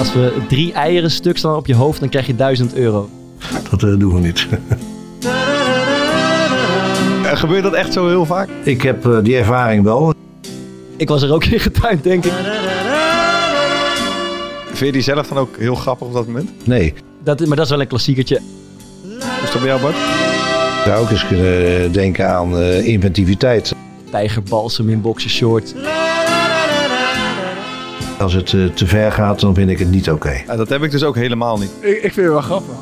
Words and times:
Als 0.00 0.12
we 0.12 0.32
drie 0.48 0.72
eieren 0.72 1.10
stuk 1.10 1.38
staan 1.38 1.56
op 1.56 1.66
je 1.66 1.74
hoofd, 1.74 2.00
dan 2.00 2.08
krijg 2.08 2.26
je 2.26 2.36
1000 2.36 2.74
euro. 2.74 3.08
Dat 3.70 3.82
eh, 3.82 3.98
doen 3.98 4.14
we 4.14 4.20
niet. 4.20 4.46
Eh, 7.24 7.36
gebeurt 7.36 7.62
dat 7.62 7.72
echt 7.72 7.92
zo 7.92 8.08
heel 8.08 8.26
vaak? 8.26 8.48
Ik 8.62 8.82
heb 8.82 9.06
eh, 9.06 9.18
die 9.22 9.36
ervaring 9.36 9.84
wel. 9.84 10.14
Ik 10.96 11.08
was 11.08 11.22
er 11.22 11.32
ook 11.32 11.44
in 11.44 11.60
getuind, 11.60 12.02
denk 12.02 12.24
ik. 12.24 12.32
Vind 14.66 14.78
je 14.78 14.92
die 14.92 15.02
zelf 15.02 15.28
dan 15.28 15.38
ook 15.38 15.56
heel 15.56 15.74
grappig 15.74 16.06
op 16.06 16.12
dat 16.12 16.26
moment? 16.26 16.50
Nee. 16.66 16.94
Dat, 17.24 17.46
maar 17.46 17.56
dat 17.56 17.64
is 17.64 17.70
wel 17.70 17.80
een 17.80 17.86
klassiekertje. 17.86 18.40
Is 19.42 19.50
dat 19.52 19.60
bij 19.60 19.70
jou, 19.70 19.80
Bart? 19.80 19.94
Ik 19.94 20.86
zou 20.86 21.02
ook 21.02 21.10
eens 21.10 21.26
kunnen 21.26 21.92
denken 21.92 22.28
aan 22.28 22.58
eh, 22.58 22.86
inventiviteit. 22.86 23.74
Tijgerbalsem 24.10 24.88
in 24.88 25.00
boxershort. 25.00 25.74
Als 28.20 28.32
het 28.32 28.52
eh, 28.52 28.64
te 28.64 28.86
ver 28.86 29.12
gaat, 29.12 29.40
dan 29.40 29.54
vind 29.54 29.70
ik 29.70 29.78
het 29.78 29.90
niet 29.90 30.10
oké. 30.10 30.42
Dat 30.56 30.68
heb 30.68 30.82
ik 30.82 30.90
dus 30.90 31.02
ook 31.02 31.14
helemaal 31.14 31.58
niet. 31.58 31.70
Ik, 31.80 31.96
ik 31.96 32.12
vind 32.12 32.16
het 32.16 32.26
wel 32.26 32.40
grappig. 32.40 32.74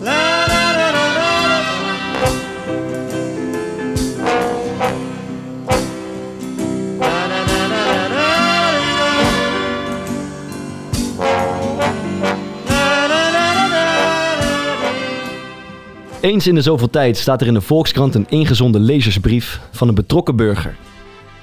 Eens 16.21 16.47
in 16.47 16.55
de 16.55 16.63
zoveel 16.63 16.91
tijd 16.91 17.17
staat 17.17 17.41
er 17.41 17.47
in 17.47 17.55
de 17.55 17.61
Volkskrant 17.61 18.15
een 18.15 18.27
ingezonden 18.29 18.81
lezersbrief 18.81 19.61
van 19.71 19.89
een 19.89 19.95
betrokken 19.95 20.37
burger. 20.37 20.77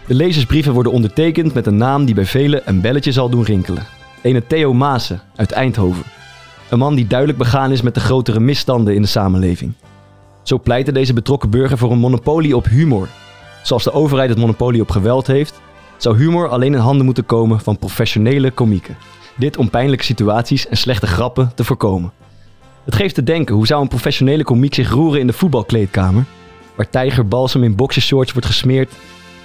De 0.07 0.13
lezersbrieven 0.13 0.73
worden 0.73 0.91
ondertekend 0.91 1.53
met 1.53 1.65
een 1.65 1.77
naam 1.77 2.05
die 2.05 2.15
bij 2.15 2.25
velen 2.25 2.61
een 2.65 2.81
belletje 2.81 3.11
zal 3.11 3.29
doen 3.29 3.43
rinkelen. 3.43 3.85
Ene 4.21 4.47
Theo 4.47 4.73
Maassen 4.73 5.21
uit 5.35 5.51
Eindhoven. 5.51 6.03
Een 6.69 6.79
man 6.79 6.95
die 6.95 7.07
duidelijk 7.07 7.39
begaan 7.39 7.71
is 7.71 7.81
met 7.81 7.93
de 7.93 7.99
grotere 7.99 8.39
misstanden 8.39 8.95
in 8.95 9.01
de 9.01 9.07
samenleving. 9.07 9.73
Zo 10.43 10.59
pleitte 10.59 10.91
deze 10.91 11.13
betrokken 11.13 11.49
burger 11.49 11.77
voor 11.77 11.91
een 11.91 11.97
monopolie 11.97 12.55
op 12.55 12.65
humor. 12.65 13.07
Zoals 13.63 13.83
de 13.83 13.91
overheid 13.91 14.29
het 14.29 14.37
monopolie 14.37 14.81
op 14.81 14.89
geweld 14.89 15.27
heeft, 15.27 15.61
zou 15.97 16.17
humor 16.17 16.47
alleen 16.47 16.73
in 16.73 16.79
handen 16.79 17.05
moeten 17.05 17.25
komen 17.25 17.59
van 17.59 17.77
professionele 17.77 18.51
komieken. 18.51 18.97
Dit 19.35 19.57
om 19.57 19.69
pijnlijke 19.69 20.05
situaties 20.05 20.67
en 20.67 20.77
slechte 20.77 21.07
grappen 21.07 21.51
te 21.55 21.63
voorkomen. 21.63 22.11
Het 22.83 22.95
geeft 22.95 23.15
te 23.15 23.23
denken, 23.23 23.55
hoe 23.55 23.67
zou 23.67 23.81
een 23.81 23.87
professionele 23.87 24.43
komiek 24.43 24.73
zich 24.73 24.91
roeren 24.91 25.19
in 25.19 25.27
de 25.27 25.33
voetbalkleedkamer? 25.33 26.25
Waar 26.75 26.89
tijgerbalsem 26.89 27.63
in 27.63 27.75
boxershorts 27.75 28.31
wordt 28.31 28.47
gesmeerd 28.47 28.93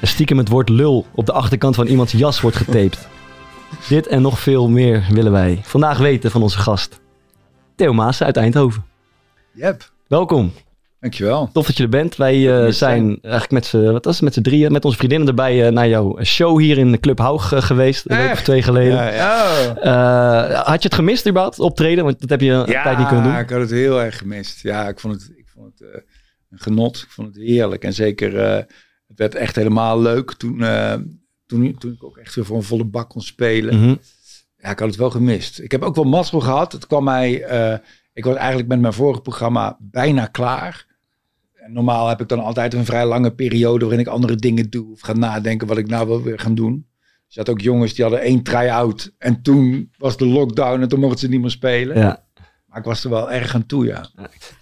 stiekem 0.07 0.39
het 0.39 0.49
woord 0.49 0.69
lul 0.69 1.07
op 1.15 1.27
de 1.27 1.33
achterkant 1.33 1.75
van 1.75 1.87
iemands 1.87 2.13
jas 2.13 2.41
wordt 2.41 2.57
getaped. 2.57 3.09
Dit 3.89 4.07
en 4.07 4.23
nog 4.23 4.41
veel 4.41 4.69
meer 4.69 5.07
willen 5.11 5.33
wij 5.33 5.61
vandaag 5.63 5.99
weten 5.99 6.31
van 6.31 6.43
onze 6.43 6.59
gast. 6.59 7.01
Theo 7.77 7.93
Maassen 7.93 8.27
uit 8.27 8.37
Eindhoven. 8.37 8.85
Yep. 9.53 9.91
Welkom. 10.09 10.53
Dankjewel. 11.01 11.51
Tof 11.53 11.67
dat 11.67 11.77
je 11.77 11.83
er 11.83 11.89
bent. 11.89 12.17
Wij 12.17 12.65
eh, 12.65 12.73
zijn 12.73 13.19
eigenlijk 13.23 13.51
met 13.51 13.67
z'n, 13.67 13.93
wat 13.93 14.05
was 14.05 14.15
het, 14.15 14.25
met 14.25 14.35
z'n 14.35 14.41
drieën, 14.41 14.73
met 14.73 14.85
onze 14.85 14.97
vriendinnen 14.97 15.29
erbij 15.29 15.67
eh, 15.67 15.73
naar 15.73 15.89
jouw 15.89 16.25
show 16.25 16.59
hier 16.59 16.79
in 16.79 16.93
de 16.93 17.01
Club 17.01 17.19
Haug 17.19 17.53
eh, 17.53 17.63
geweest. 17.63 18.11
Een 18.11 18.17
week 18.17 18.33
of 18.33 18.43
twee 18.43 18.63
geleden. 18.63 18.95
Ja, 18.95 19.09
ja. 19.83 20.63
Had 20.65 20.83
je 20.83 20.89
het 20.89 20.95
gemist 20.95 21.29
überhaupt, 21.29 21.59
optreden? 21.59 22.05
Want 22.05 22.21
dat 22.21 22.31
heb 22.31 22.41
je 22.41 22.51
een 22.51 22.65
tijd 22.65 22.99
niet 22.99 23.07
kunnen 23.07 23.25
doen. 23.25 23.39
ik 23.39 23.51
had 23.51 23.61
het 23.61 23.71
heel 23.71 24.03
erg 24.03 24.19
gemist. 24.19 24.63
Ja, 24.63 24.89
ik 24.89 25.01
vond 25.01 25.15
het, 25.15 25.33
ik 25.37 25.49
vond 25.55 25.79
het 25.79 26.05
een 26.51 26.59
genot. 26.59 26.97
Ik 26.97 27.11
vond 27.11 27.35
het 27.35 27.37
heerlijk. 27.37 27.85
En 27.85 27.93
zeker, 27.93 28.67
het 29.11 29.19
werd 29.19 29.35
echt 29.35 29.57
helemaal 29.57 30.01
leuk 30.01 30.33
toen, 30.33 30.63
eh, 30.63 30.95
toen, 31.47 31.77
toen 31.79 31.93
ik 31.93 32.05
ook 32.05 32.17
echt 32.17 32.35
weer 32.35 32.45
voor 32.45 32.57
een 32.57 32.63
volle 32.63 32.85
bak 32.85 33.09
kon 33.09 33.23
spelen. 33.23 33.77
Mhm. 33.81 33.95
Ja, 34.57 34.71
ik 34.71 34.79
had 34.79 34.89
het 34.89 34.97
wel 34.97 35.11
gemist. 35.11 35.61
Ik 35.61 35.71
heb 35.71 35.83
ook 35.83 35.95
wel 35.95 36.05
mazzel 36.05 36.41
gehad. 36.41 36.73
Het 36.73 36.87
kwam 36.87 37.05
mij, 37.05 37.43
eh, 37.43 37.79
ik 38.13 38.25
was 38.25 38.37
eigenlijk 38.37 38.69
met 38.69 38.81
mijn 38.81 38.93
vorige 38.93 39.21
programma 39.21 39.77
bijna 39.81 40.27
klaar. 40.27 40.87
En 41.55 41.73
normaal 41.73 42.09
heb 42.09 42.21
ik 42.21 42.29
dan 42.29 42.41
altijd 42.41 42.75
een 42.75 42.85
vrij 42.85 43.07
lange 43.07 43.31
periode 43.31 43.85
waarin 43.85 44.07
ik 44.07 44.13
andere 44.13 44.37
dingen 44.37 44.71
doe. 44.71 44.93
Of 44.93 45.01
ga 45.01 45.13
nadenken 45.13 45.67
wat 45.67 45.79
ik 45.79 45.89
nou 45.89 46.07
wil 46.07 46.23
weer 46.23 46.39
gaan 46.39 46.55
doen. 46.55 46.87
Dus 47.27 47.35
je 47.35 47.41
had 47.41 47.49
ook 47.49 47.61
jongens 47.61 47.95
die 47.95 48.05
hadden 48.05 48.23
één 48.23 48.43
try-out. 48.43 49.13
En 49.19 49.43
toen 49.43 49.91
was 49.99 50.17
de 50.17 50.27
lockdown 50.27 50.81
en 50.81 50.89
toen 50.89 51.01
mochten 51.01 51.19
ze 51.19 51.29
niet 51.29 51.41
meer 51.41 51.51
spelen. 51.51 51.99
Ja. 51.99 52.25
Maar 52.71 52.79
ik 52.79 52.85
was 52.85 53.05
er 53.05 53.11
wel 53.11 53.31
erg 53.31 53.55
aan 53.55 53.67
toe, 53.67 53.87
ja. 53.87 54.05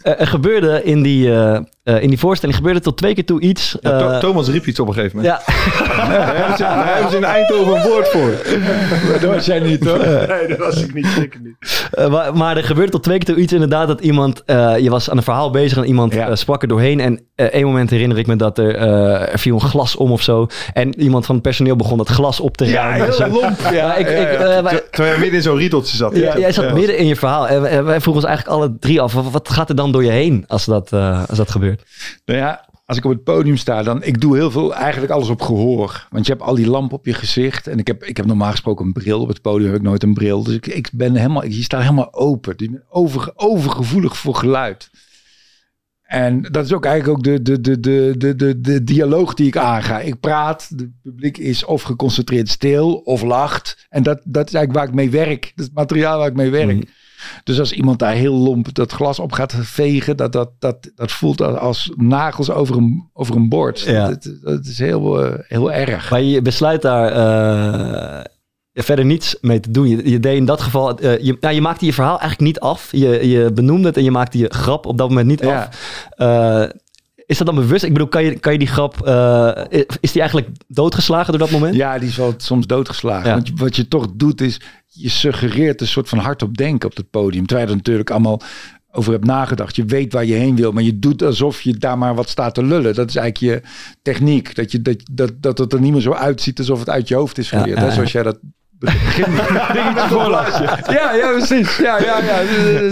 Eh, 0.02 0.20
er 0.20 0.26
gebeurde 0.26 0.82
in 0.84 1.02
die, 1.02 1.32
eh, 1.32 1.54
eh, 1.82 2.02
in 2.02 2.08
die 2.08 2.18
voorstelling 2.18 2.56
gebeurde 2.58 2.80
tot 2.80 2.96
twee 2.96 3.14
keer 3.14 3.24
toe 3.24 3.40
iets. 3.40 3.76
Ja, 3.80 3.98
To- 3.98 4.10
eh, 4.10 4.18
Thomas 4.18 4.48
riep 4.48 4.66
iets 4.66 4.80
op 4.80 4.88
een 4.88 4.94
gegeven 4.94 5.16
moment. 5.16 5.42
ja, 5.46 5.54
Daar 6.08 6.36
hebben 6.36 6.56
ze, 6.56 6.62
daar 6.62 6.92
hebben 6.92 7.10
ze 7.10 7.16
in 7.16 7.24
Eindhoven 7.24 7.76
een 7.76 7.82
woord 7.88 8.08
voor. 8.08 8.30
Dat 9.20 9.34
was 9.34 9.46
jij 9.46 9.58
niet, 9.60 9.84
hoor. 9.84 9.98
Nee, 9.98 10.46
dat 10.48 10.58
was 10.58 10.82
ik 10.82 10.94
niet. 10.94 11.06
Zeker 11.06 11.40
niet. 11.40 11.88
maar, 12.10 12.36
maar 12.36 12.56
er 12.56 12.64
gebeurde 12.64 12.90
tot 12.92 13.02
twee 13.02 13.18
keer 13.18 13.34
toe 13.34 13.42
iets 13.42 13.52
inderdaad 13.52 13.86
dat 13.88 14.00
iemand, 14.00 14.42
eh, 14.44 14.78
je 14.78 14.90
was 14.90 15.10
aan 15.10 15.16
een 15.16 15.22
verhaal 15.22 15.50
bezig 15.50 15.78
en 15.78 15.84
iemand 15.84 16.14
Ja. 16.14 16.36
sprak 16.36 16.62
er 16.62 16.68
doorheen. 16.68 17.00
En 17.00 17.20
één 17.34 17.64
moment 17.66 17.90
herinner 17.90 18.18
ik 18.18 18.26
me 18.26 18.36
dat 18.36 18.58
er, 18.58 18.74
eh, 18.76 19.32
er 19.32 19.38
viel 19.38 19.54
een 19.54 19.60
glas 19.60 19.96
om 19.96 20.12
of 20.12 20.22
zo. 20.22 20.46
En 20.72 21.00
iemand 21.00 21.26
van 21.26 21.34
het 21.34 21.44
personeel 21.44 21.76
begon 21.76 21.98
dat 21.98 22.08
glas 22.08 22.40
op 22.40 22.56
te 22.56 22.64
Ja, 22.66 22.82
ruimen. 22.82 23.04
heel 23.06 23.12
Zo. 23.14 23.26
lomp. 23.28 23.58
Ja, 23.72 23.86
Maar 23.86 23.98
ik- 24.00 24.08
ja, 24.08 24.16
ik, 24.16 24.38
ja. 24.40 24.62
wij- 24.62 24.72
Ter- 24.72 24.90
Terwijl 24.90 25.14
je 25.14 25.20
midden 25.20 25.36
in 25.38 25.44
zo'n 25.44 25.56
riedeltje 25.56 25.96
zat. 25.96 26.16
Ja, 26.16 26.38
jij 26.38 26.52
zat 26.52 26.64
Ja. 26.64 26.72
midden 26.74 26.98
in 26.98 27.06
je 27.06 27.16
verhaal. 27.16 27.48
En 27.48 27.84
wij, 27.84 27.97
wij 27.98 28.06
vroegen 28.06 28.22
ons 28.22 28.32
eigenlijk 28.32 28.56
alle 28.56 28.78
drie 28.78 29.00
af, 29.00 29.12
wat, 29.12 29.48
gaat 29.48 29.68
er 29.68 29.76
dan 29.76 29.92
door 29.92 30.04
je 30.04 30.10
heen 30.10 30.44
als 30.46 30.64
dat, 30.64 30.92
eh, 30.92 31.28
als 31.28 31.38
dat 31.38 31.50
gebeurt? 31.50 31.82
Nou 32.24 32.38
ja, 32.38 32.68
als 32.86 32.96
ik 32.96 33.04
op 33.04 33.10
het 33.10 33.24
podium 33.24 33.56
sta, 33.56 33.82
dan 33.82 34.02
ik 34.02 34.20
doe 34.20 34.36
heel 34.36 34.50
veel, 34.50 34.74
eigenlijk 34.74 35.12
alles 35.12 35.28
op 35.28 35.40
gehoor. 35.40 36.06
Want 36.10 36.26
je 36.26 36.32
hebt 36.32 36.44
al 36.44 36.54
die 36.54 36.68
lamp 36.68 36.92
op 36.92 37.06
je 37.06 37.14
gezicht. 37.14 37.66
En 37.66 37.78
ik 37.78 37.86
heb, 37.86 38.04
ik 38.04 38.16
heb 38.16 38.26
normaal 38.26 38.50
gesproken 38.50 38.86
een 38.86 38.92
bril. 38.92 39.20
Op 39.20 39.28
het 39.28 39.42
podium 39.42 39.66
heb 39.66 39.78
ik 39.78 39.86
nooit 39.86 40.02
een 40.02 40.14
bril. 40.14 40.42
Dus 40.42 40.54
ik, 40.54 40.66
ik 40.66 40.90
ben 40.92 41.14
helemaal, 41.14 41.44
je 41.44 41.62
staat 41.62 41.82
helemaal 41.82 42.14
open. 42.14 42.56
Dus 42.56 42.68
je 42.70 42.82
over, 42.88 43.32
overgevoelig 43.34 44.16
voor 44.16 44.34
geluid. 44.34 44.90
En 46.02 46.42
dat 46.42 46.64
is 46.64 46.72
ook 46.72 46.84
eigenlijk 46.84 47.18
ook 47.18 47.24
de, 47.24 47.42
de, 47.42 47.60
de, 47.60 47.80
de, 47.80 48.14
de, 48.18 48.36
de, 48.36 48.60
de 48.60 48.84
dialoog 48.84 49.34
die 49.34 49.46
ik 49.46 49.56
aanga. 49.56 50.00
Ik 50.00 50.20
praat, 50.20 50.68
het 50.76 51.02
publiek 51.02 51.38
is 51.38 51.64
of 51.64 51.82
geconcentreerd 51.82 52.48
stil 52.48 52.94
of 52.94 53.22
lacht. 53.22 53.86
En 53.88 54.02
dat, 54.02 54.20
dat 54.24 54.46
is 54.46 54.54
eigenlijk 54.54 54.72
waar 54.72 54.88
ik 54.88 54.94
mee 54.94 55.24
werk. 55.24 55.42
Dat 55.42 55.52
is 55.56 55.64
het 55.64 55.74
materiaal 55.74 56.18
waar 56.18 56.28
ik 56.28 56.36
mee 56.36 56.50
werk. 56.50 56.76
Mhm. 56.76 56.86
Dus 57.44 57.58
als 57.58 57.72
iemand 57.72 57.98
daar 57.98 58.12
heel 58.12 58.34
lomp 58.34 58.74
dat 58.74 58.92
glas 58.92 59.18
op 59.18 59.32
gaat 59.32 59.54
vegen, 59.60 60.16
dat, 60.16 60.32
dat, 60.32 60.50
dat, 60.58 60.90
dat 60.94 61.12
voelt 61.12 61.40
als- 61.42 61.90
nagels 61.96 62.50
over 62.50 62.76
een, 62.76 63.08
over 63.12 63.36
een 63.36 63.48
bord. 63.48 63.80
Ja. 63.80 64.08
Dat, 64.08 64.30
dat 64.42 64.64
is 64.64 64.78
heel, 64.78 65.24
eh, 65.24 65.38
heel 65.48 65.72
erg. 65.72 66.10
Maar 66.10 66.22
je 66.22 66.42
besluit 66.42 66.82
daar 66.82 67.12
eh, 67.12 68.24
verder 68.72 69.04
niets 69.04 69.36
mee 69.40 69.60
te 69.60 69.70
doen. 69.70 69.88
Je, 69.88 70.10
je 70.10 70.20
deed 70.20 70.36
in 70.36 70.44
dat 70.44 70.60
geval, 70.60 70.98
eh, 70.98 71.18
je, 71.18 71.36
nou, 71.40 71.54
je 71.54 71.60
maakte 71.60 71.84
je 71.86 71.92
verhaal 71.92 72.18
eigenlijk 72.20 72.40
niet 72.40 72.60
af. 72.60 72.88
Je, 72.92 73.28
je 73.28 73.52
benoemde 73.52 73.86
het 73.86 73.96
en 73.96 74.04
je 74.04 74.10
maakte 74.10 74.38
je 74.38 74.48
grap 74.54 74.86
op 74.86 74.98
dat 74.98 75.08
moment 75.08 75.26
niet 75.26 75.40
Ja. 75.40 75.68
af. 76.16 76.72
Is 77.28 77.38
dat 77.38 77.46
dan 77.46 77.56
bewust? 77.56 77.84
Ik 77.84 77.92
bedoel, 77.92 78.08
kan 78.08 78.24
je, 78.24 78.38
kan 78.38 78.52
je 78.52 78.58
die 78.58 78.68
grap, 78.68 79.06
eh, 79.06 79.50
is 80.00 80.12
die 80.12 80.20
eigenlijk 80.20 80.50
doodgeslagen 80.68 81.30
door 81.30 81.40
dat 81.40 81.50
moment? 81.50 81.74
Ja, 81.74 81.98
die 81.98 82.08
is 82.08 82.16
wel 82.16 82.34
soms 82.36 82.66
doodgeslagen. 82.66 83.28
Ja. 83.28 83.34
Want 83.34 83.50
wat 83.54 83.76
je 83.76 83.88
toch 83.88 84.06
doet 84.14 84.40
is, 84.40 84.60
je 84.86 85.08
suggereert 85.08 85.80
een 85.80 85.86
soort 85.86 86.08
van 86.08 86.18
hardop 86.18 86.56
denken 86.56 86.88
op 86.88 86.96
het 86.96 87.10
podium. 87.10 87.46
Terwijl 87.46 87.66
je 87.66 87.72
er 87.72 87.78
natuurlijk 87.78 88.10
allemaal 88.10 88.40
over 88.90 89.12
hebt 89.12 89.24
nagedacht. 89.24 89.76
Je 89.76 89.84
weet 89.84 90.12
waar 90.12 90.24
je 90.24 90.34
heen 90.34 90.56
wil, 90.56 90.72
maar 90.72 90.82
je 90.82 90.98
doet 90.98 91.22
alsof 91.22 91.60
je 91.60 91.76
daar 91.76 91.98
maar 91.98 92.14
wat 92.14 92.28
staat 92.28 92.54
te 92.54 92.64
lullen. 92.64 92.94
Dat 92.94 93.08
is 93.08 93.16
eigenlijk 93.16 93.62
je 93.64 93.68
techniek. 94.02 94.54
Dat, 94.54 94.72
je, 94.72 94.82
dat, 94.82 95.02
dat, 95.10 95.32
dat 95.40 95.58
het 95.58 95.72
er 95.72 95.80
niet 95.80 95.92
meer 95.92 96.00
zo 96.00 96.12
uitziet 96.12 96.58
alsof 96.58 96.78
het 96.78 96.90
uit 96.90 97.08
je 97.08 97.14
hoofd 97.14 97.38
is 97.38 97.48
geleerd. 97.48 97.78
ja. 97.78 97.90
Zoals 97.90 98.12
jij 98.12 98.22
dat 98.22 98.38
begin. 98.78 99.32
Ja, 100.92 101.12
ja, 101.14 101.30
precies. 101.36 101.76
Ja, 101.76 101.98
ja, 102.02 102.18
ja. 102.18 102.40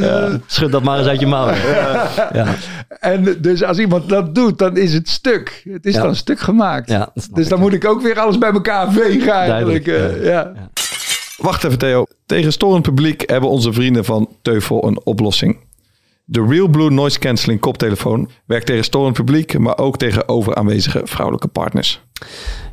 Ja, 0.00 0.40
schud 0.46 0.72
dat 0.72 0.82
maar 0.82 0.98
eens 0.98 1.06
uit 1.06 1.20
je 1.20 1.26
mouw. 1.26 1.52
Ja, 2.32 2.54
En 3.00 3.36
dus 3.40 3.62
als 3.64 3.78
iemand 3.78 4.08
dat 4.08 4.34
doet, 4.34 4.58
dan 4.58 4.76
is 4.76 4.92
het 4.92 5.08
stuk. 5.08 5.62
Het 5.72 5.86
is 5.86 5.94
Ja. 5.94 6.00
dan 6.00 6.08
een 6.08 6.16
stuk 6.16 6.40
gemaakt. 6.40 6.88
Dus 7.14 7.44
ik. 7.44 7.48
dan 7.48 7.60
moet 7.60 7.72
ik 7.72 7.84
ook 7.84 8.02
weer 8.02 8.18
alles 8.20 8.38
bij 8.38 8.50
elkaar 8.52 8.92
vegen 8.92 9.32
eigenlijk. 9.32 9.84
Duidelijk, 9.84 10.22
eh, 10.22 10.30
ja. 10.30 10.52
Wacht 11.36 11.64
even 11.64 11.78
Theo. 11.78 12.06
Tegen 12.26 12.52
storend 12.52 12.82
publiek 12.82 13.22
hebben 13.30 13.50
onze 13.50 13.72
vrienden 13.72 14.04
van 14.04 14.28
Teufel 14.42 14.86
een 14.86 15.00
oplossing. 15.04 15.58
De 16.24 16.46
Real 16.48 16.68
Blue 16.68 16.90
Noise 16.90 17.18
Cancelling 17.18 17.60
koptelefoon 17.60 18.30
werkt 18.46 18.66
tegen 18.66 18.84
storend 18.84 19.14
publiek, 19.14 19.58
maar 19.58 19.78
ook 19.78 19.98
tegen 19.98 20.28
overaanwezige 20.28 21.00
vrouwelijke 21.04 21.48
partners. 21.48 22.00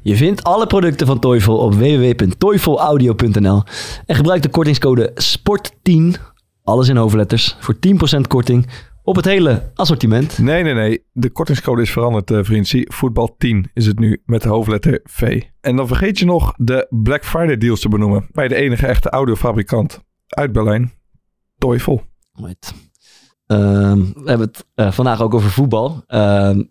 Je 0.03 0.15
vindt 0.15 0.44
alle 0.44 0.67
producten 0.67 1.07
van 1.07 1.19
Toyful 1.19 1.57
op 1.57 1.73
www.toyfulaudio.nl 1.73 3.63
en 4.05 4.15
gebruik 4.15 4.41
de 4.41 4.50
kortingscode 4.50 5.13
SPORT10, 5.13 6.21
alles 6.63 6.88
in 6.88 6.95
hoofdletters, 6.95 7.57
voor 7.59 7.75
10% 7.75 7.79
korting 8.27 8.67
op 9.03 9.15
het 9.15 9.25
hele 9.25 9.71
assortiment. 9.75 10.38
Nee, 10.38 10.63
nee, 10.63 10.73
nee. 10.73 11.03
De 11.11 11.29
kortingscode 11.29 11.81
is 11.81 11.91
veranderd, 11.91 12.31
eh 12.31 12.39
vriend. 12.41 12.67
Zie, 12.67 12.91
voetbal 12.91 13.35
10 13.38 13.69
is 13.73 13.85
het 13.85 14.00
nu 14.00 14.21
met 14.25 14.41
de 14.41 14.50
hoofdletter 14.50 15.00
V. 15.03 15.41
En 15.61 15.75
dan 15.75 15.88
vergeet 15.88 16.19
je 16.19 16.25
nog 16.25 16.53
de 16.57 16.88
Black 16.89 17.25
Friday 17.25 17.57
deals 17.57 17.79
te 17.79 17.89
benoemen 17.89 18.27
bij 18.31 18.47
de 18.47 18.56
enige 18.56 18.88
echte 18.88 19.09
audiofabrikant 19.09 20.03
uit 20.27 20.51
Berlijn, 20.51 20.91
Teufel. 21.57 22.01
Right. 22.33 22.73
Ehm, 23.45 23.99
we 23.99 24.29
hebben 24.29 24.47
het 24.47 24.65
eh, 24.73 24.91
vandaag 24.91 25.21
ook 25.21 25.33
over 25.33 25.49
voetbal. 25.49 26.03
Ehm, 26.07 26.63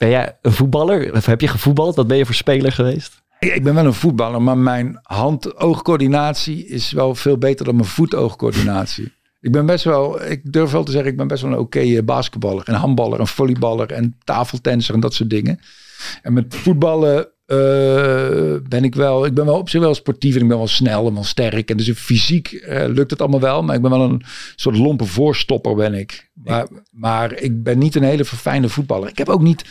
ben 0.00 0.10
jij 0.10 0.38
een 0.42 0.52
voetballer? 0.52 1.12
Of 1.14 1.26
heb 1.26 1.40
je 1.40 1.48
gevoetbald? 1.48 1.96
Wat 1.96 2.06
ben 2.06 2.16
je 2.16 2.26
voor 2.26 2.34
speler 2.34 2.72
geweest? 2.72 3.22
Ik 3.38 3.62
ben 3.62 3.74
wel 3.74 3.84
een 3.84 3.94
voetballer, 3.94 4.42
maar 4.42 4.58
mijn 4.58 4.98
hand-oogcoördinatie 5.02 6.66
is 6.66 6.92
wel 6.92 7.14
veel 7.14 7.38
beter 7.38 7.64
dan 7.64 7.74
mijn 7.74 7.88
voet-oogcoördinatie. 7.88 9.12
Ik 9.40 9.52
ben 9.52 9.66
best 9.66 9.84
wel, 9.84 10.22
ik 10.22 10.52
durf 10.52 10.70
wel 10.70 10.84
te 10.84 10.90
zeggen, 10.90 11.10
ik 11.10 11.16
ben 11.16 11.26
best 11.26 11.42
wel 11.42 11.52
een 11.52 11.58
oké 11.58 11.78
eh, 11.78 12.02
basketballer, 12.02 12.68
een 12.68 12.74
handballer, 12.74 13.20
een 13.20 13.26
volleyballer 13.26 13.92
en 13.92 14.16
tafeltenser 14.24 14.94
en 14.94 15.00
dat 15.00 15.14
soort 15.14 15.30
dingen. 15.30 15.60
En 16.22 16.32
met 16.32 16.54
voetballen 16.54 17.28
eh, 17.50 18.56
ben 18.68 18.84
ik 18.84 18.94
wel, 18.94 19.26
ik 19.26 19.34
ben 19.34 19.44
wel 19.44 19.58
op 19.58 19.68
zich 19.68 19.80
wel 19.80 19.94
sportief 19.94 20.34
en 20.34 20.42
ik 20.42 20.48
ben 20.48 20.56
wel 20.56 20.66
snel 20.66 21.06
en 21.06 21.14
wel 21.14 21.24
sterk. 21.24 21.70
En 21.70 21.76
dus 21.76 21.90
fysiek 21.90 22.52
eh, 22.52 22.86
lukt 22.88 23.10
het 23.10 23.20
allemaal 23.20 23.40
wel, 23.40 23.62
maar 23.62 23.76
ik 23.76 23.82
ben 23.82 23.90
wel 23.90 24.02
een 24.02 24.22
soort 24.56 24.76
lompe 24.78 25.04
voorstopper 25.04 25.74
ben 25.74 25.94
ik. 25.94 26.30
Maar, 26.34 26.68
maar 26.90 27.32
ik 27.32 27.62
ben 27.62 27.78
niet 27.78 27.94
een 27.94 28.02
hele 28.02 28.24
verfijnde 28.24 28.68
voetballer. 28.68 29.08
Ik 29.08 29.18
heb 29.18 29.28
ook 29.28 29.42
niet 29.42 29.64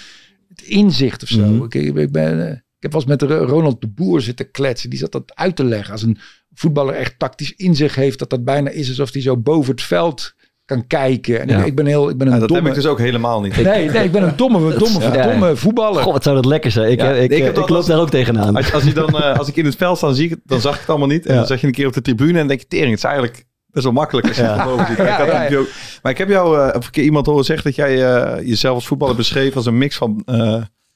het 0.47 0.61
inzicht 0.61 1.23
of 1.23 1.29
zo. 1.29 1.45
Mhm. 1.45 1.63
ik, 1.63 1.73
ik, 1.73 1.95
ik 1.95 2.11
ben, 2.11 2.45
eh, 2.47 2.51
ik 2.51 2.61
heb 2.79 2.91
wel 2.91 3.01
eens 3.01 3.09
met 3.09 3.21
Ro- 3.21 3.45
Ronald 3.45 3.81
de 3.81 3.87
Boer 3.87 4.21
zitten 4.21 4.51
kletsen. 4.51 4.89
Die 4.89 4.99
zat 4.99 5.11
dat 5.11 5.35
uit 5.35 5.55
te 5.55 5.63
leggen. 5.63 5.91
Als 5.91 6.03
een 6.03 6.17
voetballer 6.53 6.93
echt 6.95 7.19
tactisch 7.19 7.53
inzicht 7.55 7.95
heeft, 7.95 8.19
dat 8.19 8.29
dat 8.29 8.43
bijna 8.43 8.69
is 8.69 8.87
alsof 8.89 9.13
hij 9.13 9.21
zo 9.21 9.37
boven 9.37 9.71
het 9.71 9.81
veld 9.81 10.33
kan 10.69 10.87
kijken. 10.87 11.39
En 11.41 11.47
Ja. 11.47 11.59
ik, 11.59 11.65
ik 11.65 11.75
ben 11.75 11.85
heel, 11.85 12.09
ik 12.09 12.17
ben 12.17 12.27
een 12.27 12.33
Ja, 12.33 12.39
dat 12.39 12.47
domme. 12.47 12.63
heb 12.63 12.71
ik 12.77 12.81
dus 12.81 12.91
ook 12.91 12.99
helemaal 12.99 13.41
niet. 13.41 13.55
Nee, 13.63 13.89
nee, 13.89 14.03
ik 14.03 14.11
ben 14.11 14.23
een 14.23 14.33
domme, 14.35 14.59
domme, 14.77 14.99
Ja. 14.99 15.27
domme 15.27 15.55
voetballer. 15.55 16.03
Goh, 16.03 16.13
wat 16.13 16.23
zou 16.23 16.35
dat 16.35 16.45
lekker 16.45 16.71
zijn. 16.71 16.91
Ik, 16.91 16.99
Ja, 17.01 17.11
eh, 17.11 17.23
ik, 17.23 17.31
ik 17.31 17.37
eh, 17.37 17.43
heb 17.43 17.49
ik, 17.49 17.55
dat 17.55 17.69
loop 17.69 17.77
als- 17.77 17.87
daar 17.87 17.99
ook 17.99 18.09
tegenaan. 18.09 18.55
Als, 18.55 18.73
als, 18.73 18.83
je 18.83 18.93
dan, 18.93 19.09
eh, 19.19 19.37
als 19.37 19.47
ik 19.47 19.55
in 19.55 19.65
het 19.65 19.75
veld 19.75 19.97
sta, 19.97 20.05
dan, 20.07 20.15
zie 20.15 20.29
ik 20.29 20.37
dan 20.45 20.61
zag 20.61 20.73
ik 20.73 20.79
het 20.79 20.89
allemaal 20.89 21.07
niet. 21.07 21.25
En 21.25 21.31
Ja. 21.33 21.37
dan 21.39 21.47
zag 21.47 21.61
je 21.61 21.67
een 21.67 21.73
keer 21.73 21.87
op 21.87 21.93
de 21.93 22.01
tribune 22.01 22.39
en 22.39 22.47
denk 22.47 22.59
je, 22.59 22.67
tering, 22.67 22.89
het 22.89 22.97
is 22.97 23.03
eigenlijk 23.03 23.45
best 23.67 23.83
wel 23.85 23.93
makkelijk 23.93 24.27
als 24.27 24.35
je 24.37 24.43
Ja. 24.43 24.65
boven 24.65 24.85
ziet. 24.87 24.97
Maar, 24.97 25.07
Ja, 25.07 25.13
ik 25.13 25.19
had 25.19 25.27
ja, 25.27 25.33
natuurlijk 25.39 25.69
ook- 25.69 25.75
maar 26.01 26.11
ik 26.11 26.17
heb 26.17 26.29
jou 26.29 26.59
eh, 26.59 26.69
een 26.73 26.89
keer 26.91 27.03
iemand 27.03 27.25
horen 27.25 27.45
zeggen 27.45 27.65
dat 27.65 27.75
jij 27.75 28.13
eh, 28.13 28.47
jezelf 28.47 28.75
als 28.75 28.87
voetballer 28.87 29.15
beschreef 29.15 29.55
als 29.55 29.65
een 29.65 29.77
mix 29.77 29.97
van, 29.97 30.21
eh 30.25 30.55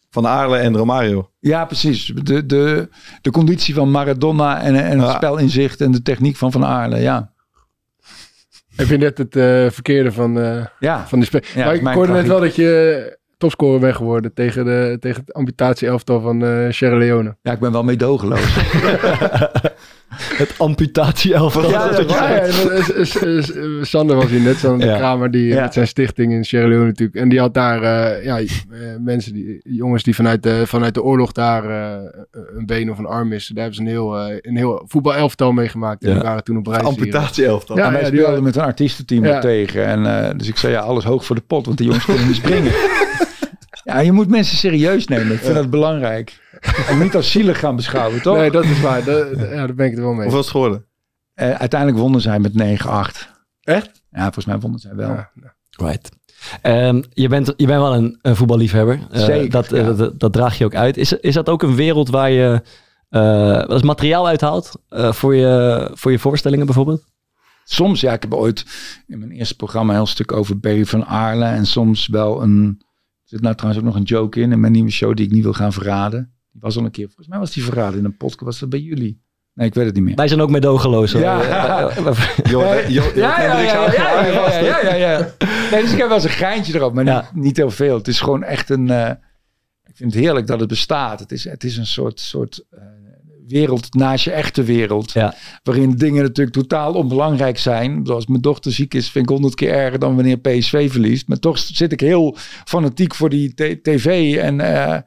van 0.09 0.27
Aarle 0.27 0.57
en 0.57 0.77
Romario. 0.77 1.29
Ja, 1.39 1.65
precies. 1.65 2.13
De, 2.23 2.45
de, 2.45 2.89
de 3.21 3.31
conditie 3.31 3.73
van 3.73 3.91
Maradona 3.91 4.61
en, 4.61 4.75
en 4.75 4.99
het 4.99 5.07
Ja. 5.09 5.15
spelinzicht 5.15 5.81
en 5.81 5.91
de 5.91 6.01
techniek 6.01 6.35
van 6.37 6.51
Van 6.51 6.65
Aarle. 6.65 6.99
Ja, 6.99 7.31
Heb 8.75 8.87
je 8.87 8.97
net 8.97 9.17
het 9.17 9.35
eh, 9.35 9.69
verkeerde 9.69 10.11
van, 10.11 10.39
eh, 10.39 10.65
ja. 10.79 11.07
van 11.07 11.19
de 11.19 11.25
spel. 11.25 11.39
Ja, 11.55 11.65
maar 11.65 11.75
ik 11.75 11.87
hoorde 11.87 12.13
net 12.13 12.27
wel 12.27 12.39
dat 12.39 12.55
je 12.55 13.17
topscorer 13.37 13.79
bent 13.79 13.95
geworden 13.95 14.33
tegen, 14.33 14.65
de, 14.65 14.97
tegen 14.99 15.21
het 15.21 15.33
amputatie-elftal 15.33 16.21
van 16.21 16.45
eh 16.45 16.71
Sierra 16.71 16.97
Leone. 16.97 17.35
ja, 17.41 17.51
ik 17.51 17.59
ben 17.59 17.71
wel 17.71 17.83
meedogenloos. 17.83 18.55
Het 20.33 20.53
amputatie-elftal. 20.57 21.69
Ja, 21.69 21.87
Dat 21.87 22.09
Ja, 22.09 22.29
ja, 22.29 22.43
Sander 23.81 24.15
was 24.15 24.25
hier 24.29 24.39
net, 24.41 24.59
Ja. 24.61 24.75
de 24.77 24.85
Kramer, 24.85 25.31
die 25.31 25.45
Ja. 25.47 25.61
met 25.61 25.73
zijn 25.73 25.87
stichting 25.87 26.31
in 26.31 26.45
Sierra 26.45 26.67
Leone 26.67 26.85
natuurlijk. 26.85 27.17
En 27.17 27.29
die 27.29 27.39
had 27.39 27.53
daar 27.53 27.81
eh, 27.83 28.23
ja, 28.25 28.37
eh, 28.39 28.45
mensen, 28.99 29.33
die, 29.33 29.59
jongens 29.63 30.03
die 30.03 30.15
vanuit 30.15 30.43
de, 30.43 30.63
vanuit 30.67 30.93
de 30.93 31.03
oorlog 31.03 31.31
daar 31.31 31.63
eh, 31.69 31.99
een 32.55 32.65
been 32.65 32.91
of 32.91 32.97
een 32.97 33.05
arm 33.05 33.27
missen. 33.27 33.55
Daar 33.55 33.63
hebben 33.63 33.83
ze 33.83 33.89
een 33.89 33.95
heel, 33.97 34.17
eh, 34.17 34.37
een 34.41 34.57
heel 34.57 34.83
voetbalelftal 34.87 35.51
meegemaakt. 35.51 36.03
En 36.03 36.09
Ja. 36.09 36.15
die 36.15 36.23
waren 36.23 36.43
toen 36.43 36.57
op 36.57 36.67
reis 36.67 36.79
hier. 36.79 36.87
Amputatie 36.89 37.45
elftal. 37.45 37.77
Ja, 37.77 37.85
en 37.85 37.91
wij 37.91 38.09
die 38.09 38.19
speelden 38.19 38.43
met 38.43 38.55
een 38.55 38.61
artiestenteam 38.61 39.25
Ja. 39.25 39.35
er 39.35 39.41
tegen. 39.41 39.85
En, 39.85 40.05
eh, 40.29 40.37
dus 40.37 40.47
ik 40.47 40.57
zei, 40.57 40.73
ja, 40.73 40.79
alles 40.79 41.03
hoog 41.03 41.25
voor 41.25 41.35
de 41.35 41.43
pot, 41.47 41.65
want 41.65 41.77
die 41.77 41.87
jongens 41.87 42.05
kunnen 42.05 42.27
niet 42.27 42.35
springen. 42.35 42.71
ja, 43.83 43.99
je 43.99 44.11
moet 44.11 44.29
mensen 44.29 44.57
serieus 44.57 45.07
nemen. 45.07 45.33
Ik 45.33 45.39
vind 45.39 45.55
dat 45.55 45.69
belangrijk. 45.69 46.41
En 46.87 46.99
niet 46.99 47.15
als 47.15 47.31
zielig 47.31 47.59
gaan 47.59 47.75
beschouwen, 47.75 48.21
toch? 48.21 48.37
Nee, 48.37 48.51
dat 48.51 48.63
is 48.63 48.81
waar. 48.81 49.03
Dat, 49.03 49.27
ja, 49.29 49.35
daar 49.37 49.73
ben 49.73 49.85
ik 49.85 49.91
het 49.91 50.01
wel 50.01 50.13
mee. 50.13 50.21
Hoeveel 50.21 50.39
is 50.39 50.45
het 50.45 50.55
geworden? 50.55 50.85
Eh, 51.33 51.51
uiteindelijk 51.51 51.99
wonnen 51.99 52.21
zij 52.21 52.39
met 52.39 52.53
9-8. 52.53 53.29
Echt? 53.61 54.01
Ja, 54.09 54.23
volgens 54.23 54.45
mij 54.45 54.59
wonnen 54.59 54.79
zij 54.79 54.95
wel. 54.95 55.09
Ja. 55.09 55.31
Right. 55.77 56.09
Ehm, 56.61 57.01
je, 57.09 57.27
bent, 57.27 57.53
je 57.55 57.65
bent 57.65 57.81
wel 57.81 57.95
een, 57.95 58.19
een 58.21 58.35
voetballiefhebber. 58.35 58.99
Eh, 59.11 59.23
Zeker, 59.23 59.49
Dat, 59.49 59.71
eh, 59.71 59.97
dat, 59.97 60.19
dat 60.19 60.33
draag 60.33 60.57
je 60.57 60.65
ook 60.65 60.75
uit. 60.75 60.97
Is, 60.97 61.13
is 61.13 61.33
dat 61.33 61.49
ook 61.49 61.63
een 61.63 61.75
wereld 61.75 62.09
waar 62.09 62.31
je 62.31 62.61
eh 63.09 63.63
eens 63.67 63.81
materiaal 63.81 64.27
uithaalt 64.27 64.71
eh, 64.89 65.11
voor, 65.11 65.35
je, 65.35 65.89
voor 65.93 66.11
je 66.11 66.19
voorstellingen 66.19 66.65
bijvoorbeeld? 66.65 67.03
Soms, 67.63 68.01
ja, 68.01 68.13
ik 68.13 68.21
heb 68.21 68.33
ooit 68.33 68.65
in 69.07 69.19
mijn 69.19 69.31
eerste 69.31 69.55
programma 69.55 69.91
een 69.91 69.97
heel 69.97 70.07
stuk 70.07 70.31
over 70.31 70.59
Barry 70.59 70.85
van 70.85 71.05
Aarle. 71.05 71.45
En 71.45 71.65
soms 71.65 72.07
wel 72.07 72.41
een... 72.41 72.81
Er 73.33 73.39
zit 73.39 73.47
nou 73.47 73.55
trouwens 73.55 73.83
ook 73.85 73.91
nog 73.93 73.99
een 74.01 74.07
joke 74.07 74.39
in, 74.41 74.51
in 74.51 74.59
mijn 74.59 74.71
nieuwe 74.71 74.91
show 74.91 75.15
die 75.15 75.25
ik 75.25 75.31
niet 75.31 75.43
wil 75.43 75.53
gaan 75.53 75.73
verraden. 75.73 76.33
Die 76.51 76.61
was 76.61 76.77
al 76.77 76.85
een 76.85 76.91
keer, 76.91 77.05
volgens 77.05 77.27
mij 77.27 77.39
was 77.39 77.51
die 77.51 77.63
verraden 77.63 77.99
in 77.99 78.05
een 78.05 78.17
podcast. 78.17 78.43
Was 78.45 78.59
dat 78.59 78.69
bij 78.69 78.79
jullie? 78.79 79.21
Nee, 79.53 79.67
ik 79.67 79.73
weet 79.73 79.85
het 79.85 79.95
niet 79.95 80.03
meer. 80.03 80.15
Wij 80.15 80.27
zijn 80.27 80.41
ook 80.41 80.49
meedogenloos. 80.49 81.11
hoor. 81.13 81.21
Ja. 81.31 81.41
Ja, 81.41 81.49
ja, 81.49 81.89
ja, 82.87 82.87
ja, 82.87 83.01
houdt 83.01 83.15
ja, 83.15 83.15
van 83.15 83.93
ja, 83.93 84.17
Aarle 84.17 84.31
ja, 84.31 84.43
vast, 84.43 84.59
ja, 84.59 84.81
ja, 84.81 84.93
ja. 84.93 85.33
Nee, 85.71 85.81
dus 85.81 85.91
ik 85.91 85.97
heb 85.97 86.07
wel 86.07 86.15
eens 86.15 86.23
een 86.23 86.29
geintje 86.29 86.73
erop, 86.75 86.93
maar 86.93 87.05
Ja. 87.05 87.29
niet, 87.33 87.43
niet 87.43 87.57
heel 87.57 87.71
veel. 87.71 87.97
Het 87.97 88.07
is 88.07 88.19
gewoon 88.21 88.43
echt 88.43 88.69
een... 88.69 88.89
eh, 88.89 89.09
ik 89.85 89.95
vind 89.95 90.13
het 90.13 90.23
heerlijk 90.23 90.47
dat 90.47 90.59
het 90.59 90.69
bestaat. 90.69 91.19
Het 91.19 91.31
is, 91.31 91.43
het 91.43 91.63
is 91.63 91.77
een 91.77 91.85
soort, 91.85 92.19
soort 92.19 92.65
eh, 92.69 92.81
wereld 93.47 93.93
naast 93.93 94.23
je 94.25 94.31
echte 94.31 94.63
wereld. 94.63 95.11
Ja. 95.11 95.35
Waarin 95.63 95.91
dingen 95.91 96.23
natuurlijk 96.23 96.55
totaal 96.55 96.93
onbelangrijk 96.93 97.57
zijn. 97.57 98.07
Als 98.07 98.27
mijn 98.27 98.41
dochter 98.41 98.71
ziek 98.71 98.93
is, 98.93 99.09
vind 99.09 99.25
ik 99.25 99.31
honderd 99.31 99.55
keer 99.55 99.73
erger 99.73 99.99
dan 99.99 100.15
wanneer 100.15 100.37
PSV 100.37 100.91
verliest. 100.91 101.27
Maar 101.27 101.39
toch 101.39 101.57
zit 101.57 101.91
ik 101.91 101.99
heel 101.99 102.35
fanatiek 102.65 103.15
voor 103.15 103.29
die 103.29 103.53
t- 103.53 103.83
tv. 103.83 104.37
En 104.37 104.59
eh, 104.59 104.99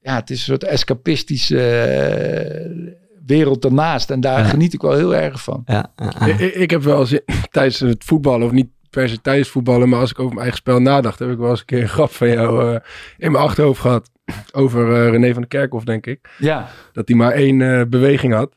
ja, 0.00 0.14
het 0.14 0.30
is 0.30 0.38
een 0.38 0.44
soort 0.44 0.64
escapistische 0.64 1.60
eh, 1.70 2.92
wereld 3.26 3.62
daarnaast. 3.62 4.10
En 4.10 4.20
daar 4.20 4.38
Ja. 4.38 4.44
geniet 4.44 4.72
ik 4.72 4.80
wel 4.82 4.96
heel 4.96 5.14
erg 5.14 5.42
van. 5.42 5.62
ja. 5.66 5.92
Ik, 6.26 6.38
ik- 6.54 6.70
heb 6.70 6.82
wel 6.82 7.00
eens 7.00 7.18
tijdens 7.50 7.80
het 7.80 8.04
voetballen, 8.04 8.46
of 8.46 8.52
niet 8.52 8.68
per 8.92 9.08
se 9.08 9.20
tijdens 9.20 9.48
voetballen, 9.48 9.88
maar 9.88 10.00
als 10.00 10.10
ik 10.10 10.18
over 10.18 10.30
mijn 10.34 10.40
eigen 10.42 10.58
spel 10.58 10.80
nadacht, 10.80 11.18
heb 11.18 11.30
ik 11.30 11.38
wel 11.38 11.50
eens 11.50 11.60
een 11.60 11.66
keer 11.66 11.82
een 11.82 11.88
grap 11.88 12.12
van 12.12 12.28
jou 12.28 12.74
eh, 12.74 12.80
in 13.18 13.32
mijn 13.32 13.44
achterhoofd 13.44 13.80
gehad. 13.80 14.10
Over 14.52 14.92
eh, 14.94 15.10
René 15.10 15.32
van 15.32 15.40
der 15.40 15.48
Kerkhof, 15.60 15.84
denk 15.84 16.06
ik. 16.06 16.28
Ja, 16.38 16.68
Dat 16.92 17.08
hij 17.08 17.16
maar 17.16 17.32
één 17.32 17.62
eh, 17.62 17.82
beweging 17.88 18.32
had. 18.34 18.50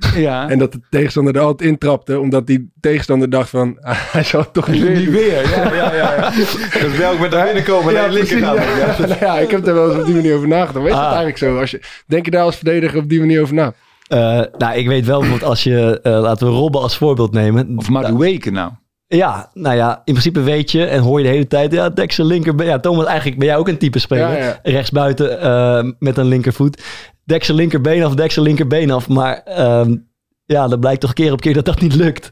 ja. 0.14 0.48
En 0.48 0.58
dat 0.58 0.72
de 0.72 0.80
tegenstander 0.90 1.34
er 1.36 1.40
altijd 1.40 1.70
intrapte, 1.70 2.20
omdat 2.20 2.46
die 2.46 2.72
tegenstander 2.80 3.30
dacht 3.30 3.48
van, 3.50 3.78
ah, 3.80 3.96
hij 4.12 4.22
zal 4.24 4.40
het 4.40 4.52
toch 4.52 4.68
niet 4.68 4.82
weer 4.82 4.96
Niet 4.96 5.04
doen. 5.04 5.14
weer. 5.14 5.50
Ja, 5.50 5.74
ja, 5.74 5.94
ja. 5.94 6.14
ja. 6.16 6.30
Dus 6.80 6.96
welk 6.96 7.18
met 7.18 7.30
naar 7.30 7.44
binnen 7.44 7.64
komen 7.64 7.92
Ja, 7.92 8.06
de 8.06 8.12
linker 8.12 8.38
precies, 8.38 8.64
gaan. 8.64 8.78
ja. 8.78 9.06
Nou 9.06 9.20
ja, 9.20 9.38
ik 9.38 9.50
heb 9.50 9.64
daar 9.64 9.74
wel 9.74 9.90
eens 9.90 10.00
op 10.00 10.06
die 10.06 10.14
manier 10.14 10.34
over 10.36 10.48
nagedacht. 10.48 10.74
Maar 10.74 10.84
is 10.86 10.90
dat 10.90 11.00
Ah. 11.00 11.06
eigenlijk 11.06 11.38
zo? 11.38 11.58
Als 11.58 11.70
je, 11.70 11.80
denk 12.06 12.24
je 12.24 12.30
daar 12.30 12.42
als 12.44 12.56
verdediger 12.56 12.98
op 12.98 13.08
die 13.08 13.18
manier 13.20 13.42
over 13.42 13.54
na? 13.54 13.72
Eh, 14.08 14.18
nou, 14.58 14.74
ik 14.76 14.86
weet 14.86 15.06
wel 15.06 15.18
bijvoorbeeld 15.20 15.50
als 15.50 15.62
je, 15.62 15.98
laten 16.02 16.46
we 16.46 16.52
Robben 16.52 16.80
als 16.80 16.96
voorbeeld 16.96 17.32
nemen. 17.32 17.72
Of 17.76 17.88
Madueke 17.88 18.50
nou. 18.50 18.70
Ja, 19.16 19.50
nou 19.54 19.76
ja, 19.76 19.96
in 20.04 20.12
principe 20.12 20.40
weet 20.40 20.70
je 20.70 20.84
en 20.84 21.00
hoor 21.02 21.18
je 21.18 21.24
de 21.24 21.30
hele 21.32 21.46
tijd, 21.46 21.72
ja, 21.72 21.88
Dexter 21.90 22.24
linker. 22.24 22.64
Ja, 22.64 22.78
Thomas, 22.80 23.06
eigenlijk 23.06 23.38
ben 23.38 23.48
jij 23.48 23.56
ook 23.56 23.68
een 23.68 23.78
type 23.78 23.98
speler. 23.98 24.28
Ja, 24.38 24.44
ja. 24.44 24.58
Rechtsbuiten 24.62 25.40
eh, 25.40 25.84
met 25.98 26.16
een 26.18 26.24
linkervoet. 26.26 26.82
Dexter 27.24 27.54
linkerbeen 27.54 28.02
af, 28.04 28.14
Dexter 28.14 28.42
linkerbeen 28.42 28.90
af. 28.90 29.08
Maar 29.08 29.36
ehm, 29.44 29.96
ja, 30.44 30.68
dat 30.68 30.80
blijkt 30.80 31.00
toch 31.00 31.12
keer 31.12 31.32
op 31.32 31.40
keer 31.40 31.54
dat 31.54 31.64
dat 31.64 31.80
niet 31.80 31.94
lukt. 31.94 32.28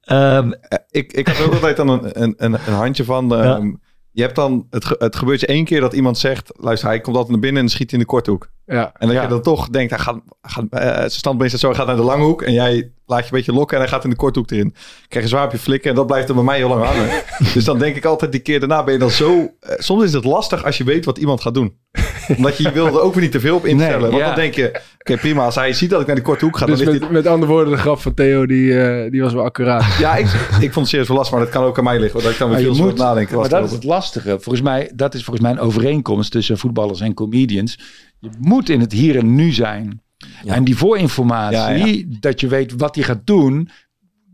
Ehm, 0.00 0.52
Ik, 0.90 1.12
ik 1.12 1.28
had 1.28 1.38
er 1.38 1.44
ook 1.46 1.52
altijd 1.52 1.76
dan 1.76 1.88
een, 1.88 2.22
een, 2.22 2.34
een, 2.36 2.52
een 2.52 2.72
handje 2.74 3.04
van. 3.04 3.34
ehm, 3.34 3.72
Je 4.12 4.22
hebt 4.22 4.36
dan, 4.36 4.66
het, 4.70 4.94
het 4.98 5.16
gebeurt 5.16 5.40
je 5.40 5.46
één 5.46 5.64
keer 5.64 5.80
dat 5.80 5.92
iemand 5.92 6.18
zegt, 6.18 6.50
luister, 6.56 6.88
hij 6.88 7.00
komt 7.00 7.16
altijd 7.16 7.32
naar 7.32 7.42
binnen 7.44 7.62
en 7.62 7.68
schiet 7.68 7.92
in 7.92 7.98
de 7.98 8.04
korthoek. 8.04 8.50
Ja. 8.70 8.92
En 8.98 9.06
dat 9.06 9.16
Ja. 9.16 9.22
je 9.22 9.28
dan 9.28 9.42
toch 9.42 9.68
denkt, 9.68 9.90
hij 9.90 9.98
gaat, 9.98 10.20
gaat, 10.42 10.64
eh, 10.70 10.80
zijn 10.96 11.10
standbeen 11.10 11.48
staat 11.48 11.60
zo, 11.60 11.66
hij 11.68 11.76
gaat 11.76 11.86
naar 11.86 11.96
de 11.96 12.02
lange 12.02 12.24
hoek. 12.24 12.42
En 12.42 12.52
jij 12.52 12.90
laat 13.06 13.18
je 13.18 13.24
een 13.24 13.30
beetje 13.36 13.52
lokken 13.52 13.76
en 13.76 13.82
hij 13.82 13.92
gaat 13.92 14.04
in 14.04 14.10
de 14.10 14.16
korthoek 14.16 14.50
erin. 14.50 14.74
Krijg 15.08 15.24
je 15.24 15.30
zwaar 15.30 15.44
op 15.44 15.52
je 15.52 15.58
flikken 15.58 15.90
en 15.90 15.96
dat 15.96 16.06
blijft 16.06 16.28
er 16.28 16.34
bij 16.34 16.44
mij 16.44 16.56
heel 16.56 16.68
lang 16.68 16.84
hangen. 16.84 17.22
dus 17.54 17.64
dan 17.64 17.78
denk 17.78 17.96
ik 17.96 18.04
altijd, 18.04 18.32
die 18.32 18.40
keer 18.40 18.58
daarna 18.60 18.84
ben 18.84 18.92
je 18.94 19.00
dan 19.00 19.10
zo... 19.10 19.54
eh, 19.60 19.74
soms 19.78 20.04
is 20.04 20.12
het 20.12 20.24
lastig 20.24 20.64
als 20.64 20.78
je 20.78 20.84
weet 20.84 21.04
wat 21.04 21.18
iemand 21.18 21.40
gaat 21.40 21.54
doen. 21.54 21.76
Omdat 22.36 22.56
je 22.56 22.72
wil 22.72 22.86
er 22.86 23.00
ook 23.00 23.14
weer 23.14 23.22
niet 23.22 23.32
te 23.32 23.40
veel 23.40 23.56
op 23.56 23.66
instellen. 23.66 24.00
Nee, 24.00 24.10
want 24.10 24.22
ja. 24.22 24.26
dan 24.26 24.34
denk 24.34 24.54
je, 24.54 24.80
oké 24.98 25.16
prima, 25.16 25.44
als 25.44 25.54
hij 25.54 25.72
ziet 25.72 25.90
dat 25.90 26.00
ik 26.00 26.06
naar 26.06 26.14
die 26.16 26.24
korte 26.24 26.44
hoek 26.44 26.56
ga, 26.58 26.66
Dus 26.66 26.78
dan 26.78 26.88
ligt 26.88 27.00
met, 27.00 27.10
met 27.10 27.26
andere 27.26 27.52
woorden, 27.52 27.72
de 27.72 27.78
grap 27.78 28.00
van 28.00 28.14
Theo, 28.14 28.46
die, 28.46 28.80
eh, 28.80 29.10
die 29.10 29.22
was 29.22 29.32
wel 29.32 29.44
accuraat. 29.44 29.84
Ja, 29.98 30.16
ik, 30.16 30.26
ik 30.60 30.72
vond 30.72 30.74
het 30.74 30.88
serieus 30.88 31.08
wel 31.08 31.16
lastig, 31.16 31.36
maar 31.36 31.44
dat 31.44 31.54
kan 31.54 31.64
ook 31.64 31.78
aan 31.78 31.84
mij 31.84 31.98
liggen. 31.98 32.12
hoor, 32.12 32.22
Dat 32.22 32.32
ik 32.32 32.38
dan 32.38 32.48
weer 32.50 32.66
Maar 32.66 32.74
veel 32.74 32.84
moet, 32.84 32.96
nadenken. 32.98 33.38
maar 33.38 33.48
dat 33.48 33.64
is 33.64 33.72
het 33.72 33.84
lastige. 33.84 34.28
Volgens 34.40 34.60
mij, 34.64 34.90
dat 34.94 35.14
is 35.14 35.24
volgens 35.24 35.44
mij 35.46 35.54
een 35.54 35.60
overeenkomst 35.66 36.30
tussen 36.30 36.58
voetballers 36.58 37.00
en 37.00 37.14
comedians. 37.14 37.78
Je 38.18 38.28
moet 38.40 38.68
in 38.68 38.80
het 38.80 38.92
hier 38.92 39.16
en 39.16 39.34
nu 39.34 39.52
zijn. 39.52 40.02
Ja. 40.44 40.54
En 40.54 40.64
die 40.64 40.76
voorinformatie, 40.76 42.08
Ja, 42.10 42.16
dat 42.20 42.40
je 42.40 42.48
weet 42.48 42.74
wat 42.76 42.94
hij 42.94 43.04
gaat 43.04 43.20
doen, 43.24 43.68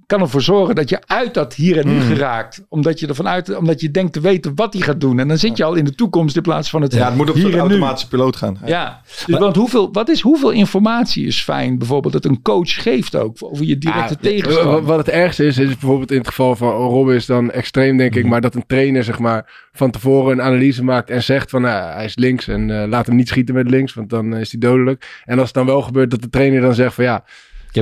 kan 0.06 0.20
ervoor 0.20 0.42
zorgen 0.42 0.74
dat 0.74 0.88
je 0.88 0.98
uit 1.06 1.34
dat 1.34 1.54
hier 1.54 1.78
en 1.78 1.86
nu 1.86 1.98
Hmm. 1.98 2.06
geraakt. 2.08 2.64
Omdat 2.68 3.00
je 3.00 3.06
ervan 3.06 3.28
uit, 3.28 3.56
omdat 3.56 3.80
je 3.80 3.90
denkt 3.90 4.12
te 4.12 4.20
weten 4.20 4.52
wat 4.54 4.72
hij 4.72 4.82
gaat 4.82 5.00
doen. 5.00 5.18
En 5.18 5.28
dan 5.28 5.38
zit 5.38 5.56
je 5.56 5.64
al 5.64 5.74
in 5.74 5.84
de 5.84 5.94
toekomst 5.94 6.36
in 6.36 6.42
plaats 6.42 6.70
van 6.70 6.82
het 6.82 6.94
Ja, 6.94 7.04
het 7.06 7.14
moet 7.16 7.30
op 7.30 7.36
nu. 7.36 7.58
automatische 7.58 8.08
piloot 8.08 8.36
gaan. 8.36 8.58
Ja, 8.64 9.00
dus 9.26 9.38
want 9.38 9.56
hoeveel, 9.56 9.88
wat 9.92 10.08
is, 10.08 10.20
hoeveel 10.20 10.50
informatie 10.50 11.26
is 11.26 11.40
fijn 11.42 11.78
bijvoorbeeld 11.78 12.12
dat 12.12 12.24
een 12.24 12.42
coach 12.42 12.82
geeft 12.82 13.16
ook 13.16 13.36
over 13.40 13.64
je 13.64 13.78
directe 13.78 14.14
Ah, 14.14 14.20
tegenstander? 14.22 14.82
Wat, 14.82 14.98
het 14.98 15.08
ergste 15.08 15.46
is, 15.46 15.58
is 15.58 15.66
bijvoorbeeld 15.66 16.10
in 16.10 16.18
het 16.18 16.28
geval 16.28 16.56
van 16.56 16.68
Robben 16.70 17.14
is 17.14 17.26
dan 17.26 17.50
extreem, 17.50 17.96
denk 17.96 18.14
ik. 18.14 18.22
Mhm. 18.22 18.30
Maar 18.30 18.40
dat 18.40 18.54
een 18.54 18.66
trainer, 18.66 19.04
zeg 19.04 19.18
maar, 19.18 19.68
van 19.72 19.90
tevoren 19.90 20.32
een 20.32 20.42
analyse 20.44 20.84
maakt 20.84 21.10
en 21.10 21.22
zegt 21.22 21.50
van, 21.50 21.62
nou, 21.62 21.92
hij 21.92 22.04
is 22.04 22.16
links 22.16 22.48
en 22.48 22.82
eh, 22.82 22.88
laat 22.88 23.06
hem 23.06 23.16
niet 23.16 23.28
schieten 23.28 23.54
met 23.54 23.70
links, 23.70 23.94
want 23.94 24.10
dan 24.10 24.36
is 24.36 24.50
hij 24.50 24.60
dodelijk. 24.60 25.20
En 25.24 25.36
als 25.38 25.46
het 25.46 25.54
dan 25.56 25.66
wel 25.66 25.82
gebeurt 25.82 26.10
dat 26.10 26.22
de 26.22 26.28
trainer 26.30 26.60
dan 26.60 26.74
zegt 26.74 26.94
van, 26.94 27.04
ja, 27.04 27.24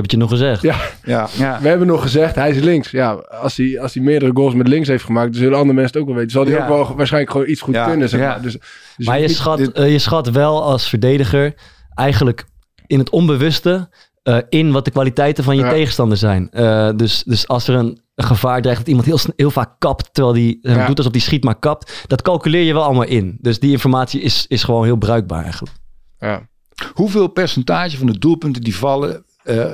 heb 0.01 0.03
het 0.03 0.11
je 0.11 0.17
nog 0.17 0.29
gezegd. 0.29 0.61
Ja. 0.61 0.75
Ja, 1.03 1.27
ja. 1.37 1.59
we 1.61 1.67
hebben 1.67 1.87
nog 1.87 2.01
gezegd, 2.01 2.35
hij 2.35 2.49
is 2.49 2.59
links. 2.59 2.91
Ja, 2.91 3.11
als 3.13 3.57
hij, 3.57 3.79
als 3.81 3.93
hij 3.93 4.03
meerdere 4.03 4.31
goals 4.33 4.53
met 4.53 4.67
links 4.67 4.87
heeft 4.87 5.03
gemaakt, 5.03 5.31
dan 5.31 5.41
zullen 5.41 5.57
andere 5.57 5.73
mensen 5.73 5.91
het 5.93 6.01
ook 6.01 6.07
wel 6.07 6.15
weten. 6.15 6.31
Zal 6.31 6.43
hij 6.45 6.53
Ja. 6.53 6.61
ook 6.61 6.67
wel 6.87 6.95
waarschijnlijk 6.95 7.31
gewoon 7.31 7.49
iets 7.49 7.61
goed 7.61 7.73
Ja. 7.75 7.85
kunnen, 7.87 8.09
zeg 8.09 8.19
Ja. 8.19 8.27
maar. 8.27 8.41
Dus, 8.41 8.57
dus 8.97 9.05
maar 9.07 9.19
je 9.19 9.27
niet- 9.27 9.35
schat, 9.35 9.57
dit- 9.57 9.71
eh, 9.71 9.91
je 9.91 9.99
schat 9.99 10.29
wel 10.29 10.63
als 10.63 10.89
verdediger 10.89 11.53
eigenlijk 11.93 12.45
in 12.87 12.99
het 12.99 13.09
onbewuste 13.09 13.89
eh, 14.23 14.37
in 14.49 14.71
wat 14.71 14.85
de 14.85 14.91
kwaliteiten 14.91 15.43
van 15.43 15.55
je 15.55 15.61
Ja. 15.63 15.69
tegenstander 15.69 16.17
zijn. 16.17 16.51
Eh, 16.51 16.89
dus, 16.95 17.23
dus 17.23 17.47
als 17.47 17.67
er 17.67 17.75
een, 17.75 17.99
een 18.15 18.25
gevaar 18.25 18.61
dreigt 18.61 18.79
dat 18.79 18.87
iemand 18.87 19.05
heel, 19.07 19.19
heel 19.35 19.51
vaak 19.51 19.69
kapt, 19.79 20.09
terwijl 20.13 20.35
die 20.35 20.59
Ja. 20.61 20.87
doet 20.87 20.97
alsof 20.97 21.11
die 21.13 21.21
schiet 21.21 21.43
maar 21.43 21.59
kapt, 21.59 22.03
dat 22.07 22.21
calculeer 22.21 22.63
je 22.63 22.73
wel 22.73 22.83
allemaal 22.83 23.03
in. 23.05 23.37
Dus 23.41 23.59
die 23.59 23.71
informatie 23.71 24.21
is, 24.21 24.45
is 24.47 24.63
gewoon 24.63 24.83
heel 24.83 24.95
bruikbaar 24.95 25.43
eigenlijk. 25.43 25.75
Ja. 26.19 26.47
Hoeveel 26.93 27.27
percentage 27.27 27.97
van 27.97 28.07
de 28.07 28.17
doelpunten 28.17 28.61
die 28.61 28.75
vallen, 28.75 29.23
eh, 29.45 29.65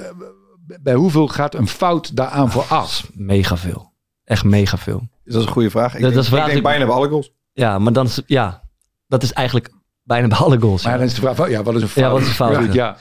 bij 0.82 0.94
hoeveel 0.94 1.28
gaat 1.28 1.56
een 1.56 1.68
fout 1.68 2.16
daaraan 2.16 2.52
vooraf? 2.52 3.10
Mega 3.14 3.58
veel. 3.58 3.94
Echt 4.24 4.44
mega 4.44 4.78
veel. 4.78 5.08
Dat 5.24 5.36
is 5.42 5.46
een 5.46 5.52
goede 5.52 5.70
vraag. 5.70 5.86
Dat- 5.92 5.96
Ik 5.96 6.02
denk, 6.02 6.14
dat 6.30 6.40
ik 6.40 6.46
denk 6.46 6.64
bijna 6.64 6.86
bij 6.86 6.96
alle 6.96 7.08
goals. 7.10 7.32
Ja, 7.54 7.80
maar 7.80 7.94
dan 7.94 8.06
is, 8.06 8.22
ja, 8.26 8.62
dat 9.08 9.24
is 9.24 9.34
eigenlijk 9.34 9.70
bijna 10.04 10.28
bij 10.28 10.38
alle 10.38 10.60
goals. 10.60 10.84
Maar 10.84 10.92
ja. 10.92 10.98
dan 10.98 11.08
is 11.08 11.14
de 11.14 11.22
vraag, 11.22 11.50
ja, 11.50 11.64
wat 11.64 11.76
is 11.76 11.82
een 11.82 11.88
fout? 11.88 12.06
Ja, 12.06 12.12
wat 12.12 12.22
is 12.22 12.28
een 12.28 12.34
fout, 12.34 12.74
Ja, 12.74 12.74
ja. 12.74 12.98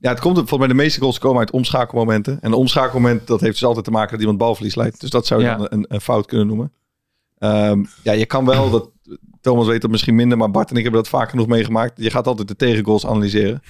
Ja, 0.00 0.10
het 0.10 0.20
komt 0.20 0.36
volgens 0.36 0.58
mij 0.58 0.68
de 0.68 0.74
meeste 0.74 1.00
goals 1.00 1.18
komen 1.18 1.38
uit 1.38 1.50
omschakelmomenten. 1.50 2.32
En 2.32 2.38
een 2.48 2.58
omschakelmoment, 2.58 3.26
dat 3.26 3.40
heeft 3.40 3.52
dus 3.52 3.64
altijd 3.64 3.84
te 3.84 3.90
maken 3.90 4.10
dat 4.10 4.20
iemand 4.20 4.38
balverlies 4.38 4.74
leidt. 4.74 5.00
Dus 5.00 5.10
dat 5.10 5.26
zou 5.26 5.40
je 5.40 5.46
Ja. 5.46 5.56
dan 5.56 5.66
een, 5.70 5.84
een 5.88 6.00
fout 6.00 6.26
kunnen 6.26 6.46
noemen. 6.46 6.72
Ehm, 7.38 7.84
ja, 8.02 8.12
je 8.12 8.26
kan 8.26 8.44
wel, 8.44 8.70
dat, 8.70 8.90
Thomas 9.40 9.66
weet 9.66 9.80
dat 9.80 9.90
misschien 9.90 10.14
minder, 10.14 10.38
maar 10.38 10.50
Bart 10.50 10.70
en 10.70 10.76
ik 10.76 10.82
hebben 10.82 11.00
dat 11.02 11.10
vaak 11.10 11.30
genoeg 11.30 11.46
meegemaakt. 11.46 11.92
Je 12.02 12.10
gaat 12.10 12.26
altijd 12.26 12.48
de 12.48 12.56
tegengoals 12.56 13.06
analyseren. 13.06 13.62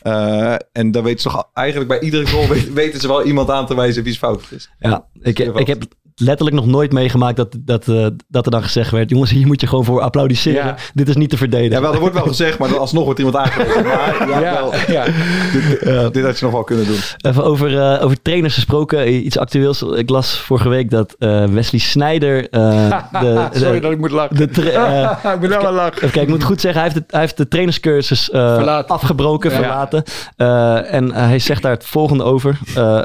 Eh, 0.00 0.54
en 0.72 0.90
dan 0.90 1.02
weten 1.02 1.20
ze 1.20 1.28
toch 1.28 1.48
eigenlijk 1.54 1.88
bij 1.88 2.00
iedere 2.00 2.26
goal 2.26 2.48
weten, 2.48 2.74
weten 2.82 3.00
ze 3.00 3.06
wel 3.06 3.24
iemand 3.24 3.50
aan 3.50 3.66
te 3.66 3.74
wijzen 3.74 4.02
wie's 4.02 4.18
fout 4.18 4.42
is. 4.50 4.70
Ja, 4.78 5.06
ik, 5.20 5.38
ik 5.38 5.66
heb 5.66 5.82
letterlijk 6.20 6.56
nog 6.56 6.66
nooit 6.66 6.92
meegemaakt 6.92 7.36
dat, 7.36 7.56
dat, 7.58 7.88
eh, 7.88 8.06
dat 8.28 8.44
er 8.44 8.50
dan 8.50 8.62
gezegd 8.62 8.90
werd... 8.90 9.10
jongens, 9.10 9.30
hier 9.30 9.46
moet 9.46 9.60
je 9.60 9.66
gewoon 9.66 9.84
voor 9.84 10.00
applaudisseren. 10.00 10.64
Ja. 10.64 10.76
Dit 10.94 11.08
is 11.08 11.16
niet 11.16 11.30
te 11.30 11.36
verdedigen. 11.36 11.74
Ja, 11.76 11.80
wel, 11.80 11.92
er 11.92 12.00
wordt 12.00 12.14
wel 12.14 12.26
gezegd, 12.26 12.58
maar 12.58 12.68
dan 12.68 12.78
alsnog 12.78 13.04
wordt 13.04 13.18
iemand 13.18 13.36
aangewezen. 13.36 13.82
Maar 13.84 14.16
ja, 14.28 14.38
Ja, 14.40 14.52
wel, 14.52 14.72
ja. 14.88 15.04
dit, 15.52 16.12
dit 16.14 16.24
had 16.24 16.38
je 16.38 16.44
nog 16.44 16.52
wel 16.54 16.64
kunnen 16.64 16.86
doen. 16.86 16.96
Even 17.20 17.44
over, 17.44 17.78
eh, 17.80 18.04
over 18.04 18.22
trainers 18.22 18.54
gesproken, 18.54 18.98
eh, 18.98 19.24
iets 19.24 19.38
actueels. 19.38 19.82
Ik 19.82 20.08
las 20.10 20.38
vorige 20.38 20.68
week 20.68 20.90
dat 20.90 21.14
Wesley 21.50 21.80
Sneijder... 21.80 22.48
eh, 22.50 22.60
de, 23.20 23.48
Sorry 23.52 23.74
de- 23.74 23.80
dat 23.80 23.92
ik 23.92 23.98
moet 23.98 24.10
lachen. 24.10 24.36
de 24.36 24.42
ik 25.34 25.40
ben 25.40 25.50
helemaal 25.50 25.72
lachen. 25.72 25.98
Kijken, 26.00 26.22
ik 26.22 26.28
moet 26.28 26.44
goed 26.44 26.60
zeggen, 26.60 26.80
hij 26.82 26.90
heeft, 26.90 27.02
het, 27.04 27.12
hij 27.12 27.20
heeft 27.20 27.36
de 27.36 27.48
trainerscursus 27.48 28.32
afgebroken, 28.86 29.50
verlaten. 29.50 30.02
En 30.90 31.12
hij 31.14 31.38
zegt 31.38 31.62
daar 31.62 31.72
het 31.72 31.84
volgende 31.86 32.24
over. 32.24 32.58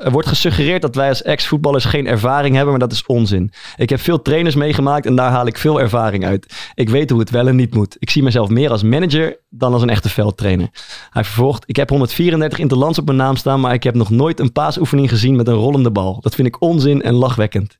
Er 0.03 0.11
wordt 0.11 0.27
gesuggereerd 0.27 0.81
dat 0.81 0.95
wij 0.95 1.09
als 1.09 1.21
ex-voetballers 1.21 1.85
geen 1.85 2.07
ervaring 2.07 2.53
hebben, 2.55 2.71
maar 2.71 2.87
dat 2.87 2.91
is 2.91 3.03
onzin. 3.07 3.51
Ik 3.75 3.89
heb 3.89 3.99
veel 3.99 4.21
trainers 4.21 4.55
meegemaakt 4.55 5.05
en 5.05 5.15
daar 5.15 5.31
haal 5.31 5.47
ik 5.47 5.57
veel 5.57 5.81
ervaring 5.81 6.25
uit. 6.25 6.71
Ik 6.73 6.89
weet 6.89 7.09
hoe 7.09 7.19
het 7.19 7.29
wel 7.29 7.47
en 7.47 7.55
niet 7.55 7.73
moet. 7.73 7.95
Ik 7.99 8.09
zie 8.09 8.23
mezelf 8.23 8.49
meer 8.49 8.71
als 8.71 8.83
manager 8.83 9.39
dan 9.49 9.73
als 9.73 9.81
een 9.81 9.89
echte 9.89 10.09
veldtrainer. 10.09 10.69
Hij 11.09 11.23
vervolgt, 11.23 11.63
ik 11.65 11.75
heb 11.75 11.89
134 11.89 12.59
interlands 12.59 12.99
op 12.99 13.05
mijn 13.05 13.17
naam 13.17 13.35
staan, 13.35 13.59
maar 13.59 13.73
ik 13.73 13.83
heb 13.83 13.95
nog 13.95 14.09
nooit 14.09 14.39
een 14.39 14.51
paasoefening 14.51 15.09
gezien 15.09 15.35
met 15.35 15.47
een 15.47 15.53
rollende 15.53 15.91
bal. 15.91 16.19
Dat 16.21 16.35
vind 16.35 16.47
ik 16.47 16.61
onzin 16.61 17.01
en 17.01 17.13
lachwekkend. 17.13 17.77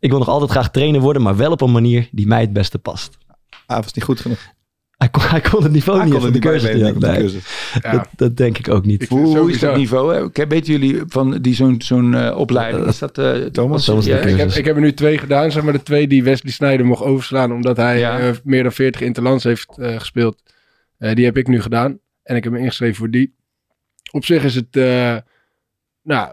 Ik 0.00 0.10
wil 0.10 0.18
nog 0.18 0.28
altijd 0.28 0.50
graag 0.50 0.70
trainer 0.70 1.00
worden, 1.00 1.22
maar 1.22 1.36
wel 1.36 1.52
op 1.52 1.60
een 1.60 1.72
manier 1.72 2.08
die 2.12 2.26
mij 2.26 2.40
het 2.40 2.52
beste 2.52 2.78
past. 2.78 3.18
Ah, 3.66 3.82
was 3.82 3.92
niet 3.92 4.04
goed 4.04 4.20
genoeg. 4.20 4.56
Hij 4.98 5.08
kon, 5.08 5.22
hij 5.22 5.40
kon 5.40 5.62
het 5.62 5.72
niveau 5.72 5.98
Hij 5.98 6.08
niet 6.08 6.18
kon 6.18 6.28
even 6.54 7.00
de. 7.00 7.38
Ja. 7.82 7.90
Dat, 7.92 8.08
dat 8.16 8.36
denk 8.36 8.58
ik 8.58 8.68
ook 8.68 8.84
niet. 8.86 9.02
Ik- 9.02 9.08
Hoe, 9.08 9.38
hoe 9.38 9.50
is 9.50 9.58
dat 9.58 9.76
niveau? 9.76 10.14
Hè? 10.14 10.30
Kijk, 10.30 10.50
Weten 10.50 10.72
jullie 10.72 11.02
van 11.06 11.38
die 11.40 11.54
zo'n 11.54 11.74
zo'n 11.82 12.14
eh, 12.14 12.36
opleiding? 12.38 12.86
Is 12.86 12.98
dat 12.98 13.18
eh, 13.18 13.32
Thomas? 13.32 13.84
Thomas 13.84 14.04
de 14.04 14.10
Ja, 14.10 14.16
Cursus. 14.16 14.32
Ik 14.32 14.38
heb, 14.38 14.50
ik 14.50 14.64
heb 14.64 14.74
er 14.76 14.80
nu 14.82 14.92
twee 14.94 15.18
gedaan, 15.18 15.50
zeg 15.50 15.62
maar 15.62 15.72
de 15.72 15.82
twee 15.82 16.08
die 16.08 16.22
Wesley 16.22 16.52
Sneijder 16.52 16.86
mocht 16.86 17.02
overslaan, 17.02 17.52
omdat 17.52 17.76
hij 17.76 17.98
Ja. 17.98 18.18
eh, 18.18 18.30
meer 18.44 18.62
dan 18.62 18.72
40 18.72 19.00
interlands 19.00 19.44
heeft 19.44 19.78
eh, 19.78 19.98
gespeeld. 19.98 20.42
Eh, 20.98 21.14
die 21.14 21.24
heb 21.24 21.36
ik 21.36 21.46
nu 21.48 21.60
gedaan 21.62 21.98
en 22.22 22.36
ik 22.36 22.44
heb 22.44 22.52
me 22.52 22.58
ingeschreven 22.58 22.96
voor 22.96 23.10
die. 23.10 23.34
Op 24.10 24.24
zich 24.24 24.44
is 24.44 24.54
het, 24.54 24.76
eh, 24.76 25.16
nou, 26.02 26.30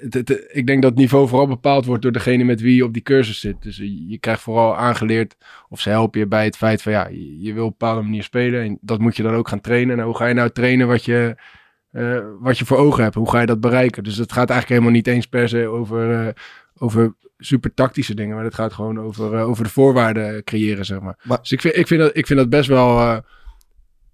het, 0.00 0.14
het- 0.14 0.48
ik 0.52 0.66
denk 0.66 0.82
dat 0.82 0.90
het 0.90 1.00
niveau 1.00 1.28
vooral 1.28 1.46
bepaald 1.46 1.84
wordt 1.84 2.02
door 2.02 2.12
degene 2.12 2.44
met 2.44 2.60
wie 2.60 2.76
je 2.76 2.84
op 2.84 2.92
die 2.92 3.02
cursus 3.02 3.40
zit. 3.40 3.62
Dus 3.62 3.76
je, 4.08 4.18
krijgt 4.18 4.42
vooral 4.42 4.76
aangeleerd, 4.76 5.36
of 5.68 5.80
ze 5.80 5.88
helpen 5.90 6.20
je 6.20 6.26
bij 6.26 6.44
het 6.44 6.56
feit 6.56 6.82
van 6.82 6.92
ja, 6.92 7.08
je, 7.08 7.40
je 7.40 7.52
wil 7.52 7.64
op 7.64 7.70
een 7.70 7.76
bepaalde 7.78 8.02
manier 8.02 8.22
spelen 8.22 8.62
en 8.62 8.78
dat 8.80 8.98
moet 8.98 9.16
je 9.16 9.22
dan 9.22 9.34
ook 9.34 9.48
gaan 9.48 9.60
trainen. 9.60 9.98
En 9.98 10.04
hoe 10.04 10.16
ga 10.16 10.26
je 10.26 10.34
nou 10.34 10.50
trainen 10.50 10.86
wat 10.86 11.04
je, 11.04 11.34
eh, 11.90 12.18
wat 12.40 12.58
je 12.58 12.64
voor 12.64 12.76
ogen 12.76 13.02
hebt? 13.02 13.14
Hoe 13.14 13.30
ga 13.30 13.40
je 13.40 13.46
dat 13.46 13.60
bereiken? 13.60 14.02
Dus 14.04 14.16
het 14.16 14.32
gaat 14.32 14.50
eigenlijk 14.50 14.68
helemaal 14.68 14.90
niet 14.90 15.06
eens 15.06 15.26
per 15.26 15.48
se 15.48 15.66
over, 15.66 16.26
eh, 16.26 16.32
over 16.78 17.14
super 17.38 17.74
tactische 17.74 18.14
dingen, 18.14 18.34
maar 18.34 18.44
het 18.44 18.54
gaat 18.54 18.72
gewoon 18.72 19.00
over, 19.00 19.34
eh, 19.34 19.48
over 19.48 19.64
de 19.64 19.70
voorwaarden 19.70 20.44
creëren, 20.44 20.84
zeg 20.84 21.00
maar. 21.00 21.18
Maar- 21.24 21.38
dus 21.40 21.52
ik 21.52 21.60
vind, 21.60 21.76
ik, 21.76 21.86
vind 21.86 22.00
dat, 22.00 22.16
ik 22.16 22.26
vind 22.26 22.38
dat 22.38 22.48
best 22.50 22.68
wel, 22.68 23.22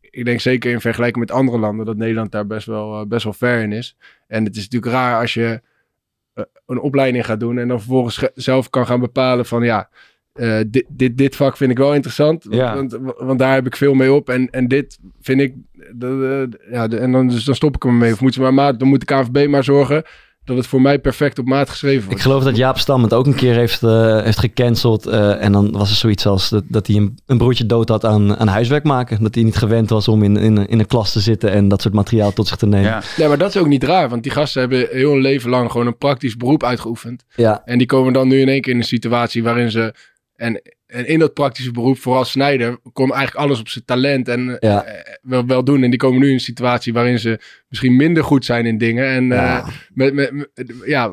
ik 0.01 0.25
denk 0.25 0.41
zeker 0.41 0.71
in 0.73 0.81
vergelijking 0.81 1.27
met 1.27 1.37
andere 1.37 1.59
landen, 1.59 1.87
dat 1.87 1.97
Nederland 1.97 2.33
daar 2.33 2.47
best 2.47 2.67
wel, 2.67 3.07
best 3.07 3.25
wel 3.25 3.33
ver 3.33 3.63
in 3.63 3.73
is. 3.73 3.97
En 4.27 4.45
het 4.45 4.57
is 4.57 4.63
natuurlijk 4.63 4.93
raar 4.93 5.21
als 5.21 5.35
je 5.35 5.61
een 6.67 6.81
opleiding 6.81 7.25
gaat 7.27 7.41
doen 7.41 7.59
en 7.59 7.69
dan 7.69 7.79
vervolgens 7.79 8.17
ge- 8.17 8.31
zelf 8.35 8.71
kan 8.71 8.87
gaan 8.87 9.01
bepalen 9.01 9.47
van 9.47 9.63
ja, 9.63 9.89
eh, 10.33 10.59
dit, 10.67 10.85
dit, 10.89 11.17
dit 11.19 11.37
vak 11.37 11.57
vind 11.57 11.71
ik 11.71 11.79
wel 11.79 11.95
interessant, 11.95 12.47
Ja. 12.51 12.75
want, 12.75 12.99
want 13.19 13.39
daar 13.39 13.55
heb 13.55 13.67
ik 13.67 13.77
veel 13.77 13.95
mee 13.95 14.13
op 14.13 14.29
en, 14.31 14.51
en 14.51 14.69
dit 14.69 14.99
vind 15.21 15.41
ik, 15.41 15.55
eh, 16.01 16.43
ja, 16.71 16.89
de- 16.89 16.99
en 16.99 17.13
dan, 17.13 17.29
dus 17.29 17.45
dan 17.45 17.55
stop 17.55 17.75
ik 17.75 17.85
er 17.85 17.91
maar 17.91 17.99
mee. 17.99 18.13
Of 18.13 18.21
moet 18.21 18.35
ze 18.35 18.41
maar 18.41 18.55
maat, 18.55 18.79
dan 18.79 18.89
moet 18.89 19.07
de 19.09 19.15
KVB 19.15 19.47
maar 19.49 19.65
zorgen 19.65 20.03
dat 20.47 20.57
het 20.57 20.67
voor 20.67 20.81
mij 20.81 20.99
perfect 20.99 21.39
op 21.39 21.47
maat 21.47 21.71
geschreven 21.71 22.01
wordt. 22.05 22.17
Ik 22.17 22.23
geloof 22.25 22.45
dat 22.45 22.57
Jaap 22.57 22.79
Stam 22.79 23.03
het 23.03 23.15
ook 23.15 23.27
een 23.27 23.35
keer 23.35 23.55
heeft, 23.55 23.83
eh, 23.83 24.23
heeft 24.23 24.39
gecanceld. 24.39 25.07
eh, 25.07 25.43
en 25.45 25.53
dan 25.53 25.71
was 25.73 25.91
er 25.91 25.97
zoiets 25.97 26.27
als 26.27 26.49
dat, 26.49 26.65
dat 26.69 26.87
hij 26.87 26.97
een, 26.97 27.19
een 27.27 27.39
broertje 27.39 27.67
dood 27.67 27.89
had 27.89 28.05
aan, 28.05 28.37
aan 28.37 28.49
huiswerk 28.49 28.85
maken. 28.85 29.23
Dat 29.23 29.35
hij 29.35 29.45
niet 29.45 29.57
gewend 29.57 29.91
was 29.91 30.09
om 30.09 30.23
in, 30.23 30.37
in, 30.37 30.67
in 30.69 30.79
een 30.79 30.87
klas 30.87 31.13
te 31.13 31.21
zitten 31.21 31.51
en 31.51 31.69
dat 31.69 31.83
soort 31.83 31.95
materiaal 31.95 32.33
tot 32.33 32.47
zich 32.49 32.57
te 32.57 32.67
nemen. 32.67 32.91
Ja. 32.91 33.03
Ja, 33.17 33.29
maar 33.29 33.39
dat 33.39 33.49
is 33.49 33.57
ook 33.61 33.67
niet 33.69 33.85
raar, 33.85 34.09
want 34.09 34.23
die 34.23 34.33
gasten 34.33 34.61
hebben 34.61 34.87
heel 34.91 35.13
hun 35.13 35.21
leven 35.21 35.51
lang 35.51 35.71
gewoon 35.71 35.87
een 35.87 35.99
praktisch 35.99 36.37
beroep 36.37 36.65
uitgeoefend. 36.65 37.25
Ja, 37.35 37.63
En 37.65 37.79
die 37.79 37.87
komen 37.87 38.13
dan 38.13 38.29
nu 38.29 38.41
in 38.41 38.49
één 38.49 38.61
keer 38.61 38.73
in 38.73 38.79
een 38.79 38.85
situatie 38.85 39.43
waarin 39.43 39.71
ze. 39.71 39.95
En, 40.37 40.63
en 40.87 41.09
in 41.09 41.19
dat 41.19 41.35
praktische 41.35 41.71
beroep, 41.71 41.99
vooral 41.99 42.25
snijder, 42.25 42.79
komt 42.93 43.13
eigenlijk 43.13 43.45
alles 43.47 43.61
op 43.61 43.69
zijn 43.69 43.85
talent 43.85 44.29
en 44.29 44.57
Ja. 44.61 44.83
eh, 44.85 45.15
wel, 45.23 45.47
wel 45.47 45.65
doen. 45.65 45.83
En 45.83 45.91
die 45.91 45.99
komen 45.99 46.21
nu 46.21 46.27
in 46.29 46.33
een 46.35 46.41
situatie 46.41 46.93
waarin 46.93 47.19
ze 47.19 47.41
misschien 47.77 47.97
minder 47.97 48.25
goed 48.25 48.45
zijn 48.45 48.67
in 48.67 48.79
dingen. 48.79 49.07
En 49.07 49.27
Ja. 49.27 49.59
eh, 49.59 49.69
met, 49.95 50.15
met, 50.15 50.33
met- 50.33 50.73
ja, 50.87 51.11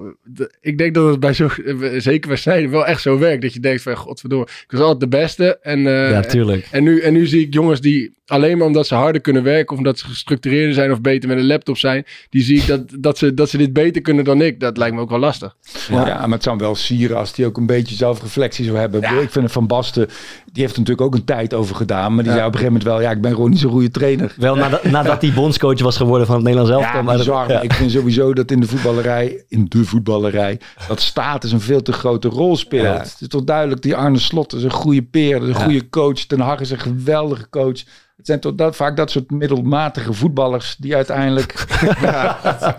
ik 0.61 0.77
denk 0.77 0.93
dat 0.93 1.09
het 1.09 1.19
bij 1.19 1.33
zo, 1.33 1.47
eh, 1.65 1.75
zeker 1.97 2.27
bij 2.27 2.37
snijden, 2.37 2.69
wel 2.71 2.85
echt 2.85 3.01
zo 3.01 3.17
werkt. 3.19 3.41
Dat 3.41 3.53
je 3.53 3.59
denkt 3.59 3.81
van, 3.81 3.95
godverdomme, 3.95 4.45
ik 4.45 4.71
was 4.71 4.79
altijd 4.81 4.99
de 5.11 5.17
beste. 5.17 5.57
En, 5.61 5.87
eh, 5.87 6.09
ja, 6.09 6.21
tuurlijk. 6.21 6.67
en 6.71 6.83
nu, 6.83 6.99
en 6.99 7.13
nu 7.13 7.25
zie 7.27 7.41
ik 7.41 7.53
jongens 7.53 7.81
die 7.81 8.13
alleen 8.25 8.57
maar 8.57 8.67
omdat 8.67 8.87
ze 8.87 8.95
harder 8.95 9.21
kunnen 9.21 9.43
werken, 9.43 9.71
of 9.71 9.77
omdat 9.77 9.99
ze 9.99 10.05
gestructureerder 10.05 10.73
zijn 10.73 10.91
of 10.91 11.01
beter 11.01 11.29
met 11.29 11.37
een 11.37 11.45
laptop 11.45 11.77
zijn, 11.77 12.05
die 12.29 12.43
zie 12.43 12.57
ik 12.57 12.67
dat, 12.67 12.81
dat, 12.99 13.17
ze, 13.17 13.33
dat 13.33 13.49
ze 13.49 13.57
dit 13.57 13.73
beter 13.73 14.01
kunnen 14.01 14.23
dan 14.23 14.41
ik. 14.41 14.59
Dat 14.59 14.77
lijkt 14.77 14.95
me 14.95 15.01
ook 15.01 15.09
wel 15.09 15.19
lastig. 15.19 15.55
Ja. 15.89 16.03
maar 16.03 16.29
het 16.29 16.43
zou 16.43 16.57
wel 16.57 16.75
sieren 16.75 17.17
als 17.17 17.33
die 17.33 17.45
ook 17.45 17.57
een 17.57 17.65
beetje 17.65 17.95
zelfreflectie 17.95 18.65
zou 18.65 18.77
hebben. 18.77 19.01
Ik 19.03 19.29
vind 19.31 19.33
het 19.43 19.51
Van 19.51 19.67
Basten, 19.67 20.07
die 20.51 20.61
heeft 20.61 20.73
er 20.73 20.79
natuurlijk 20.79 21.07
ook 21.07 21.15
een 21.15 21.25
tijd 21.25 21.53
over 21.53 21.75
gedaan. 21.75 22.15
Maar 22.15 22.23
die 22.23 22.33
zei 22.33 22.45
op 22.45 22.53
een 22.53 22.59
gegeven 22.59 22.73
moment 22.79 22.83
wel, 22.83 23.01
ja, 23.01 23.11
ik 23.11 23.21
ben 23.21 23.31
gewoon 23.33 23.49
niet 23.49 23.59
zo'n 23.59 23.71
goede 23.71 23.91
trainer. 23.91 24.33
Wel 24.37 24.55
nadat, 24.55 24.83
nadat 24.83 25.21
hij 25.21 25.31
bondscoach 25.33 25.81
was 25.81 25.97
geworden 25.97 26.27
van 26.27 26.35
het 26.35 26.43
Nederlands 26.55 26.83
elftal. 26.83 26.99
Ja, 26.99 27.05
maar 27.05 27.17
dat- 27.17 27.25
bizar. 27.25 27.51
ja. 27.51 27.61
Ik 27.61 27.73
vind 27.73 27.91
sowieso 27.91 28.33
dat 28.33 28.51
in 28.51 28.59
de 28.59 28.67
voetballerij, 28.67 29.43
in 29.47 29.65
de 29.69 29.85
voetballerij, 29.85 30.59
dat 30.87 31.01
status 31.01 31.51
een 31.51 31.61
veel 31.61 31.81
te 31.81 31.91
grote 31.93 32.27
rol 32.27 32.55
speelt. 32.57 32.83
Ja. 32.83 32.97
Het 32.97 33.17
is 33.19 33.27
toch 33.27 33.43
duidelijk, 33.43 33.81
die 33.81 33.95
Arne 33.95 34.19
Slot 34.19 34.53
is 34.53 34.63
een 34.63 34.71
goede 34.71 35.01
peer, 35.03 35.35
een 35.41 35.47
Ja. 35.47 35.53
goede 35.53 35.89
coach. 35.89 36.19
Ten 36.19 36.39
Hag 36.39 36.59
is 36.59 36.71
een 36.71 36.79
geweldige 36.79 37.49
coach. 37.49 37.79
Het 38.17 38.25
zijn 38.31 38.39
toch 38.39 38.55
dat, 38.55 38.75
vaak 38.75 38.97
dat 38.97 39.11
soort 39.11 39.31
middelmatige 39.31 40.13
voetballers 40.13 40.75
die 40.79 40.95
uiteindelijk 40.95 41.51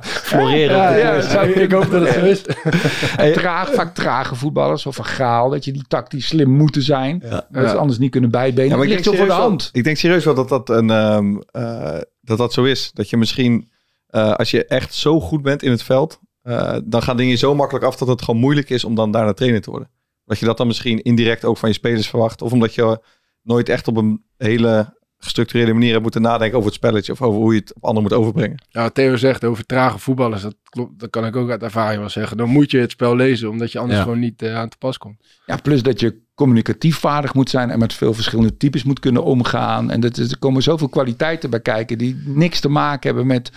Floreren. 0.00 0.76
Ja, 0.76 0.90
de 1.20 1.28
ja, 1.32 1.40
ik 1.42 1.72
hoop 1.72 1.90
dat 1.90 2.00
het 2.06 2.14
zo 2.14 2.24
is. 2.24 2.42
traag, 3.40 3.72
vaak 3.74 3.94
trage 3.94 4.34
voetballers 4.34 4.86
of 4.86 4.98
een 4.98 5.04
gaal, 5.04 5.50
dat 5.50 5.64
je 5.64 5.72
die 5.72 5.84
tactisch 5.88 6.26
slim 6.26 6.50
moeten 6.50 6.82
zijn. 6.82 7.22
Ja. 7.24 7.46
Dat 7.50 7.70
ze 7.70 7.76
anders 7.76 7.98
niet 7.98 8.10
kunnen 8.10 8.30
bijbenen. 8.30 8.68
Ja, 8.70 8.76
maar 8.76 8.84
ik 8.84 8.90
ligt 8.90 9.04
denk, 9.04 9.16
voor 9.16 9.26
de 9.26 9.32
serieus 9.32 9.48
wel, 9.48 9.48
hand. 9.48 9.68
ik 9.72 9.84
denk 9.84 9.96
serieus 9.96 10.24
wel 10.24 10.34
dat 10.34 10.48
dat, 10.48 10.68
een, 10.68 10.90
ehm, 10.90 11.36
eh, 11.50 11.96
dat 12.24 12.38
dat 12.38 12.52
zo 12.52 12.64
is. 12.64 12.90
Dat 12.92 13.10
je 13.10 13.16
misschien, 13.16 13.70
eh, 14.06 14.34
als 14.34 14.50
je 14.50 14.64
echt 14.64 14.94
zo 14.94 15.20
goed 15.20 15.42
bent 15.42 15.62
in 15.62 15.70
het 15.70 15.82
veld, 15.82 16.20
eh, 16.42 16.76
dan 16.84 17.02
gaan 17.02 17.16
dingen 17.16 17.38
zo 17.38 17.54
makkelijk 17.54 17.84
af 17.84 17.96
dat 17.96 18.08
het 18.08 18.22
gewoon 18.22 18.40
moeilijk 18.40 18.70
is 18.70 18.84
om 18.84 18.94
dan 18.94 19.10
daarna 19.10 19.32
trainer 19.32 19.60
te 19.60 19.70
worden. 19.70 19.90
Dat 20.24 20.38
je 20.38 20.46
dat 20.46 20.56
dan 20.56 20.66
misschien 20.66 21.02
indirect 21.02 21.44
ook 21.44 21.56
van 21.56 21.68
je 21.68 21.74
spelers 21.74 22.08
verwacht. 22.08 22.42
Of 22.42 22.52
omdat 22.52 22.74
je 22.74 23.00
nooit 23.42 23.68
echt 23.68 23.88
op 23.88 23.96
een 23.96 24.24
hele 24.36 24.98
gestructureerde 25.24 25.72
manier 25.72 25.90
hebt 25.90 26.02
moeten 26.02 26.22
nadenken 26.22 26.56
over 26.56 26.68
het 26.68 26.78
spelletje. 26.78 27.12
Of 27.12 27.22
over 27.22 27.40
hoe 27.40 27.54
je 27.54 27.60
het 27.60 27.74
op 27.74 27.84
anderen 27.84 28.02
moet 28.10 28.18
overbrengen. 28.18 28.64
Ja, 28.68 28.88
Theo 28.88 29.16
zegt 29.16 29.44
over 29.44 29.66
trage 29.66 29.98
voetballers, 29.98 30.42
dat 30.42 30.56
klopt. 30.64 31.00
Dat 31.00 31.10
kan 31.10 31.26
ik 31.26 31.36
ook 31.36 31.50
uit 31.50 31.62
ervaring 31.62 32.00
wel 32.00 32.08
zeggen. 32.08 32.36
Dan 32.36 32.48
moet 32.48 32.70
je 32.70 32.78
het 32.78 32.90
spel 32.90 33.16
lezen, 33.16 33.50
omdat 33.50 33.72
je 33.72 33.78
anders 33.78 33.98
Ja. 33.98 34.04
gewoon 34.04 34.18
niet 34.18 34.42
eh, 34.42 34.56
aan 34.56 34.68
te 34.68 34.76
pas 34.78 34.98
komt. 34.98 35.16
Ja, 35.46 35.56
plus 35.56 35.82
dat 35.82 36.00
je 36.00 36.22
communicatief 36.34 36.98
vaardig 36.98 37.34
moet 37.34 37.50
zijn 37.50 37.70
en 37.70 37.78
met 37.78 37.92
veel 37.92 38.14
verschillende 38.14 38.56
types 38.56 38.84
moet 38.84 39.00
kunnen 39.00 39.24
omgaan. 39.24 39.90
En 39.90 40.00
dat 40.00 40.18
is, 40.18 40.30
er 40.30 40.38
komen 40.38 40.62
zoveel 40.62 40.88
kwaliteiten 40.88 41.50
bij 41.50 41.60
kijken 41.60 41.98
die 41.98 42.22
niks 42.24 42.60
te 42.60 42.68
maken 42.68 43.08
hebben 43.08 43.26
met 43.26 43.52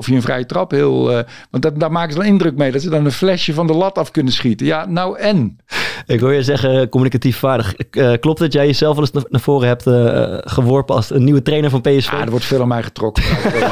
Of 0.00 0.06
je 0.06 0.14
een 0.14 0.22
vrije 0.22 0.46
trap 0.46 0.70
heel... 0.70 1.10
eh, 1.12 1.24
want 1.50 1.62
dat, 1.62 1.80
daar 1.80 1.92
maken 1.92 2.12
ze 2.12 2.18
wel 2.18 2.26
indruk 2.28 2.56
mee. 2.56 2.72
Dat 2.72 2.82
ze 2.82 2.90
dan 2.90 3.04
een 3.04 3.12
flesje 3.12 3.54
van 3.54 3.66
de 3.66 3.72
lat 3.72 3.98
af 3.98 4.10
kunnen 4.10 4.32
schieten. 4.32 4.66
Ja, 4.66 4.86
nou 4.86 5.18
en? 5.18 5.58
Ik 6.06 6.20
hoor 6.20 6.32
je 6.34 6.42
zeggen, 6.42 6.88
communicatief 6.88 7.36
vaardig. 7.38 7.74
Eh, 7.74 8.12
klopt 8.20 8.38
dat 8.38 8.52
jij 8.52 8.66
jezelf 8.66 8.94
wel 8.94 9.04
eens 9.04 9.12
na- 9.12 9.22
naar 9.28 9.40
voren 9.40 9.68
hebt 9.68 9.86
eh, 9.86 10.38
geworpen 10.40 10.94
als 10.94 11.10
een 11.10 11.24
nieuwe 11.24 11.42
trainer 11.42 11.70
van 11.70 11.80
PSV? 11.80 12.12
Ah, 12.12 12.20
er 12.20 12.30
wordt 12.30 12.44
veel 12.44 12.60
aan 12.60 12.68
mij 12.68 12.82
getrokken. 12.82 13.22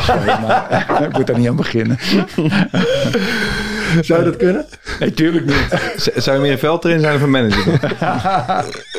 maar 0.46 0.86
ik 1.08 1.16
moet 1.16 1.26
daar 1.26 1.38
niet 1.38 1.48
aan 1.48 1.56
beginnen. 1.56 1.98
Zou 4.00 4.18
je 4.18 4.24
dat 4.24 4.36
kunnen? 4.36 4.66
Nee, 5.00 5.12
tuurlijk 5.12 5.44
niet. 5.46 5.66
Z- 6.02 6.06
Zou 6.16 6.36
je 6.36 6.42
meer 6.42 6.52
een 6.52 6.58
veldtrainer 6.58 7.04
zijn 7.04 7.16
of 7.16 7.22
een 7.22 7.30
manager? 7.30 7.72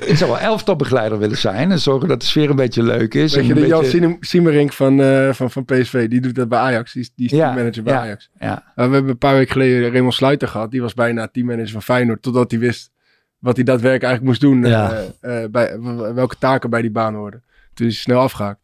ik 0.10 0.18
zou 0.18 0.30
wel 0.32 0.40
elftalbegeleider 0.40 1.20
willen 1.20 1.38
zijn. 1.38 1.72
En 1.72 1.80
zorgen 1.80 2.08
dat 2.08 2.20
de 2.22 2.26
sfeer 2.26 2.50
een 2.50 2.56
beetje 2.56 2.84
leuk 2.84 3.14
is. 3.14 3.36
Weet 3.36 3.46
je, 3.46 3.54
de 3.54 3.68
Jan 3.68 3.82
beetje- 3.82 3.98
Siem- 3.98 4.18
Siemerink 4.20 4.74
van, 4.74 5.02
eh, 5.02 5.34
van, 5.34 5.52
van 5.52 5.66
PSV, 5.66 6.08
die 6.08 6.22
doet 6.22 6.36
dat 6.36 6.50
bij 6.50 6.60
Ajax. 6.60 6.94
Die 6.94 7.02
is, 7.02 7.12
die 7.16 7.26
is 7.26 7.32
Ja, 7.32 7.38
teammanager 7.46 7.84
bij 7.84 7.94
ja. 7.94 8.00
Ajax. 8.00 8.30
Ja. 8.40 8.52
Uh, 8.76 8.86
we 8.88 8.94
hebben 8.94 9.08
een 9.12 9.18
paar 9.18 9.34
weken 9.36 9.52
geleden 9.52 9.92
Raymond 9.92 10.14
Sluiter 10.14 10.48
gehad. 10.48 10.72
Die 10.72 10.82
was 10.82 10.94
bijna 10.94 11.28
teammanager 11.28 11.72
van 11.72 11.82
Feyenoord. 11.84 12.22
Totdat 12.22 12.52
hij 12.52 12.60
wist 12.60 12.92
wat 13.40 13.56
hij 13.56 13.66
daadwerkelijk 13.66 14.04
eigenlijk 14.12 14.42
moest 14.42 14.54
doen. 14.54 14.72
Ja. 14.72 15.04
eh, 15.22 15.44
eh, 15.44 15.50
bij, 15.52 15.80
welke 16.14 16.36
taken 16.40 16.70
bij 16.70 16.82
die 16.82 16.92
baan 16.92 17.14
hoorden. 17.16 17.44
Toen 17.74 17.88
is 17.88 17.94
hij 17.94 18.02
snel 18.04 18.20
afgehaakt. 18.22 18.60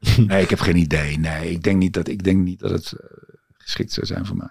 Nee, 0.26 0.42
ik 0.42 0.50
heb 0.50 0.60
geen 0.60 0.76
idee. 0.76 1.18
Nee, 1.18 1.50
ik 1.50 1.62
denk 1.62 1.76
niet 1.78 1.92
dat, 1.92 2.08
ik 2.08 2.24
denk 2.24 2.38
niet 2.44 2.58
dat 2.60 2.70
het 2.70 2.92
eh, 2.92 3.06
geschikt 3.58 3.92
zou 3.92 4.06
zijn 4.06 4.26
voor 4.26 4.36
mij. 4.36 4.48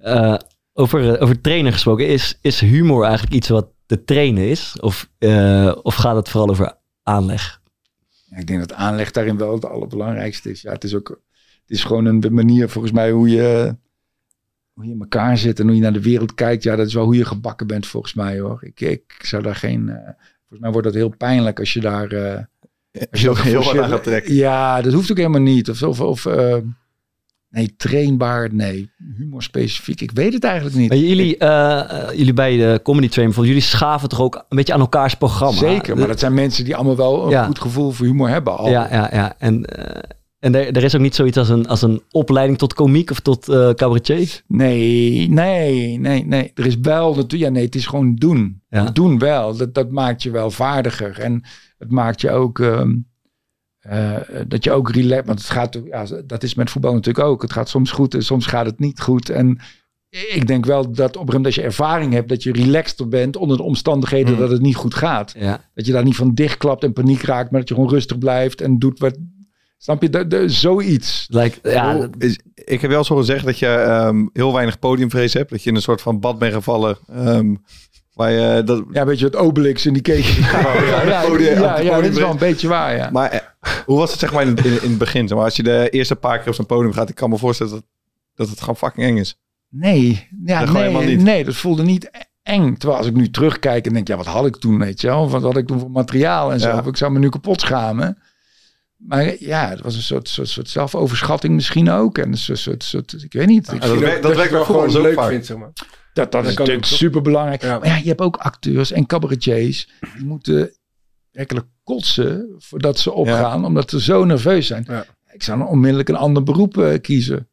Eh, 0.00 0.34
over, 0.78 1.14
eh, 1.14 1.22
over 1.22 1.40
trainen 1.40 1.72
gesproken, 1.72 2.08
is, 2.08 2.38
is 2.40 2.60
humor 2.60 3.04
eigenlijk 3.04 3.34
iets 3.34 3.48
wat 3.48 3.68
te 3.86 4.04
trainen 4.04 4.48
is? 4.48 4.76
Of, 4.80 5.10
eh, 5.18 5.76
of 5.82 5.94
gaat 5.94 6.16
het 6.16 6.28
vooral 6.28 6.50
over 6.50 6.74
aanleg? 7.02 7.60
Ja, 8.24 8.36
ik 8.36 8.46
denk 8.46 8.60
dat 8.60 8.72
aanleg 8.72 9.10
daarin 9.10 9.36
wel 9.38 9.54
het 9.54 9.64
allerbelangrijkste 9.64 10.50
is. 10.50 10.60
Ja, 10.62 10.72
het 10.72 10.84
is 10.84 10.94
ook 10.94 11.08
het 11.66 11.76
is 11.76 11.84
gewoon 11.84 12.04
een 12.04 12.24
manier 12.34 12.68
volgens 12.68 12.92
mij 12.92 13.10
hoe 13.10 13.28
je, 13.28 13.76
hoe 14.72 14.84
je 14.84 14.92
in 14.92 15.00
elkaar 15.00 15.38
zit 15.38 15.60
en 15.60 15.66
hoe 15.66 15.74
je 15.74 15.80
naar 15.82 15.92
de 15.92 16.02
wereld 16.02 16.34
kijkt. 16.34 16.62
Ja, 16.62 16.76
dat 16.76 16.86
is 16.86 16.94
wel 16.94 17.04
hoe 17.04 17.16
je 17.16 17.24
gebakken 17.24 17.66
bent 17.66 17.86
volgens 17.86 18.14
mij 18.14 18.40
hoor. 18.40 18.58
Ik, 18.64 18.80
ik 18.80 19.20
zou 19.22 19.42
daar 19.42 19.56
geen... 19.56 19.88
eh, 19.88 19.96
volgens 20.38 20.60
mij 20.60 20.70
wordt 20.70 20.86
dat 20.86 20.94
heel 20.94 21.16
pijnlijk 21.16 21.58
als 21.58 21.72
je 21.72 21.80
daar... 21.80 22.08
eh, 22.12 22.42
Als 23.10 23.20
je 23.20 23.30
ook 23.30 23.38
heel 23.38 23.62
hard 23.62 23.78
aan 23.78 23.88
gaat 23.88 24.02
trekken. 24.02 24.34
Ja, 24.34 24.82
dat 24.82 24.92
hoeft 24.92 25.10
ook 25.10 25.16
helemaal 25.16 25.40
niet. 25.40 25.70
Of, 25.70 25.82
of, 25.82 26.00
of 26.00 26.26
eh, 26.26 26.56
nee, 27.56 27.74
trainbaar, 27.76 28.54
nee. 28.54 28.90
Humor 29.16 29.42
specifiek. 29.42 30.00
Ik 30.00 30.10
weet 30.10 30.32
het 30.32 30.44
eigenlijk 30.44 30.76
niet. 30.76 30.88
Maar 30.88 30.98
jullie, 30.98 31.36
eh, 31.36 32.08
eh, 32.08 32.18
jullie 32.18 32.32
bij 32.32 32.56
de 32.56 32.80
Comedy 32.82 33.08
Train, 33.08 33.30
jullie 33.30 33.60
schaven 33.60 34.08
toch 34.08 34.20
ook 34.20 34.34
een 34.48 34.56
beetje 34.56 34.72
aan 34.72 34.80
elkaars 34.80 35.14
programma? 35.14 35.58
Zeker, 35.58 35.96
maar 35.96 36.08
dat 36.08 36.18
zijn 36.18 36.34
mensen 36.34 36.64
die 36.64 36.74
allemaal 36.76 36.96
wel 36.96 37.24
een 37.24 37.30
Ja. 37.30 37.44
goed 37.44 37.58
gevoel 37.58 37.90
voor 37.90 38.06
humor 38.06 38.28
hebben 38.28 38.56
al. 38.56 38.68
Ja, 38.68 38.88
ja, 38.90 39.08
ja. 39.12 39.34
En, 39.38 39.64
eh, 39.64 40.02
en 40.38 40.54
er, 40.54 40.76
er 40.76 40.84
is 40.84 40.94
ook 40.94 41.00
niet 41.00 41.14
zoiets 41.14 41.36
als 41.36 41.48
een, 41.48 41.68
als 41.68 41.82
een 41.82 42.02
opleiding 42.10 42.58
tot 42.58 42.74
komiek 42.74 43.10
of 43.10 43.20
tot 43.20 43.48
eh 43.48 43.70
cabaretier? 43.70 44.42
Nee, 44.46 45.28
nee, 45.28 45.98
nee, 45.98 46.26
nee. 46.26 46.50
Er 46.54 46.66
is 46.66 46.76
wel 46.82 47.08
natuurlijk, 47.08 47.42
ja, 47.42 47.48
nee, 47.50 47.64
het 47.64 47.74
is 47.74 47.86
gewoon 47.86 48.14
doen. 48.14 48.62
Ja. 48.68 48.84
Doen 48.84 49.18
wel. 49.18 49.56
Dat, 49.56 49.74
dat 49.74 49.90
maakt 49.90 50.22
je 50.22 50.30
wel 50.30 50.50
vaardiger. 50.50 51.18
En 51.18 51.44
het 51.78 51.90
maakt 51.90 52.20
je 52.20 52.30
ook, 52.30 52.58
ehm, 52.58 52.94
eh, 53.88 54.40
dat 54.48 54.64
je 54.64 54.72
ook 54.72 54.90
relax, 54.90 55.26
want 55.26 55.38
het 55.38 55.48
gaat, 55.50 55.80
ja, 55.84 56.06
dat 56.26 56.42
is 56.42 56.54
met 56.54 56.70
voetbal 56.70 56.92
natuurlijk 56.94 57.26
ook. 57.26 57.42
Het 57.42 57.52
gaat 57.52 57.68
soms 57.68 57.90
goed 57.90 58.14
en 58.14 58.22
soms 58.22 58.46
gaat 58.46 58.66
het 58.66 58.78
niet 58.78 59.00
goed. 59.00 59.28
En 59.30 59.58
ik 60.10 60.46
denk 60.46 60.64
wel 60.64 60.82
dat 60.82 60.92
op 60.92 60.98
een 60.98 61.02
gegeven 61.02 61.26
moment 61.26 61.46
als 61.46 61.54
je 61.54 61.62
ervaring 61.62 62.12
hebt, 62.12 62.28
dat 62.28 62.42
je 62.42 62.52
relaxter 62.52 63.08
bent 63.08 63.36
onder 63.36 63.56
de 63.56 63.62
omstandigheden 63.62 64.28
Hmm. 64.32 64.40
dat 64.40 64.50
het 64.50 64.60
niet 64.62 64.76
goed 64.76 64.94
gaat. 64.94 65.34
Ja. 65.38 65.64
Dat 65.74 65.86
je 65.86 65.92
daar 65.92 66.04
niet 66.04 66.16
van 66.16 66.34
dichtklapt 66.34 66.84
en 66.84 66.92
paniek 66.92 67.22
raakt, 67.22 67.50
maar 67.50 67.60
dat 67.60 67.68
je 67.68 67.74
gewoon 67.74 67.90
rustig 67.90 68.18
blijft 68.18 68.60
en 68.60 68.78
doet 68.78 68.98
wat, 68.98 69.18
snap 69.78 70.02
je, 70.02 70.08
de, 70.10 70.26
de, 70.26 70.48
zoiets. 70.48 71.26
Lijkt, 71.28 71.58
ja, 71.62 71.94
Oh, 71.94 72.00
dat- 72.00 72.10
is- 72.18 72.38
ik 72.54 72.80
heb 72.80 72.90
wel 72.90 73.04
zo 73.04 73.16
gezegd 73.16 73.44
dat 73.44 73.58
je 73.58 73.66
ehm, 73.66 74.26
heel 74.32 74.52
weinig 74.52 74.78
podiumvrees 74.78 75.32
hebt. 75.32 75.50
Dat 75.50 75.62
je 75.62 75.70
in 75.70 75.76
een 75.76 75.82
soort 75.82 76.00
van 76.02 76.20
bad 76.20 76.38
bent 76.38 76.52
gevallen. 76.54 76.98
ehm, 77.12 77.54
je, 78.24 78.62
dat, 78.64 78.84
Ja, 78.92 79.04
weet 79.06 79.18
je, 79.18 79.24
het 79.24 79.36
Obelix 79.36 79.86
in 79.86 79.92
die 79.92 80.02
kees. 80.02 80.36
ja, 80.38 80.82
ja, 80.82 81.02
ja, 81.02 81.22
podium- 81.28 81.60
ja, 81.60 81.82
dat 82.00 82.04
is 82.04 82.18
wel 82.18 82.30
een 82.30 82.38
beetje 82.38 82.68
waar, 82.68 82.96
ja. 82.96 83.10
maar 83.10 83.30
eh, 83.30 83.40
hoe 83.86 83.98
was 83.98 84.10
het 84.10 84.20
zeg 84.20 84.32
maar 84.32 84.42
in, 84.42 84.56
in, 84.56 84.82
in 84.82 84.88
het 84.88 84.98
begin? 84.98 85.28
Zeg 85.28 85.36
maar, 85.36 85.46
als 85.46 85.56
je 85.56 85.62
de 85.62 85.88
eerste 85.90 86.16
paar 86.16 86.38
keer 86.38 86.48
op 86.48 86.54
zo'n 86.54 86.66
podium 86.66 86.92
gaat. 86.92 87.08
Ik 87.08 87.14
kan 87.14 87.30
me 87.30 87.38
voorstellen 87.38 87.72
dat, 87.72 87.82
dat 88.34 88.48
het 88.48 88.60
gewoon 88.60 88.76
fucking 88.76 89.06
eng 89.06 89.16
is. 89.16 89.38
Nee, 89.68 90.28
ja, 90.44 90.64
Dat 90.64 90.74
nee, 90.74 91.16
nee, 91.16 91.44
dat 91.44 91.54
voelde 91.54 91.82
niet 91.82 92.10
eng. 92.42 92.74
Terwijl 92.76 92.98
als 92.98 93.08
ik 93.08 93.14
nu 93.14 93.30
terugkijk 93.30 93.86
en 93.86 93.92
denk, 93.92 94.08
ja, 94.08 94.16
wat 94.16 94.26
had 94.26 94.46
ik 94.46 94.56
toen, 94.56 94.78
weet 94.78 95.00
je 95.00 95.06
wel? 95.06 95.30
Wat 95.30 95.42
had 95.42 95.56
ik 95.56 95.66
toen 95.66 95.78
voor 95.80 95.90
materiaal 95.90 96.52
en 96.52 96.60
zo? 96.60 96.82
Ik 96.88 96.96
zou 96.96 97.12
me 97.12 97.18
nu 97.18 97.28
kapot 97.28 97.60
schamen. 97.60 98.18
Maar 98.96 99.34
ja, 99.38 99.68
het 99.68 99.80
was 99.80 99.94
een 99.96 100.02
soort, 100.02 100.28
soort, 100.28 100.48
soort 100.48 100.68
zelfoverschatting 100.70 101.54
misschien 101.54 101.90
ook. 101.90 102.18
En 102.18 102.28
een 102.28 102.36
soort, 102.38 102.58
soort, 102.58 102.82
soort 102.84 103.22
ik 103.22 103.32
weet 103.32 103.46
niet. 103.46 103.72
Ik 103.72 103.80
dat 103.80 103.90
vind 103.90 104.00
werkt- 104.00 104.22
dat 104.22 104.32
voetballers 104.66 104.92
gewoon 104.92 105.06
leuk 105.06 105.14
vaak. 105.14 105.28
vindt, 105.28 105.46
zeg 105.46 105.56
maar. 105.56 105.70
Dat, 106.16 106.32
dat 106.32 106.44
is 106.46 106.56
natuurlijk 106.56 106.86
super 106.86 107.22
belangrijk. 107.22 107.62
Ja. 107.62 107.78
Maar 107.78 107.88
ja, 107.88 107.96
je 107.96 108.08
hebt 108.08 108.20
ook 108.20 108.36
acteurs 108.36 108.92
en 108.92 109.06
cabaretiers. 109.06 109.88
Die 110.16 110.24
moeten 110.24 110.70
werkelijk 111.30 111.66
kotsen 111.84 112.54
voordat 112.58 112.98
ze 112.98 113.12
opgaan. 113.12 113.64
Omdat 113.64 113.90
ze 113.90 114.00
zo 114.00 114.24
nerveus 114.24 114.66
zijn. 114.66 114.84
Ja. 114.88 115.04
Ik 115.32 115.42
zou 115.42 115.58
dan 115.58 115.68
onmiddellijk 115.68 116.08
een 116.08 116.16
ander 116.16 116.42
beroep 116.42 116.78
eh, 116.78 117.00
kiezen. 117.00 117.48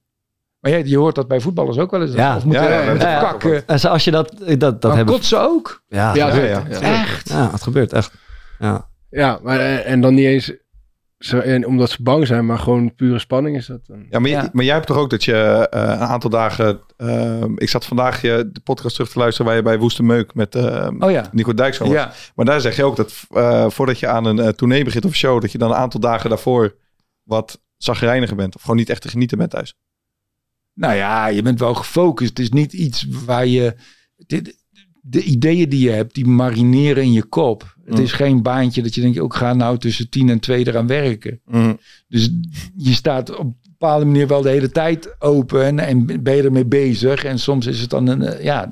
Maar 0.59 0.71
ja, 0.71 0.77
je 0.77 0.97
hoort 0.97 1.15
dat 1.15 1.27
bij 1.27 1.39
voetballers 1.39 1.77
ook 1.77 1.91
wel 1.91 2.01
eens. 2.01 2.13
Ja. 2.13 2.35
Of 2.35 2.45
moeten 2.45 2.63
Ja, 2.63 2.69
ja, 2.69 2.75
ja, 2.75 2.83
ja, 2.83 2.89
moeten 2.89 3.09
ja, 3.09 3.13
ja. 3.13 3.29
kakken. 3.29 3.67
en 3.67 3.81
als 3.89 4.03
je 4.03 4.11
dat, 4.11 4.35
dat, 4.39 4.59
dat 4.59 4.83
Maar 4.83 4.95
hebben... 4.95 5.15
kotsen 5.15 5.41
ook. 5.41 5.83
Ja, 5.87 6.13
Ja, 6.15 6.27
ja, 6.27 6.33
zeker. 6.33 6.49
ja. 6.49 6.63
Ja. 6.69 7.01
Echt. 7.01 7.29
ja, 7.29 7.51
het 7.51 7.61
gebeurt 7.63 7.93
echt. 7.93 8.11
Ja. 8.59 8.89
Ja, 9.09 9.39
maar, 9.43 9.59
eh, 9.59 9.91
en 9.91 10.01
dan 10.01 10.13
niet 10.13 10.25
eens 10.25 10.53
zo, 11.25 11.39
en 11.39 11.65
omdat 11.67 11.89
ze 11.89 12.03
bang 12.03 12.27
zijn, 12.27 12.45
maar 12.45 12.59
gewoon 12.59 12.95
pure 12.95 13.19
spanning 13.19 13.55
is 13.55 13.65
dat. 13.65 13.85
dan. 13.85 14.05
Ja, 14.09 14.19
maar, 14.19 14.29
Ja. 14.29 14.49
maar 14.53 14.63
jij 14.65 14.73
hebt 14.73 14.87
toch 14.87 14.97
ook 14.97 15.09
dat 15.09 15.23
je 15.23 15.67
eh, 15.69 15.81
een 15.81 15.99
aantal 15.99 16.29
dagen... 16.29 16.79
ehm, 16.97 17.51
ik 17.55 17.69
zat 17.69 17.85
vandaag 17.85 18.21
je, 18.21 18.49
de 18.51 18.59
podcast 18.59 18.95
terug 18.95 19.11
te 19.11 19.19
luisteren 19.19 19.45
waar 19.47 19.55
je 19.55 19.63
bij 19.63 19.79
Woeste 19.79 20.03
Meuk 20.03 20.33
met 20.33 20.55
ehm, 20.55 21.03
Oh 21.03 21.11
ja. 21.11 21.29
Nico 21.31 21.53
Dijkshoorn 21.53 21.89
was. 21.91 21.99
Ja. 21.99 22.13
Maar 22.35 22.45
daar 22.45 22.61
zeg 22.61 22.75
je 22.75 22.83
ook 22.83 22.95
dat 22.95 23.13
eh, 23.29 23.69
voordat 23.69 23.99
je 23.99 24.07
aan 24.07 24.25
een 24.25 24.37
uh, 24.37 24.47
tournee 24.47 24.83
begint 24.83 25.05
of 25.05 25.13
show... 25.15 25.41
dat 25.41 25.51
je 25.51 25.57
dan 25.57 25.69
een 25.69 25.75
aantal 25.77 25.99
dagen 25.99 26.29
daarvoor 26.29 26.75
wat 27.23 27.61
zagrijniger 27.77 28.35
bent. 28.35 28.55
Of 28.55 28.61
gewoon 28.61 28.77
niet 28.77 28.89
echt 28.89 29.01
te 29.01 29.09
genieten 29.09 29.37
bent 29.37 29.49
thuis. 29.51 29.75
Nou 30.73 30.95
ja, 30.95 31.27
je 31.27 31.41
bent 31.41 31.59
wel 31.59 31.73
gefocust. 31.73 32.29
Het 32.29 32.39
is 32.39 32.49
niet 32.49 32.73
iets 32.73 33.05
waar 33.25 33.45
je... 33.45 33.75
Dit, 34.15 34.62
de 35.05 35.23
ideeën 35.23 35.69
die 35.69 35.79
je 35.79 35.89
hebt, 35.89 36.13
die 36.15 36.25
marineren 36.25 37.03
in 37.03 37.11
je 37.11 37.23
kop. 37.23 37.75
Het 37.85 37.97
Mm. 37.97 38.03
is 38.03 38.11
geen 38.11 38.41
baantje 38.41 38.81
dat 38.81 38.95
je 38.95 39.01
denkt, 39.01 39.19
ook 39.19 39.35
ga 39.35 39.53
nou 39.53 39.77
tussen 39.77 40.09
tien 40.09 40.29
en 40.29 40.39
twee 40.39 40.67
eraan 40.67 40.87
werken. 40.87 41.41
Dus 42.07 42.29
je 42.77 42.93
staat 42.93 43.29
op 43.37 43.45
een 43.45 43.55
bepaalde 43.71 44.05
manier 44.05 44.27
wel 44.27 44.41
de 44.41 44.49
hele 44.49 44.71
tijd 44.71 45.15
open 45.19 45.63
en, 45.65 45.79
en 45.79 46.23
ben 46.23 46.35
je 46.35 46.43
ermee 46.43 46.65
bezig. 46.65 47.23
En 47.23 47.39
soms 47.39 47.65
is 47.65 47.79
het 47.79 47.89
dan 47.89 48.07
een, 48.07 48.21
eh, 48.21 48.43
ja, 48.43 48.65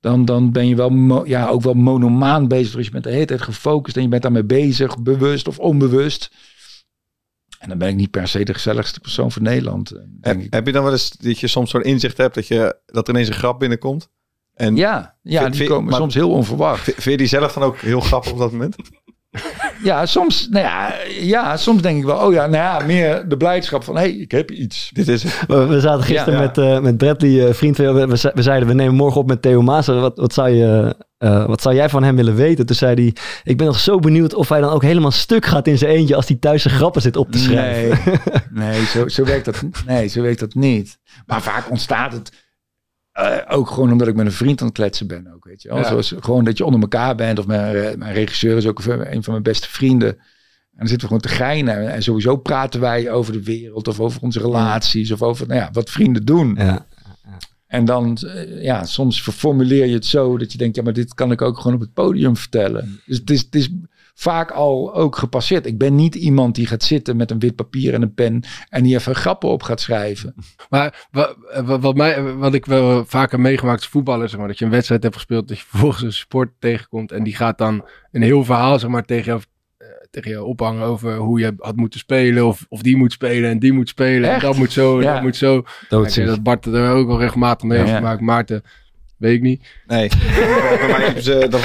dan, 0.00 0.24
dan, 0.24 0.52
ben 0.52 0.68
je 0.68 0.74
wel, 0.76 1.24
ja, 1.26 1.48
ook 1.48 1.62
wel 1.62 1.74
monomaan 1.74 2.48
bezig. 2.48 2.74
Dus 2.74 2.84
je 2.86 2.90
bent 2.92 3.04
de 3.04 3.10
hele 3.10 3.24
tijd 3.24 3.42
gefocust 3.42 3.96
en 3.96 4.02
je 4.02 4.08
bent 4.08 4.22
daarmee 4.22 4.44
bezig, 4.44 5.02
bewust 5.02 5.48
of 5.48 5.58
onbewust. 5.58 6.30
En 7.58 7.68
dan 7.68 7.78
ben 7.78 7.88
ik 7.88 7.96
niet 7.96 8.10
per 8.10 8.28
se 8.28 8.44
de 8.44 8.54
gezelligste 8.54 9.00
persoon 9.00 9.32
van 9.32 9.42
Nederland. 9.42 9.90
eh, 10.20 10.46
heb 10.50 10.66
je 10.66 10.72
dan 10.72 10.82
wel 10.82 10.92
eens 10.92 11.10
dat 11.10 11.38
je 11.38 11.46
soms 11.46 11.70
zo'n 11.70 11.82
inzicht 11.82 12.16
hebt 12.16 12.34
dat, 12.34 12.46
je, 12.46 12.78
dat 12.86 13.08
er 13.08 13.14
ineens 13.14 13.28
een 13.28 13.34
grap 13.34 13.58
binnenkomt? 13.58 14.08
En 14.54 14.76
Ja, 14.76 15.14
ja 15.22 15.38
Vind- 15.40 15.50
die 15.52 15.60
vind- 15.60 15.70
komen 15.74 15.90
maar- 15.90 16.00
soms 16.00 16.14
heel 16.14 16.30
onverwacht. 16.30 16.82
vind 16.84 17.04
je 17.04 17.16
die 17.16 17.26
zelf 17.26 17.52
dan 17.52 17.62
ook 17.62 17.76
heel 17.78 18.00
grappig 18.00 18.32
op 18.32 18.38
dat 18.38 18.52
moment? 18.52 18.76
Ja, 19.82 20.06
soms, 20.06 20.48
nou 20.50 20.64
ja, 20.64 20.94
ja, 21.20 21.56
soms 21.56 21.82
denk 21.82 21.98
ik 21.98 22.04
wel, 22.04 22.16
oh 22.26 22.32
ja, 22.32 22.46
nou 22.46 22.56
ja, 22.80 22.86
meer 22.86 23.28
de 23.28 23.36
blijdschap 23.36 23.84
van, 23.84 23.94
hé, 23.94 24.00
hey, 24.00 24.10
ik 24.10 24.30
heb 24.30 24.50
iets. 24.50 24.90
Dit 24.92 25.08
is 25.08 25.22
het. 25.22 25.44
We, 25.46 25.66
we 25.66 25.80
zaten 25.80 26.04
gisteren 26.04 26.34
Ja. 26.34 26.40
met, 26.40 26.58
eh, 26.58 26.80
met 26.80 26.96
Bradley, 26.96 27.46
eh, 27.48 27.54
vriend 27.54 27.76
van 27.76 27.84
jou. 27.84 27.96
We, 27.96 28.06
we, 28.06 28.30
we 28.34 28.42
zeiden, 28.42 28.68
we 28.68 28.74
nemen 28.74 28.94
morgen 28.94 29.20
op 29.20 29.26
met 29.28 29.42
Theo 29.42 29.62
Maas. 29.62 29.86
Wat, 29.86 30.16
wat, 30.18 30.32
zou 30.32 30.48
je, 30.48 30.96
eh, 31.18 31.46
wat 31.46 31.62
zou 31.62 31.74
jij 31.74 31.88
van 31.88 32.02
hem 32.02 32.16
willen 32.16 32.34
weten? 32.34 32.66
Toen 32.66 32.76
zei 32.76 32.94
hij, 32.94 33.14
ik 33.44 33.56
ben 33.56 33.66
nog 33.66 33.78
zo 33.78 33.98
benieuwd 33.98 34.34
of 34.34 34.48
hij 34.48 34.60
dan 34.60 34.70
ook 34.70 34.82
helemaal 34.82 35.10
stuk 35.10 35.46
gaat 35.46 35.66
in 35.66 35.78
zijn 35.78 35.90
eentje... 35.90 36.16
als 36.16 36.28
hij 36.28 36.36
thuis 36.36 36.62
zijn 36.62 36.74
grappen 36.74 37.02
zit 37.02 37.16
op 37.16 37.32
te 37.32 37.38
schrijven. 37.38 38.20
Nee, 38.50 38.68
nee 38.70 38.84
zo, 38.86 39.08
zo, 39.08 39.24
werkt 39.24 39.44
dat, 39.44 39.62
nee 39.86 40.06
zo 40.08 40.22
werkt 40.22 40.40
dat 40.40 40.54
niet. 40.54 40.98
Maar 41.26 41.42
vaak 41.42 41.70
ontstaat 41.70 42.12
het 42.12 42.41
eh, 43.12 43.36
ook 43.48 43.70
gewoon 43.70 43.92
omdat 43.92 44.08
ik 44.08 44.14
met 44.14 44.26
een 44.26 44.32
vriend 44.32 44.60
aan 44.60 44.66
het 44.66 44.76
kletsen 44.76 45.06
ben. 45.06 45.32
Ook, 45.34 45.44
weet 45.44 45.62
je 45.62 45.68
wel. 45.68 45.78
Ja. 45.78 45.88
Zoals 45.88 46.14
gewoon 46.20 46.44
dat 46.44 46.58
je 46.58 46.64
onder 46.64 46.80
elkaar 46.80 47.14
bent. 47.14 47.38
Of 47.38 47.46
mijn, 47.46 47.76
eh, 47.76 47.96
mijn 47.96 48.12
regisseur 48.12 48.56
is 48.56 48.66
ook 48.66 48.84
een 48.84 49.22
van 49.22 49.32
mijn 49.32 49.42
beste 49.42 49.68
vrienden. 49.68 50.08
En 50.08 50.78
dan 50.78 50.88
zitten 50.88 51.08
we 51.08 51.14
gewoon 51.14 51.20
te 51.30 51.42
geinen. 51.44 51.92
En 51.92 52.02
sowieso 52.02 52.36
praten 52.36 52.80
wij 52.80 53.10
over 53.10 53.32
de 53.32 53.42
wereld 53.42 53.88
of 53.88 54.00
over 54.00 54.22
onze 54.22 54.40
relaties. 54.40 55.12
Of 55.12 55.22
over 55.22 55.46
nou 55.46 55.60
ja, 55.60 55.68
wat 55.72 55.90
vrienden 55.90 56.24
doen. 56.24 56.54
Ja. 56.58 56.86
En 57.66 57.84
dan, 57.84 58.16
eh, 58.16 58.62
ja, 58.62 58.84
soms 58.84 59.22
formuleer 59.22 59.86
je 59.86 59.94
het 59.94 60.06
zo 60.06 60.38
dat 60.38 60.52
je 60.52 60.58
denkt, 60.58 60.76
ja, 60.76 60.82
maar 60.82 60.92
dit 60.92 61.14
kan 61.14 61.32
ik 61.32 61.42
ook 61.42 61.56
gewoon 61.56 61.74
op 61.74 61.80
het 61.80 61.92
podium 61.92 62.36
vertellen. 62.36 63.00
Dus 63.06 63.18
het 63.18 63.30
is, 63.30 63.40
het 63.40 63.54
is 63.54 63.70
vaak 64.14 64.50
al 64.50 64.94
ook 64.94 65.16
gepasseerd. 65.16 65.66
Ik 65.66 65.78
ben 65.78 65.94
niet 65.94 66.14
iemand 66.14 66.54
die 66.54 66.66
gaat 66.66 66.82
zitten 66.82 67.16
met 67.16 67.30
een 67.30 67.38
wit 67.38 67.54
papier 67.56 67.94
en 67.94 68.02
een 68.02 68.14
pen 68.14 68.42
en 68.68 68.82
die 68.82 68.94
even 68.94 69.14
grappen 69.14 69.48
op 69.48 69.62
gaat 69.62 69.80
schrijven. 69.80 70.34
Maar 70.70 71.06
wat, 71.64 71.96
mij, 71.96 72.22
wat 72.34 72.54
ik 72.54 72.66
wel 72.66 73.04
vaker 73.04 73.40
meegemaakt 73.40 73.80
als 73.80 73.88
voetballer, 73.88 74.28
zeg 74.28 74.38
maar, 74.38 74.48
dat 74.48 74.58
je 74.58 74.64
een 74.64 74.70
wedstrijd 74.70 75.02
hebt 75.02 75.14
gespeeld, 75.14 75.48
dat 75.48 75.58
je 75.58 75.64
vervolgens 75.68 76.02
een 76.02 76.12
sport 76.12 76.50
tegenkomt 76.58 77.12
en 77.12 77.22
die 77.22 77.36
gaat 77.36 77.58
dan 77.58 77.84
een 78.12 78.22
heel 78.22 78.44
verhaal 78.44 78.78
zeg 78.78 78.90
maar, 78.90 79.04
tegen 79.04 79.24
jou, 79.24 79.40
eh, 79.78 79.86
tegen 80.10 80.30
je 80.30 80.44
ophangen 80.44 80.82
over 80.86 81.16
hoe 81.16 81.40
je 81.40 81.54
had 81.58 81.76
moeten 81.76 81.98
spelen. 82.00 82.46
Of, 82.46 82.66
of 82.68 82.82
die 82.82 82.96
moet 82.96 83.12
spelen 83.12 83.50
en 83.50 83.58
die 83.58 83.72
moet 83.72 83.88
spelen. 83.88 84.30
Echt? 84.30 84.42
En 84.42 84.48
dat 84.48 84.56
moet 84.56 84.72
zo 84.72 84.96
en 84.98 85.04
Ja. 85.04 85.12
dat 85.12 85.22
moet 85.22 85.36
zo. 85.36 85.62
Denk 85.88 86.14
dat 86.14 86.42
Bart 86.42 86.66
er 86.66 86.90
ook 86.90 87.08
al 87.08 87.18
regelmatig 87.20 87.68
mee 87.68 87.78
Ja, 87.78 87.84
heeft 87.84 87.96
ja. 87.96 88.02
gemaakt. 88.02 88.20
Maarten, 88.20 88.62
weet 89.22 89.34
ik 89.36 89.42
niet. 89.42 89.62
Nee. 89.86 90.08
Bij 90.80 90.88
mij 90.90 91.04
liepen 91.04 91.22
ze, 91.22 91.46
dan, 91.50 91.60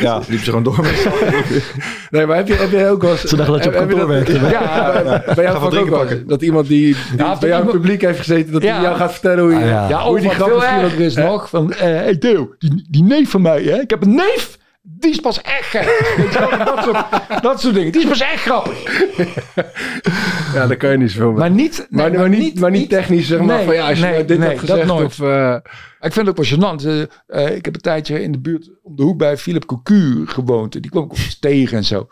ja, 0.00 0.16
liepen 0.18 0.38
ze 0.38 0.44
gewoon 0.44 0.62
door 0.62 0.80
met 0.80 1.06
Nee, 2.10 2.26
maar 2.26 2.36
heb 2.36 2.46
je, 2.48 2.54
heb 2.54 2.70
je 2.70 2.86
ook 2.86 3.02
wel 3.02 3.10
eens... 3.10 3.20
Ze 3.24 3.36
dachten 3.36 3.54
dat 3.54 3.64
je 3.64 3.70
op 3.70 3.76
kantoor 3.76 4.06
werkte. 4.08 4.32
Ja, 4.32 4.92
bij- 5.02 5.34
bij 5.34 5.44
jou 5.44 5.58
ook 5.64 5.70
drinken 5.70 5.90
wel. 5.92 6.06
Dat 6.26 6.42
iemand 6.42 6.66
die, 6.68 6.84
die 6.84 6.96
Ja, 7.16 7.16
bij 7.16 7.24
jou 7.26 7.34
in 7.34 7.50
het 7.50 7.56
iemand- 7.58 7.70
publiek 7.70 8.00
heeft 8.00 8.18
gezeten, 8.18 8.52
dat 8.52 8.62
Ja. 8.62 8.72
hij 8.74 8.82
jou 8.82 8.96
gaat 8.96 9.12
vertellen 9.12 9.42
hoe 9.44 9.52
je... 9.52 9.58
Ah, 9.58 9.66
ja. 9.66 9.88
Ja, 9.88 10.02
Hoe 10.02 10.20
die 10.20 10.30
grap 10.30 10.54
misschien 10.54 11.04
is 11.04 11.14
nog, 11.14 11.48
van, 11.48 11.72
eh 11.72 11.78
hey 11.78 12.16
Theo, 12.16 12.54
die, 12.58 12.86
die 12.90 13.02
neef 13.02 13.30
van 13.30 13.42
mij, 13.42 13.62
hè? 13.62 13.80
ik 13.80 13.90
heb 13.90 14.02
een 14.02 14.14
neef, 14.14 14.58
die 14.82 15.10
is 15.10 15.20
pas 15.20 15.42
echt 15.42 15.64
gek. 15.66 16.14
Weet 16.16 16.32
je 16.32 16.38
wel, 16.38 16.64
dat, 16.74 16.84
soort, 16.84 17.42
dat 17.42 17.60
soort 17.60 17.74
dingen, 17.74 17.92
die 17.92 18.00
is 18.02 18.08
pas 18.08 18.20
echt 18.20 18.42
grappig. 18.42 18.78
Ja, 20.54 20.66
daar 20.66 20.76
kan 20.76 20.90
je 20.90 20.96
niet 20.96 21.10
zoveel 21.10 21.30
mee. 21.30 21.38
Maar 21.38 21.50
niet, 21.50 21.86
Maar, 21.90 22.28
niet, 22.28 22.60
maar 22.60 22.70
niet 22.70 22.88
technisch, 22.88 23.26
zeg 23.26 23.38
maar, 23.38 23.56
Nee, 23.56 23.64
van 23.64 23.74
ja, 23.74 23.88
als 23.88 23.98
je 23.98 24.04
nee, 24.04 24.12
nou 24.12 24.24
dit 24.24 24.38
had 24.38 24.50
dat 24.50 24.58
gezegd 24.58 24.90
of... 24.90 25.20
eh, 25.20 25.54
Ik 26.00 26.12
vind 26.12 26.26
het 26.26 26.28
ook 26.28 26.44
wel 26.44 26.58
gênant. 26.76 26.84
Eh, 26.86 27.02
eh, 27.46 27.56
ik 27.56 27.64
heb 27.64 27.74
een 27.74 27.80
tijdje 27.80 28.22
in 28.22 28.32
de 28.32 28.38
buurt 28.40 28.70
om 28.82 28.96
de 28.96 29.02
hoek 29.02 29.18
bij 29.18 29.36
Philip 29.36 29.64
Cocu 29.66 30.26
gewoond. 30.26 30.72
Die 30.72 30.90
kwam 30.90 31.04
ik 31.04 31.10
ook 31.10 31.16
eens 31.16 31.38
tegen 31.38 31.76
en 31.76 31.84
zo. 31.84 32.08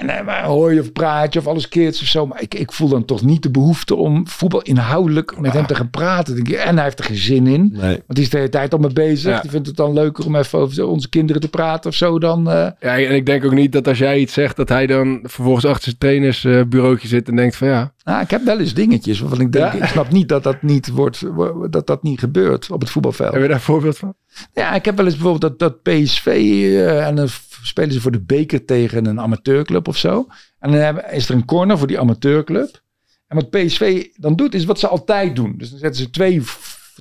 En 0.00 0.06
dan 0.06 0.24
maar 0.24 0.44
hoor 0.44 0.74
je 0.74 0.80
of 0.80 0.92
praat 0.92 1.32
je 1.32 1.38
of 1.38 1.46
alles 1.46 1.68
keert 1.68 2.00
of 2.00 2.06
zo. 2.06 2.26
Maar 2.26 2.42
ik, 2.42 2.54
ik 2.54 2.72
voel 2.72 2.88
dan 2.88 3.04
toch 3.04 3.22
niet 3.22 3.42
de 3.42 3.50
behoefte 3.50 3.94
om 3.94 4.28
voetbal 4.28 4.62
inhoudelijk 4.62 5.40
met 5.40 5.52
hem 5.52 5.66
te 5.66 5.74
gaan 5.74 5.90
praten. 5.90 6.34
Denk 6.34 6.48
En 6.48 6.74
hij 6.74 6.84
heeft 6.84 6.98
er 6.98 7.04
geen 7.04 7.16
zin 7.16 7.46
in. 7.46 7.70
Nee. 7.72 7.90
Want 7.90 8.04
die 8.06 8.22
is 8.24 8.30
de 8.30 8.36
hele 8.36 8.48
tijd 8.48 8.72
al 8.72 8.78
mee 8.78 8.92
bezig. 8.92 9.32
Ja. 9.32 9.40
Die 9.40 9.50
vindt 9.50 9.66
het 9.66 9.76
dan 9.76 9.92
leuker 9.92 10.26
om 10.26 10.36
even 10.36 10.58
over 10.58 10.86
onze 10.86 11.08
kinderen 11.08 11.40
te 11.40 11.48
praten 11.48 11.90
of 11.90 11.96
zo 11.96 12.18
dan... 12.18 12.50
eh, 12.50 12.66
Ja, 12.80 12.98
en 12.98 13.14
ik 13.14 13.26
denk 13.26 13.44
ook 13.44 13.52
niet 13.54 13.72
dat 13.72 13.88
als 13.88 13.98
jij 13.98 14.18
iets 14.18 14.32
zegt, 14.32 14.56
dat 14.56 14.68
hij 14.68 14.86
dan 14.86 15.18
vervolgens 15.22 15.64
achter 15.64 15.82
zijn 15.84 15.98
trainersbureautje 15.98 17.08
zit 17.08 17.28
en 17.28 17.36
denkt 17.36 17.56
van 17.56 17.68
ja, 17.68 17.92
Nou, 18.04 18.22
ik 18.22 18.30
heb 18.30 18.44
wel 18.44 18.58
eens 18.58 18.74
dingetjes 18.74 19.20
waarvan 19.20 19.40
ik 19.40 19.52
denk, 19.52 19.72
Ja? 19.72 19.78
ik 19.82 19.88
snap 19.88 20.10
niet 20.12 20.28
dat 20.28 20.42
dat 20.42 20.62
niet 20.62 20.88
wordt, 20.90 21.22
dat 21.70 21.86
dat 21.86 22.02
niet 22.02 22.18
gebeurt 22.20 22.70
op 22.70 22.80
het 22.80 22.90
voetbalveld. 22.90 23.32
heb 23.32 23.40
je 23.42 23.46
daar 23.48 23.56
een 23.56 23.62
voorbeeld 23.62 23.98
van? 23.98 24.14
Ja, 24.54 24.74
ik 24.74 24.84
heb 24.84 24.96
wel 24.96 25.04
eens 25.06 25.16
bijvoorbeeld 25.16 25.58
dat, 25.58 25.82
dat 25.82 25.82
PSV 25.82 26.26
eh, 26.26 27.06
en 27.06 27.28
f- 27.28 27.48
spelen 27.62 27.92
ze 27.92 28.00
voor 28.00 28.12
de 28.12 28.22
beker 28.22 28.64
tegen 28.64 29.06
een 29.06 29.20
amateurclub 29.20 29.88
of 29.88 29.96
zo. 29.96 30.26
En 30.58 30.70
dan 30.70 30.80
hebben- 30.80 31.12
is 31.12 31.28
er 31.28 31.34
een 31.34 31.44
corner 31.44 31.78
voor 31.78 31.86
die 31.86 32.00
amateurclub. 32.00 32.82
En 33.26 33.36
wat 33.36 33.50
PSV 33.50 34.06
dan 34.14 34.36
doet, 34.36 34.54
is 34.54 34.64
wat 34.64 34.78
ze 34.78 34.88
altijd 34.88 35.36
doen. 35.36 35.54
Dus 35.56 35.70
dan 35.70 35.78
zetten 35.78 36.02
ze 36.02 36.10
twee, 36.10 36.42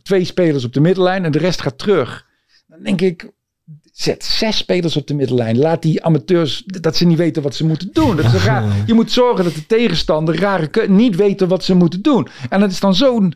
twee 0.04 0.24
spelers 0.24 0.64
op 0.66 0.74
de 0.74 0.80
middenlijn 0.80 1.26
en 1.26 1.32
de 1.32 1.38
rest 1.40 1.62
gaat 1.62 1.78
terug. 1.78 2.26
Dan 2.68 2.84
denk 2.84 3.02
ik, 3.02 3.32
zet 3.92 4.24
zes 4.24 4.58
spelers 4.58 4.96
op 4.98 5.08
de 5.08 5.14
middenlijn. 5.14 5.58
Laat 5.58 5.82
die 5.82 6.04
amateurs, 6.04 6.64
dat 6.66 6.96
ze 6.96 7.06
niet 7.06 7.18
weten 7.18 7.42
wat 7.42 7.56
ze 7.56 7.66
moeten 7.66 7.90
doen. 7.94 8.16
Dat 8.16 8.34
is 8.34 8.44
raar. 8.44 8.64
Je 8.86 8.94
moet 8.94 9.12
zorgen 9.12 9.44
dat 9.44 9.54
de 9.54 9.66
tegenstander 9.66 10.40
rare 10.40 10.88
niet 10.88 11.16
weten 11.16 11.48
wat 11.48 11.64
ze 11.64 11.76
moeten 11.76 12.02
doen. 12.02 12.28
En 12.50 12.60
dat 12.60 12.72
is 12.72 12.80
dan 12.80 12.96
zo'n 12.96 13.34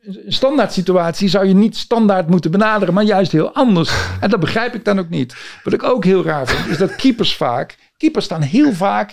een 0.00 0.32
standaard 0.32 0.72
situatie 0.72 1.28
zou 1.28 1.46
je 1.46 1.54
niet 1.54 1.76
standaard 1.76 2.28
moeten 2.28 2.50
benaderen, 2.50 2.94
maar 2.94 3.04
juist 3.04 3.32
heel 3.32 3.54
anders. 3.54 3.92
En 4.20 4.30
dat 4.30 4.40
begrijp 4.40 4.74
ik 4.74 4.84
dan 4.84 4.98
ook 4.98 5.08
niet. 5.08 5.36
Wat 5.64 5.72
ik 5.72 5.82
ook 5.82 6.04
heel 6.04 6.24
raar 6.24 6.46
vind, 6.46 6.66
is 6.66 6.78
dat 6.78 6.96
keepers 6.96 7.36
vaak, 7.36 7.92
keepers 7.96 8.24
staan 8.24 8.42
heel 8.42 8.72
vaak, 8.72 9.08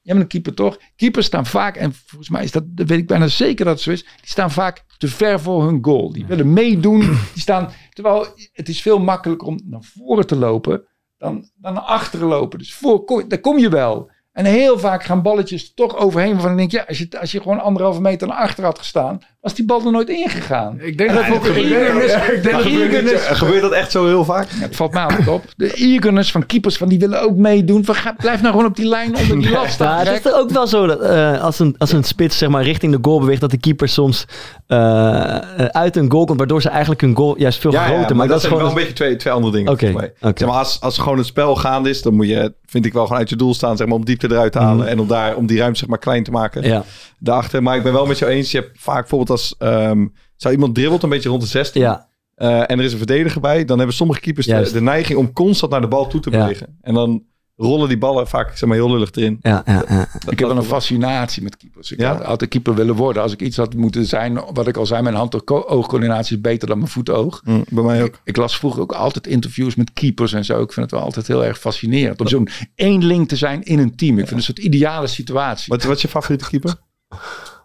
jij 0.00 0.14
bent 0.14 0.20
een 0.20 0.26
keeper 0.26 0.54
toch? 0.54 0.78
Keepers 0.96 1.26
staan 1.26 1.46
vaak, 1.46 1.76
en 1.76 1.92
volgens 2.06 2.30
mij 2.30 2.44
is 2.44 2.52
dat, 2.52 2.64
dat 2.66 2.88
weet 2.88 2.98
ik 2.98 3.06
bijna 3.06 3.26
zeker 3.26 3.64
dat 3.64 3.74
het 3.74 3.82
zo 3.82 3.90
is, 3.90 4.02
die 4.02 4.10
staan 4.22 4.50
vaak 4.50 4.84
te 4.98 5.08
ver 5.08 5.40
voor 5.40 5.64
hun 5.64 5.78
goal. 5.82 6.12
Die 6.12 6.26
willen 6.26 6.52
meedoen, 6.52 7.00
die 7.32 7.42
staan, 7.42 7.70
terwijl 7.92 8.26
het 8.52 8.68
is 8.68 8.82
veel 8.82 8.98
makkelijker 8.98 9.48
om 9.48 9.60
naar 9.64 9.82
voren 9.82 10.26
te 10.26 10.36
lopen 10.36 10.84
dan, 11.18 11.48
dan 11.54 11.74
naar 11.74 11.82
achteren 11.82 12.28
lopen. 12.28 12.58
Dus 12.58 12.74
voor, 12.74 13.04
kom- 13.04 13.28
daar 13.28 13.40
kom 13.40 13.58
je 13.58 13.68
wel. 13.68 14.10
En 14.32 14.44
heel 14.44 14.78
vaak 14.78 15.04
gaan 15.04 15.22
balletjes 15.22 15.74
toch 15.74 15.96
overheen. 15.96 16.32
Waarvan 16.32 16.50
ik 16.50 16.56
denk, 16.56 16.70
ja, 16.70 16.84
als 16.88 16.98
je, 16.98 17.20
als 17.20 17.32
je 17.32 17.40
gewoon 17.40 17.60
anderhalve 17.60 18.00
meter 18.00 18.28
naar 18.28 18.36
achter 18.36 18.64
had 18.64 18.78
gestaan, 18.78 19.18
was 19.44 19.54
die 19.54 19.64
bal 19.64 19.84
er 19.86 19.92
nooit 19.92 20.08
ingegaan. 20.08 20.76
Ik 20.80 20.98
denk 20.98 21.10
En 21.10 21.16
dat 21.16 21.26
dat 21.26 21.46
het 21.46 21.56
eagerness, 21.56 23.26
Gebeurt 23.26 23.62
dat 23.62 23.72
echt 23.72 23.90
zo 23.90 24.06
heel 24.06 24.24
vaak? 24.24 24.48
ja, 24.50 24.60
het 24.62 24.76
valt 24.76 24.92
mij 24.92 25.02
altijd 25.02 25.28
op. 25.28 25.44
De 25.56 25.72
eagerness 25.72 26.30
van 26.30 26.46
keepers, 26.46 26.76
van 26.76 26.88
die 26.88 26.98
willen 26.98 27.22
ook 27.22 27.36
meedoen. 27.36 27.84
Van, 27.84 27.94
ga, 27.94 28.12
blijf 28.18 28.40
nou 28.40 28.52
gewoon 28.54 28.68
op 28.68 28.76
die 28.76 28.86
lijn 28.88 29.16
onder 29.16 29.40
die 29.40 29.50
lat 29.50 29.62
Ja, 29.64 29.68
staan. 29.70 29.98
het 29.98 30.08
gek. 30.08 30.24
is 30.24 30.32
ook 30.32 30.50
wel 30.50 30.66
zo 30.66 30.86
dat 30.86 31.00
eh, 31.00 31.42
als, 31.42 31.58
een, 31.58 31.74
als 31.78 31.92
een 31.92 32.04
spits 32.04 32.38
zeg 32.38 32.48
maar, 32.48 32.62
richting 32.62 32.92
de 32.92 32.98
goal 33.02 33.20
beweegt, 33.20 33.40
dat 33.40 33.50
de 33.50 33.58
keeper 33.58 33.88
soms 33.88 34.26
eh, 34.66 35.36
eh, 35.36 35.66
uit 35.66 35.96
een 35.96 36.10
goal 36.10 36.24
komt, 36.24 36.38
waardoor 36.38 36.62
ze 36.62 36.68
eigenlijk 36.68 37.00
hun 37.00 37.16
goal 37.16 37.38
juist 37.38 37.58
veel 37.60 37.72
Ja, 37.72 37.86
ja, 37.86 37.94
groter. 37.96 38.16
maar, 38.16 38.26
dat, 38.28 38.36
is 38.36 38.42
zijn 38.42 38.54
wel 38.54 38.62
gewoon. 38.64 38.76
een 38.78 38.86
beetje 38.86 38.96
twee, 39.04 39.16
twee 39.16 39.32
andere 39.32 39.52
dingen. 39.52 39.94
Mij. 39.94 40.12
oké. 40.20 40.32
Zeg 40.38 40.48
maar, 40.48 40.58
als, 40.58 40.80
als 40.80 40.98
gewoon 40.98 41.18
het 41.18 41.26
spel 41.26 41.56
gaande 41.56 41.88
is, 41.88 42.02
dan 42.02 42.14
moet 42.14 42.28
je, 42.28 42.52
vind 42.66 42.86
ik 42.86 42.92
wel 42.92 43.02
gewoon 43.02 43.18
uit 43.18 43.28
je 43.28 43.36
doel 43.36 43.54
staan, 43.54 43.76
zeg 43.76 43.86
maar, 43.86 43.96
om 43.96 44.04
diepte 44.04 44.26
eruit 44.30 44.52
te 44.52 44.58
halen. 44.58 44.76
Mhm. 44.78 44.86
En 44.88 44.98
om, 45.00 45.06
daar, 45.08 45.36
om 45.36 45.46
die 45.46 45.58
ruimte 45.58 45.78
zeg 45.78 45.88
maar, 45.88 45.98
klein 45.98 46.24
te 46.24 46.30
maken. 46.30 46.62
Ja, 46.62 46.84
Daarachter. 47.18 47.62
Maar 47.62 47.76
ik 47.76 47.82
ben 47.82 47.92
wel 47.92 48.06
met 48.06 48.18
jou 48.18 48.30
eens. 48.32 48.50
Je 48.50 48.58
hebt 48.58 48.70
vaak 48.80 48.98
bijvoorbeeld 49.00 49.28
als 49.34 49.54
ehm, 49.58 50.06
zou 50.36 50.54
iemand 50.54 50.74
dribbelt 50.74 51.02
een 51.02 51.08
beetje 51.08 51.28
rond 51.28 51.42
de 51.42 51.48
16. 51.48 51.80
ja, 51.80 52.08
eh, 52.34 52.58
en 52.60 52.78
er 52.78 52.84
is 52.84 52.92
een 52.92 52.98
verdediger 52.98 53.40
bij. 53.40 53.64
Dan 53.64 53.78
hebben 53.78 53.96
sommige 53.96 54.20
keepers 54.20 54.46
de, 54.72 54.80
neiging 54.80 55.18
om 55.18 55.32
constant 55.32 55.72
naar 55.72 55.80
de 55.80 55.88
bal 55.88 56.06
toe 56.06 56.20
te 56.20 56.30
Ja. 56.30 56.38
bewegen. 56.38 56.78
En 56.80 56.94
dan 56.94 57.22
rollen 57.56 57.88
die 57.88 57.98
ballen 57.98 58.28
vaak 58.28 58.56
zeg 58.56 58.68
maar, 58.68 58.78
heel 58.78 58.90
lullig 58.90 59.10
erin. 59.12 59.38
ja, 59.40 59.62
ja, 59.66 59.84
ja. 59.88 59.96
Dat- 59.98 60.32
Ik 60.32 60.38
heb 60.38 60.38
wel 60.38 60.48
dat- 60.48 60.56
een 60.56 60.64
fascinatie 60.64 61.42
met 61.42 61.56
keepers. 61.56 61.92
Ik 61.92 62.00
Ja? 62.00 62.12
had 62.16 62.24
altijd 62.24 62.50
keeper 62.50 62.74
willen 62.74 62.94
worden. 62.94 63.22
Als 63.22 63.32
ik 63.32 63.40
iets 63.40 63.56
had 63.56 63.74
moeten 63.74 64.06
zijn, 64.06 64.34
wat 64.52 64.66
ik 64.66 64.76
al 64.76 64.86
zei, 64.86 65.02
mijn 65.02 65.14
hand-oogcoördinatie 65.14 66.36
is 66.36 66.42
beter 66.42 66.68
dan 66.68 66.78
mijn 66.78 66.90
voet-oog. 66.90 67.40
Mm, 67.44 67.64
bij 67.68 67.84
mij 67.84 68.02
ook. 68.02 68.08
Ik, 68.08 68.20
ik 68.24 68.36
las 68.36 68.56
vroeger 68.56 68.80
ook 68.82 68.92
altijd 68.92 69.26
interviews 69.26 69.74
met 69.74 69.92
keepers 69.92 70.32
en 70.32 70.44
zo. 70.44 70.62
Ik 70.62 70.72
vind 70.72 70.86
het 70.90 70.94
wel 70.94 71.00
altijd 71.04 71.26
heel 71.26 71.44
erg 71.44 71.58
fascinerend. 71.58 72.20
Om 72.20 72.28
zo'n 72.28 72.48
eenling 72.74 73.28
te 73.28 73.36
zijn 73.36 73.62
in 73.62 73.78
een 73.78 73.96
team. 73.96 74.18
Ik 74.18 74.28
vind 74.28 74.28
het 74.28 74.38
een 74.38 74.54
soort 74.54 74.58
ideale 74.58 75.06
situatie. 75.06 75.72
Wat, 75.72 75.82
wat 75.84 75.96
is 75.96 76.02
je 76.02 76.08
favoriete 76.08 76.48
keeper? 76.48 76.74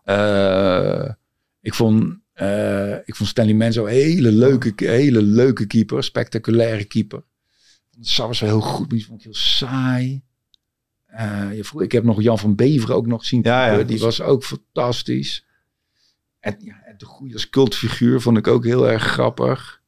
Eh, 0.03 1.09
ik, 1.61 1.73
vond, 1.73 2.17
eh, 2.33 2.93
ik 2.95 3.15
vond 3.15 3.29
Stanley 3.29 3.53
Menzo 3.53 3.85
een 3.85 3.91
hele 3.91 4.31
leuke, 4.31 4.73
hele 4.77 5.21
leuke 5.21 5.65
keeper. 5.65 6.03
Spectaculaire 6.03 6.83
keeper. 6.85 7.23
Sar 8.01 8.27
was 8.27 8.39
wel 8.39 8.49
heel 8.49 8.61
goed, 8.61 8.79
maar 8.87 8.97
die 8.97 9.05
vond 9.05 9.17
ik 9.19 9.23
heel 9.25 9.33
saai. 9.35 10.21
Eh, 11.05 11.55
je 11.55 11.63
vroeg- 11.63 11.81
ik 11.81 11.91
heb 11.91 12.03
nog 12.03 12.21
Jan 12.21 12.39
van 12.39 12.55
Beveren 12.55 12.95
ook 12.95 13.07
nog 13.07 13.25
zien. 13.25 13.41
Ja, 13.43 13.71
ja, 13.77 13.83
die 13.83 13.99
was 13.99 14.21
ook 14.21 14.43
fantastisch. 14.43 15.45
En, 16.39 16.55
ja, 16.59 16.81
en 16.85 16.97
de 16.97 17.05
goede 17.05 17.33
als 17.33 17.49
cultfiguur 17.49 18.21
vond 18.21 18.37
ik 18.37 18.47
ook 18.47 18.65
heel 18.65 18.89
erg 18.89 19.03
grappig. 19.03 19.81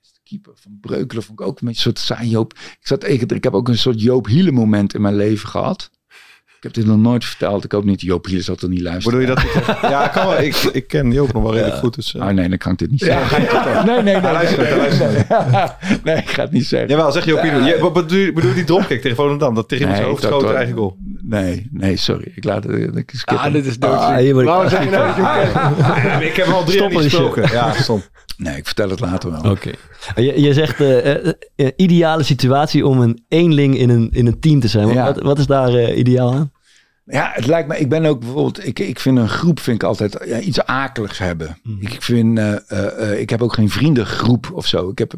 De 0.00 0.08
keeper 0.24 0.52
van 0.56 0.78
Breukelen 0.80 1.22
vond 1.22 1.40
ik 1.40 1.46
ook 1.46 1.60
een 1.60 1.66
beetje 1.66 1.90
een 1.90 1.96
soort 1.96 2.06
saai 2.18 2.28
Joop. 2.28 2.52
Ik, 2.52 2.78
zat 2.86 3.00
tegen, 3.00 3.28
ik 3.28 3.44
heb 3.44 3.54
ook 3.54 3.68
een 3.68 3.78
soort 3.78 4.00
Joop 4.00 4.26
Hiele 4.26 4.52
moment 4.52 4.94
in 4.94 5.00
mijn 5.00 5.16
leven 5.16 5.48
gehad. 5.48 5.90
Ik 6.60 6.66
heb 6.66 6.74
dit 6.74 6.86
nog 6.86 6.98
nooit 6.98 7.24
verteld. 7.24 7.64
Ik 7.64 7.72
hoop 7.72 7.84
niet, 7.84 8.00
Joop 8.00 8.26
Hiele 8.26 8.42
zal 8.42 8.56
er 8.60 8.68
niet 8.68 8.80
luisteren. 8.80 9.18
Bedoel 9.18 9.36
je 9.36 9.42
dat? 9.54 9.64
ik- 9.74 9.90
ja, 9.90 10.08
kan 10.08 10.26
wel. 10.26 10.40
Ik, 10.42 10.54
ik 10.56 10.86
ken 10.88 11.12
Joop 11.12 11.32
nog 11.32 11.42
wel 11.42 11.52
redelijk 11.52 11.76
goed. 11.76 11.94
Dus, 11.94 12.14
eh. 12.14 12.22
Oh 12.22 12.28
nee, 12.28 12.48
dan 12.48 12.58
kan 12.58 12.72
ik 12.72 12.78
dit 12.78 12.90
niet 12.90 13.00
zeggen. 13.00 13.42
nee, 13.86 13.94
nee, 13.94 14.02
nee. 14.02 14.14
Hij 14.22 14.32
luistert, 14.32 14.68
hij 14.68 14.76
luistert. 14.76 15.28
nee, 16.04 16.16
ik 16.16 16.30
ga 16.30 16.42
het 16.42 16.52
niet 16.52 16.66
zeggen. 16.66 16.88
Jawel, 16.88 17.12
zeg 17.12 17.24
Joop. 17.24 17.44
Je, 17.44 17.50
bedoel, 17.50 17.66
je- 18.18 18.32
bedoel 18.32 18.48
je 18.50 18.54
die 18.54 18.64
dropkick 18.64 19.00
tegen 19.00 19.16
Volendam? 19.16 19.54
Dat 19.54 19.68
tegen 19.68 19.84
iemand 19.84 20.00
zijn 20.02 20.10
hoofd 20.10 20.22
schoot, 20.22 20.54
eigen 20.54 20.74
goal. 20.74 20.96
Nee, 21.22 21.68
nee, 21.72 21.96
sorry. 21.96 22.32
Ik 22.34 22.44
laat 22.44 22.64
het. 22.64 22.96
Ik 22.96 23.10
skip 23.14 23.38
Ah, 23.38 23.52
dit 23.52 23.66
is 23.66 23.78
Ah, 23.80 24.16
hier 24.16 24.32
word 24.32 24.44
ik 24.44 24.50
Waarom 24.50 24.64
echt 24.66 24.74
zeg 24.74 24.84
je 24.84 24.90
nou 24.90 25.06
dat 25.06 25.16
je 25.16 25.22
hem 25.22 26.02
kent? 26.02 26.22
ik 26.22 26.36
heb 26.36 26.46
hem 26.46 26.54
al 26.54 26.64
drie 26.64 26.88
die 26.88 26.98
gesproken. 26.98 27.48
Ja, 27.52 27.72
stom. 27.72 28.02
Nee, 28.36 28.56
ik 28.56 28.66
vertel 28.66 28.90
het 28.90 29.00
later 29.00 29.30
wel. 29.30 29.50
Oké. 29.50 29.70
Je, 30.14 30.40
je 30.40 30.52
zegt 30.54 30.80
eh, 30.80 31.68
ideale 31.76 32.22
situatie 32.22 32.86
om 32.86 33.00
een 33.00 33.24
eenling 33.28 33.78
in 33.78 33.88
een, 33.90 34.08
in 34.12 34.26
een 34.26 34.40
team 34.40 34.60
te 34.60 34.68
zijn. 34.68 34.88
Ja. 34.88 35.04
Wat, 35.04 35.22
wat 35.22 35.38
is 35.38 35.46
daar 35.46 35.68
eh, 35.74 35.98
ideaal 35.98 36.32
aan? 36.34 36.49
Ja, 37.10 37.30
het 37.34 37.46
lijkt 37.46 37.68
me. 37.68 37.78
Ik 37.78 37.88
ben 37.88 38.04
ook 38.04 38.20
bijvoorbeeld. 38.20 38.66
Ik, 38.66 38.78
ik 38.78 39.00
vind 39.00 39.18
een 39.18 39.28
groep 39.28 39.60
vind 39.60 39.82
ik 39.82 39.88
altijd 39.88 40.24
ja, 40.26 40.38
iets 40.38 40.64
akeligs 40.64 41.18
hebben. 41.18 41.58
Mhm. 41.62 41.82
Ik 41.86 42.02
vind. 42.02 42.38
eh, 42.38 42.52
eh, 42.52 43.12
eh, 43.12 43.20
ik 43.20 43.30
heb 43.30 43.42
ook 43.42 43.54
geen 43.54 43.70
vriendengroep 43.70 44.50
of 44.52 44.66
zo. 44.66 44.88
Ik 44.90 44.98
heb 44.98 45.14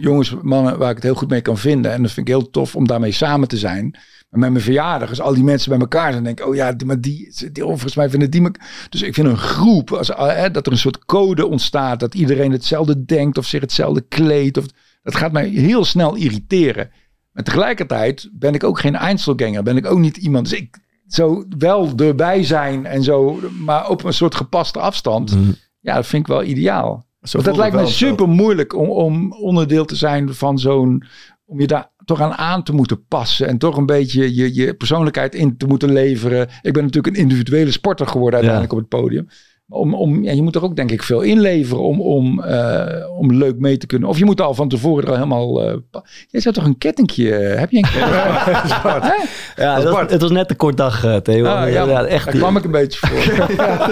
jongens, 0.00 0.34
mannen 0.42 0.78
waar 0.78 0.88
ik 0.88 0.94
het 0.94 1.04
heel 1.04 1.14
goed 1.14 1.30
mee 1.30 1.40
kan 1.40 1.58
vinden. 1.58 1.92
En 1.92 2.02
dat 2.02 2.10
vind 2.12 2.28
ik 2.28 2.34
heel 2.34 2.50
tof 2.50 2.76
om 2.76 2.86
daarmee 2.86 3.12
samen 3.12 3.48
te 3.48 3.56
zijn. 3.56 3.90
Maar 4.30 4.40
met 4.40 4.50
mijn 4.50 4.64
verjaardag, 4.64 5.08
als 5.08 5.20
al 5.20 5.34
die 5.34 5.44
mensen 5.44 5.70
bij 5.70 5.78
elkaar 5.78 6.12
zijn, 6.12 6.24
denk 6.24 6.40
ik, 6.40 6.46
oh 6.46 6.54
ja, 6.54 6.74
maar 6.86 7.00
die, 7.00 7.34
die 7.52 7.62
oh, 7.62 7.70
volgens 7.70 7.94
mij 7.94 8.10
vinden 8.10 8.30
die 8.30 8.40
me. 8.40 8.50
Dus 8.88 9.02
ik 9.02 9.14
vind 9.14 9.26
een 9.26 9.36
groep, 9.36 9.92
als, 9.92 10.06
dat 10.52 10.66
er 10.66 10.72
een 10.72 10.78
soort 10.78 11.04
code 11.04 11.46
ontstaat, 11.46 12.00
dat 12.00 12.14
iedereen 12.14 12.52
hetzelfde 12.52 13.04
denkt 13.04 13.38
of 13.38 13.46
zich 13.46 13.60
hetzelfde 13.60 14.04
kleedt. 14.08 14.56
Of, 14.56 14.64
dat 15.02 15.16
gaat 15.16 15.32
mij 15.32 15.48
heel 15.48 15.84
snel 15.84 16.14
irriteren. 16.14 16.90
Maar 17.32 17.44
tegelijkertijd 17.44 18.28
ben 18.32 18.54
ik 18.54 18.64
ook 18.64 18.80
geen 18.80 18.96
Einzelganger. 18.96 19.62
Ben 19.62 19.76
ik 19.76 19.86
ook 19.86 19.98
niet 19.98 20.16
iemand. 20.16 20.48
Dus 20.48 20.58
ik 20.58 20.78
zo 21.14 21.44
wel 21.58 21.90
erbij 21.96 22.44
zijn 22.44 22.86
en 22.86 23.02
zo, 23.02 23.40
maar 23.58 23.88
op 23.88 24.04
een 24.04 24.12
soort 24.12 24.34
gepaste 24.34 24.78
afstand. 24.78 25.34
Mhm. 25.34 25.50
Ja, 25.80 25.94
dat 25.94 26.06
vind 26.06 26.22
ik 26.22 26.32
wel 26.32 26.42
ideaal. 26.42 27.06
Want 27.30 27.44
dat 27.44 27.56
lijkt 27.56 27.76
me 27.76 27.86
super 27.86 28.28
moeilijk 28.28 28.76
om, 28.76 28.88
om 28.88 29.32
onderdeel 29.32 29.84
te 29.84 29.96
zijn 29.96 30.34
van 30.34 30.58
zo'n. 30.58 31.04
Om 31.44 31.60
je 31.60 31.66
daar 31.66 31.90
toch 32.04 32.20
aan 32.20 32.32
aan 32.32 32.62
te 32.62 32.72
moeten 32.72 33.06
passen. 33.06 33.48
En 33.48 33.58
toch 33.58 33.76
een 33.76 33.86
beetje 33.86 34.34
je, 34.34 34.54
je 34.54 34.74
persoonlijkheid 34.74 35.34
in 35.34 35.56
te 35.56 35.66
moeten 35.66 35.92
leveren. 35.92 36.48
Ik 36.62 36.72
ben 36.72 36.84
natuurlijk 36.84 37.16
een 37.16 37.22
individuele 37.22 37.70
sporter 37.70 38.06
geworden 38.06 38.34
uiteindelijk 38.34 38.72
op 38.72 38.78
het 38.78 38.88
podium. 38.88 39.28
Om, 39.72 39.94
om, 39.94 40.22
ja, 40.24 40.32
je 40.32 40.42
moet 40.42 40.54
er 40.54 40.62
ook 40.64 40.76
denk 40.76 40.90
ik 40.90 41.02
veel 41.02 41.20
inleveren 41.20 41.82
om, 41.82 42.00
om, 42.00 42.42
eh, 42.42 43.10
om 43.18 43.32
leuk 43.34 43.58
mee 43.58 43.76
te 43.76 43.86
kunnen. 43.86 44.08
Of 44.08 44.18
je 44.18 44.24
moet 44.24 44.40
al 44.40 44.54
van 44.54 44.68
tevoren 44.68 45.02
er 45.04 45.08
al 45.10 45.14
helemaal... 45.14 45.62
eh, 45.68 45.74
pa- 45.90 46.04
Jij 46.28 46.40
zou 46.40 46.54
toch 46.54 46.64
een 46.64 46.78
kettingje... 46.78 47.34
eh, 47.36 47.58
heb 47.58 47.70
je 47.70 47.76
een 47.76 47.82
kettingje? 47.82 49.20
Ja, 49.56 49.74
het 49.74 49.84
was, 49.88 50.00
het 50.10 50.20
was 50.20 50.30
net 50.30 50.50
een 50.50 50.56
kort 50.56 50.76
dag, 50.76 51.04
eh, 51.04 51.16
Theo. 51.16 51.44
Ah, 51.44 51.72
ja, 51.72 51.84
ja, 51.84 52.04
echt. 52.04 52.24
Daar 52.24 52.34
kwam 52.34 52.56
ik 52.56 52.64
een 52.64 52.70
beetje 52.70 52.98
voor. 53.06 53.46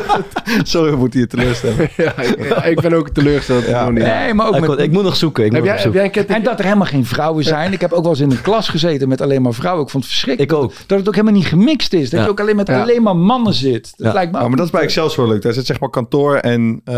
Sorry, 0.62 0.90
we 0.90 0.96
moeten 0.96 1.20
je 1.20 1.26
teleurstellen. 1.26 1.76
ja, 1.96 2.16
ik, 2.18 2.38
ik 2.64 2.80
ben 2.80 2.92
ook 2.92 3.08
teleurgesteld. 3.08 3.60
dat 3.66 3.74
het 3.74 3.80
nog 3.84 3.90
niet. 3.92 4.02
Nee, 4.04 4.34
maar 4.34 4.46
ook 4.48 4.56
ik, 4.56 4.68
met, 4.68 4.78
ik 4.78 4.92
moet 4.92 5.02
nog 5.02 5.16
zoeken. 5.16 5.44
Ik, 5.44 5.52
Heb 5.52 5.60
moet 5.60 5.68
jij, 5.70 5.76
nog 5.84 5.84
heb 5.84 5.92
zoeken. 5.92 6.10
jij 6.10 6.20
een 6.20 6.26
ketting? 6.26 6.38
En 6.38 6.44
dat 6.44 6.58
er 6.58 6.64
helemaal 6.64 6.86
geen 6.86 7.06
vrouwen 7.06 7.44
zijn. 7.44 7.72
Ik 7.72 7.80
heb 7.80 7.92
ook 7.92 8.02
wel 8.02 8.10
eens 8.10 8.20
in 8.20 8.30
een 8.30 8.42
klas 8.42 8.68
gezeten 8.68 9.08
met 9.08 9.20
alleen 9.20 9.42
maar 9.42 9.52
vrouwen. 9.54 9.84
Ik 9.84 9.90
vond 9.90 10.02
het 10.04 10.12
verschrikkelijk. 10.12 10.52
Ik 10.52 10.58
ook. 10.58 10.72
Dat 10.86 10.98
het 10.98 11.08
ook 11.08 11.14
helemaal 11.14 11.36
niet 11.36 11.46
gemixt 11.46 11.92
is. 11.92 12.10
Dat 12.10 12.18
Ja. 12.18 12.24
je 12.26 12.30
ook 12.32 12.40
alleen 12.40 12.56
met 12.56 12.66
Ja. 12.68 12.80
alleen 12.82 13.02
maar 13.02 13.16
mannen 13.16 13.54
zit. 13.54 13.92
Dat 13.96 14.06
Ja. 14.06 14.12
lijkt 14.12 14.30
me 14.32 14.36
Ja, 14.38 14.42
ook 14.42 14.48
maar 14.48 14.58
dat 14.58 14.66
is 14.66 14.72
bij 14.72 14.82
Excelsior 14.82 15.28
leuk. 15.28 15.42
Daar 15.42 15.52
zit 15.52 15.66
zeg 15.70 15.80
maar 15.80 15.90
kantoor 15.90 16.36
en 16.36 16.80
eh, 16.84 16.94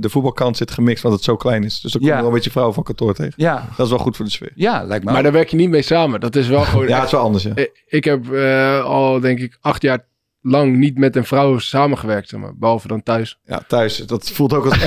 de 0.00 0.08
voetbalkant 0.08 0.56
zit 0.56 0.70
gemixt, 0.70 1.02
want 1.02 1.14
het 1.14 1.24
zo 1.24 1.36
klein 1.36 1.64
is. 1.64 1.80
Dus 1.80 1.92
dan 1.92 2.00
kom 2.00 2.10
je 2.10 2.14
Ja. 2.16 2.20
wel 2.20 2.28
een 2.28 2.34
beetje 2.34 2.50
vrouwen 2.50 2.74
van 2.74 2.82
kantoor 2.84 3.14
tegen. 3.14 3.32
Ja, 3.36 3.64
Dat 3.76 3.86
is 3.86 3.92
wel 3.92 4.00
goed 4.00 4.16
voor 4.16 4.24
de 4.24 4.30
sfeer. 4.30 4.52
ja, 4.54 4.82
lijkt 4.84 5.04
me 5.04 5.12
Maar 5.12 5.22
daar 5.22 5.32
werk 5.32 5.48
je 5.48 5.56
niet 5.56 5.70
mee 5.70 5.82
samen. 5.82 6.20
Dat 6.20 6.36
is 6.36 6.48
wel 6.48 6.60
gewoon... 6.62 6.88
Ja, 6.88 6.96
het 6.96 7.04
is 7.04 7.10
wel 7.12 7.20
anders, 7.20 7.42
ja. 7.44 7.52
Ik- 7.54 7.84
Ik 7.86 8.04
heb 8.04 8.32
eh, 8.32 8.84
al, 8.84 9.20
denk 9.20 9.38
ik, 9.38 9.58
acht 9.60 9.82
jaar 9.82 10.06
lang 10.42 10.76
niet 10.76 10.98
met 10.98 11.16
een 11.16 11.24
vrouw 11.24 11.58
samengewerkt, 11.58 12.28
zeg 12.28 12.40
maar. 12.40 12.52
Behalve 12.56 12.88
dan 12.88 13.02
thuis. 13.02 13.38
Ja, 13.44 13.62
thuis. 13.68 13.96
Dat 13.96 14.30
voelt 14.30 14.52
ook 14.54 14.64
als... 14.64 14.78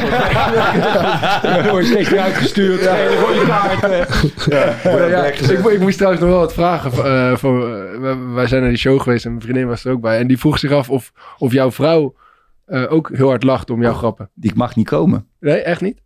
Dan 1.41 1.69
word 1.69 1.85
je 1.87 1.91
steeds 1.91 2.09
weer 2.09 2.19
uitgestuurd. 2.19 2.81
Rode 3.19 3.45
kaart. 3.45 3.83
eh. 3.83 4.23
Ja, 4.83 5.05
ja, 5.07 5.23
ik, 5.25 5.39
ik 5.65 5.79
moest 5.79 5.95
trouwens 5.97 6.23
nog 6.23 6.31
wel 6.31 6.39
wat 6.39 6.53
vragen. 6.53 6.91
van, 7.39 7.59
wij- 8.01 8.17
wij 8.33 8.47
zijn 8.47 8.61
naar 8.61 8.69
die 8.69 8.79
show 8.79 9.01
geweest 9.01 9.25
en 9.25 9.31
mijn 9.31 9.43
vriendin 9.43 9.67
was 9.67 9.85
er 9.85 9.91
ook 9.91 10.01
bij. 10.01 10.19
En 10.19 10.27
die 10.27 10.39
vroeg 10.39 10.59
zich 10.59 10.71
af 10.71 10.89
of, 10.89 11.11
of 11.37 11.51
jouw 11.51 11.71
vrouw 11.71 12.15
eh, 12.71 12.91
ook 12.91 13.09
heel 13.15 13.27
hard 13.27 13.43
lacht 13.43 13.69
om 13.69 13.81
jouw 13.81 13.93
grappen. 13.93 14.29
Die 14.33 14.51
mag 14.55 14.75
niet 14.75 14.87
komen. 14.87 15.27
Nee, 15.39 15.61
echt 15.61 15.81
niet? 15.81 16.01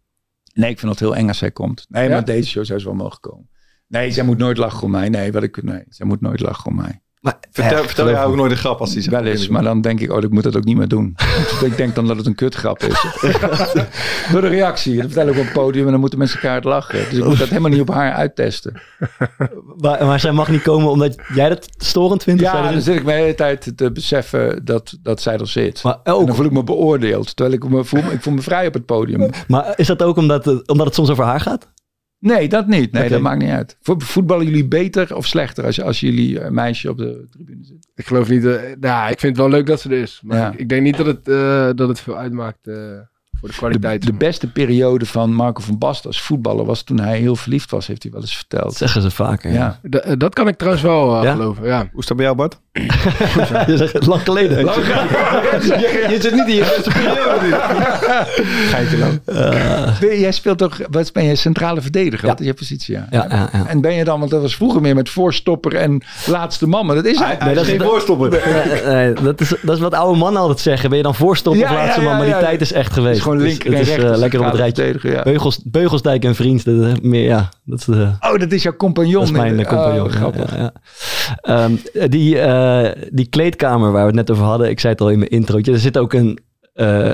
Nee, 0.54 0.70
ik 0.70 0.80
vind 0.80 0.92
het 0.92 1.00
heel 1.00 1.16
eng 1.16 1.28
als 1.28 1.38
zij 1.38 1.52
komt. 1.52 1.86
Nee, 1.90 2.04
Ja? 2.04 2.10
maar 2.10 2.26
deze 2.26 2.50
show 2.50 2.66
zou 2.66 2.80
ze 2.80 2.86
wel 2.86 2.96
mogen 2.96 3.20
komen. 3.20 3.50
Nee, 3.88 4.12
zij 4.12 4.24
moet 4.24 4.38
nooit 4.38 4.58
lachen 4.58 4.84
om 4.84 4.92
mij. 4.92 5.10
Nee, 5.10 5.32
wat 5.32 5.44
ik, 5.44 5.64
nee, 5.64 5.84
zij 5.88 6.06
moet 6.06 6.22
nooit 6.22 6.40
lachen 6.40 6.66
om 6.72 6.76
mij. 6.76 7.02
Maar, 7.26 7.38
Vertel, 7.52 7.78
echt, 7.78 7.86
vertel 7.86 8.10
jij 8.10 8.24
ook 8.24 8.36
nooit 8.36 8.52
een 8.52 8.58
grap 8.58 8.80
als 8.80 8.92
die 8.94 9.02
zegt. 9.02 9.16
Wel 9.16 9.26
eens, 9.26 9.48
maar 9.48 9.64
dan 9.64 9.82
denk 9.82 10.00
ik, 10.00 10.12
oh, 10.12 10.24
ik 10.24 10.30
moet 10.30 10.44
dat 10.44 10.56
ook 10.58 10.64
niet 10.64 10.78
meer 10.78 10.88
doen. 10.88 11.16
ik 11.66 11.78
denk 11.78 11.96
dan 11.96 12.08
dat 12.08 12.18
het 12.18 12.26
een 12.26 12.36
kutgrap 12.36 12.84
is. 12.84 13.06
Door 14.32 14.42
de 14.42 14.48
reactie. 14.48 14.96
Dat 14.96 15.06
vertel 15.06 15.28
ik 15.28 15.38
op 15.38 15.44
het 15.44 15.54
podium 15.54 15.86
en 15.86 15.92
dan 15.92 16.00
moeten 16.00 16.20
mensen 16.20 16.42
elkaar 16.42 16.64
lachen. 16.64 17.00
Dus 17.10 17.18
ik 17.18 17.24
moet 17.26 17.38
dat 17.40 17.48
helemaal 17.48 17.70
niet 17.72 17.82
op 17.82 17.90
haar 17.92 18.14
uittesten. 18.14 18.74
Maar, 19.78 20.06
maar 20.06 20.20
zij 20.20 20.32
mag 20.32 20.50
niet 20.50 20.62
komen 20.62 20.90
omdat 20.90 21.16
jij 21.34 21.50
dat 21.50 21.68
storend 21.78 22.24
vindt? 22.24 22.42
Ja, 22.42 22.72
dan 22.72 22.82
zit 22.82 22.96
ik 22.96 23.04
me 23.04 23.12
de 23.12 23.18
hele 23.18 23.36
tijd 23.36 23.72
te 23.76 23.92
beseffen 23.92 24.66
dat, 24.66 24.98
dat 25.02 25.22
zij 25.22 25.38
er 25.38 25.48
zit. 25.48 25.84
maar, 25.84 25.98
En 26.04 26.14
ook, 26.14 26.28
dan 26.28 26.36
voel 26.36 26.46
ik 26.46 26.52
me 26.52 26.64
beoordeeld. 26.64 27.36
Terwijl 27.36 27.56
ik 27.56 27.70
me 27.70 27.84
voel, 27.84 28.00
ik 28.12 28.22
voel 28.22 28.34
me 28.34 28.42
vrij 28.42 28.68
op 28.68 28.74
het 28.74 28.86
podium. 28.86 29.30
maar 29.48 29.74
is 29.76 29.88
dat 29.88 30.04
ook 30.04 30.18
omdat, 30.18 30.46
het- 30.46 30.68
omdat 30.68 30.86
het 30.86 30.96
soms 30.96 31.10
over 31.10 31.24
haar 31.24 31.40
gaat? 31.40 31.68
Nee, 32.26 32.50
dat 32.50 32.68
niet. 32.68 32.92
Nee, 32.92 33.10
dat 33.10 33.22
maakt 33.22 33.42
niet 33.42 33.50
uit. 33.52 33.78
Vo- 33.82 34.00
Voetballen 34.00 34.46
jullie 34.46 34.68
beter 34.68 35.16
of 35.16 35.26
slechter 35.26 35.66
als, 35.66 35.82
als 35.82 36.00
jullie 36.00 36.40
eh, 36.40 36.50
meisje 36.52 36.90
op 36.90 36.98
de 36.98 37.26
tribune 37.32 37.64
zit? 37.64 37.88
Ik 37.96 38.06
geloof 38.06 38.30
niet. 38.30 38.46
eh, 38.46 38.62
nou, 38.80 39.12
ik 39.12 39.20
vind 39.20 39.38
het 39.38 39.38
wel 39.38 39.50
leuk 39.50 39.66
dat 39.66 39.80
ze 39.82 39.90
er 39.90 39.98
is. 40.02 40.22
Maar 40.24 40.38
Ja. 40.38 40.52
ik, 40.52 40.60
ik 40.60 40.70
denk 40.70 40.82
niet 40.82 40.98
dat 40.98 41.06
het, 41.06 41.28
eh, 41.28 41.70
dat 41.76 41.88
het 41.88 42.00
veel 42.00 42.18
uitmaakt 42.18 42.68
voor 43.40 43.50
de 43.50 43.56
kwaliteit. 43.56 44.06
de 44.06 44.14
beste 44.14 44.48
periode 44.52 45.06
van 45.06 45.34
Marco 45.34 45.62
van 45.62 45.78
Basten 45.78 46.08
als 46.10 46.22
voetballer 46.22 46.66
was 46.66 46.82
toen 46.84 47.00
hij 47.00 47.18
heel 47.18 47.36
verliefd 47.36 47.72
was, 47.72 47.88
heeft 47.88 48.04
hij 48.04 48.12
wel 48.12 48.22
eens 48.22 48.36
verteld. 48.36 48.64
Dat 48.64 48.76
zeggen 48.78 49.02
ze 49.02 49.12
vaker. 49.12 49.52
Ja. 49.52 49.80
Ja. 49.90 50.00
Eh, 50.00 50.14
dat 50.18 50.34
kan 50.34 50.48
ik 50.48 50.58
trouwens 50.58 50.84
wel 50.84 51.18
eh, 51.18 51.24
Ja? 51.24 51.32
geloven, 51.32 51.66
ja. 51.68 51.88
Hoe 51.92 52.02
is 52.02 52.06
dat 52.08 52.18
bij 52.18 52.26
jou, 52.26 52.38
Bart? 52.38 52.58
Je 53.68 53.74
zegt 53.78 53.94
het 53.94 54.06
lang 54.06 54.22
geleden. 54.22 54.58
je, 54.66 56.18
zit 56.22 56.34
niet 56.34 56.48
in 56.48 56.56
je 56.56 56.60
beste 56.76 56.90
periode. 56.90 57.60
Geintje 58.70 58.98
nou. 58.98 59.20
Ben- 60.00 60.20
Jij 60.20 60.32
speelt 60.32 60.58
toch, 60.58 60.80
wat 60.90 61.14
ben 61.14 61.24
je, 61.24 61.36
centrale 61.36 61.82
verdediger? 61.82 62.24
Ja. 62.26 62.32
Wat 62.32 62.40
is 62.40 62.46
je 62.46 62.54
positie? 62.54 62.96
Ja. 62.96 63.08
Ja, 63.10 63.26
ja, 63.30 63.50
ja. 63.54 63.68
En 63.68 63.82
ben 63.82 63.94
je 63.94 64.04
dan, 64.04 64.20
want 64.20 64.32
dat 64.32 64.42
was 64.42 64.56
vroeger 64.56 64.82
meer 64.82 64.96
met 64.96 65.10
voorstopper 65.10 65.76
en 65.76 66.02
laatste 66.26 66.68
man, 66.68 66.86
maar 66.86 66.96
dat 66.96 67.06
is 67.06 67.18
dat 67.18 67.56
is- 67.58 67.68
geen 67.68 67.78
dat- 67.78 67.88
voorstopper. 67.88 68.30
Nee, 68.86 68.94
nee, 68.96 69.14
dat, 69.14 69.42
is, 69.42 69.54
dat 69.62 69.76
is 69.76 69.82
wat 69.82 69.94
oude 69.94 70.20
mannen 70.20 70.42
altijd 70.42 70.60
zeggen. 70.60 70.90
Ben 70.90 70.98
je 70.98 71.04
dan 71.04 71.16
voorstopper 71.16 71.62
Ja, 71.62 71.70
of 71.70 71.76
laatste 71.76 72.00
ja, 72.02 72.06
man? 72.08 72.16
Maar 72.16 72.26
die 72.26 72.34
ja. 72.36 72.40
tijd 72.40 72.62
is 72.62 72.72
echt 72.72 72.94
geweest. 72.94 73.22
Gewoon 73.26 73.38
Dus 73.38 73.48
linker 73.48 73.72
en 73.74 73.78
het 73.80 73.88
is, 73.88 73.96
eh, 73.96 74.18
lekker 74.18 74.40
op 74.40 74.46
het 74.46 74.56
rijtje. 74.56 74.96
ja. 75.02 75.24
Beugels, 75.24 75.60
Beugelsdijk 75.64 76.24
en 76.26 76.36
Vriends. 76.36 76.64
Dat 76.64 76.76
is 76.86 77.00
meer, 77.02 77.24
ja, 77.24 77.50
dat 77.64 77.80
is 77.80 77.86
de... 77.86 78.12
Oh, 78.20 78.38
dat 78.40 78.52
is 78.52 78.64
jouw 78.64 78.76
compagnon. 78.76 79.14
Dat 79.14 79.24
is 79.24 79.32
mijn 79.32 79.60
eh, 79.60 79.66
Oh, 79.66 79.68
compagnon. 79.70 80.06
ja, 80.06 80.10
grappig. 80.18 80.72
Ehm, 81.42 81.76
die, 82.10 82.40
eh, 82.40 82.92
die 83.12 83.28
kleedkamer 83.28 83.92
waar 83.92 84.02
we 84.02 84.08
het 84.08 84.16
net 84.16 84.32
over 84.32 84.44
hadden. 84.44 84.70
Ik 84.70 84.80
zei 84.80 84.94
het 84.94 85.02
al 85.02 85.10
in 85.10 85.20
mijn 85.20 85.32
introotje. 85.32 85.72
Er 85.72 85.80
zit 85.80 85.98
ook 85.98 86.14
een, 86.14 86.40
eh, 86.74 87.12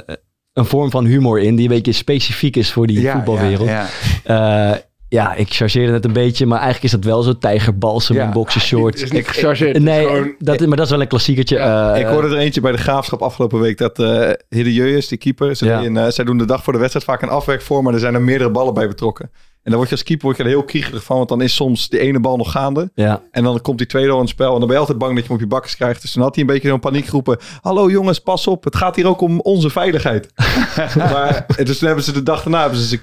een 0.54 0.66
vorm 0.66 0.92
van 0.92 1.06
humor 1.06 1.40
in. 1.40 1.56
Die 1.56 1.68
een 1.70 1.74
beetje 1.76 1.92
specifiek 1.92 2.56
is 2.56 2.72
voor 2.72 2.88
die 2.88 3.02
Ja, 3.02 3.14
voetbalwereld. 3.14 3.68
Ja, 3.70 3.88
ja. 4.24 4.72
Eh, 4.74 4.78
ja, 5.12 5.34
ik 5.36 5.54
chargeerde 5.54 5.94
het 5.94 6.06
een 6.06 6.14
beetje. 6.14 6.46
Maar 6.46 6.60
eigenlijk 6.60 6.94
is 6.94 7.00
dat 7.00 7.04
wel 7.12 7.22
zo. 7.22 7.38
Tijgerbalsem 7.38 8.16
Ja. 8.16 8.24
en 8.26 8.32
boxershorts. 8.32 9.02
Het 9.02 9.12
is 9.12 9.18
niet 9.18 9.28
gechargeerd. 9.28 9.68
het 9.76 9.78
is 9.78 9.90
Nee, 9.90 10.06
gewoon- 10.06 10.36
dat, 10.40 10.60
maar 10.60 10.78
dat 10.78 10.86
is 10.86 10.92
wel 10.92 11.02
een 11.02 11.08
klassiekertje. 11.08 11.56
Ja, 11.58 11.94
Eh, 11.94 12.00
ik 12.00 12.06
hoorde 12.06 12.28
er 12.28 12.38
eentje 12.38 12.62
bij 12.62 12.72
de 12.72 12.78
Graafschap 12.78 13.22
afgelopen 13.22 13.60
week 13.60 13.78
dat 13.78 14.00
eh 14.00 14.30
Hidde 14.50 14.74
Jeus, 14.74 15.08
die 15.08 15.18
keeper, 15.18 15.56
ze 15.56 15.66
Ja. 15.66 15.84
een, 15.84 15.98
eh, 15.98 16.08
zij 16.08 16.26
doen 16.26 16.38
de 16.38 16.46
dag 16.46 16.64
voor 16.64 16.74
de 16.74 16.80
wedstrijd 16.80 17.06
vaak 17.06 17.22
een 17.22 17.30
afwerk 17.30 17.62
voor, 17.62 17.84
maar 17.84 17.94
er 17.94 18.00
zijn 18.00 18.14
er 18.14 18.22
meerdere 18.22 18.50
ballen 18.52 18.74
bij 18.74 18.88
betrokken. 18.88 19.32
En 19.64 19.70
dan 19.72 19.76
word 19.76 19.90
je 19.90 19.96
als 19.96 20.04
keeper 20.04 20.26
word 20.26 20.38
je 20.38 20.44
er 20.44 20.50
heel 20.50 20.64
kriegerig 20.64 21.04
van, 21.04 21.18
want 21.18 21.30
dan 21.30 21.42
is 21.42 21.56
soms 21.56 21.90
die 21.90 22.00
ene 22.00 22.20
bal 22.20 22.38
nog 22.38 22.52
gaande. 22.52 22.92
Ja, 22.96 23.22
En 23.32 23.44
dan 23.44 23.62
komt 23.62 23.78
die 23.78 23.88
tweede 23.88 24.10
al 24.10 24.16
in 24.16 24.22
het 24.22 24.30
spel. 24.30 24.54
En 24.54 24.58
dan 24.58 24.68
ben 24.68 24.72
je 24.72 24.80
altijd 24.80 24.98
bang 24.98 25.14
dat 25.14 25.22
je 25.22 25.28
hem 25.28 25.36
op 25.38 25.44
je 25.44 25.50
bakkes 25.50 25.76
krijgt. 25.76 26.02
Dus 26.02 26.12
toen 26.12 26.24
had 26.24 26.36
hij 26.36 26.44
een 26.44 26.50
beetje 26.50 26.68
zo'n 26.68 26.80
paniek 26.80 27.06
geroepen. 27.06 27.38
Hallo 27.62 27.90
jongens, 27.90 28.20
pas 28.20 28.48
op. 28.48 28.64
Het 28.64 28.76
gaat 28.76 28.96
hier 28.96 29.08
ook 29.08 29.22
om 29.22 29.40
onze 29.40 29.70
veiligheid. 29.70 30.28
maar 30.96 31.46
en 31.58 31.66
dus 31.66 31.78
toen 31.78 31.88
hebben 31.88 32.06
ze 32.06 32.12
de 32.12 32.24
dag 32.24 32.44
daarna 32.44 32.62
hebben 32.62 32.80
ze 32.80 33.00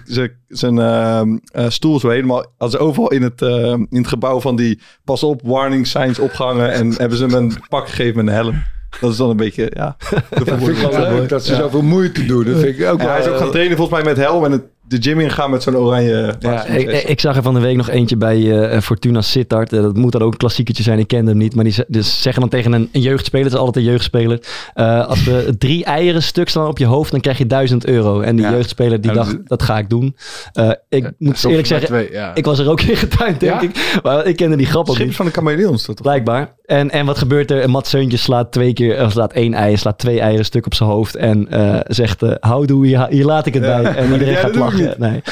zijn 0.49 0.79
ehm, 0.79 1.38
eh, 1.44 1.68
stoel 1.68 2.01
zo 2.01 2.09
helemaal... 2.09 2.47
Als 2.57 2.77
overal 2.77 3.11
in 3.11 3.23
het, 3.23 3.42
ehm, 3.42 3.85
in 3.90 3.99
het 3.99 4.09
gebouw 4.09 4.40
van 4.40 4.57
die 4.57 4.81
pas 5.05 5.23
op 5.23 5.40
warning 5.44 5.87
signs 5.87 6.18
opgehangen. 6.18 6.73
En 6.73 6.94
hebben 6.97 7.18
ze 7.18 7.25
hem 7.25 7.35
een 7.35 7.53
pak 7.68 7.88
gegeven 7.88 8.16
met 8.16 8.27
een 8.27 8.40
helm. 8.40 8.62
Dat 9.01 9.11
is 9.11 9.16
dan 9.16 9.31
een 9.31 9.37
beetje, 9.37 9.71
ja. 9.75 9.97
Dat 10.44 10.49
vind 10.49 10.68
ik 10.68 10.77
wel 10.77 11.01
leuk 11.01 11.29
dat 11.29 11.44
ze 11.44 11.55
zoveel 11.55 11.83
moeite 11.83 12.25
doen. 12.25 12.44
Dat 12.44 12.59
vind 12.59 12.79
ik 12.79 12.87
ook 12.87 13.01
hij 13.01 13.21
is 13.21 13.27
ook 13.27 13.37
gaan 13.37 13.51
trainen 13.51 13.77
volgens 13.77 14.03
mij 14.03 14.14
met 14.14 14.25
helm. 14.25 14.44
En 14.44 14.53
het, 14.53 14.62
de 14.88 14.96
gym 15.01 15.20
ingaan 15.20 15.51
met 15.51 15.62
zo'n 15.62 15.77
oranje... 15.77 16.35
Ja, 16.38 16.64
ik, 16.64 16.90
ik 17.03 17.20
zag 17.20 17.37
er 17.37 17.42
van 17.42 17.55
de 17.55 17.61
week 17.61 17.77
nog 17.77 17.88
eentje 17.90 18.16
bij 18.16 18.68
eh, 18.70 18.81
Fortuna 18.81 19.20
Sittard. 19.20 19.72
Eh, 19.72 19.83
dat 19.83 19.96
moet 19.96 20.12
dan 20.12 20.22
ook 20.22 20.33
een 20.33 20.38
klassiekertje 20.38 20.83
zijn. 20.83 20.98
Ik 20.98 21.07
kende 21.09 21.31
hem 21.31 21.38
niet. 21.38 21.55
Maar 21.55 21.64
die 21.64 21.72
ze- 21.72 21.85
dus 21.88 22.22
zeggen 22.22 22.40
dan 22.40 22.51
tegen 22.51 22.72
een, 22.72 22.88
een 22.92 23.01
jeugdspeler. 23.01 23.44
Het 23.44 23.55
is 23.55 23.61
altijd 23.61 23.85
een 23.85 23.90
jeugdspeler. 23.90 24.40
eh, 24.74 25.07
als 25.07 25.24
we 25.24 25.55
drie 25.59 25.85
eieren 25.85 26.22
stuk 26.22 26.48
staan 26.48 26.66
op 26.66 26.79
je 26.79 26.87
hoofd. 26.87 27.11
Dan 27.11 27.20
krijg 27.20 27.38
je 27.38 27.46
1000 27.46 27.87
euro. 27.87 28.20
En 28.20 28.37
die 28.37 28.44
Ja. 28.44 28.51
jeugdspeler 28.51 29.01
die 29.01 29.11
Ja, 29.11 29.16
dacht, 29.16 29.31
dat- 29.31 29.48
dat 29.48 29.62
ga 29.62 29.79
ik 29.79 29.88
doen. 29.88 30.16
Eh, 30.53 30.70
ik 30.88 31.11
moet 31.18 31.44
eerlijk 31.44 31.66
zeggen. 31.66 31.87
twee- 31.88 32.12
ja. 32.12 32.35
Ik 32.35 32.44
was 32.44 32.59
er 32.59 32.70
ook 32.70 32.81
in 32.81 32.96
getuind, 32.96 33.40
denk 33.40 33.61
Ja? 33.61 33.68
ik. 33.68 34.01
Maar 34.03 34.27
ik 34.27 34.37
kende 34.37 34.57
die 34.57 34.66
grap 34.66 34.88
ook 34.90 34.98
niet. 34.98 35.16
van 35.16 35.27
de 35.27 35.33
chameleons. 35.33 35.87
Dat 35.87 35.96
toch? 35.96 36.07
Blijkbaar. 36.07 36.57
En, 36.64 36.90
en 36.90 37.07
wat 37.07 37.18
gebeurt 37.18 37.51
er? 37.51 37.70
Mats 37.70 37.90
Seuntje 37.90 38.16
slaat 38.18 38.53
twee 38.53 38.72
keer, 38.72 38.96
eh, 38.96 39.11
slaat 39.11 39.33
één 39.33 39.55
ei, 39.55 39.77
slaat 39.77 39.98
twee 39.98 40.20
eieren 40.20 40.44
stuk 40.44 40.66
op 40.66 40.74
zijn 40.74 40.88
hoofd. 40.88 41.16
En 41.16 41.48
eh, 41.51 41.81
zegt, 41.87 42.22
eh 42.22 42.33
houdoe, 42.40 42.87
hier, 42.87 43.07
hier 43.11 43.24
laat 43.24 43.46
ik 43.46 43.55
het 43.55 43.64
Ja. 43.64 43.83
bij. 43.83 43.94
En 43.94 44.12
iedereen 44.12 44.33
Ja, 44.38 44.40
gaat 44.40 44.55
dat 44.55 44.62
Nee. 44.99 45.23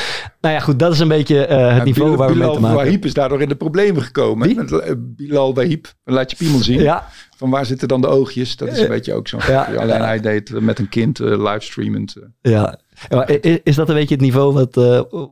Nou 0.40 0.54
ja, 0.54 0.60
goed, 0.60 0.78
dat 0.78 0.92
is 0.92 0.98
een 0.98 1.08
beetje 1.08 1.46
eh, 1.46 1.66
het 1.68 1.76
Ja, 1.76 1.82
niveau 1.84 2.10
Bilal- 2.10 2.16
waar 2.26 2.28
we 2.28 2.34
mee 2.34 2.46
te 2.46 2.52
maken 2.52 2.66
hebben. 2.68 2.84
Wahib 2.84 3.04
is 3.04 3.14
daardoor 3.14 3.42
in 3.42 3.48
de 3.48 3.54
problemen 3.56 4.02
gekomen. 4.02 4.46
Wie? 4.46 4.56
Met, 4.56 4.72
eh, 4.72 4.92
Bilal 4.98 5.54
Wahib. 5.54 5.86
Laat 6.04 6.30
je 6.30 6.36
piemel 6.36 6.58
zien. 6.62 6.80
Ja, 6.80 7.08
Van 7.36 7.50
waar 7.50 7.66
zitten 7.66 7.88
dan 7.88 8.00
de 8.00 8.06
oogjes? 8.06 8.56
Dat 8.56 8.68
is 8.68 8.78
een 8.78 8.88
beetje 8.88 9.14
ook 9.14 9.28
zo'n 9.28 9.40
Ja. 9.46 9.62
Alleen 9.78 10.00
hij 10.02 10.20
deed 10.20 10.48
het 10.48 10.60
met 10.60 10.78
een 10.78 10.88
kind 10.88 11.20
eh, 11.20 11.26
livestreamend. 11.26 12.14
ja. 12.40 12.78
Is 13.62 13.74
dat 13.74 13.88
een 13.88 13.94
beetje 13.94 14.14
het 14.14 14.20
niveau 14.24 14.52
wat, 14.52 14.74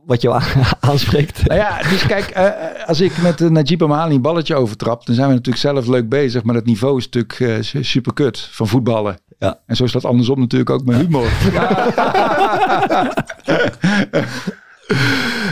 wat 0.05 0.21
jou 0.21 0.35
aan- 0.35 0.63
aanspreekt? 0.89 1.47
Nou 1.47 1.59
ja, 1.59 1.81
dus 1.89 2.05
kijk, 2.05 2.53
als 2.85 3.01
ik 3.01 3.21
met 3.21 3.41
uh, 3.41 3.49
Najib 3.49 3.83
Amali 3.83 4.15
een 4.15 4.21
balletje 4.21 4.55
overtrap, 4.55 5.05
dan 5.05 5.15
zijn 5.15 5.27
we 5.27 5.33
natuurlijk 5.33 5.63
zelf 5.63 5.87
leuk 5.87 6.09
bezig. 6.09 6.43
Maar 6.43 6.55
het 6.55 6.65
niveau 6.65 6.97
is 6.97 7.09
natuurlijk 7.09 7.63
super 7.81 8.13
kut 8.13 8.39
van 8.39 8.67
voetballen. 8.67 9.17
Ja. 9.39 9.59
En 9.65 9.75
zo 9.75 9.83
is 9.83 9.91
dat 9.91 10.05
andersom 10.05 10.39
natuurlijk 10.39 10.69
ook 10.69 10.85
met 10.85 10.97
humor. 10.97 11.27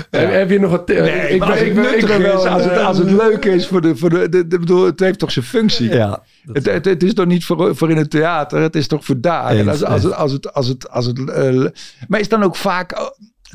Heb, 0.10 0.32
heb 0.32 0.50
je 0.50 0.60
nog 0.60 0.72
wat... 0.72 0.88
Nee, 0.88 1.30
ik 1.30 1.39
maar 1.39 1.48
ben, 1.48 1.58
als 1.58 1.60
ik 1.67 1.76
het 1.76 1.84
ben, 1.84 1.98
ik 2.00 2.06
ben 2.06 2.22
wel... 2.22 2.46
is, 2.46 2.52
als 2.52 2.63
het, 2.63 2.72
eh, 2.74 2.86
als 2.88 2.98
het 2.98 3.12
leuk 3.12 3.46
is 3.46 3.67
voor 3.67 3.82
de... 3.82 3.96
Voor 3.96 4.10
de, 4.10 4.30
de, 4.30 4.48
de- 4.48 4.60
bedoel, 4.60 4.86
het 4.86 5.00
heeft 5.00 5.19
toch 5.19 5.32
zijn 5.32 5.46
functie? 5.46 5.89
Ja, 5.93 6.24
Het, 6.52 6.65
het, 6.65 6.86
het 6.86 7.04
is 7.04 7.13
toch 7.13 7.26
niet 7.26 7.46
voor, 7.46 7.76
voor 7.76 7.91
in 7.91 7.98
het 7.98 8.10
theater, 8.10 8.62
het 8.62 8.76
is 8.76 8.88
toch 8.88 9.06
voor 9.06 9.22
daar. 9.22 9.46
En 9.48 9.69
Eens, 9.69 9.84
als, 9.84 10.04
als, 10.04 10.04
het, 10.04 10.13
als 10.13 10.32
het, 10.32 10.50
als 10.54 10.67
het, 10.67 10.89
als 10.89 11.06
het, 11.06 11.30
eh, 11.30 11.82
maar 12.08 12.19
is 12.19 12.30
dan 12.30 12.43
ook 12.43 12.56
vaak 12.56 12.91
eh, 12.91 13.02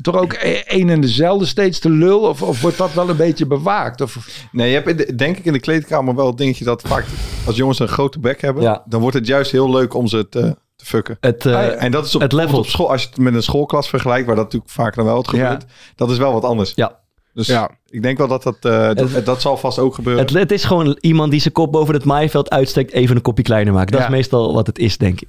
toch 0.01 0.15
ook 0.15 0.33
e- 0.33 0.61
een 0.65 0.89
en 0.89 1.01
dezelfde 1.01 1.45
steeds 1.45 1.79
te 1.79 1.89
lul? 1.89 2.19
Of, 2.19 2.41
of 2.41 2.61
wordt 2.61 2.77
dat 2.77 2.93
wel 2.93 3.09
een 3.09 3.15
beetje 3.17 3.45
bewaakt? 3.45 4.01
Of, 4.01 4.17
Nee, 4.51 4.67
je 4.69 4.75
hebt 4.75 4.87
in 4.89 4.97
de- 4.97 5.15
denk 5.15 5.37
ik 5.37 5.45
in 5.45 5.53
de 5.53 5.59
kleedkamer 5.59 6.15
wel 6.15 6.27
het 6.27 6.37
dingetje 6.37 6.65
dat 6.65 6.81
vaak 6.85 7.05
als 7.45 7.55
jongens 7.55 7.79
een 7.79 7.87
grote 7.87 8.19
bek 8.19 8.41
hebben, 8.41 8.63
Ja. 8.63 8.83
dan 8.85 9.01
wordt 9.01 9.15
het 9.15 9.27
juist 9.27 9.51
heel 9.51 9.71
leuk 9.71 9.93
om 9.93 10.07
ze 10.07 10.29
te, 10.29 10.55
te 10.75 10.85
fucken. 10.85 11.17
het, 11.19 11.45
eh, 11.45 11.55
Ah, 11.55 11.63
ja. 11.63 11.69
En 11.71 11.91
dat 11.91 12.05
is 12.05 12.15
op, 12.15 12.21
het 12.21 12.31
level. 12.33 12.57
op 12.57 12.65
school, 12.67 12.91
als 12.91 13.01
je 13.01 13.07
het 13.07 13.17
met 13.17 13.33
een 13.33 13.43
schoolklas 13.43 13.89
vergelijkt, 13.89 14.25
waar 14.25 14.35
dat 14.35 14.43
natuurlijk 14.45 14.71
vaak 14.71 14.95
dan 14.95 15.05
wel 15.05 15.17
het 15.17 15.27
gebeurt, 15.27 15.65
dat 15.95 16.11
is 16.11 16.17
wel 16.17 16.33
wat 16.33 16.43
anders. 16.43 16.71
Ja. 16.75 16.97
Dus 17.33 17.47
Ja. 17.47 17.69
ik 17.89 18.01
denk 18.01 18.17
wel 18.17 18.27
dat 18.27 18.43
dat, 18.43 18.55
eh, 18.61 18.87
dat, 18.93 19.11
Het- 19.11 19.25
dat 19.25 19.41
zal 19.41 19.57
vast 19.57 19.79
ook 19.79 19.95
gebeuren. 19.95 20.23
het, 20.25 20.33
het 20.33 20.51
is 20.51 20.63
gewoon 20.63 20.97
iemand 21.01 21.31
die 21.31 21.39
zijn 21.39 21.53
kop 21.53 21.71
boven 21.71 21.93
het 21.93 22.03
maaiveld 22.05 22.49
uitsteekt, 22.49 22.91
even 22.91 23.15
een 23.15 23.21
kopje 23.21 23.43
kleiner 23.43 23.73
maken. 23.73 23.91
Dat 23.91 23.99
Ja. 23.99 24.05
is 24.07 24.11
meestal 24.13 24.53
wat 24.53 24.67
het 24.67 24.79
is, 24.79 24.97
denk 24.97 25.21
ik. 25.21 25.27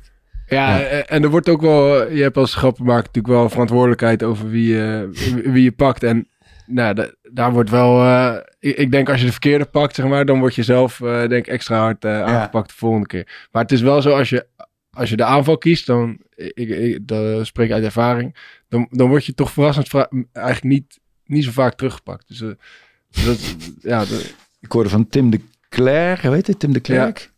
Ja, 0.50 0.78
Ja. 0.78 0.84
eh, 0.84 1.02
en 1.16 1.22
er 1.22 1.28
wordt 1.30 1.48
ook 1.48 1.60
wel, 1.60 2.10
je 2.12 2.22
hebt 2.22 2.36
als 2.36 2.54
grappenmaker 2.54 3.04
natuurlijk 3.04 3.34
wel 3.34 3.48
verantwoordelijkheid 3.48 4.22
over 4.22 4.50
wie 4.50 4.72
je, 4.74 5.08
wie 5.44 5.62
je 5.62 5.72
pakt. 5.72 6.02
En 6.02 6.28
nou, 6.66 6.94
da- 6.94 7.10
daar 7.32 7.52
wordt 7.52 7.70
wel, 7.70 8.02
eh, 8.02 8.36
ik, 8.58 8.76
ik 8.76 8.90
denk 8.90 9.08
als 9.08 9.18
je 9.20 9.26
de 9.26 9.30
verkeerde 9.32 9.64
pakt, 9.64 9.94
zeg 9.94 10.06
maar, 10.06 10.24
dan 10.24 10.38
word 10.38 10.54
je 10.54 10.62
zelf, 10.62 11.00
eh, 11.00 11.28
denk 11.28 11.46
extra 11.46 11.78
hard 11.78 12.04
eh, 12.04 12.22
aangepakt 12.22 12.68
de 12.68 12.74
volgende 12.74 13.06
keer. 13.06 13.46
Maar 13.52 13.62
het 13.62 13.72
is 13.72 13.80
wel 13.80 14.02
zo, 14.02 14.10
als 14.16 14.28
je, 14.30 14.46
als 14.92 15.10
je 15.10 15.16
de 15.16 15.24
aanval 15.24 15.58
kiest, 15.58 15.86
dan, 15.86 16.18
ik, 16.34 16.54
ik, 16.68 16.98
dat 17.08 17.46
spreek 17.46 17.66
ik 17.68 17.72
uit 17.74 17.84
ervaring, 17.84 18.36
dan, 18.68 18.86
dan 18.90 19.08
word 19.08 19.24
je 19.26 19.34
toch 19.34 19.50
verrassend 19.52 19.94
eigenlijk 20.32 20.62
niet, 20.64 20.98
niet 21.26 21.44
zo 21.44 21.50
vaak 21.50 21.74
teruggepakt. 21.74 22.28
Dus 22.28 22.40
eh, 22.40 22.48
dat, 23.24 23.56
ja, 23.80 23.98
dat- 23.98 24.34
Ik 24.60 24.72
hoorde 24.72 24.88
van 24.88 25.08
Tim 25.08 25.30
de 25.30 25.40
Klerk, 25.68 26.20
weet 26.22 26.46
je, 26.46 26.56
Tim 26.56 26.72
de 26.72 26.80
Klerk? 26.80 27.29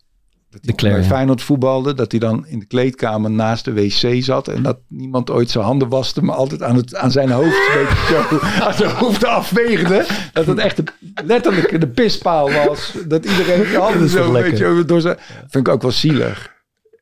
Dat 0.53 0.61
hij 0.65 0.71
De 0.71 0.77
Klerk, 0.77 0.95
bij 0.95 1.03
ja. 1.05 1.09
Feyenoord 1.11 1.43
voetbalde, 1.43 1.95
dat 1.95 2.11
hij 2.11 2.21
dan 2.21 2.47
in 2.47 2.59
de 2.59 2.65
kleedkamer 2.67 3.31
naast 3.31 3.65
de 3.65 3.73
wc 3.73 4.23
zat 4.25 4.49
en 4.49 4.63
dat 4.63 4.79
niemand 4.89 5.31
ooit 5.31 5.51
zijn 5.51 5.65
handen 5.65 5.89
waste, 5.89 6.25
maar 6.25 6.35
altijd 6.35 6.63
aan, 6.63 6.77
het, 6.77 6.95
aan 6.97 7.11
zijn 7.11 7.31
hoofd 7.31 7.57
zo, 8.09 8.39
aan 8.67 8.75
zijn 8.75 8.91
hoofd 8.91 9.25
afveegde. 9.25 10.07
Dat 10.33 10.47
het 10.47 10.59
echt 10.59 10.77
de, 10.77 10.85
letterlijk 11.25 11.81
de 11.81 11.89
pispaal 11.89 12.51
was. 12.53 12.93
Dat 13.07 13.25
iedereen 13.25 13.67
zijn 13.67 13.81
handen 13.83 14.09
zo 14.09 14.27
een 14.35 14.43
beetje 14.43 14.67
over 14.67 14.87
door 14.87 15.01
zijn... 15.01 15.17
Vind 15.49 15.67
ik 15.67 15.73
ook 15.73 15.83
wel 15.83 15.91
zielig. 15.91 16.51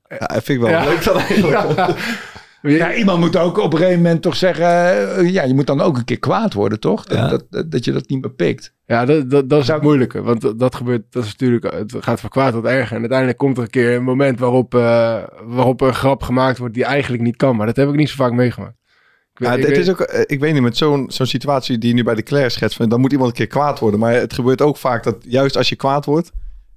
Ja, 0.08 0.16
dat 0.18 0.44
vind 0.44 0.48
ik 0.48 0.60
wel 0.60 0.70
Ja. 0.70 0.84
leuk 0.84 1.04
dan 1.04 1.16
eigenlijk. 1.28 1.76
Ja, 1.76 1.94
iemand 2.96 3.20
moet 3.20 3.36
ook 3.36 3.58
op 3.58 3.72
een 3.72 3.78
gegeven 3.78 4.02
moment 4.02 4.22
toch 4.22 4.36
zeggen, 4.36 4.66
eh, 5.16 5.30
ja, 5.30 5.42
je 5.42 5.54
moet 5.54 5.66
dan 5.66 5.80
ook 5.80 5.96
een 5.96 6.04
keer 6.04 6.18
kwaad 6.18 6.52
worden, 6.54 6.80
toch? 6.80 7.04
Dat, 7.04 7.18
Ja. 7.18 7.28
dat, 7.28 7.44
dat, 7.50 7.70
dat 7.70 7.84
je 7.84 7.92
dat 7.92 8.08
niet 8.08 8.20
meer 8.20 8.30
pikt. 8.32 8.74
Ja, 8.86 9.04
dat, 9.04 9.30
dat, 9.30 9.48
dat 9.48 9.60
is 9.60 9.66
Zou- 9.66 9.78
het 9.78 9.86
moeilijke. 9.86 10.22
Want 10.22 10.40
dat, 10.40 10.58
dat 10.58 10.74
gebeurt, 10.74 11.02
dat 11.10 11.24
is 11.24 11.30
natuurlijk, 11.30 11.72
het 11.74 11.94
gaat 12.00 12.20
van 12.20 12.30
kwaad 12.30 12.52
tot 12.52 12.64
erger. 12.64 12.94
En 12.94 13.00
uiteindelijk 13.00 13.38
komt 13.38 13.56
er 13.56 13.62
een 13.62 13.70
keer 13.70 13.94
een 13.96 14.02
moment 14.02 14.38
waarop, 14.38 14.74
eh, 14.74 15.16
waarop 15.44 15.80
een 15.80 15.94
grap 15.94 16.22
gemaakt 16.22 16.58
wordt 16.58 16.74
die 16.74 16.84
eigenlijk 16.84 17.22
niet 17.22 17.36
kan. 17.36 17.56
Maar 17.56 17.66
dat 17.66 17.76
heb 17.76 17.88
ik 17.88 17.94
niet 17.96 18.08
zo 18.08 18.14
vaak 18.16 18.32
meegemaakt. 18.32 18.74
Ik 19.32 19.38
weet- 19.38 19.48
Ja, 19.48 19.54
ik 19.54 19.60
het 19.60 19.70
weet- 19.70 19.78
is 19.86 19.90
ook, 19.90 20.00
eh, 20.00 20.20
ik 20.26 20.40
weet 20.40 20.52
niet, 20.52 20.62
met 20.62 20.76
zo'n 20.76 21.04
zo'n 21.10 21.26
situatie 21.26 21.78
die 21.78 21.88
je 21.88 21.94
nu 21.94 22.02
bij 22.02 22.14
de 22.14 22.22
Claire 22.22 22.50
schetst, 22.50 22.76
van, 22.76 22.88
dan 22.88 23.00
moet 23.00 23.12
iemand 23.12 23.30
een 23.30 23.36
keer 23.36 23.46
kwaad 23.46 23.78
worden. 23.78 24.00
Maar 24.00 24.12
het 24.12 24.32
gebeurt 24.32 24.62
ook 24.62 24.76
vaak 24.76 25.04
dat 25.04 25.16
juist 25.20 25.56
als 25.56 25.68
je 25.68 25.76
kwaad 25.76 26.04
wordt, 26.04 26.30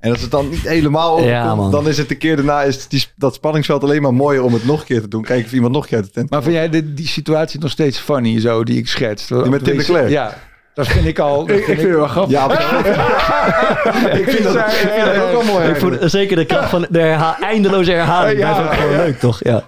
en 0.04 0.12
als 0.12 0.22
het 0.22 0.32
dan 0.32 0.50
niet 0.50 0.68
helemaal 0.68 1.10
overkomt, 1.10 1.32
Ja, 1.32 1.56
man. 1.56 1.72
dan 1.72 1.88
is 1.88 1.98
het 1.98 2.10
de 2.10 2.16
keer 2.16 2.36
daarna 2.36 2.62
is 2.62 2.88
die, 2.88 3.06
dat 3.16 3.34
spanningsveld 3.34 3.84
alleen 3.84 4.02
maar 4.02 4.14
mooier 4.14 4.44
om 4.44 4.54
het 4.54 4.66
nog 4.66 4.80
een 4.80 4.86
keer 4.86 5.02
te 5.02 5.08
doen. 5.08 5.24
Kijken 5.24 5.46
of 5.46 5.54
iemand 5.54 5.74
nog 5.74 5.84
een 5.84 5.90
keer 5.90 5.98
uit 5.98 6.08
de 6.08 6.14
tent 6.14 6.30
Maar 6.30 6.44
vind 6.44 6.56
jij 6.56 6.70
de, 6.70 6.94
die 6.94 7.08
situatie 7.08 7.60
nog 7.60 7.70
steeds 7.70 7.98
funny, 8.00 8.40
zo, 8.40 8.64
die 8.64 8.78
ik 8.78 8.88
schets? 8.88 9.28
Die 9.28 9.38
met 9.50 9.64
Tim 9.64 9.78
de 9.78 9.84
Klerk? 9.84 10.10
Ja, 10.10 10.38
dat 10.74 10.88
vind 10.88 11.06
ik 11.06 11.20
al... 11.20 11.46
dat 11.46 11.58
ik, 11.58 11.68
ik 11.68 11.80
vind 11.80 11.82
het 11.82 11.90
wel 11.90 12.08
grappig. 12.08 12.34
Ja, 12.34 12.52
ik 14.20 14.30
vind 14.30 14.44
dat, 14.44 14.56
ik 14.56 14.62
vind 14.64 15.06
dat 15.06 15.16
ook 15.16 15.32
wel 15.32 15.44
mooi. 15.44 15.68
Ik 15.70 15.76
vond, 15.76 15.98
zeker 16.02 16.36
de 16.36 16.46
kracht 16.46 16.70
van 16.70 16.86
de 16.90 17.00
herha- 17.00 17.38
eindeloze 17.40 17.92
herhaling. 17.92 18.40
Ja, 18.40 18.64
ook 18.64 18.74
gewoon 18.74 18.92
ja. 18.92 18.98
leuk, 18.98 19.20
toch? 19.20 19.40
Ja. 19.44 19.64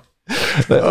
Nou 0.68 0.82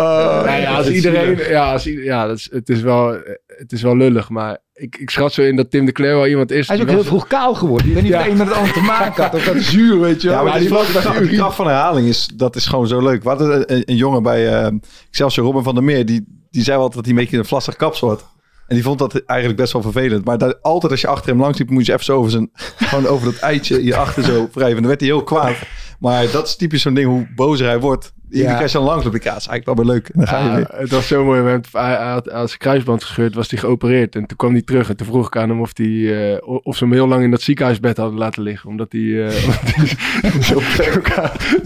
ja, 0.61 0.67
als 0.67 0.77
dat 0.77 0.85
is 0.85 0.93
iedereen, 0.95 1.49
ja, 1.49 1.71
als, 1.71 1.83
ja 1.83 2.27
dat 2.27 2.37
is, 2.37 2.49
het, 2.51 2.69
is 2.69 2.81
wel, 2.81 3.17
het 3.47 3.71
is 3.71 3.81
wel 3.81 3.97
lullig. 3.97 4.29
Maar 4.29 4.57
ik, 4.75 4.97
ik 4.97 5.09
schat 5.09 5.33
zo 5.33 5.41
in 5.41 5.55
dat 5.55 5.71
Tim 5.71 5.85
de 5.85 5.91
Cler 5.91 6.15
wel 6.15 6.27
iemand 6.27 6.51
is. 6.51 6.67
Hij 6.67 6.75
is 6.75 6.81
ook 6.81 6.87
heel 6.87 6.97
was- 6.97 7.07
vroeg 7.07 7.27
kaal 7.27 7.53
geworden. 7.55 7.87
Ik 7.87 7.93
weet 7.93 8.03
niet 8.03 8.11
Ja. 8.11 8.27
een 8.27 8.37
met 8.37 8.47
het 8.47 8.55
ander 8.55 8.73
te 8.73 8.81
maken 8.81 9.23
had. 9.23 9.33
Of 9.33 9.43
dat 9.43 9.55
zuur, 9.61 9.99
weet 9.99 10.21
je 10.21 10.27
wel. 10.27 10.37
Ja, 10.37 10.43
maar 10.43 10.51
die, 10.51 10.61
die 10.61 10.69
kracht, 10.69 10.93
was 10.93 11.01
die, 11.03 11.11
kracht- 11.11 11.29
die 11.29 11.37
kracht 11.37 11.55
van 11.55 11.65
herhaling 11.67 12.07
is, 12.07 12.29
dat 12.35 12.55
is 12.55 12.65
gewoon 12.65 12.87
zo 12.87 13.01
leuk. 13.01 13.23
Hadden 13.23 13.73
een, 13.73 13.83
een 13.85 13.95
jongen 13.95 14.23
bij, 14.23 14.47
eh 14.63 14.71
Excelsior 15.09 15.45
Robin 15.45 15.63
van 15.63 15.73
der 15.75 15.83
Meer, 15.83 16.05
die, 16.05 16.25
die 16.51 16.63
zei 16.63 16.75
wel 16.77 16.85
altijd 16.85 16.93
dat 16.95 17.05
hij 17.05 17.13
een 17.13 17.19
beetje 17.21 17.37
een 17.37 17.45
vlassig 17.45 17.75
kapsel 17.75 18.07
had. 18.07 18.25
En 18.67 18.75
die 18.75 18.83
vond 18.83 18.99
dat 18.99 19.23
eigenlijk 19.25 19.59
best 19.59 19.73
wel 19.73 19.81
vervelend. 19.81 20.25
Maar 20.25 20.37
dat, 20.37 20.61
altijd 20.61 20.91
als 20.91 21.01
je 21.01 21.07
achter 21.07 21.29
hem 21.29 21.39
langs 21.39 21.57
liep, 21.57 21.69
moest 21.69 21.87
je 21.87 21.93
even 21.93 22.05
zo 22.05 22.17
over, 22.17 22.31
zijn, 22.31 22.49
gewoon 22.77 23.05
over 23.07 23.25
dat 23.25 23.39
eitje 23.39 23.79
hierachter 23.79 24.23
zo 24.23 24.49
wrijven. 24.51 24.75
En 24.75 24.81
dan 24.81 24.87
werd 24.87 24.99
hij 24.99 25.09
heel 25.09 25.23
kwaad. 25.23 25.55
Maar 25.99 26.31
dat 26.31 26.47
is 26.47 26.55
typisch 26.55 26.81
zo'n 26.81 26.93
ding, 26.93 27.07
hoe 27.07 27.27
bozer 27.35 27.67
hij 27.67 27.79
wordt. 27.79 28.13
Ja. 28.29 28.61
Als 28.61 28.71
je 28.71 28.79
langs 28.79 29.03
loopt, 29.03 29.03
denk 29.03 29.15
ik, 29.15 29.23
ja, 29.23 29.31
dat 29.31 29.41
is 29.41 29.47
eigenlijk 29.47 29.65
wel 29.65 29.85
weer 29.85 29.95
leuk. 29.95 30.09
En 30.09 30.19
dan 30.19 30.27
ga 30.27 30.39
je 30.39 30.49
Ja, 30.49 30.55
weer. 30.55 30.67
het 30.69 30.91
was 30.91 31.07
zo 31.07 31.23
mooi. 31.23 31.59
Hij, 31.71 31.95
had, 31.95 32.29
zijn 32.33 32.57
kruisband 32.57 33.03
gescheurd, 33.03 33.35
was 33.35 33.49
hij 33.49 33.59
geopereerd. 33.59 34.15
En 34.15 34.25
toen 34.25 34.37
kwam 34.37 34.51
hij 34.51 34.61
terug 34.61 34.89
en 34.89 34.95
toen 34.97 35.07
vroeg 35.07 35.27
ik 35.27 35.37
aan 35.37 35.49
hem 35.49 35.61
of, 35.61 35.71
hij, 35.73 36.33
eh, 36.33 36.41
of 36.63 36.77
ze 36.77 36.83
hem 36.83 36.93
heel 36.93 37.07
lang 37.07 37.23
in 37.23 37.31
dat 37.31 37.41
ziekenhuisbed 37.41 37.97
hadden 37.97 38.19
laten 38.19 38.43
liggen. 38.43 38.69
Omdat 38.69 38.91
hij, 38.91 39.25
eh, 39.25 39.47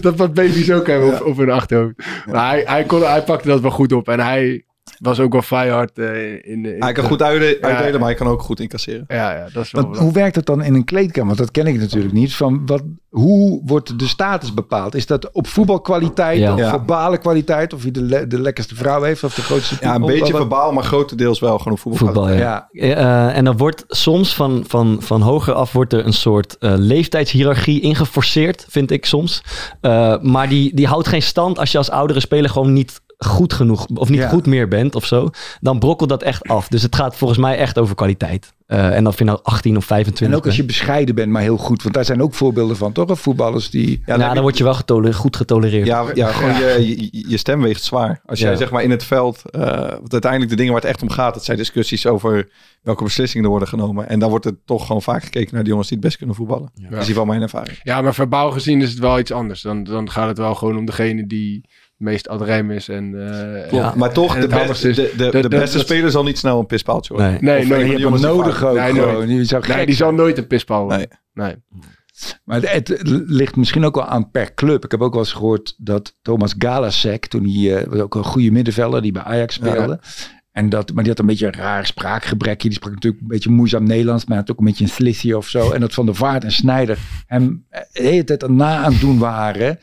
dat 0.00 0.16
wat 0.16 0.34
baby's 0.34 0.70
ook 0.70 0.86
hebben 0.86 1.14
op, 1.14 1.26
op 1.26 1.36
hun 1.36 1.50
achterhoofd. 1.50 1.94
Maar 2.30 2.48
hij, 2.48 2.62
hij, 2.66 2.84
kon, 2.84 3.02
hij 3.02 3.22
pakte 3.22 3.48
dat 3.48 3.60
wel 3.60 3.70
goed 3.70 3.92
op. 3.92 4.08
En 4.08 4.20
hij 4.20 4.64
was 4.98 5.20
ook 5.20 5.32
wel 5.32 5.42
vrij 5.42 5.68
hard 5.68 5.98
eh, 5.98 6.32
in, 6.32 6.42
in... 6.64 6.76
Hij 6.82 6.92
kan 6.92 7.04
goed 7.04 7.22
uitdelen, 7.22 7.56
Ja. 7.60 7.68
uitdelen, 7.68 7.98
maar 8.00 8.08
hij 8.08 8.18
kan 8.18 8.26
ook 8.26 8.42
goed 8.42 8.60
incasseren. 8.60 9.04
Ja, 9.08 9.32
ja, 9.36 9.46
dat 9.52 9.64
is 9.64 9.70
wel... 9.70 9.82
Want 9.82 9.98
hoe 9.98 10.12
werkt 10.12 10.36
het 10.36 10.46
dan 10.46 10.62
in 10.62 10.74
een 10.74 10.84
kleedkamer? 10.84 11.26
Want 11.26 11.38
dat 11.38 11.50
ken 11.50 11.66
ik 11.66 11.78
natuurlijk 11.78 12.12
niet. 12.14 12.34
Van 12.34 12.62
wat, 12.66 12.82
hoe 13.08 13.62
wordt 13.64 13.98
de 13.98 14.06
status 14.06 14.54
bepaald? 14.54 14.94
Is 14.94 15.06
dat 15.06 15.30
op 15.32 15.46
voetbalkwaliteit 15.46 16.38
Ja. 16.38 16.52
of 16.52 16.58
Ja. 16.58 16.68
verbale 16.70 17.18
kwaliteit? 17.18 17.72
Of 17.74 17.82
wie 17.82 17.92
de, 17.92 18.02
le- 18.02 18.26
de 18.26 18.40
lekkerste 18.40 18.74
vrouw 18.74 19.02
heeft 19.02 19.24
of 19.24 19.34
de 19.34 19.42
grootste 19.42 19.76
Ja, 19.80 19.94
een 19.94 20.00
beetje 20.06 20.34
verbaal, 20.36 20.72
maar 20.72 20.84
grotendeels 20.84 21.40
wel 21.40 21.58
gewoon 21.58 21.72
op 21.72 21.78
voetbal. 21.78 21.98
Voetbal, 22.06 22.30
ja. 22.30 22.68
Ja. 22.72 23.28
Eh, 23.30 23.36
en 23.36 23.44
dan 23.44 23.56
wordt 23.56 23.84
soms 23.88 24.34
van, 24.34 24.64
van, 24.66 24.96
van 25.00 25.20
hoger 25.20 25.54
af 25.54 25.72
wordt 25.72 25.92
er 25.92 26.06
een 26.06 26.12
soort 26.12 26.58
eh, 26.58 26.72
leeftijdshierarchie 26.76 27.80
ingeforceerd, 27.80 28.66
vind 28.68 28.90
ik 28.90 29.06
soms. 29.06 29.42
Eh, 29.80 30.18
maar 30.20 30.48
die, 30.48 30.74
die 30.74 30.86
houdt 30.86 31.08
geen 31.08 31.22
stand 31.22 31.58
als 31.58 31.72
je 31.72 31.78
als 31.78 31.90
oudere 31.90 32.20
speler 32.20 32.50
gewoon 32.50 32.72
niet 32.72 33.00
goed 33.26 33.52
genoeg 33.52 33.86
of 33.94 34.08
niet 34.08 34.18
Ja. 34.18 34.28
goed 34.28 34.46
meer 34.46 34.68
bent 34.68 34.94
of 34.94 35.04
zo. 35.06 35.30
Dan 35.60 35.78
brokkelt 35.78 36.08
dat 36.08 36.22
echt 36.22 36.48
af. 36.48 36.68
Dus 36.68 36.82
het 36.82 36.96
gaat 36.96 37.16
volgens 37.16 37.38
mij 37.40 37.56
echt 37.56 37.78
over 37.78 37.94
kwaliteit. 37.94 38.52
Eh, 38.66 38.96
en 38.96 39.06
of 39.06 39.18
je 39.18 39.24
nou 39.24 39.38
18 39.42 39.76
of 39.76 39.84
25 39.84 40.28
En 40.28 40.34
ook 40.40 40.46
als 40.46 40.56
je 40.56 40.64
bescheiden 40.64 41.14
bent, 41.14 41.32
maar 41.32 41.42
heel 41.42 41.56
goed. 41.56 41.82
Want 41.82 41.94
daar 41.94 42.04
zijn 42.04 42.22
ook 42.22 42.34
voorbeelden 42.34 42.76
van, 42.76 42.92
toch? 42.92 43.08
Of 43.10 43.20
voetballers 43.20 43.70
die... 43.70 43.90
Ja, 43.90 44.14
Ja, 44.14 44.16
dan 44.18 44.34
dan 44.34 44.42
word 44.42 44.58
je 44.58 44.64
wel 44.64 44.74
getole- 44.74 45.12
goed 45.12 45.36
getolereerd. 45.36 45.86
Ja, 45.86 46.04
ja 46.14 46.28
gewoon 46.32 46.54
Je, 46.54 46.96
je, 47.10 47.24
je 47.28 47.36
stem 47.36 47.62
weegt 47.62 47.82
zwaar. 47.82 48.20
Als 48.26 48.38
jij 48.40 48.50
Ja. 48.50 48.56
zeg 48.56 48.70
maar 48.70 48.82
in 48.82 48.90
het 48.90 49.04
veld, 49.04 49.42
eh, 49.50 49.60
want 49.88 50.12
uiteindelijk 50.12 50.50
de 50.50 50.56
dingen 50.56 50.72
waar 50.72 50.80
het 50.82 50.90
echt 50.90 51.02
om 51.02 51.10
gaat, 51.10 51.34
dat 51.34 51.44
zijn 51.44 51.56
discussies 51.56 52.06
over 52.06 52.48
welke 52.82 53.04
beslissingen 53.04 53.44
er 53.44 53.50
worden 53.50 53.68
genomen. 53.68 54.08
En 54.08 54.18
dan 54.18 54.30
wordt 54.30 54.44
er 54.44 54.56
toch 54.64 54.86
gewoon 54.86 55.02
vaak 55.02 55.22
gekeken 55.24 55.54
naar 55.54 55.62
de 55.64 55.68
jongens 55.70 55.88
die 55.88 55.96
het 55.96 56.06
best 56.06 56.18
kunnen 56.18 56.36
voetballen. 56.36 56.70
Dat 56.74 56.76
is 56.76 56.84
in 56.84 56.90
ieder 56.92 57.06
geval 57.06 57.24
mijn 57.24 57.42
ervaring. 57.42 57.80
Ja, 57.82 58.02
maar 58.02 58.14
verbaal 58.14 58.50
gezien 58.50 58.82
is 58.82 58.90
het 58.90 58.98
wel 58.98 59.18
iets 59.18 59.32
anders. 59.32 59.62
Dan, 59.62 59.84
dan 59.84 60.10
gaat 60.10 60.28
het 60.28 60.38
wel 60.38 60.54
gewoon 60.54 60.76
om 60.76 60.84
degene 60.84 61.26
die 61.26 61.64
meest 62.00 62.28
ad 62.28 62.40
rem 62.42 62.70
is. 62.70 62.88
En, 62.88 63.32
eh, 63.64 63.70
Ja. 63.70 63.92
Maar 63.96 64.12
toch, 64.12 64.34
En 64.34 64.40
de, 64.40 64.46
best- 64.48 64.84
is- 64.84 64.96
de, 64.96 65.12
de, 65.16 65.48
beste 65.48 65.76
dat- 65.76 65.86
speler 65.86 66.10
zal 66.10 66.22
niet 66.24 66.38
snel 66.38 66.58
een 66.58 66.66
pispaaltje 66.66 67.14
worden. 67.14 67.32
Nee. 67.32 67.40
Nee, 67.40 67.66
Je 67.66 67.74
hebt 67.74 67.96
die 67.96 68.06
hem 68.08 68.20
nodig 68.20 68.64
ook 68.64 68.76
Nee, 68.76 68.92
gewoon. 68.92 69.26
Die 69.26 69.44
zou 69.44 69.66
Nee, 69.68 69.86
die 69.86 69.94
zal 69.94 70.12
nooit 70.12 70.38
een 70.38 70.46
pispaal 70.46 70.80
worden. 70.84 71.08
Nee. 71.32 71.46
Nee. 71.46 71.56
Maar 72.44 72.60
het, 72.62 72.88
het 72.88 73.02
ligt 73.26 73.56
misschien 73.56 73.84
ook 73.84 73.94
wel 73.94 74.04
aan 74.06 74.30
per 74.30 74.54
club. 74.54 74.84
Ik 74.84 74.90
heb 74.90 75.00
ook 75.00 75.12
wel 75.12 75.22
eens 75.22 75.32
gehoord 75.32 75.74
dat 75.78 76.16
Thomas 76.22 76.54
Galasek, 76.58 77.26
toen 77.26 77.44
hij 77.48 77.76
eh, 77.76 77.86
was 77.88 77.98
ook 78.00 78.14
een 78.14 78.24
goede 78.24 78.50
middenvelder 78.50 79.02
die 79.02 79.12
bij 79.12 79.22
Ajax 79.22 79.54
speelde. 79.54 80.00
En 80.52 80.68
dat, 80.68 80.92
maar 80.92 81.02
die 81.02 81.12
had 81.12 81.20
een 81.20 81.26
beetje 81.26 81.46
een 81.46 81.52
raar 81.52 81.86
spraakgebrekje. 81.86 82.68
Die 82.68 82.76
sprak 82.76 82.92
natuurlijk 82.94 83.22
een 83.22 83.28
beetje 83.28 83.50
moeizaam 83.50 83.84
Nederlands, 83.84 84.24
maar 84.24 84.36
had 84.36 84.50
ook 84.50 84.58
een 84.58 84.64
beetje 84.64 84.84
een 84.84 84.90
slissie 84.90 85.36
of 85.36 85.48
zo. 85.48 85.70
En 85.70 85.80
dat 85.80 85.94
Van 85.94 86.06
der 86.06 86.14
Vaart 86.14 86.44
en 86.44 86.52
Snijder 86.52 86.98
hem 87.26 87.64
eh, 87.68 87.80
de 87.92 88.02
hele 88.02 88.24
tijd 88.24 88.48
na 88.48 88.76
aan 88.76 88.92
het 88.92 89.00
doen 89.00 89.18
waren. 89.18 89.78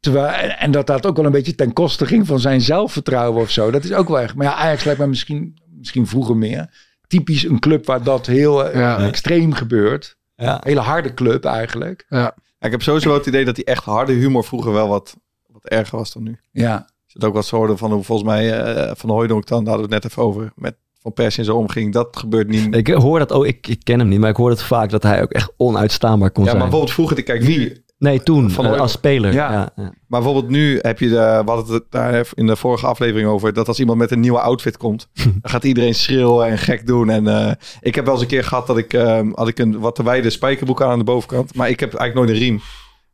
Terwijl, 0.00 0.50
en, 0.50 0.70
dat 0.70 0.86
dat 0.86 1.06
ook 1.06 1.16
wel 1.16 1.24
een 1.24 1.32
beetje 1.32 1.54
ten 1.54 1.72
koste 1.72 2.06
ging 2.06 2.26
van 2.26 2.40
zijn 2.40 2.60
zelfvertrouwen 2.60 3.42
of 3.42 3.50
zo. 3.50 3.70
Dat 3.70 3.84
is 3.84 3.92
ook 3.92 4.08
wel 4.08 4.20
echt. 4.20 4.34
Maar 4.34 4.46
ja, 4.46 4.54
Ajax 4.54 4.84
lijkt 4.84 5.00
me 5.00 5.06
misschien, 5.06 5.58
misschien 5.78 6.06
vroeger 6.06 6.36
meer. 6.36 6.70
Typisch 7.06 7.44
een 7.44 7.58
club 7.58 7.86
waar 7.86 8.02
dat 8.02 8.26
heel 8.26 8.64
eh, 8.66 8.80
Ja. 8.80 8.98
extreem 9.06 9.52
gebeurt. 9.52 10.16
Ja. 10.36 10.60
Hele 10.64 10.80
harde 10.80 11.14
club 11.14 11.44
eigenlijk. 11.44 12.06
Ja, 12.08 12.34
ik 12.60 12.70
heb 12.70 12.82
sowieso 12.82 13.08
wel 13.08 13.18
het 13.18 13.26
idee 13.26 13.44
dat 13.44 13.54
die 13.54 13.64
echt 13.64 13.84
harde 13.84 14.12
humor 14.12 14.44
vroeger 14.44 14.72
wel 14.72 14.88
wat, 14.88 15.16
wat 15.46 15.64
erger 15.64 15.98
was 15.98 16.12
dan 16.12 16.22
nu. 16.22 16.38
Ja. 16.50 16.78
Ik 16.78 17.16
zit 17.16 17.24
ook 17.24 17.34
wat 17.34 17.48
hoorde 17.48 17.76
van 17.76 17.92
hoe 17.92 18.04
volgens 18.04 18.28
mij 18.28 18.60
eh, 18.62 18.90
van 18.96 19.08
de 19.08 19.14
Hooijdonk 19.14 19.46
dan, 19.46 19.64
daar 19.64 19.72
hadden 19.72 19.88
we 19.88 19.94
het 19.94 20.02
net 20.04 20.12
even 20.12 20.22
over, 20.24 20.52
met 20.56 20.76
Van 21.00 21.12
Persie 21.12 21.38
en 21.38 21.44
zo 21.44 21.56
omging. 21.56 21.92
Dat 21.92 22.16
gebeurt 22.16 22.48
niet. 22.48 22.74
Ik 22.74 22.88
hoor 22.88 23.18
dat, 23.18 23.30
oh, 23.30 23.46
ik, 23.46 23.66
ik 23.66 23.84
ken 23.84 23.98
hem 23.98 24.08
niet, 24.08 24.20
maar 24.20 24.30
ik 24.30 24.36
hoor 24.36 24.50
het 24.50 24.62
vaak 24.62 24.90
dat 24.90 25.02
hij 25.02 25.22
ook 25.22 25.30
echt 25.32 25.52
onuitstaanbaar 25.56 26.30
kon 26.30 26.44
ja, 26.44 26.50
maar 26.50 26.60
zijn. 26.60 26.70
bijvoorbeeld 26.70 26.92
vroeger, 26.94 27.22
kijk, 27.22 27.42
wie, 27.42 27.84
Nee, 28.00 28.22
toen, 28.22 28.50
Van 28.50 28.66
eh, 28.66 28.80
als 28.80 28.92
speler. 28.92 29.32
Ja. 29.32 29.52
Ja. 29.52 29.72
Ja, 29.76 29.82
Maar 30.06 30.20
bijvoorbeeld 30.20 30.48
nu 30.48 30.78
heb 30.82 30.98
je, 30.98 31.08
de, 31.08 31.42
we 31.44 31.50
hadden 31.50 31.74
het 31.74 31.84
daar 31.90 32.28
in 32.34 32.46
de 32.46 32.56
vorige 32.56 32.86
aflevering 32.86 33.28
over, 33.28 33.52
dat 33.52 33.68
als 33.68 33.80
iemand 33.80 33.98
met 33.98 34.10
een 34.10 34.20
nieuwe 34.20 34.40
outfit 34.40 34.76
komt, 34.76 35.08
dan 35.14 35.50
gaat 35.50 35.64
iedereen 35.64 35.94
schreeuwen 35.94 36.46
en 36.46 36.58
gek 36.58 36.86
doen. 36.86 37.10
En 37.10 37.28
eh, 37.28 37.52
ik 37.80 37.94
heb 37.94 38.04
wel 38.04 38.14
eens 38.14 38.22
een 38.22 38.28
keer 38.28 38.44
gehad 38.44 38.66
dat 38.66 38.78
ik, 38.78 38.92
eh, 38.92 39.20
had 39.34 39.48
ik 39.48 39.58
een 39.58 39.78
wat 39.78 39.94
te 39.94 40.02
wijde 40.02 40.30
spijkerbroek 40.30 40.82
aan 40.82 40.90
aan 40.90 40.98
de 40.98 41.04
bovenkant, 41.04 41.54
maar 41.54 41.68
ik 41.68 41.80
heb 41.80 41.94
eigenlijk 41.94 42.28
nooit 42.28 42.40
een 42.40 42.46
riem. 42.46 42.60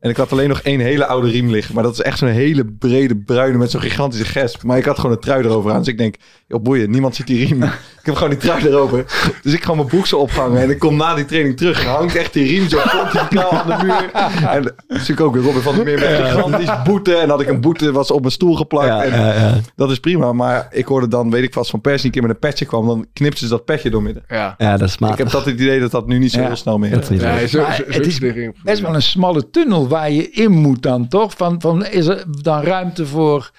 En 0.00 0.10
ik 0.10 0.16
had 0.16 0.32
alleen 0.32 0.48
nog 0.48 0.60
één 0.60 0.80
hele 0.80 1.06
oude 1.06 1.30
riem 1.30 1.50
liggen. 1.50 1.74
Maar 1.74 1.82
dat 1.82 1.92
is 1.92 2.00
echt 2.00 2.18
zo'n 2.18 2.28
hele 2.28 2.64
brede 2.64 3.16
bruine 3.16 3.58
met 3.58 3.70
zo'n 3.70 3.80
gigantische 3.80 4.24
gesp. 4.24 4.62
Maar 4.62 4.78
ik 4.78 4.84
had 4.84 4.96
gewoon 4.96 5.12
een 5.12 5.20
trui 5.20 5.44
erover 5.44 5.70
aan. 5.72 5.78
Dus 5.78 5.88
ik 5.88 5.98
denk, 5.98 6.14
joh 6.46 6.62
boeien, 6.62 6.90
niemand 6.90 7.14
ziet 7.14 7.26
die 7.26 7.46
riem. 7.46 7.62
ik 8.00 8.02
heb 8.02 8.14
gewoon 8.14 8.30
die 8.30 8.38
trui 8.38 8.66
erover. 8.66 9.04
Dus 9.42 9.52
ik 9.52 9.64
ga 9.64 9.74
mijn 9.74 9.86
broek 9.86 10.06
zo 10.06 10.18
ophangen. 10.18 10.62
En 10.62 10.70
ik 10.70 10.78
kom 10.78 10.96
na 10.96 11.14
die 11.14 11.24
training 11.24 11.56
terug. 11.56 11.84
Hangt 11.84 12.16
echt 12.16 12.32
die 12.32 12.46
riem 12.46 12.68
zo 12.68 12.78
pontificaal 12.92 13.50
aan 13.50 13.78
de 13.78 13.84
muur. 13.84 14.10
En 14.48 14.62
dat 14.62 14.74
is 14.88 14.96
natuurlijk 14.96 15.20
ook 15.20 15.34
weer 15.34 15.42
Robin 15.42 15.62
van 15.62 15.74
der 15.74 15.84
Meer 15.84 15.98
met 15.98 16.28
gigantisch 16.28 16.82
boete. 16.84 17.14
En 17.14 17.28
had 17.28 17.40
ik 17.40 17.48
een 17.48 17.60
boete, 17.60 17.92
was 17.92 18.10
op 18.10 18.20
mijn 18.20 18.32
stoel 18.32 18.54
geplakt. 18.54 18.86
Ja, 18.86 19.04
en 19.04 19.20
ja, 19.20 19.32
ja. 19.34 19.60
dat 19.76 19.90
is 19.90 19.98
prima. 20.00 20.32
Maar 20.32 20.68
ik 20.70 20.86
hoorde 20.86 21.08
dan, 21.08 21.30
weet 21.30 21.42
ik 21.42 21.52
vast, 21.52 21.70
van 21.70 21.80
Persie 21.80 22.06
een 22.06 22.10
keer 22.12 22.22
met 22.22 22.30
een 22.30 22.38
petje 22.38 22.64
kwam. 22.64 22.86
Dan 22.86 23.06
knipten 23.12 23.38
ze 23.38 23.48
dat 23.48 23.64
petje 23.64 23.90
door 23.90 24.02
midden. 24.02 24.24
Ja. 24.28 24.54
Ja, 24.58 24.76
dat 24.76 24.88
is 24.88 24.96
Ik 25.10 25.18
heb 25.18 25.30
dat 25.30 25.44
het 25.44 25.60
idee 25.60 25.80
dat 25.80 25.90
dat 25.90 26.06
nu 26.06 26.18
niet 26.18 26.32
zo 26.32 26.40
Ja. 26.40 26.46
heel 26.46 26.56
snel 26.56 26.78
meer 26.78 26.90
Dat 26.90 27.10
is 27.10 27.20
Maar 27.20 27.40
het 27.40 28.72
is 28.72 28.80
wel 28.80 28.94
een 28.94 29.02
smalle 29.02 29.50
tunnel 29.50 29.85
waar 29.88 30.10
je 30.10 30.30
in 30.30 30.50
moet 30.52 30.82
dan, 30.82 31.08
toch? 31.08 31.32
Van, 31.36 31.60
van 31.60 31.86
is 31.86 32.06
er 32.06 32.24
dan 32.42 32.60
ruimte 32.62 33.06
voor 33.06 33.50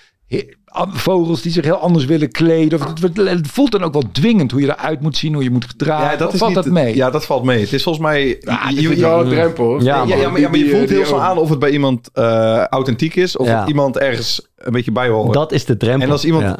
vogels 0.89 1.41
die 1.41 1.51
zich 1.51 1.63
heel 1.63 1.75
anders 1.75 2.05
willen 2.05 2.31
kleden? 2.31 2.79
Of 2.81 3.01
het, 3.01 3.47
voelt 3.47 3.71
dan 3.71 3.83
ook 3.83 3.93
wel 3.93 4.03
dwingend 4.11 4.51
hoe 4.51 4.61
je 4.61 4.67
eruit 4.67 5.01
moet 5.01 5.17
zien, 5.17 5.33
hoe 5.33 5.43
je 5.43 5.49
moet 5.51 5.65
gedragen. 5.65 6.27
Of 6.27 6.35
valt 6.37 6.53
dat 6.53 6.65
mee? 6.65 6.95
Ja, 6.95 7.09
dat 7.09 7.25
valt 7.25 7.43
mee. 7.43 7.59
Het 7.61 7.73
is 7.73 7.83
volgens 7.83 8.05
mij... 8.05 8.37
Ja, 8.39 8.69
je- 8.69 8.81
je, 8.81 8.95
wel 8.95 9.21
een 9.21 9.29
drempel. 9.29 9.81
Ja, 9.81 10.03
ja, 10.03 10.15
ja, 10.15 10.29
maar, 10.29 10.39
ja, 10.39 10.49
maar 10.49 10.59
je 10.59 10.69
voelt 10.69 10.89
heel 10.89 11.05
snel 11.05 11.17
die- 11.19 11.27
aan 11.27 11.37
of 11.37 11.49
het 11.49 11.59
bij 11.59 11.69
iemand 11.69 12.09
eh, 12.13 12.63
authentiek 12.63 13.15
is... 13.15 13.37
of 13.37 13.47
Ja. 13.47 13.67
iemand 13.67 13.97
ergens 13.97 14.47
een 14.55 14.71
beetje 14.71 14.91
bij 14.91 15.07
hoort. 15.09 15.33
Dat 15.33 15.51
is 15.51 15.65
de 15.65 15.77
drempel. 15.77 16.05
En 16.07 16.11
als 16.11 16.25
iemand- 16.25 16.43
Ja. 16.43 16.59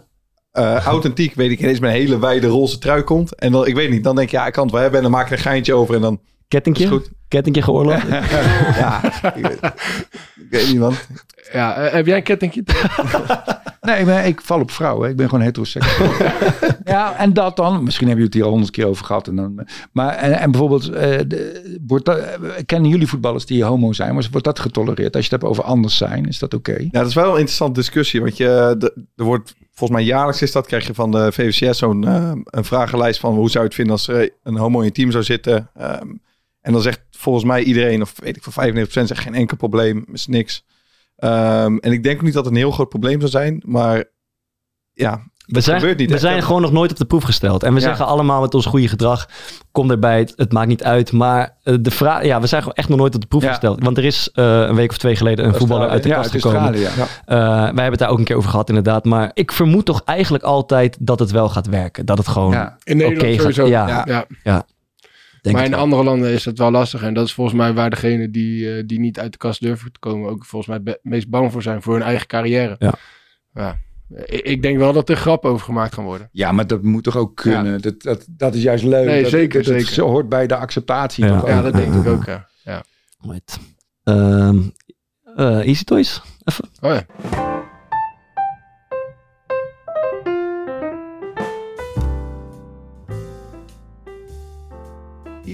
eh, 0.51 0.85
authentiek, 0.85 1.33
weet 1.35 1.51
ik 1.51 1.59
ineens 1.59 1.79
met 1.79 1.89
een 1.89 1.95
hele 1.95 2.19
wijde 2.19 2.47
roze 2.47 2.77
trui 2.77 3.01
komt. 3.01 3.35
En 3.35 3.51
dan, 3.51 3.67
ik 3.67 3.75
weet 3.75 3.89
niet, 3.89 4.03
dan 4.03 4.15
denk 4.15 4.29
je, 4.29 4.37
ja, 4.37 4.45
ik 4.47 4.53
kan 4.53 4.63
het 4.63 4.71
wel 4.71 4.81
hebben. 4.81 4.99
En 4.99 5.05
dan 5.05 5.15
maak 5.15 5.25
ik 5.25 5.31
er 5.31 5.37
een 5.37 5.43
geintje 5.43 5.73
over 5.73 5.95
en 5.95 6.01
dan 6.01 6.19
Kettingje? 6.47 6.83
is 6.83 6.89
goed. 6.89 7.09
Kettingje 7.27 7.61
geoorloofd? 7.61 8.07
Ja, 8.81 9.03
ik, 9.35 9.45
weet- 9.47 9.63
ik 10.35 10.47
weet 10.49 10.67
niet, 10.67 10.79
man. 10.79 10.93
Ja, 11.53 11.75
eh, 11.75 11.93
heb 11.93 12.05
jij 12.05 12.17
een 12.17 12.23
kettingje? 12.23 12.63
Nee, 13.81 14.05
maar 14.05 14.27
ik 14.27 14.41
val 14.41 14.59
op 14.59 14.71
vrouwen. 14.71 15.09
Ik 15.09 15.15
ben 15.15 15.29
gewoon 15.29 15.43
heteroseksueel. 15.43 16.11
ja, 16.85 17.15
en 17.17 17.33
dat 17.33 17.55
dan. 17.55 17.83
Misschien 17.83 18.07
hebben 18.07 18.25
jullie 18.25 18.25
het 18.25 18.33
hier 18.33 18.43
al 18.43 18.49
honderd 18.49 18.71
keer 18.71 18.85
over 18.85 19.05
gehad. 19.05 19.27
En 19.27 19.35
dan, 19.35 19.67
maar 19.91 20.15
en, 20.15 20.39
en 20.39 20.51
bijvoorbeeld, 20.51 20.89
eh, 20.89 21.19
de, 21.27 21.77
wordt 21.87 22.05
dat, 22.05 22.17
eh, 22.17 22.35
kennen 22.65 22.89
jullie 22.89 23.07
voetballers 23.07 23.45
die 23.45 23.63
homo 23.63 23.93
zijn? 23.93 24.13
Maar 24.15 24.27
wordt 24.31 24.45
dat 24.45 24.59
getolereerd? 24.59 25.15
Als 25.15 25.25
je 25.25 25.31
het 25.31 25.41
hebt 25.41 25.51
over 25.53 25.63
anders 25.63 25.97
zijn, 25.97 26.25
is 26.27 26.39
dat 26.39 26.53
oké? 26.53 26.71
Ja, 26.77 26.87
dat 26.91 27.07
is 27.07 27.13
wel 27.13 27.25
een 27.31 27.37
interessante 27.39 27.79
discussie. 27.79 28.21
Want 28.21 28.37
je, 28.37 28.75
de- 28.77 29.05
er 29.15 29.23
wordt, 29.23 29.55
volgens 29.73 29.99
mij 29.99 30.07
jaarlijks 30.07 30.41
is 30.41 30.51
dat, 30.51 30.67
krijg 30.67 30.87
je 30.87 30.93
van 30.93 31.11
de 31.11 31.31
VVCS 31.31 31.77
zo'n 31.77 32.07
eh, 32.07 32.31
een 32.43 32.65
vragenlijst 32.65 33.19
van 33.19 33.35
hoe 33.35 33.49
zou 33.49 33.59
je 33.63 33.65
het 33.69 33.75
vinden 33.75 33.93
als 33.93 34.07
er 34.07 34.29
een 34.43 34.57
homo 34.57 34.79
in 34.79 34.85
je 34.85 34.91
team 34.91 35.11
zou 35.11 35.23
zitten. 35.23 35.69
Ehm, 35.75 36.07
en 36.67 36.73
dan 36.73 36.81
zegt 36.81 37.01
volgens 37.11 37.45
mij 37.45 37.63
iedereen, 37.63 38.01
of 38.01 38.13
weet 38.15 38.35
ik 38.35 38.43
van 38.43 38.69
95% 38.75 38.87
zegt 38.87 39.19
geen 39.19 39.35
enkel 39.35 39.57
probleem, 39.57 40.05
is 40.13 40.27
niks. 40.27 40.63
Ehm, 41.15 41.77
en 41.77 41.91
ik 41.91 42.03
denk 42.03 42.15
ook 42.17 42.23
niet 42.23 42.33
dat 42.33 42.45
het 42.45 42.53
een 42.53 42.59
heel 42.59 42.71
groot 42.71 42.89
probleem 42.89 43.19
zou 43.19 43.31
zijn, 43.31 43.63
maar 43.65 44.03
ja, 44.93 45.21
We 45.45 45.61
zijn, 45.61 45.79
gebeurt 45.79 45.97
niet 45.97 46.07
we 46.07 46.13
echt, 46.13 46.23
zijn 46.23 46.43
gewoon 46.43 46.61
nog 46.61 46.71
nooit 46.71 46.91
op 46.91 46.97
de 46.97 47.05
proef 47.05 47.23
gesteld. 47.23 47.63
En 47.63 47.73
we 47.73 47.79
Ja. 47.79 47.85
zeggen 47.85 48.05
allemaal 48.05 48.41
met 48.41 48.53
ons 48.53 48.65
goede 48.65 48.87
gedrag, 48.87 49.29
kom 49.71 49.91
erbij, 49.91 50.19
het, 50.19 50.33
het 50.35 50.51
maakt 50.51 50.67
niet 50.67 50.83
uit. 50.83 51.11
Maar 51.11 51.57
eh, 51.63 51.75
de 51.81 51.91
vraag, 51.91 52.23
ja, 52.25 52.41
we 52.41 52.47
zijn 52.47 52.61
gewoon 52.61 52.75
echt 52.77 52.89
nog 52.89 52.97
nooit 52.97 53.15
op 53.15 53.21
de 53.21 53.27
proef 53.27 53.43
Ja. 53.43 53.49
gesteld. 53.49 53.83
Want 53.83 53.97
er 53.97 54.05
is 54.05 54.29
eh, 54.33 54.59
een 54.59 54.75
week 54.75 54.89
of 54.89 54.97
twee 54.97 55.15
geleden 55.15 55.45
een 55.45 55.53
voetballer 55.55 55.89
uit 55.89 56.03
de 56.03 56.09
ja, 56.09 56.15
kast 56.15 56.31
gekomen. 56.31 56.73
Eh, 56.73 56.79
wij 57.25 57.63
hebben 57.65 57.89
het 57.91 57.99
daar 57.99 58.09
ook 58.09 58.17
een 58.17 58.23
keer 58.23 58.35
over 58.35 58.49
gehad 58.49 58.69
inderdaad. 58.69 59.05
Maar 59.05 59.31
ik 59.33 59.51
vermoed 59.51 59.85
toch 59.85 60.01
eigenlijk 60.05 60.43
altijd 60.43 60.97
dat 60.99 61.19
het 61.19 61.31
wel 61.31 61.49
gaat 61.49 61.67
werken. 61.67 62.05
Dat 62.05 62.17
het 62.17 62.27
gewoon 62.27 62.51
Ja. 62.51 62.77
In 62.83 62.97
Nederland 62.97 63.21
oké 63.21 63.31
gaat. 63.31 63.39
sowieso. 63.41 63.67
Ja, 63.67 64.05
Ja. 64.43 64.65
Denk 65.41 65.55
maar 65.55 65.65
in 65.65 65.71
wel. 65.71 65.79
andere 65.79 66.03
landen 66.03 66.31
is 66.31 66.43
dat 66.43 66.57
wel 66.57 66.71
lastig. 66.71 67.03
En 67.03 67.13
dat 67.13 67.25
is 67.25 67.33
volgens 67.33 67.57
mij 67.57 67.73
waar 67.73 67.89
degenen 67.89 68.31
die, 68.31 68.77
eh, 68.77 68.83
die 68.85 68.99
niet 68.99 69.19
uit 69.19 69.31
de 69.31 69.37
kast 69.37 69.61
durven 69.61 69.91
te 69.91 69.99
komen... 69.99 70.29
ook 70.29 70.45
volgens 70.45 70.79
mij 70.79 70.93
het 70.93 70.99
meest 71.03 71.29
bang 71.29 71.51
voor 71.51 71.61
zijn 71.61 71.81
voor 71.81 71.93
hun 71.93 72.03
eigen 72.03 72.27
carrière. 72.27 72.75
Ja. 72.79 72.93
Ja. 73.53 73.77
Ik, 74.25 74.41
ik 74.41 74.61
denk 74.61 74.77
wel 74.77 74.93
dat 74.93 75.09
er 75.09 75.15
grap 75.15 75.45
over 75.45 75.65
gemaakt 75.65 75.93
gaan 75.93 76.03
worden. 76.03 76.29
Ja, 76.31 76.51
maar 76.51 76.67
dat 76.67 76.83
moet 76.83 77.03
toch 77.03 77.17
ook 77.17 77.35
kunnen? 77.35 77.81
Dat, 77.81 78.01
dat, 78.01 78.25
dat 78.29 78.55
is 78.55 78.61
juist 78.61 78.83
leuk. 78.83 79.05
Nee, 79.05 79.21
dat, 79.21 79.31
zeker, 79.31 79.63
dat, 79.63 79.73
dat 79.73 79.83
zeker. 79.85 80.03
hoort 80.03 80.29
bij 80.29 80.47
de 80.47 80.55
acceptatie. 80.55 81.25
Ja. 81.25 81.43
Ja, 81.45 81.61
dat 81.61 81.73
denk 81.73 81.93
ik 81.93 82.07
ook, 82.07 82.25
ja. 82.25 82.47
ja. 82.63 82.83
Right. 83.19 83.59
Ehm, 84.03 84.59
eh, 85.35 85.67
Easy 85.67 85.83
Toys? 85.83 86.21
Even. 86.43 86.69
Oh 86.81 86.93
ja. 86.93 87.05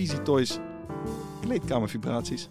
Easy 0.03 0.17
Toys 0.17 0.59
kleedkamervibraties. 1.41 2.49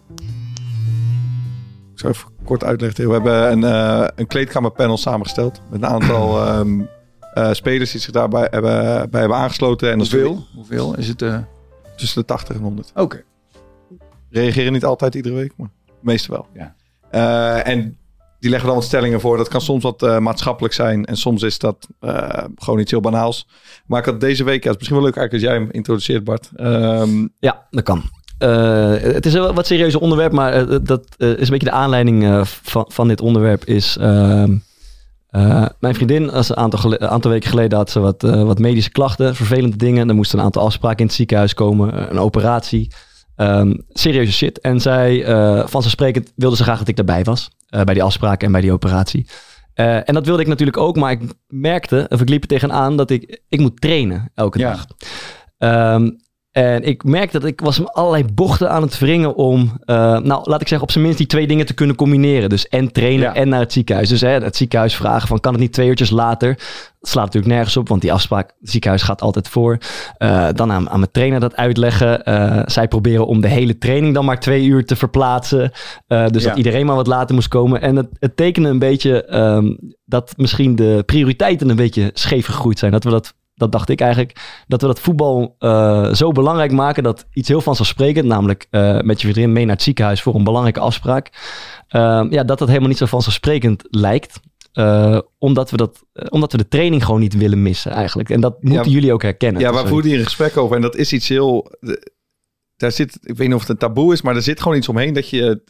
Ik 1.93 1.99
zal 1.99 2.09
even 2.09 2.29
kort 2.43 2.63
uitleggen. 2.63 3.07
We 3.07 3.13
hebben 3.13 3.51
een, 3.51 3.63
eh, 3.63 4.07
een 4.15 4.27
kleedkamerpanel 4.27 4.97
samengesteld 4.97 5.61
met 5.69 5.81
een 5.81 5.87
aantal 5.87 6.37
ehm, 6.45 6.81
eh, 7.33 7.51
spelers 7.51 7.91
die 7.91 8.01
zich 8.01 8.11
daarbij 8.11 8.47
hebben, 8.51 9.09
bij 9.09 9.19
hebben 9.19 9.37
aangesloten. 9.37 9.91
En 9.91 9.97
dat 9.97 10.07
is 10.07 10.13
Hoeveel? 10.13 10.45
Hoeveel 10.55 10.97
is 10.97 11.07
het? 11.07 11.21
eh? 11.21 11.39
tussen 11.95 12.21
de 12.21 12.27
80 12.27 12.55
en 12.55 12.61
100. 12.61 12.91
Oké. 12.95 13.23
Reageren 14.29 14.73
niet 14.73 14.85
altijd 14.85 15.15
iedere 15.15 15.35
week, 15.35 15.53
maar 15.57 15.69
meestal 16.01 16.35
wel. 16.35 16.47
Ja. 16.53 17.63
En 17.63 17.97
die 18.43 18.51
leggen 18.51 18.69
dan 18.69 18.77
wat 18.77 18.87
stellingen 18.87 19.19
voor. 19.21 19.37
Dat 19.37 19.47
kan 19.47 19.61
soms 19.61 19.83
wat 19.83 20.03
eh, 20.03 20.17
maatschappelijk 20.17 20.73
zijn. 20.73 21.05
En 21.05 21.17
soms 21.17 21.41
is 21.41 21.59
dat 21.59 21.87
eh, 21.99 22.43
gewoon 22.55 22.79
iets 22.79 22.91
heel 22.91 22.99
banaals. 22.99 23.47
Maar 23.85 23.99
ik 23.99 24.05
had 24.05 24.19
deze 24.19 24.43
week, 24.43 24.63
ja, 24.63 24.71
het 24.71 24.81
is 24.81 24.87
misschien 24.87 24.95
wel 24.95 25.05
leuk 25.05 25.15
eigenlijk 25.17 25.45
als 25.45 25.53
jij 25.53 25.63
hem 25.63 25.71
introduceert, 25.71 26.23
Bart. 26.23 26.49
Ehm, 26.55 27.27
Ja, 27.39 27.67
dat 27.69 27.83
kan. 27.83 28.03
Eh, 28.37 28.91
het 28.97 29.25
is 29.25 29.33
een 29.33 29.53
wat 29.53 29.67
serieuzer 29.67 29.99
onderwerp, 29.99 30.31
maar 30.31 30.83
dat 30.83 31.05
is 31.17 31.27
een 31.27 31.35
beetje 31.37 31.59
de 31.59 31.71
aanleiding 31.71 32.47
van, 32.47 32.85
van 32.87 33.07
dit 33.07 33.21
onderwerp. 33.21 33.65
Is 33.65 33.97
ehm, 33.97 34.55
eh, 35.29 35.65
mijn 35.79 35.95
vriendin, 35.95 36.31
als 36.31 36.49
een 36.49 36.57
aantal, 36.57 36.99
aantal 36.99 37.31
weken 37.31 37.49
geleden 37.49 37.77
had 37.77 37.89
ze 37.89 37.99
wat, 37.99 38.21
wat 38.21 38.59
medische 38.59 38.91
klachten, 38.91 39.35
vervelende 39.35 39.77
dingen. 39.77 40.09
Er 40.09 40.15
moesten 40.15 40.39
een 40.39 40.45
aantal 40.45 40.63
afspraken 40.63 40.99
in 40.99 41.05
het 41.05 41.15
ziekenhuis 41.15 41.53
komen, 41.53 42.11
een 42.11 42.19
operatie. 42.19 42.91
Ehm, 43.35 43.73
serieuze 43.89 44.31
shit. 44.31 44.59
En 44.59 44.81
zij, 44.81 45.23
eh 45.23 45.67
vanzelfsprekend, 45.67 46.31
wilde 46.35 46.55
ze 46.55 46.63
graag 46.63 46.79
dat 46.79 46.87
ik 46.87 46.95
daarbij 46.95 47.23
was. 47.23 47.49
Eh, 47.73 47.81
bij 47.81 47.93
die 47.93 48.03
afspraken 48.03 48.45
en 48.45 48.51
bij 48.51 48.61
die 48.61 48.71
operatie. 48.71 49.27
Eh, 49.73 49.95
en 49.95 50.13
dat 50.13 50.25
wilde 50.25 50.41
ik 50.41 50.47
natuurlijk 50.47 50.77
ook, 50.77 50.95
maar 50.95 51.11
ik 51.11 51.21
merkte, 51.47 52.05
of 52.09 52.21
ik 52.21 52.29
liep 52.29 52.41
er 52.41 52.47
tegenaan, 52.47 52.97
dat 52.97 53.09
ik, 53.09 53.41
ik 53.49 53.59
moet 53.59 53.81
trainen 53.81 54.31
elke 54.33 54.59
Ja. 54.59 54.71
dag. 54.71 54.85
En 56.53 56.83
ik 56.83 57.03
merkte 57.03 57.39
dat 57.39 57.49
ik 57.49 57.61
was 57.61 57.79
me 57.79 57.91
allerlei 57.91 58.25
bochten 58.33 58.69
aan 58.69 58.81
het 58.81 58.99
wringen 58.99 59.35
om, 59.35 59.71
eh, 59.85 59.95
nou 60.19 60.49
laat 60.49 60.61
ik 60.61 60.67
zeggen, 60.67 60.81
op 60.81 60.91
zijn 60.91 61.03
minst 61.03 61.17
die 61.19 61.27
twee 61.27 61.47
dingen 61.47 61.65
te 61.65 61.73
kunnen 61.73 61.95
combineren. 61.95 62.49
Dus 62.49 62.67
en 62.67 62.91
trainen 62.91 63.25
Ja. 63.25 63.33
en 63.35 63.49
naar 63.49 63.59
het 63.59 63.73
ziekenhuis. 63.73 64.09
Dus 64.09 64.21
hè, 64.21 64.27
het 64.29 64.55
ziekenhuis 64.55 64.95
vragen 64.95 65.27
van 65.27 65.39
kan 65.39 65.51
het 65.51 65.61
niet 65.61 65.73
twee 65.73 65.87
uurtjes 65.87 66.09
later? 66.09 66.55
Dat 66.99 67.11
slaat 67.11 67.25
natuurlijk 67.25 67.53
nergens 67.53 67.77
op, 67.77 67.87
want 67.89 68.01
die 68.01 68.13
afspraak, 68.13 68.53
het 68.59 68.69
ziekenhuis 68.69 69.01
gaat 69.01 69.21
altijd 69.21 69.47
voor. 69.47 69.77
Eh, 70.17 70.47
dan 70.55 70.71
aan, 70.71 70.89
aan 70.89 70.99
mijn 70.99 71.11
trainer 71.11 71.39
dat 71.39 71.55
uitleggen. 71.55 72.23
Eh, 72.25 72.61
zij 72.65 72.87
proberen 72.87 73.27
om 73.27 73.41
de 73.41 73.47
hele 73.47 73.77
training 73.77 74.13
dan 74.13 74.25
maar 74.25 74.39
twee 74.39 74.63
uur 74.65 74.85
te 74.85 74.95
verplaatsen. 74.95 75.71
Dus 76.07 76.43
Ja. 76.43 76.49
dat 76.49 76.57
iedereen 76.57 76.85
maar 76.85 76.95
wat 76.95 77.07
later 77.07 77.35
moest 77.35 77.47
komen. 77.47 77.81
En 77.81 77.95
het, 77.95 78.07
het 78.19 78.35
tekende 78.37 78.69
een 78.69 78.79
beetje 78.79 79.25
ehm, 79.25 79.75
dat 80.05 80.33
misschien 80.37 80.75
de 80.75 81.03
prioriteiten 81.05 81.69
een 81.69 81.75
beetje 81.75 82.11
scheef 82.13 82.45
gegroeid 82.45 82.79
zijn. 82.79 82.91
Dat 82.91 83.03
we 83.03 83.09
dat, 83.09 83.33
dat 83.55 83.71
dacht 83.71 83.89
ik 83.89 84.01
eigenlijk, 84.01 84.63
dat 84.67 84.81
we 84.81 84.87
dat 84.87 84.99
voetbal 84.99 85.55
eh, 85.59 86.13
zo 86.13 86.31
belangrijk 86.31 86.71
maken 86.71 87.03
dat 87.03 87.25
iets 87.33 87.47
heel 87.47 87.61
vanzelfsprekend, 87.61 88.25
namelijk 88.25 88.67
eh, 88.69 88.99
met 89.01 89.21
je 89.21 89.27
vriendin 89.27 89.53
mee 89.53 89.65
naar 89.65 89.75
het 89.75 89.83
ziekenhuis 89.83 90.21
voor 90.21 90.35
een 90.35 90.43
belangrijke 90.43 90.79
afspraak, 90.79 91.29
ehm, 91.87 92.33
ja, 92.33 92.43
dat 92.43 92.59
dat 92.59 92.67
helemaal 92.67 92.89
niet 92.89 92.97
zo 92.97 93.05
vanzelfsprekend 93.05 93.83
lijkt. 93.89 94.39
Eh, 94.73 95.19
omdat, 95.37 95.71
we 95.71 95.77
dat, 95.77 96.03
omdat 96.29 96.51
we 96.51 96.57
de 96.57 96.67
training 96.67 97.05
gewoon 97.05 97.19
niet 97.19 97.37
willen 97.37 97.61
missen 97.61 97.91
eigenlijk. 97.91 98.29
En 98.29 98.41
dat 98.41 98.63
moeten 98.63 98.91
jullie 98.91 99.13
ook 99.13 99.21
herkennen. 99.21 99.61
Ja, 99.61 99.71
waar 99.71 99.87
voerde 99.87 100.07
hier 100.07 100.17
een 100.17 100.23
gesprek 100.23 100.57
over. 100.57 100.75
En 100.75 100.81
dat 100.81 100.95
is 100.95 101.13
iets 101.13 101.27
heel... 101.27 101.71
Daar 102.75 102.91
zit, 102.91 103.17
ik 103.21 103.37
weet 103.37 103.47
niet 103.47 103.55
of 103.55 103.61
het 103.61 103.69
een 103.69 103.77
taboe 103.77 104.13
is, 104.13 104.21
maar 104.21 104.35
er 104.35 104.41
zit 104.41 104.61
gewoon 104.61 104.77
iets 104.77 104.89
omheen 104.89 105.13
dat 105.13 105.29
je... 105.29 105.63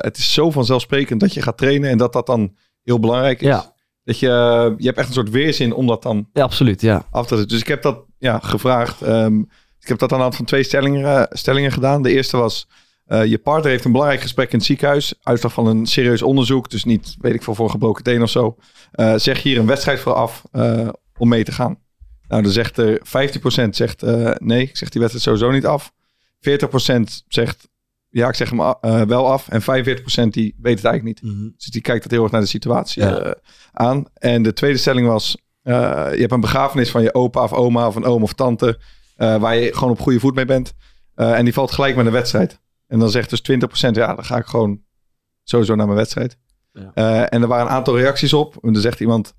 het 0.00 0.16
is 0.16 0.32
zo 0.32 0.50
vanzelfsprekend 0.50 1.20
dat 1.20 1.34
je 1.34 1.42
gaat 1.42 1.58
trainen 1.58 1.90
en 1.90 1.98
dat 1.98 2.12
dat 2.12 2.26
dan 2.26 2.56
heel 2.82 3.00
belangrijk 3.00 3.40
is. 3.40 3.46
Ja. 3.46 3.74
Dat 4.10 4.18
je, 4.18 4.74
je 4.76 4.86
hebt 4.86 4.98
echt 4.98 5.08
een 5.08 5.14
soort 5.14 5.30
weerzin 5.30 5.74
om 5.74 5.86
dat 5.86 6.02
dan 6.02 6.28
Ja, 6.32 6.42
absoluut. 6.42 6.80
Ja. 6.80 7.04
af 7.10 7.26
te 7.26 7.46
Dus 7.46 7.60
ik 7.60 7.66
heb 7.66 7.82
dat 7.82 8.04
ja, 8.18 8.38
gevraagd. 8.38 9.02
Ehm, 9.02 9.38
ik 9.80 9.88
heb 9.88 9.98
dat 9.98 10.12
aan 10.12 10.16
de 10.16 10.22
hand 10.22 10.36
van 10.36 10.44
twee 10.44 10.62
stellingen, 10.62 11.04
eh, 11.04 11.22
stellingen 11.28 11.72
gedaan. 11.72 12.02
De 12.02 12.12
eerste 12.12 12.36
was, 12.36 12.68
eh, 13.06 13.24
je 13.24 13.38
partner 13.38 13.70
heeft 13.70 13.84
een 13.84 13.92
belangrijk 13.92 14.22
gesprek 14.22 14.52
in 14.52 14.58
het 14.58 14.66
ziekenhuis. 14.66 15.14
Uitslag 15.22 15.52
van 15.52 15.66
een 15.66 15.86
serieus 15.86 16.22
onderzoek. 16.22 16.70
Dus 16.70 16.84
niet, 16.84 17.16
weet 17.20 17.34
ik 17.34 17.42
veel, 17.42 17.54
voor 17.54 17.64
een 17.64 17.70
gebroken 17.70 18.04
teen 18.04 18.22
of 18.22 18.30
zo. 18.30 18.56
Eh, 18.92 19.14
zeg 19.16 19.42
hier 19.42 19.58
een 19.58 19.66
wedstrijd 19.66 20.00
voor 20.00 20.14
af 20.14 20.42
om 21.18 21.28
mee 21.28 21.44
te 21.44 21.52
gaan. 21.52 21.78
Nou, 22.28 22.42
dan 22.42 22.52
zegt 22.52 22.78
er 22.78 23.00
15% 23.02 23.76
zegt 23.76 24.02
nee, 24.38 24.62
ik 24.62 24.76
zeg 24.76 24.88
die 24.88 25.00
wedstrijd 25.00 25.24
sowieso 25.24 25.50
niet 25.50 25.66
af. 25.66 25.92
40% 26.40 27.24
zegt 27.28 27.68
ja, 28.10 28.28
ik 28.28 28.34
zeg 28.34 28.50
hem 28.50 28.60
a- 28.60 28.78
eh, 28.80 29.02
wel 29.02 29.30
af. 29.32 29.48
En 29.48 29.62
45% 29.62 30.32
die 30.32 30.54
weet 30.62 30.76
het 30.76 30.84
eigenlijk 30.84 31.04
niet. 31.04 31.20
Dus 31.56 31.64
die 31.66 31.80
kijkt 31.82 32.02
dat 32.02 32.12
heel 32.12 32.22
erg 32.22 32.32
naar 32.32 32.40
de 32.40 32.46
situatie 32.46 33.02
Ja. 33.02 33.18
eh, 33.18 33.30
aan. 33.72 34.04
En 34.14 34.42
de 34.42 34.52
tweede 34.52 34.78
stelling 34.78 35.06
was: 35.06 35.36
eh, 35.62 35.74
je 36.12 36.20
hebt 36.20 36.32
een 36.32 36.40
begrafenis 36.40 36.90
van 36.90 37.02
je 37.02 37.14
opa 37.14 37.42
of 37.42 37.52
oma 37.52 37.86
of 37.86 37.94
een 37.96 38.04
oom 38.04 38.22
of 38.22 38.32
tante. 38.32 38.78
eh, 39.16 39.36
waar 39.36 39.56
je 39.56 39.74
gewoon 39.74 39.90
op 39.90 40.00
goede 40.00 40.20
voet 40.20 40.34
mee 40.34 40.44
bent. 40.44 40.72
Eh, 41.14 41.38
en 41.38 41.44
die 41.44 41.52
valt 41.52 41.70
gelijk 41.72 41.96
met 41.96 42.06
een 42.06 42.12
wedstrijd. 42.12 42.60
En 42.86 42.98
dan 42.98 43.10
zegt 43.10 43.30
dus 43.30 43.40
20%, 43.40 43.94
ja, 43.96 44.14
dan 44.14 44.24
ga 44.24 44.36
ik 44.36 44.46
gewoon 44.46 44.80
sowieso 45.42 45.74
naar 45.74 45.86
mijn 45.86 45.98
wedstrijd. 45.98 46.36
Ja. 46.72 46.90
Eh, 46.94 47.20
en 47.20 47.42
er 47.42 47.46
waren 47.48 47.66
een 47.66 47.72
aantal 47.72 47.98
reacties 47.98 48.32
op. 48.32 48.56
En 48.64 48.72
dan 48.72 48.82
zegt 48.82 49.00
iemand. 49.00 49.34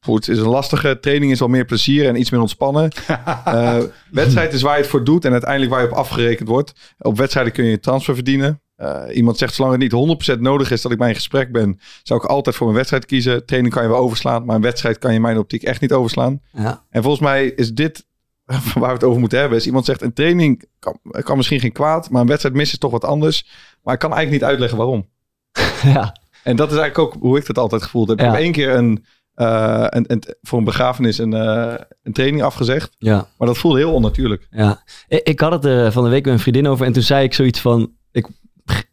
Goed, 0.00 0.26
het 0.26 0.36
is 0.36 0.42
een 0.42 0.48
lastige. 0.50 0.98
Training 1.00 1.32
is 1.32 1.38
wel 1.38 1.48
meer 1.48 1.64
plezier 1.64 2.06
en 2.08 2.20
iets 2.20 2.30
meer 2.30 2.40
ontspannen. 2.40 2.90
Eh, 3.44 3.78
wedstrijd 4.10 4.52
is 4.52 4.62
waar 4.62 4.74
je 4.74 4.80
het 4.80 4.90
voor 4.90 5.04
doet 5.04 5.24
en 5.24 5.32
uiteindelijk 5.32 5.70
waar 5.72 5.80
je 5.82 5.86
op 5.90 5.96
afgerekend 5.96 6.48
wordt. 6.48 6.72
Op 6.98 7.16
wedstrijden 7.16 7.52
kun 7.52 7.64
je 7.64 7.70
je 7.70 7.80
transfer 7.80 8.14
verdienen. 8.14 8.60
Eh, 8.76 9.02
iemand 9.12 9.38
zegt, 9.38 9.54
zolang 9.54 9.72
het 9.72 9.82
niet 9.82 10.34
100% 10.36 10.40
nodig 10.40 10.70
is 10.70 10.82
dat 10.82 10.92
ik 10.92 10.98
bij 10.98 11.08
een 11.08 11.14
gesprek 11.14 11.52
ben, 11.52 11.80
zou 12.02 12.20
ik 12.22 12.26
altijd 12.28 12.56
voor 12.56 12.66
mijn 12.66 12.76
wedstrijd 12.78 13.06
kiezen. 13.06 13.46
Training 13.46 13.74
kan 13.74 13.82
je 13.82 13.88
wel 13.88 13.98
overslaan, 13.98 14.44
maar 14.44 14.56
een 14.56 14.62
wedstrijd 14.62 14.98
kan 14.98 15.10
je 15.10 15.16
in 15.16 15.22
mijn 15.22 15.38
optiek 15.38 15.62
echt 15.62 15.80
niet 15.80 15.92
overslaan. 15.92 16.40
Ja. 16.52 16.84
En 16.90 17.02
volgens 17.02 17.22
mij 17.22 17.46
is 17.46 17.72
dit 17.72 18.06
waar 18.74 18.86
we 18.86 18.86
het 18.86 19.04
over 19.04 19.20
moeten 19.20 19.38
hebben 19.38 19.58
is... 19.58 19.66
iemand 19.66 19.84
zegt 19.84 20.02
een 20.02 20.12
training 20.12 20.64
kan, 20.78 20.98
kan 21.10 21.36
misschien 21.36 21.60
geen 21.60 21.72
kwaad... 21.72 22.10
maar 22.10 22.20
een 22.20 22.26
wedstrijd 22.28 22.54
missen 22.54 22.74
is 22.74 22.80
toch 22.80 22.90
wat 22.90 23.04
anders. 23.04 23.46
Maar 23.82 23.94
ik 23.94 24.00
kan 24.00 24.12
eigenlijk 24.12 24.42
niet 24.42 24.50
uitleggen 24.50 24.78
waarom. 24.78 25.08
ja. 25.94 26.16
En 26.42 26.56
dat 26.56 26.72
is 26.72 26.78
eigenlijk 26.78 27.14
ook 27.14 27.22
hoe 27.22 27.38
ik 27.38 27.46
het 27.46 27.58
altijd 27.58 27.82
gevoeld 27.82 28.08
heb. 28.08 28.18
Ik 28.18 28.24
Ja. 28.24 28.30
heb 28.30 28.40
één 28.40 28.52
keer 28.52 28.70
een, 28.74 29.04
eh, 29.34 29.84
een, 29.88 30.04
een, 30.12 30.22
voor 30.42 30.58
een 30.58 30.64
begrafenis 30.64 31.18
een, 31.18 31.34
eh, 31.34 31.74
een 32.02 32.12
training 32.12 32.42
afgezegd. 32.42 32.94
Ja. 32.98 33.26
Maar 33.38 33.48
dat 33.48 33.58
voelde 33.58 33.78
heel 33.78 33.92
onnatuurlijk. 33.92 34.46
Ja, 34.50 34.82
ik, 35.08 35.20
ik 35.28 35.40
had 35.40 35.52
het 35.52 35.64
er 35.64 35.92
van 35.92 36.04
de 36.04 36.10
week 36.10 36.24
met 36.24 36.32
een 36.34 36.38
vriendin 36.40 36.68
over 36.68 36.86
en 36.86 36.92
toen 36.92 37.02
zei 37.02 37.24
ik 37.24 37.34
zoiets 37.34 37.60
van, 37.60 37.92
ik 38.12 38.26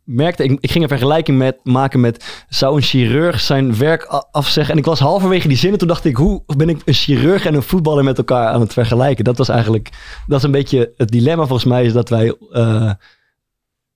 merkte, 0.03 0.43
ik, 0.43 0.57
ik 0.59 0.71
ging 0.71 0.83
een 0.83 0.89
vergelijking 0.89 1.37
met, 1.37 1.59
maken 1.63 1.99
met, 1.99 2.45
zou 2.49 2.75
een 2.75 2.81
chirurg 2.81 3.39
zijn 3.39 3.77
werk 3.77 4.03
afzeggen? 4.31 4.73
En 4.73 4.79
ik 4.79 4.85
was 4.85 4.99
halverwege 4.99 5.47
die 5.47 5.57
zinnen, 5.57 5.79
toen 5.79 5.87
dacht 5.87 6.05
ik, 6.05 6.15
hoe 6.15 6.43
ben 6.57 6.69
ik 6.69 6.81
een 6.85 6.93
chirurg 6.93 7.45
en 7.45 7.53
een 7.53 7.63
voetballer 7.63 8.03
met 8.03 8.17
elkaar 8.17 8.47
aan 8.47 8.59
het 8.61 8.73
vergelijken? 8.73 9.23
Dat 9.23 9.37
was 9.37 9.49
eigenlijk, 9.49 9.89
dat 10.27 10.37
is 10.37 10.43
een 10.43 10.51
beetje 10.51 10.93
het 10.97 11.09
dilemma 11.09 11.45
volgens 11.45 11.69
mij, 11.69 11.85
is 11.85 11.93
dat 11.93 12.09
wij 12.09 12.35
eh, 12.51 12.91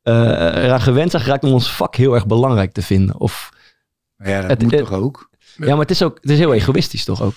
eh, 0.02 0.64
eraan 0.64 0.82
gewend 0.82 1.12
zijn 1.12 1.24
geraakt 1.24 1.44
om 1.44 1.52
ons 1.54 1.72
vak 1.72 1.96
heel 1.96 2.14
erg 2.14 2.26
belangrijk 2.28 2.72
te 2.72 2.82
vinden. 2.82 3.20
Of, 3.20 3.50
Ja, 4.18 4.42
dat 4.42 4.50
Het- 4.50 4.62
moet 4.62 4.72
het- 4.72 4.80
toch 4.80 4.94
ook? 4.94 5.30
Ja, 5.58 5.70
maar 5.70 5.80
het 5.80 5.92
is 5.92 6.04
ook, 6.04 6.18
het 6.22 6.30
is 6.30 6.38
heel 6.38 6.54
egoïstisch 6.54 7.04
toch 7.04 7.22
ook? 7.22 7.34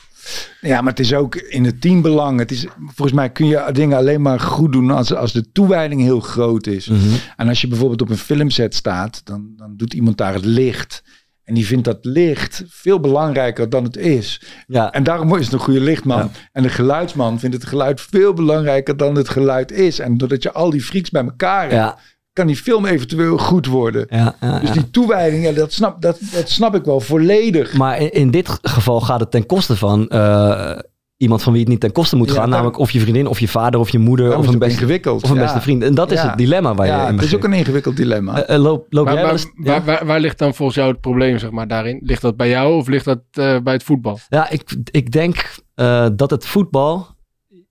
Ja, 0.60 0.80
maar 0.80 0.90
het 0.90 1.00
is 1.00 1.14
ook 1.14 1.36
in 1.36 1.64
het 1.64 1.80
teambelang. 1.80 2.38
Het 2.38 2.50
is, 2.50 2.66
volgens 2.78 3.12
mij 3.12 3.30
kun 3.30 3.46
je 3.46 3.68
dingen 3.72 3.96
alleen 3.96 4.22
maar 4.22 4.40
goed 4.40 4.72
doen 4.72 4.90
als, 4.90 5.14
als 5.14 5.32
de 5.32 5.52
toewijding 5.52 6.00
heel 6.00 6.20
groot 6.20 6.66
is. 6.66 6.88
Mhm. 6.88 7.00
En 7.36 7.48
als 7.48 7.60
je 7.60 7.68
bijvoorbeeld 7.68 8.02
op 8.02 8.10
een 8.10 8.18
filmset 8.18 8.74
staat, 8.74 9.20
dan, 9.24 9.52
dan 9.56 9.76
doet 9.76 9.94
iemand 9.94 10.16
daar 10.16 10.34
het 10.34 10.44
licht. 10.44 11.02
En 11.44 11.54
die 11.54 11.66
vindt 11.66 11.84
dat 11.84 11.98
licht 12.02 12.64
veel 12.68 13.00
belangrijker 13.00 13.68
dan 13.68 13.84
het 13.84 13.96
is. 13.96 14.40
Ja, 14.66 14.92
En 14.92 15.02
daarom 15.02 15.36
is 15.36 15.44
het 15.44 15.52
een 15.52 15.58
goede 15.58 15.80
lichtman. 15.80 16.18
Ja. 16.18 16.30
En 16.52 16.62
de 16.62 16.68
geluidsman 16.68 17.38
vindt 17.38 17.56
het 17.56 17.66
geluid 17.66 18.00
veel 18.00 18.32
belangrijker 18.32 18.96
dan 18.96 19.14
het 19.14 19.28
geluid 19.28 19.72
is. 19.72 19.98
En 19.98 20.16
doordat 20.16 20.42
je 20.42 20.52
al 20.52 20.70
die 20.70 20.82
freaks 20.82 21.10
bij 21.10 21.24
elkaar 21.24 21.62
hebt, 21.62 21.72
ja, 21.72 21.98
kan 22.34 22.46
die 22.46 22.56
film 22.56 22.84
eventueel 22.86 23.38
goed 23.38 23.66
worden. 23.66 24.06
ja. 24.10 24.36
ja, 24.40 24.58
Dus 24.58 24.68
ja. 24.68 24.74
die 24.74 24.90
toewijding, 24.90 25.44
ja, 25.44 25.52
dat, 25.52 25.72
snap, 25.72 26.02
dat, 26.02 26.18
dat 26.32 26.48
snap 26.50 26.74
ik 26.74 26.84
wel 26.84 27.00
volledig. 27.00 27.74
Maar 27.76 27.98
in, 28.00 28.12
in 28.12 28.30
dit 28.30 28.58
geval 28.62 29.00
gaat 29.00 29.20
het 29.20 29.30
ten 29.30 29.46
koste 29.46 29.76
van 29.76 30.08
eh, 30.08 30.78
iemand 31.16 31.42
van 31.42 31.52
wie 31.52 31.60
het 31.62 31.70
niet 31.70 31.80
ten 31.80 31.92
koste 31.92 32.16
moet 32.16 32.28
Ja, 32.28 32.32
gaan. 32.34 32.42
daar- 32.42 32.50
namelijk 32.52 32.78
of 32.78 32.90
je 32.90 33.00
vriendin, 33.00 33.26
of 33.26 33.40
je 33.40 33.48
vader, 33.48 33.80
of 33.80 33.90
je 33.90 33.98
moeder, 33.98 34.36
of 34.36 34.46
een, 34.48 34.58
beste, 34.58 34.74
ingewikkeld. 34.80 35.22
of 35.22 35.30
een 35.30 35.36
Ja. 35.36 35.42
beste 35.42 35.60
vriend. 35.60 35.82
En 35.82 35.94
dat 35.94 36.10
is 36.10 36.20
Ja. 36.22 36.28
het 36.28 36.38
dilemma 36.38 36.74
waar 36.74 36.86
je 36.86 36.92
Ja, 36.92 37.08
in 37.08 37.14
het 37.14 37.24
is 37.24 37.34
ook 37.34 37.44
een 37.44 37.52
ingewikkeld 37.52 37.96
dilemma. 37.96 38.42
Eh, 38.42 38.54
eh, 38.54 38.62
loop 38.62 38.86
loop 38.90 39.04
Maar, 39.04 39.14
jij 39.14 39.22
maar 39.22 39.32
eens... 39.32 39.46
waar, 39.54 39.74
Ja, 39.74 39.82
waar, 39.84 40.06
waar 40.06 40.20
ligt 40.20 40.38
dan 40.38 40.54
volgens 40.54 40.76
jou 40.78 40.90
het 40.90 41.00
probleem 41.00 41.38
zeg 41.38 41.50
maar, 41.50 41.68
daarin? 41.68 42.00
Ligt 42.02 42.22
dat 42.22 42.36
bij 42.36 42.48
jou 42.48 42.74
of 42.74 42.86
ligt 42.88 43.04
dat 43.04 43.20
eh, 43.30 43.58
bij 43.60 43.72
het 43.72 43.82
voetbal? 43.82 44.18
Ja, 44.28 44.50
ik, 44.50 44.76
ik 44.90 45.10
denk 45.10 45.54
eh, 45.74 46.06
dat 46.16 46.30
het 46.30 46.46
voetbal 46.46 47.06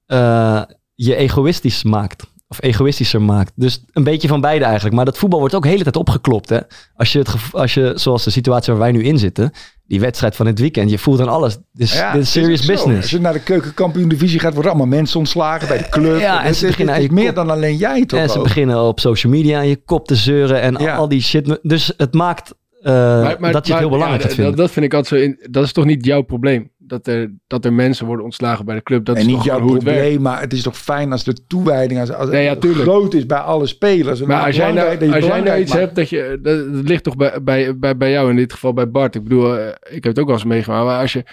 eh, 0.05 0.61
je 0.95 1.15
egoïstisch 1.15 1.83
maakt. 1.83 2.31
Of 2.53 2.63
egoïstischer 2.63 3.21
maakt. 3.21 3.51
Dus 3.55 3.83
een 3.93 4.03
beetje 4.03 4.27
van 4.27 4.41
beide 4.41 4.65
eigenlijk. 4.65 4.95
Maar 4.95 5.05
dat 5.05 5.17
voetbal 5.17 5.39
wordt 5.39 5.55
ook 5.55 5.63
de 5.63 5.69
hele 5.69 5.83
tijd 5.83 5.95
opgeklopt. 5.95 6.49
Hè? 6.49 6.59
Als, 6.95 7.11
je 7.11 7.19
het, 7.19 7.33
als 7.51 7.73
je, 7.73 7.91
zoals 7.95 8.23
de 8.23 8.29
situatie 8.29 8.73
waar 8.73 8.81
wij 8.81 8.91
nu 8.91 9.03
in 9.03 9.17
zitten, 9.17 9.51
die 9.87 9.99
wedstrijd 9.99 10.35
van 10.35 10.45
het 10.45 10.59
weekend, 10.59 10.89
je 10.89 10.97
voelt 10.97 11.21
aan 11.21 11.27
alles. 11.27 11.53
Dit 11.55 11.87
is, 11.87 11.93
Ja, 11.93 12.11
dit 12.13 12.21
is 12.21 12.31
serious 12.31 12.65
business. 12.65 13.01
Als 13.01 13.09
je 13.09 13.19
naar 13.19 13.33
de 13.33 13.39
keukenkampioen 13.43 14.09
divisie 14.09 14.39
gaat, 14.39 14.53
worden 14.53 14.71
allemaal 14.71 14.89
mensen 14.97 15.19
ontslagen 15.19 15.67
bij 15.67 15.77
de 15.77 15.89
club. 15.89 16.19
Ja, 16.19 16.43
en 16.43 16.55
ze 16.55 16.65
beginnen 16.65 16.93
het 16.95 17.03
is 17.03 17.09
aan 17.09 17.15
je 17.15 17.23
meer 17.23 17.33
dan 17.33 17.49
alleen 17.49 17.77
jij 17.77 18.05
toch 18.05 18.19
En 18.19 18.29
ze 18.29 18.37
ook? 18.37 18.43
beginnen 18.43 18.81
op 18.81 18.99
social 18.99 19.31
media 19.31 19.57
aan 19.59 19.67
je 19.67 19.75
kop 19.85 20.07
te 20.07 20.15
zeuren 20.15 20.61
en 20.61 20.75
Ja. 20.79 20.95
al 20.95 21.07
die 21.07 21.21
shit. 21.21 21.59
Dus 21.61 21.93
het 21.97 22.13
maakt 22.13 22.53
eh, 22.81 23.21
dat 23.51 23.67
je 23.67 23.71
het 23.71 23.81
heel 23.81 23.89
belangrijk 23.89 24.21
ja, 24.21 24.27
vinden. 24.27 24.45
dat, 24.45 24.57
dat 24.57 24.71
vind 24.71 24.85
ik 24.85 24.93
altijd 24.93 25.21
zo. 25.21 25.27
In, 25.27 25.39
dat 25.51 25.63
is 25.63 25.71
toch 25.71 25.85
niet 25.85 26.05
jouw 26.05 26.21
probleem? 26.21 26.71
Dat 26.93 27.07
er, 27.07 27.33
dat 27.47 27.65
er 27.65 27.73
mensen 27.73 28.05
worden 28.05 28.25
ontslagen 28.25 28.65
bij 28.65 28.75
de 28.75 28.83
club. 28.83 29.05
Dat 29.05 29.15
en 29.15 29.21
is 29.21 29.27
niet 29.27 29.43
jouw 29.43 29.55
het 29.59 29.65
probleem, 29.65 30.21
maar 30.21 30.39
het 30.41 30.53
is 30.53 30.61
toch 30.61 30.77
fijn 30.77 31.11
als 31.11 31.23
de 31.23 31.45
toewijding 31.47 31.99
als, 31.99 32.11
als 32.13 32.29
Nee, 32.29 32.43
ja, 32.43 32.55
tuurlijk. 32.55 32.81
groot 32.81 33.13
is 33.13 33.25
bij 33.25 33.37
alle 33.37 33.65
spelers. 33.65 34.21
En 34.21 34.27
Maar 34.27 34.45
als 34.45 34.55
jij 34.55 34.71
nou, 34.71 35.13
als 35.13 35.25
jij 35.25 35.41
nou 35.41 35.59
iets 35.59 35.69
maakt. 35.71 35.83
hebt 35.83 35.95
dat 35.95 36.09
je. 36.09 36.39
Dat, 36.41 36.73
dat 36.73 36.87
ligt 36.87 37.03
toch 37.03 37.15
bij, 37.15 37.43
bij, 37.43 37.77
bij, 37.77 37.97
bij 37.97 38.11
jou 38.11 38.29
in 38.29 38.35
dit 38.35 38.53
geval 38.53 38.73
bij 38.73 38.89
Bart. 38.91 39.15
Ik 39.15 39.23
bedoel, 39.23 39.57
eh, 39.57 39.67
ik 39.67 40.03
heb 40.03 40.03
het 40.03 40.19
ook 40.19 40.25
wel 40.25 40.35
eens 40.35 40.45
meegemaakt. 40.45 40.85
Maar 40.85 40.99
als 41.01 41.13
je 41.13 41.23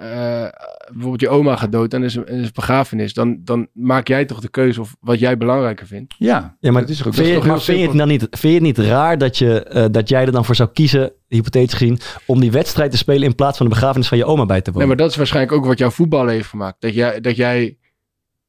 eh, 0.00 0.48
bijvoorbeeld 0.92 1.20
je 1.20 1.28
oma 1.28 1.56
gaat 1.56 1.72
dood 1.72 1.94
en 1.94 2.00
er 2.00 2.06
is 2.06 2.14
een, 2.14 2.26
er 2.26 2.38
is 2.38 2.44
een 2.46 2.50
begrafenis, 2.54 3.14
dan, 3.14 3.40
dan 3.44 3.68
maak 3.72 4.08
jij 4.08 4.24
toch 4.24 4.40
de 4.40 4.48
keuze 4.48 4.80
of 4.80 4.96
wat 5.00 5.18
jij 5.18 5.36
belangrijker 5.36 5.86
vindt. 5.86 6.14
Ja, 6.18 6.56
Ja, 6.60 6.70
maar 6.72 6.80
dat 6.80 6.90
is 6.90 7.06
ook 7.06 7.14
vind, 7.14 7.26
je, 7.26 7.34
toch 7.34 7.42
maar 7.46 7.52
heel 7.56 7.64
vind, 7.64 7.78
je 7.80 7.86
het 7.88 7.96
dan 7.96 8.08
niet, 8.08 8.26
vind 8.30 8.42
je 8.42 8.48
het 8.48 8.62
niet 8.62 8.78
raar 8.78 9.18
dat, 9.18 9.38
je, 9.38 9.62
eh, 9.62 9.84
dat 9.90 10.08
jij 10.08 10.24
er 10.24 10.32
dan 10.32 10.44
voor 10.44 10.54
zou 10.54 10.68
kiezen, 10.72 11.12
hypothetisch 11.28 11.72
gezien, 11.78 11.98
om 12.26 12.40
die 12.40 12.50
wedstrijd 12.50 12.90
te 12.90 12.96
spelen 12.96 13.22
in 13.22 13.34
plaats 13.34 13.56
van 13.56 13.66
de 13.66 13.72
begrafenis 13.72 14.08
van 14.08 14.18
je 14.18 14.24
oma 14.24 14.46
bij 14.46 14.60
te 14.60 14.62
Nee, 14.64 14.72
wonen? 14.72 14.88
maar 14.88 14.96
dat 14.96 15.10
is 15.10 15.16
waarschijnlijk 15.16 15.56
ook 15.56 15.64
wat 15.66 15.78
jouw 15.78 15.90
voetbal 15.90 16.26
heeft 16.26 16.48
gemaakt. 16.48 16.80
Dat 16.80 16.94
jij 16.94 17.20
dat, 17.20 17.36
jij 17.36 17.76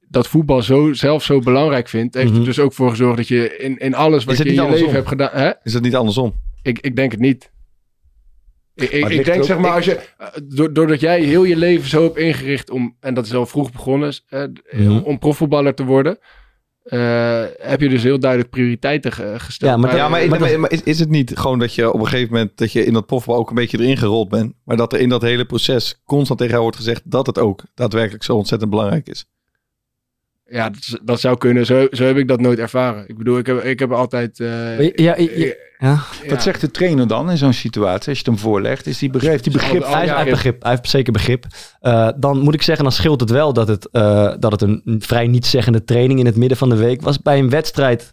dat 0.08 0.28
voetbal 0.28 0.62
zo, 0.62 0.93
zelf 0.93 1.24
zo 1.24 1.39
belangrijk 1.39 1.88
vindt, 1.88 2.14
heeft 2.16 2.30
Mhm. 2.32 2.39
er 2.39 2.45
dus 2.45 2.60
ook 2.60 2.74
voor 2.74 2.89
gezorgd 2.89 3.18
dat 3.18 3.28
je 3.28 3.58
in, 3.58 3.78
in 3.78 3.95
alles 3.95 4.24
wat 4.24 4.38
het 4.38 4.47
je 4.47 4.54
in 4.54 4.64
je 4.64 4.70
leven 4.70 4.91
hebt 4.91 5.08
gedaan. 5.08 5.30
Hè? 5.34 5.52
Is 5.64 5.74
het 5.74 5.84
niet 5.84 5.95
andersom? 5.95 6.34
Ik, 6.62 6.80
ik 6.80 6.95
denk 6.95 7.12
het 7.12 7.20
niet. 7.20 7.52
Ik, 8.90 9.26
denk 9.26 9.44
zeg 9.44 9.58
maar, 9.60 9.72
als 9.72 9.86
je, 9.86 9.96
eh, 10.18 10.28
do- 10.44 10.72
doordat 10.72 11.00
jij 11.00 11.22
heel 11.22 11.44
je 11.44 11.56
leven 11.56 11.90
zo 11.90 12.04
hebt 12.04 12.18
ingericht 12.18 12.70
om, 12.70 12.96
en 13.00 13.14
dat 13.14 13.26
is 13.26 13.34
al 13.34 13.46
vroeg 13.46 13.72
begonnen, 13.72 14.14
eh, 14.28 14.44
Mhm. 14.72 14.98
om, 14.98 15.20
profvoetballer 15.20 15.74
te 15.74 15.84
worden, 15.86 16.18
eh, 16.84 17.44
heb 17.58 17.82
je 17.82 17.90
dus 17.90 18.04
heel 18.04 18.20
duidelijk 18.20 18.52
prioriteiten 18.52 19.12
ge- 19.12 19.36
gesteld. 19.38 19.72
Ja, 19.72 19.78
maar 19.78 19.96
Ja, 19.96 20.10
maar, 20.10 20.20
maar 20.30 20.40
maar, 20.40 20.50
dat- 20.50 20.58
maar 20.58 20.72
is, 20.72 20.84
is 20.84 21.00
het 21.00 21.10
niet 21.10 21.38
gewoon 21.38 21.60
dat 21.60 21.76
je 21.76 21.92
op 21.94 22.00
een 22.00 22.08
gegeven 22.08 22.34
moment 22.34 22.58
dat 22.58 22.72
je 22.72 22.86
in 22.86 22.94
dat 22.94 23.06
profbal 23.06 23.36
ook 23.36 23.50
een 23.50 23.56
beetje 23.56 23.80
erin 23.80 23.98
gerold 23.98 24.30
bent, 24.30 24.54
maar 24.66 24.78
dat 24.78 24.94
er 24.94 25.00
in 25.00 25.10
dat 25.10 25.22
hele 25.22 25.46
proces 25.46 26.02
constant 26.06 26.38
tegen 26.40 26.52
jou 26.54 26.64
wordt 26.64 26.78
gezegd 26.78 27.02
dat 27.12 27.26
het 27.26 27.40
ook 27.40 27.64
daadwerkelijk 27.74 28.24
zo 28.24 28.36
ontzettend 28.36 28.70
belangrijk 28.72 29.08
is? 29.10 29.26
Ja, 30.52 30.72
dat, 31.04 31.20
zou 31.20 31.38
kunnen. 31.38 31.66
Zo, 31.66 31.88
zo 31.91 32.04
heb 32.04 32.18
ik 32.18 32.28
dat 32.28 32.39
nooit 32.39 32.60
ervaren. 32.60 33.04
Ik 33.08 33.18
bedoel, 33.18 33.38
ik 33.38 33.45
heb, 33.45 33.64
ik 33.64 33.80
heb 33.80 33.91
altijd... 33.91 34.39
eh, 34.39 34.80
Ja, 34.80 34.91
ja, 34.95 35.16
ja, 35.18 35.30
ja. 35.36 35.54
ja. 35.80 35.99
Wat 36.30 36.41
zegt 36.41 36.62
de 36.62 36.72
trainer 36.72 37.08
dan 37.08 37.30
in 37.32 37.38
zo'n 37.38 37.54
situatie 37.54 38.10
als 38.10 38.18
je 38.20 38.24
het 38.24 38.26
hem 38.26 38.38
voorlegt? 38.38 38.88
Is 38.88 38.97
die 38.97 39.10
begrip, 39.10 39.32
heeft 39.32 39.43
die 39.43 39.54
begrip 39.54 39.86
Hij, 39.86 40.10
heeft 40.16 40.30
begrip, 40.30 40.62
hij 40.62 40.72
heeft 40.72 40.89
zeker 40.89 41.14
begrip. 41.14 41.45
Eh, 41.80 42.10
dan 42.18 42.39
moet 42.39 42.54
ik 42.54 42.62
zeggen, 42.62 42.84
dan 42.84 42.93
scheelt 42.93 43.20
het 43.20 43.30
wel 43.30 43.54
dat 43.54 43.68
het, 43.68 43.89
eh, 43.91 44.34
dat 44.39 44.52
het 44.52 44.62
een, 44.62 44.82
vrij 44.99 45.28
nietszeggende 45.28 45.84
training 45.84 46.20
in 46.20 46.26
het 46.26 46.36
midden 46.36 46.58
van 46.58 46.70
de 46.70 46.76
week 46.78 47.02
was. 47.02 47.22
Bij 47.22 47.39
een 47.39 47.49
wedstrijd, 47.49 48.12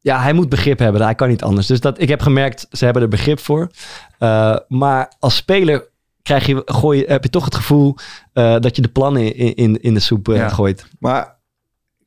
ja, 0.00 0.22
hij 0.22 0.32
moet 0.32 0.48
begrip 0.48 0.78
hebben. 0.78 1.02
Hij 1.02 1.14
kan 1.14 1.28
niet 1.28 1.42
anders. 1.42 1.66
Dus 1.66 1.80
dat, 1.80 2.00
ik 2.00 2.08
heb 2.08 2.20
gemerkt, 2.20 2.66
ze 2.70 2.84
hebben 2.84 3.02
er 3.02 3.08
begrip 3.08 3.38
voor. 3.40 3.70
Eh, 4.18 4.56
maar 4.68 5.12
als 5.18 5.36
speler 5.36 5.90
krijg 6.22 6.46
je, 6.46 6.62
gooi, 6.64 7.04
heb 7.06 7.22
je 7.22 7.30
toch 7.30 7.44
het 7.44 7.54
gevoel 7.54 7.96
eh, 8.32 8.56
dat 8.58 8.76
je 8.76 8.82
de 8.82 8.88
plannen 8.88 9.34
in, 9.36 9.54
in, 9.54 9.80
in 9.82 9.94
de 9.94 10.00
soep 10.00 10.28
eh, 10.28 10.36
Ja. 10.36 10.48
gooit. 10.48 10.86
Maar 10.98 11.40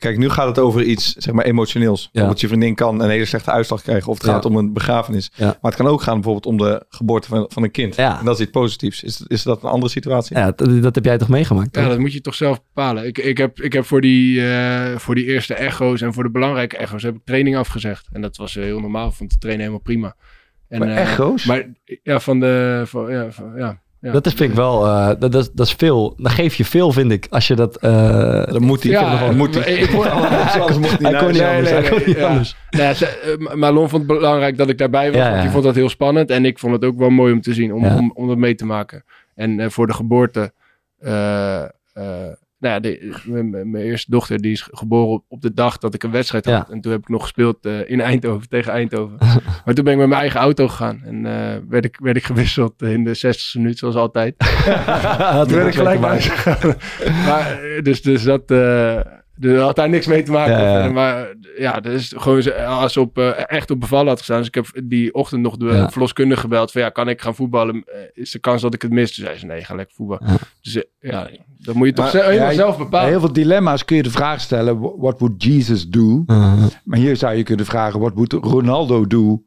kijk, 0.05 0.17
nu 0.17 0.29
gaat 0.29 0.47
het 0.47 0.59
over 0.59 0.83
iets 0.83 1.15
zeg 1.15 1.33
maar 1.33 1.45
emotioneels. 1.45 2.09
Bijvoorbeeld 2.11 2.41
je 2.41 2.47
vriendin 2.47 2.75
kan 2.75 3.01
een 3.01 3.09
hele 3.09 3.25
slechte 3.25 3.51
uitslag 3.51 3.81
krijgen 3.81 4.09
of 4.09 4.17
het 4.17 4.25
Ja. 4.27 4.33
gaat 4.33 4.45
om 4.45 4.55
een 4.55 4.73
begrafenis. 4.73 5.31
Ja. 5.35 5.45
Maar 5.45 5.71
het 5.71 5.75
kan 5.75 5.87
ook 5.87 6.01
gaan 6.01 6.13
bijvoorbeeld 6.13 6.45
om 6.45 6.57
de 6.57 6.85
geboorte 6.89 7.27
van, 7.27 7.45
van 7.49 7.63
een 7.63 7.71
kind. 7.71 7.95
Ja. 7.95 8.19
En 8.19 8.25
dat 8.25 8.35
is 8.35 8.41
iets 8.41 8.51
positiefs. 8.51 9.03
Is, 9.03 9.23
is 9.27 9.43
dat 9.43 9.63
een 9.63 9.69
andere 9.69 9.91
situatie? 9.91 10.37
Ja, 10.37 10.51
dat, 10.51 10.81
dat 10.81 10.95
heb 10.95 11.05
jij 11.05 11.17
toch 11.17 11.29
meegemaakt? 11.29 11.75
Ja, 11.75 11.81
toch? 11.81 11.89
dat 11.89 11.99
moet 11.99 12.13
je 12.13 12.21
toch 12.21 12.35
zelf 12.35 12.61
bepalen. 12.73 13.05
Ik, 13.05 13.17
ik, 13.17 13.37
heb, 13.37 13.61
ik 13.61 13.73
heb 13.73 13.85
voor 13.85 14.01
die, 14.01 14.47
eh, 14.49 14.97
voor 14.97 15.15
die 15.15 15.25
eerste 15.25 15.53
echo's 15.53 16.01
en 16.01 16.13
voor 16.13 16.23
de 16.23 16.31
belangrijke 16.31 16.77
echo's 16.77 17.03
heb 17.03 17.15
ik 17.15 17.21
training 17.25 17.57
afgezegd. 17.57 18.07
En 18.11 18.21
dat 18.21 18.37
was 18.37 18.55
eh, 18.55 18.63
heel 18.63 18.79
normaal. 18.79 19.07
Ik 19.07 19.13
vond 19.13 19.31
de 19.31 19.37
trainen 19.37 19.65
helemaal 19.65 19.83
prima. 19.85 20.15
En, 20.67 20.79
Maar 20.79 20.87
eh, 20.87 21.01
echo's? 21.01 21.45
Maar 21.45 21.65
ja, 22.03 22.19
van 22.19 22.39
de... 22.39 22.83
Van, 22.85 23.11
ja, 23.11 23.31
van, 23.31 23.53
ja, 23.55 23.81
ja. 24.05 24.11
Dat 24.11 24.25
is, 24.25 24.33
vind 24.33 24.49
ik 24.49 24.55
wel, 24.55 24.85
eh, 24.85 25.07
dat, 25.07 25.21
dat, 25.31 25.35
is- 25.35 25.51
dat 25.53 25.65
is 25.67 25.73
veel. 25.73 26.13
Dan 26.17 26.31
geef 26.31 26.55
je 26.55 26.65
veel, 26.65 26.91
vind 26.91 27.11
ik, 27.11 27.27
als 27.29 27.47
je 27.47 27.55
dat... 27.55 27.77
eh, 27.77 28.45
Dat 28.45 28.59
moet 28.59 28.83
hij. 28.83 28.91
Ja, 28.91 29.19
dat 29.25 29.35
moet 29.35 29.53
maar 29.55 29.63
hij. 29.63 29.73
ik 29.73 29.89
hoor- 29.89 30.07
Anders 30.59 30.77
mocht 30.87 31.01
hij 31.01 31.13
kon 31.19 31.31
niet 31.31 31.41
anders. 31.41 31.69
hij 31.69 31.89
kon 31.89 32.01
niet 32.05 32.17
ja. 32.17 32.27
anders. 32.27 32.55
Nou 32.69 32.83
ja, 32.83 32.89
eh, 33.67 33.73
vond 33.75 33.91
het 33.91 34.07
belangrijk 34.07 34.57
dat 34.57 34.69
ik 34.69 34.77
daarbij 34.77 35.07
was. 35.07 35.15
Ja, 35.17 35.23
want 35.23 35.35
ja. 35.35 35.41
die 35.41 35.51
vond 35.51 35.63
dat 35.63 35.75
heel 35.75 35.89
spannend. 35.89 36.29
En 36.29 36.45
ik 36.45 36.59
vond 36.59 36.73
het 36.73 36.85
ook 36.85 36.97
wel 36.97 37.09
mooi 37.09 37.33
om 37.33 37.41
te 37.41 37.53
zien, 37.53 37.73
om, 37.73 37.83
Ja. 37.83 37.95
om, 37.97 38.11
om 38.15 38.27
dat 38.27 38.37
mee 38.37 38.55
te 38.55 38.65
maken. 38.65 39.03
En 39.35 39.59
eh, 39.59 39.69
voor 39.69 39.87
de 39.87 39.93
geboorte... 39.93 40.53
nou 42.59 42.79
de- 42.81 43.21
mijn- 43.25 43.75
eerste 43.75 44.11
dochter 44.11 44.41
die 44.41 44.51
is 44.51 44.67
geboren 44.71 45.23
op, 45.27 45.41
de 45.41 45.53
dag 45.53 45.77
dat 45.77 45.93
ik 45.93 46.03
een 46.03 46.11
wedstrijd 46.11 46.45
had. 46.45 46.67
Ja. 46.67 46.73
En 46.73 46.81
toen 46.81 46.91
heb 46.91 47.01
ik 47.01 47.09
nog 47.09 47.21
gespeeld 47.21 47.65
eh, 47.65 47.89
in 47.89 48.01
Eindhoven, 48.01 48.49
tegen 48.49 48.71
Eindhoven. 48.71 49.17
maar 49.65 49.73
toen 49.73 49.83
ben 49.83 49.93
ik 49.93 49.99
met 49.99 50.07
mijn 50.07 50.21
eigen 50.21 50.39
auto 50.39 50.67
gegaan. 50.67 51.01
En 51.05 51.25
eh, 51.25 51.57
werd, 51.69 51.85
ik, 51.85 51.97
werd 52.01 52.17
ik 52.17 52.23
gewisseld 52.23 52.81
in 52.81 53.03
de 53.03 53.17
60ste 53.17 53.51
minuut, 53.53 53.77
zoals 53.77 53.95
altijd. 53.95 54.35
Toen 54.37 54.47
er 55.37 55.45
ben 55.47 55.67
ik 55.67 55.75
gelijk 55.75 56.21
gegaan. 56.21 56.75
maar, 57.27 57.63
eh, 57.63 57.83
dus, 57.83 58.01
dus 58.01 58.23
dat... 58.23 58.51
dus 59.37 59.53
dat 59.55 59.61
had 59.65 59.75
daar 59.75 59.89
niks 59.89 60.07
mee 60.07 60.23
te 60.23 60.31
maken. 60.31 60.61
Ja, 60.61 60.83
ja. 60.83 60.91
Maar 60.91 61.27
ja, 61.57 61.79
dat 61.79 61.93
is 61.93 62.13
gewoon 62.17 62.41
zo- 62.41 62.49
als 62.51 62.93
ze 62.93 62.99
op, 62.99 63.17
eh, 63.17 63.31
echt 63.51 63.71
op 63.71 63.79
bevallen 63.79 64.07
had 64.07 64.17
gestaan. 64.17 64.37
Dus 64.37 64.47
ik 64.47 64.55
heb 64.55 64.67
die 64.83 65.13
ochtend 65.13 65.41
nog 65.41 65.57
de 65.57 65.65
Ja. 65.65 65.89
verloskundige 65.89 66.41
gebeld. 66.41 66.71
Van 66.71 66.81
ja, 66.81 66.89
kan 66.89 67.09
ik 67.09 67.21
gaan 67.21 67.35
voetballen? 67.35 67.83
Eh, 67.85 67.99
Is 68.13 68.31
de 68.31 68.39
kans 68.39 68.61
dat 68.61 68.73
ik 68.73 68.81
het 68.81 68.91
mis? 68.91 69.15
Toen 69.15 69.25
zei 69.25 69.37
ze 69.37 69.45
nee, 69.45 69.63
ga 69.63 69.75
lekker 69.75 69.95
voetballen. 69.95 70.27
Ja. 70.27 70.37
Dus 70.61 70.75
eh, 70.75 70.83
ja, 71.11 71.29
dat 71.57 71.75
moet 71.75 71.87
je 71.87 71.93
toch 71.93 72.13
Maar- 72.13 72.53
zelf, 72.53 72.77
bepalen. 72.77 73.09
heel 73.09 73.19
veel 73.19 73.33
dilemma's 73.33 73.85
kun 73.85 73.95
je 73.95 74.03
de 74.03 74.11
vraag 74.11 74.41
stellen, 74.41 74.79
what 74.79 75.19
would 75.19 75.43
Jesus 75.43 75.87
do? 75.87 76.23
Uh, 76.27 76.63
Maar 76.83 76.99
hier 76.99 77.15
zou 77.17 77.35
je 77.35 77.43
kunnen 77.43 77.65
vragen, 77.65 77.99
what 77.99 78.13
would 78.13 78.33
Ronaldo 78.33 79.07
do? 79.07 79.41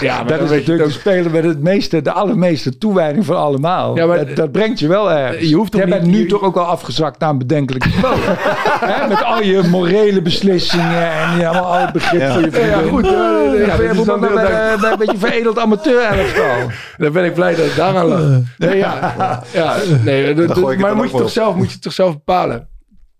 Ja, 0.00 0.16
maar 0.16 0.26
Dat 0.28 0.38
dan 0.38 0.44
is 0.46 0.50
weet 0.50 0.64
je 0.64 0.70
natuurlijk 0.70 0.88
de 0.88 1.00
speler 1.00 1.30
met 1.30 1.44
het 1.44 1.60
meeste, 1.62 2.02
de 2.02 2.12
allermeeste 2.12 2.78
toewijding 2.78 3.24
van 3.24 3.36
allemaal. 3.36 3.96
Ja, 3.96 4.06
maar- 4.06 4.26
dat, 4.26 4.36
dat 4.36 4.52
brengt 4.52 4.78
je 4.78 4.88
wel 4.88 5.10
ergens. 5.12 5.48
Je 5.48 5.54
hoeft 5.54 5.74
Jij 5.76 5.86
bent 5.86 6.02
niet- 6.02 6.10
nu 6.12 6.18
je- 6.18 6.26
toch 6.26 6.42
ook 6.42 6.56
al 6.56 6.64
afgezakt 6.64 7.18
naar 7.20 7.30
een 7.30 7.38
bedenkelijke 7.38 7.88
niveau. 7.88 8.16
Hè, 8.92 9.08
met 9.08 9.24
al 9.24 9.42
je 9.42 9.62
morele 9.70 10.22
beslissingen 10.22 11.10
en 11.12 11.36
je 11.38 11.46
allemaal 11.48 11.72
al 11.72 11.78
het 11.80 11.92
begrip 11.92 12.20
Ja. 12.20 12.32
voor 12.32 12.40
je 12.42 12.46
ook. 12.46 12.54
Ja, 12.54 12.88
goed. 12.88 13.06
eh, 13.06 13.12
Ja, 13.12 13.74
ja, 13.74 13.82
je 13.82 13.88
is 13.98 14.04
dan 14.04 14.20
bij, 14.20 14.32
bij 14.32 14.90
een 14.92 14.98
beetje 14.98 15.18
veredeld 15.18 15.58
amateur 15.58 16.00
elftal. 16.02 16.70
Dan 17.04 17.12
ben 17.12 17.24
ik 17.24 17.34
blij 17.34 17.54
dat 17.54 17.64
het 17.66 17.76
daaraan 17.76 18.06
lag. 18.06 18.20
Nee, 18.58 18.76
ja. 18.76 19.14
ja 19.52 19.76
nee, 20.04 20.34
dat- 20.34 20.56
ik 20.56 20.64
maar 20.64 20.76
dan 20.88 20.96
moet 20.96 21.10
je, 21.10 21.16
toch 21.16 21.30
zelf, 21.30 21.54
moet 21.54 21.72
je 21.72 21.78
toch 21.78 21.92
zelf 21.92 22.12
bepalen. 22.12 22.68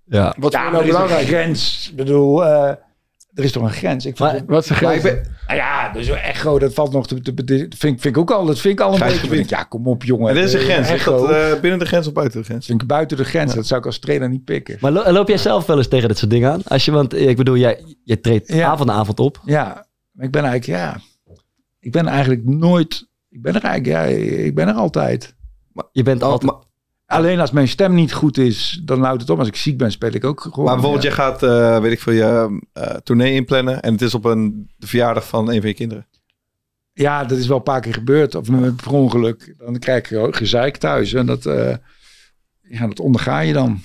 Ja. 0.04 0.34
Wat 0.38 0.52
Ja, 0.52 0.58
is 0.58 0.64
maar 0.64 0.72
nou 0.72 0.84
is 0.84 0.88
een 0.90 0.94
belangrijk? 1.00 1.26
grens. 1.26 1.88
Ik 1.90 1.96
bedoel, 1.96 2.44
eh, 2.44 2.72
er 3.38 3.44
is 3.44 3.52
toch 3.52 3.62
een 3.62 3.70
grens. 3.70 4.06
Ik 4.06 4.16
vind 4.16 4.32
Maar- 4.32 4.42
Wat 4.46 4.62
is 4.62 4.68
de 4.78 4.84
Maar 4.84 4.94
ik 4.94 5.00
grens? 5.00 5.20
ben, 5.22 5.36
nou 5.46 5.58
ja, 5.58 5.92
dus 5.92 6.08
echo, 6.08 6.58
dat 6.58 6.74
valt 6.74 6.92
nog 6.92 7.06
te... 7.06 7.20
te, 7.20 7.34
te- 7.44 7.56
vind, 7.56 8.00
vind 8.00 8.04
ik 8.04 8.18
ook 8.18 8.30
al, 8.30 8.44
dat 8.46 8.58
vind 8.58 8.74
ik 8.78 8.84
al 8.86 8.90
een 8.92 8.96
Grijs 8.98 9.20
beetje... 9.28 9.56
Ja, 9.56 9.62
kom 9.62 9.86
op 9.86 10.04
jongen. 10.04 10.36
er 10.36 10.42
is 10.42 10.52
een 10.52 10.58
Eh, 10.60 10.64
grens. 10.66 11.04
Dat 11.04 11.30
eh, 11.30 11.60
binnen 11.60 11.78
de 11.78 11.84
grens 11.84 12.06
of 12.06 12.12
buiten 12.12 12.40
de 12.40 12.44
grens? 12.46 12.66
vind 12.66 12.82
ik 12.82 12.88
buiten 12.88 13.16
de 13.16 13.24
grens. 13.24 13.54
Dat 13.54 13.66
zou 13.66 13.80
ik 13.80 13.86
als 13.86 13.98
trainer 13.98 14.28
niet 14.28 14.44
pikken. 14.44 14.76
Maar 14.80 14.92
lo- 14.92 15.10
loop 15.12 15.28
jij 15.28 15.38
zelf 15.38 15.66
wel 15.66 15.76
eens 15.76 15.88
tegen 15.88 16.08
dit 16.08 16.18
soort 16.18 16.30
dingen 16.30 16.52
aan? 16.52 16.60
Als 16.64 16.84
je, 16.84 16.90
want 16.90 17.14
eh, 17.14 17.28
ik 17.28 17.36
bedoel, 17.36 17.56
jij, 17.56 17.84
jij 18.04 18.16
treedt 18.16 18.52
Ja. 18.52 18.68
avond 18.68 18.88
na 18.88 18.94
avond 18.94 19.20
op. 19.20 19.40
Ja, 19.44 19.86
maar 20.12 20.26
ik 20.26 20.32
ben 20.32 20.44
eigenlijk, 20.44 20.80
ja... 20.80 21.00
Ik 21.80 21.92
ben 21.92 22.06
eigenlijk 22.06 22.44
nooit... 22.44 23.08
Ik 23.28 23.42
ben 23.42 23.54
er 23.54 23.62
eigenlijk, 23.64 23.96
ja, 23.96 24.16
ik 24.44 24.54
ben 24.54 24.68
er 24.68 24.74
altijd. 24.74 25.34
Je 25.92 26.02
bent 26.02 26.22
altijd... 26.22 26.50
Maar, 26.52 26.60
Alleen 27.08 27.40
als 27.40 27.50
mijn 27.50 27.68
stem 27.68 27.94
niet 27.94 28.12
goed 28.12 28.38
is, 28.38 28.80
dan 28.84 29.02
houdt 29.02 29.20
het 29.20 29.30
op. 29.30 29.38
Als 29.38 29.48
ik 29.48 29.56
ziek 29.56 29.78
ben, 29.78 29.90
speel 29.90 30.12
ik 30.12 30.24
ook 30.24 30.40
gewoon. 30.40 30.64
maar 30.64 30.74
bijvoorbeeld, 30.74 31.02
ja. 31.02 31.08
jij 31.08 31.18
gaat, 31.18 31.42
eh, 31.42 31.80
weet 31.80 31.92
ik 31.92 32.00
veel, 32.00 32.12
je 32.12 32.60
eh 32.72 32.94
tournee 32.94 33.34
inplannen. 33.34 33.82
En 33.82 33.92
het 33.92 34.02
is 34.02 34.14
op 34.14 34.24
een, 34.24 34.70
verjaardag 34.78 35.28
van 35.28 35.50
een 35.50 35.60
van 35.60 35.68
je 35.68 35.74
kinderen. 35.74 36.06
Ja, 36.92 37.24
dat 37.24 37.38
is 37.38 37.46
wel 37.46 37.56
een 37.56 37.62
paar 37.62 37.80
keer 37.80 37.94
gebeurd. 37.94 38.34
Of 38.34 38.48
met 38.48 38.76
per 38.76 38.92
ongeluk. 38.92 39.54
Dan 39.58 39.78
krijg 39.78 40.08
je 40.08 40.18
ook 40.18 40.36
gezeik 40.36 40.76
thuis. 40.76 41.12
En 41.12 41.26
dat, 41.26 41.46
eh, 41.46 41.76
ja, 42.60 42.86
dat 42.86 43.00
onderga 43.00 43.38
je 43.40 43.52
dan. 43.52 43.80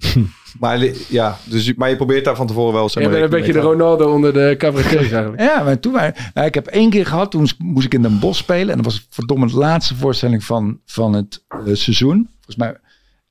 Maar, 0.58 0.86
ja, 1.08 1.38
dus, 1.44 1.66
je- 1.66 1.74
maar 1.76 1.88
je 1.88 1.96
probeert 1.96 2.24
daar 2.24 2.36
van 2.36 2.46
tevoren 2.46 2.72
wel... 2.74 2.88
Zeg 2.88 3.02
Je 3.02 3.08
maar, 3.08 3.18
bent 3.20 3.32
een 3.32 3.38
beetje 3.38 3.52
de 3.52 3.60
Ronaldo 3.60 4.12
onder 4.12 4.32
de 4.32 4.54
cabaretiers 4.58 5.10
eigenlijk. 5.10 5.42
Ja, 5.42 5.62
maar 5.62 5.80
toen 5.80 5.92
wij, 5.92 6.14
nou, 6.34 6.46
ik 6.46 6.54
heb 6.54 6.66
één 6.66 6.90
keer 6.90 7.06
gehad, 7.06 7.30
toen 7.30 7.48
moest 7.58 7.86
ik 7.86 7.94
in 7.94 8.02
Den 8.02 8.18
Bosch 8.18 8.38
spelen. 8.40 8.68
En 8.70 8.76
dat 8.76 8.84
was 8.84 9.06
verdomme 9.10 9.46
de 9.46 9.56
laatste 9.56 9.94
voorstelling 9.94 10.44
van, 10.44 10.80
van 10.84 11.12
het 11.12 11.44
eh, 11.48 11.58
seizoen. 11.72 12.28
Volgens 12.34 12.56
mij. 12.56 12.76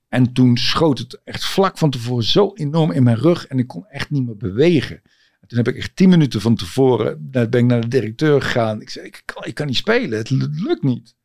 En 0.10 0.34
toen 0.34 0.58
schoot 0.58 0.98
het 0.98 1.22
echt 1.24 1.46
vlak 1.46 1.78
van 1.78 1.90
tevoren 1.90 2.24
zo 2.24 2.52
enorm 2.54 2.92
in 2.92 3.04
mijn 3.04 3.18
rug. 3.18 3.48
En 3.48 3.60
ik 3.60 3.68
kon 3.68 3.86
echt 3.90 4.10
niet 4.10 4.26
meer 4.26 4.38
bewegen. 4.38 4.96
En 5.42 5.48
toen 5.48 5.58
heb 5.58 5.68
ik 5.68 5.76
echt 5.76 5.96
tien 5.96 6.10
minuten 6.10 6.42
van 6.42 6.56
tevoren, 6.56 7.30
ben 7.32 7.52
ik 7.52 7.66
naar 7.66 7.82
de 7.82 7.88
directeur 7.88 8.42
gegaan. 8.42 8.82
Ik 8.82 8.90
zei, 8.90 9.06
ik 9.06 9.22
kan, 9.26 9.44
ik 9.46 9.54
kan 9.54 9.68
niet 9.68 9.76
spelen, 9.76 10.18
het 10.18 10.30
lu- 10.30 10.50
lukt 10.52 10.84
niet. 10.84 11.16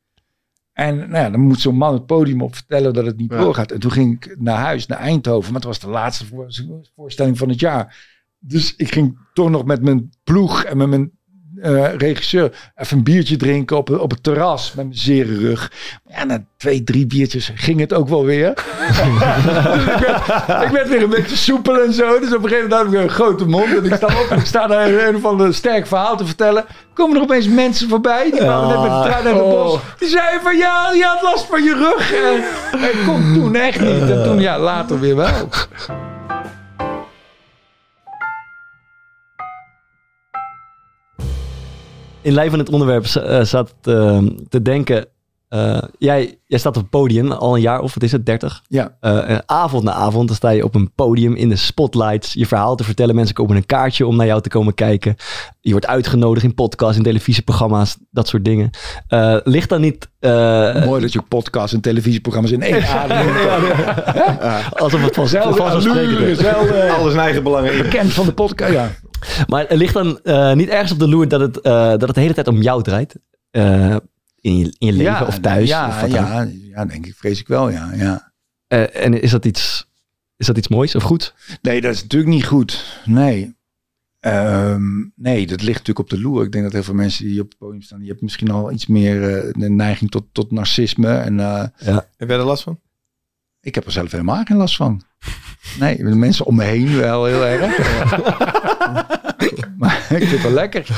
En 0.75 0.97
nou 0.97 1.11
ja, 1.11 1.31
dan 1.31 1.41
moet 1.41 1.61
zo'n 1.61 1.77
man 1.77 1.93
het 1.93 2.07
podium 2.07 2.43
op 2.43 2.55
vertellen 2.55 2.93
dat 2.95 3.07
het 3.07 3.17
niet 3.17 3.31
Ja. 3.33 3.39
doorgaat. 3.39 3.71
En 3.73 3.81
toen 3.81 3.91
ging 3.93 4.13
ik 4.15 4.37
naar 4.39 4.59
huis, 4.59 4.87
naar 4.87 4.99
Eindhoven. 4.99 5.47
Maar 5.53 5.61
het 5.61 5.69
was 5.69 5.79
de 5.79 5.89
laatste 5.89 6.27
voor- 6.27 6.55
voorstelling 6.95 7.39
van 7.39 7.49
het 7.49 7.61
jaar. 7.61 8.13
Dus 8.39 8.77
ik 8.77 8.93
ging 8.93 9.19
toch 9.33 9.51
nog 9.51 9.65
met 9.65 9.83
mijn 9.83 10.11
ploeg 10.25 10.65
en 10.65 10.77
met 10.77 10.89
mijn 10.89 11.11
eh, 11.65 11.95
regisseur 11.97 12.53
even 12.77 12.97
een 12.97 13.05
biertje 13.05 13.37
drinken 13.37 13.77
op, 13.77 13.91
op 13.91 14.11
het 14.11 14.23
terras 14.23 14.73
met 14.75 14.85
mijn 14.85 14.99
zere 14.99 15.39
rug. 15.39 15.73
Ja, 16.09 16.25
na 16.25 16.45
twee, 16.57 16.85
drie 16.85 17.07
biertjes 17.07 17.51
ging 17.55 17.81
het 17.81 17.93
ook 17.93 18.09
wel 18.09 18.25
weer. 18.25 18.55
dus 18.89 18.99
ik, 19.95 19.99
werd, 19.99 20.63
ik 20.63 20.71
werd 20.71 20.89
weer 20.89 21.03
een 21.03 21.11
beetje 21.11 21.37
soepel 21.37 21.81
en 21.81 21.93
zo. 21.93 22.19
Dus 22.21 22.35
op 22.35 22.43
een 22.43 22.49
gegeven 22.49 22.69
moment 22.69 22.73
had 22.73 22.93
ik 22.93 23.01
een 23.01 23.09
grote 23.15 23.47
mond. 23.47 23.77
En 23.77 23.85
ik 23.85 23.95
sta 23.95 24.07
op 24.07 24.27
en 24.31 24.39
ik 24.39 24.47
sta 24.47 24.67
daar 24.67 24.87
een, 24.89 25.07
een 25.09 25.17
of 25.17 25.25
ander 25.25 25.55
sterk 25.55 25.87
verhaal 25.87 26.17
te 26.17 26.27
vertellen. 26.27 26.65
Komen 26.95 27.17
er 27.17 27.23
opeens 27.23 27.49
mensen 27.49 27.89
voorbij. 27.89 28.31
Die 28.31 28.41
waren 28.41 28.69
net 28.69 28.81
met 28.81 28.91
de 28.91 29.09
trein 29.11 29.25
naar 29.25 29.35
de 29.35 29.41
Oh. 29.43 29.65
bos. 29.65 29.81
Die 29.99 30.09
zeiden 30.09 30.43
van 30.43 30.57
ja, 30.57 30.91
je 30.95 31.05
had 31.05 31.23
last 31.23 31.47
van 31.47 31.63
je 31.63 31.75
rug. 31.75 32.13
En 32.73 32.83
ik 32.83 33.07
kon 33.07 33.35
toen 33.35 33.55
echt 33.55 33.81
niet. 33.81 34.11
En 34.11 34.23
toen 34.25 34.41
ja, 34.41 34.59
later 34.59 35.01
weer 35.01 35.17
wel. 35.17 35.49
In 42.25 42.33
lijn 42.33 42.51
van 42.51 42.59
het 42.59 42.69
onderwerp 42.69 43.05
eh, 43.05 43.43
zat 43.43 43.75
eh, 43.83 44.23
te 44.49 44.63
denken... 44.63 45.07
eh, 45.55 45.83
jij, 45.99 46.39
jij 46.47 46.59
staat 46.59 46.77
op 46.77 46.83
het 46.83 46.91
podium 46.91 47.33
al 47.33 47.55
een 47.55 47.61
jaar 47.61 47.81
of 47.81 47.95
wat 47.95 48.03
is 48.03 48.13
het, 48.13 48.27
30? 48.27 48.63
Ja. 48.69 48.97
Eh, 49.01 49.31
en 49.31 49.43
avond 49.47 49.85
na 49.85 49.93
avond 49.93 50.27
dan 50.27 50.37
sta 50.37 50.49
je 50.51 50.65
op 50.65 50.75
een 50.75 50.93
podium 50.95 51.35
in 51.35 51.49
de 51.49 51.57
spotlights. 51.57 52.33
Je 52.33 52.47
verhaal 52.47 52.77
te 52.77 52.85
vertellen. 52.85 53.15
Mensen 53.15 53.35
kopen 53.35 53.57
een 53.57 53.67
kaartje 53.67 54.07
om 54.07 54.17
naar 54.17 54.27
jou 54.27 54.41
te 54.41 54.49
komen 54.49 54.75
kijken. 54.75 55.17
Je 55.61 55.71
wordt 55.71 55.87
uitgenodigd 55.87 56.45
in 56.45 56.55
podcasts, 56.55 56.97
in 56.97 57.03
televisieprogramma's. 57.03 57.97
Dat 58.11 58.29
soort 58.29 58.45
dingen. 58.45 58.71
Eh, 59.09 59.37
ligt 59.45 59.69
dan 59.69 59.81
niet... 59.81 60.09
eh, 60.21 60.85
Mooi 60.85 61.01
dat 61.01 61.13
je 61.13 61.23
podcasts 61.23 61.73
en 61.73 61.81
televisieprogramma's 61.81 62.53
in 62.53 62.63
één 62.63 62.87
adem 62.99 63.27
alsof 64.73 65.03
het 65.05 65.15
van, 65.15 65.29
Zelf 65.29 65.57
vanzelfsprekend 65.57 66.19
is. 66.21 66.47
Alles 66.99 67.13
in 67.13 67.19
eigen 67.19 67.43
belang. 67.43 67.83
bekend 67.83 68.13
van 68.13 68.27
de 68.27 68.33
podcast. 68.33 68.73
Ja. 68.73 68.91
Maar 69.47 69.67
ligt 69.69 69.95
dan 69.95 70.19
eh, 70.23 70.53
niet 70.53 70.69
ergens 70.69 70.93
op 70.93 70.99
de 70.99 71.09
loer 71.09 71.29
dat 71.29 71.41
het, 71.41 71.61
eh, 71.61 71.73
dat 71.89 72.01
het 72.03 72.15
de 72.15 72.21
hele 72.21 72.35
tijd 72.35 72.49
om 72.49 72.63
jou 72.63 72.83
draait? 72.83 73.17
In, 74.45 74.57
je, 74.57 74.75
in 74.79 74.87
je 74.87 74.93
leven 74.93 75.27
of 75.27 75.39
thuis? 75.39 75.69
Ja, 75.69 75.89
of 75.89 76.01
wat 76.01 76.11
dan 76.11 76.25
ook. 76.25 76.31
ja, 76.31 76.49
ja, 76.53 76.85
denk 76.85 77.07
ik, 77.07 77.15
vrees 77.15 77.41
ik 77.41 77.49
wel, 77.49 77.71
ja. 77.71 77.93
ja. 77.95 78.33
Eh, 78.67 79.05
en 79.05 79.23
is 79.23 79.31
dat, 79.31 79.45
iets, 79.45 79.87
is 80.37 80.47
dat 80.47 80.57
iets 80.57 80.69
moois 80.69 80.95
of 80.95 81.03
goed? 81.03 81.35
Nee, 81.63 81.81
dat 81.81 81.95
is 81.95 82.03
natuurlijk 82.03 82.33
niet 82.33 82.47
goed. 82.47 83.01
Nee. 83.05 83.55
Ehm, 84.21 84.83
nee, 85.15 85.47
dat 85.47 85.63
ligt 85.63 85.79
natuurlijk 85.79 85.99
op 85.99 86.11
de 86.11 86.21
loer. 86.21 86.45
Ik 86.45 86.53
denk 86.53 86.65
dat 86.65 86.73
heel 86.73 86.83
veel 86.83 86.95
mensen 86.95 87.25
die 87.25 87.41
op 87.41 87.49
het 87.49 87.59
podium 87.59 87.83
staan, 87.83 87.99
die 87.99 88.07
hebben 88.07 88.25
misschien 88.25 88.51
al 88.51 88.73
iets 88.73 88.87
meer 88.87 89.37
eh, 89.37 89.53
de 89.53 89.71
neiging 89.71 90.11
tot, 90.11 90.25
tot 90.33 90.51
narcisme. 90.51 91.17
En 91.17 91.41
eh, 91.41 91.65
Heb 92.17 92.29
jij 92.29 92.39
er 92.39 92.45
last 92.45 92.63
van? 92.63 92.81
ik 93.61 93.75
heb 93.75 93.87
er 93.87 93.93
zelf 93.93 94.11
helemaal 94.11 94.45
geen 94.45 94.57
last 94.57 94.77
van. 94.77 95.03
Nee, 95.79 95.97
de 95.97 96.05
mensen 96.15 96.47
om 96.47 96.55
me 96.57 96.65
heen 96.65 96.97
wel 96.97 97.25
heel 97.25 97.45
erg. 97.45 97.77
maar 99.85 100.07
ik 100.21 100.29
vind 100.29 100.31
het 100.31 100.43
wel 100.43 100.53
lekker. 100.53 100.87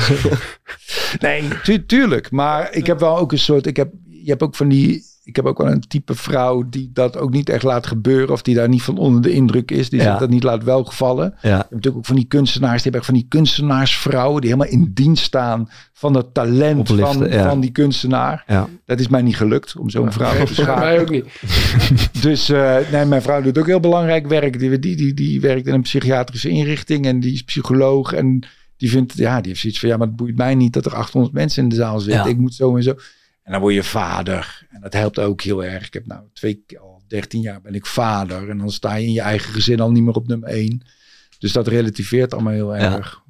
Nee, 1.21 1.43
tu- 1.63 1.87
tuurlijk. 1.87 2.31
Maar 2.31 2.73
ik 2.75 2.87
heb 2.87 3.01
wel 3.01 3.19
ook 3.19 3.33
een 3.33 3.39
soort. 3.39 3.67
Ik 3.67 3.77
heb, 3.77 3.93
je 4.09 4.31
hebt 4.31 4.43
ook 4.43 4.57
van 4.57 4.69
die. 4.69 5.03
Ik 5.25 5.37
heb 5.37 5.45
ook 5.45 5.59
wel 5.59 5.71
een 5.71 5.81
type 5.89 6.15
vrouw 6.15 6.69
die 6.69 6.91
dat 6.93 7.17
ook 7.19 7.31
niet 7.31 7.49
echt 7.49 7.63
laat 7.63 7.87
gebeuren. 7.87 8.31
Of 8.31 8.43
die 8.43 8.55
daar 8.55 8.69
niet 8.69 8.83
van 8.83 8.99
onder 8.99 9.23
de 9.23 9.31
indruk 9.31 9.71
is. 9.71 9.91
Die 9.91 10.01
Ja. 10.01 10.11
zich 10.11 10.19
dat 10.19 10.31
niet 10.31 10.43
laat 10.43 10.65
welgevallen. 10.65 11.35
Ja. 11.43 11.49
Je 11.49 11.55
hebt 11.57 11.71
natuurlijk 11.71 11.97
ook 11.97 12.07
van 12.07 12.17
die 12.17 12.25
kunstenaars. 12.25 12.83
Die 12.83 12.83
hebben 12.83 13.01
echt 13.01 13.11
van 13.11 13.15
die 13.21 13.27
kunstenaarsvrouwen. 13.29 14.41
Die 14.41 14.51
helemaal 14.51 14.73
in 14.73 14.91
dienst 14.95 15.25
staan 15.25 15.71
van 15.93 16.15
het 16.15 16.35
talent 16.35 16.91
Oplichten, 16.91 17.19
van, 17.19 17.31
ja. 17.31 17.49
van 17.49 17.61
die 17.61 17.71
kunstenaar. 17.71 18.45
Ja. 18.47 18.69
Dat 18.85 19.01
is 19.01 19.09
mij 19.09 19.23
niet 19.23 19.37
gelukt 19.37 19.77
om 19.77 19.91
zo'n 19.91 20.13
vrouw 20.13 20.45
te 20.45 20.55
scharen. 20.55 20.79
mij 20.79 21.01
ook 21.01 21.11
niet. 21.11 21.27
Dus 22.21 22.49
eh, 22.49 22.77
nee, 22.93 23.05
mijn 23.05 23.23
vrouw 23.23 23.43
doet 23.43 23.59
ook 23.59 23.67
heel 23.67 23.81
belangrijk 23.81 24.27
werk. 24.27 24.59
Die, 24.59 24.79
die, 24.79 24.97
die, 24.97 25.15
die 25.15 25.41
werkt 25.41 25.67
in 25.67 25.75
een 25.75 25.83
psychiatrische 25.83 26.49
inrichting 26.49 27.07
en 27.07 27.21
die 27.21 27.33
is 27.33 27.43
psycholoog. 27.43 28.13
En 28.13 28.47
die 28.77 28.91
vindt, 28.91 29.17
ja, 29.17 29.37
die 29.41 29.49
heeft 29.49 29.61
zoiets 29.61 29.79
van, 29.79 29.89
ja, 29.89 29.97
maar 29.97 30.07
het 30.07 30.17
boeit 30.17 30.37
mij 30.37 30.55
niet 30.55 30.73
dat 30.73 30.87
er 30.87 30.95
800 30.95 31.35
mensen 31.35 31.63
in 31.63 31.69
de 31.69 31.75
zaal 31.75 32.01
zitten. 32.01 32.23
Ja. 32.25 32.29
Ik 32.31 32.37
moet 32.39 32.55
zo 32.55 32.77
en 32.77 32.83
zo. 32.83 32.95
En 33.43 33.53
dan 33.53 33.61
word 33.61 33.75
je 33.75 33.83
vader. 33.83 34.67
En 34.71 34.81
dat 34.81 34.93
helpt 34.93 35.19
ook 35.19 35.41
heel 35.43 35.65
erg. 35.65 35.87
Ik 35.87 35.93
heb 35.93 36.07
nou 36.07 36.23
twee, 36.33 36.63
keer- 36.67 36.79
al 36.79 37.03
13 37.09 37.41
jaar 37.41 37.61
ben 37.61 37.75
ik 37.75 37.87
vader. 37.87 38.49
En 38.51 38.59
dan 38.59 38.71
sta 38.71 38.95
je 38.95 39.07
in 39.07 39.13
je 39.13 39.21
eigen 39.21 39.53
gezin 39.53 39.81
al 39.81 39.91
niet 39.91 40.03
meer 40.03 40.15
op 40.15 40.27
nummer 40.27 40.49
1. 40.49 40.81
Dus 41.39 41.53
dat 41.53 41.67
relativeert 41.67 42.33
allemaal 42.33 42.53
heel 42.53 42.77
Ja. 42.77 42.97
erg. 42.97 43.25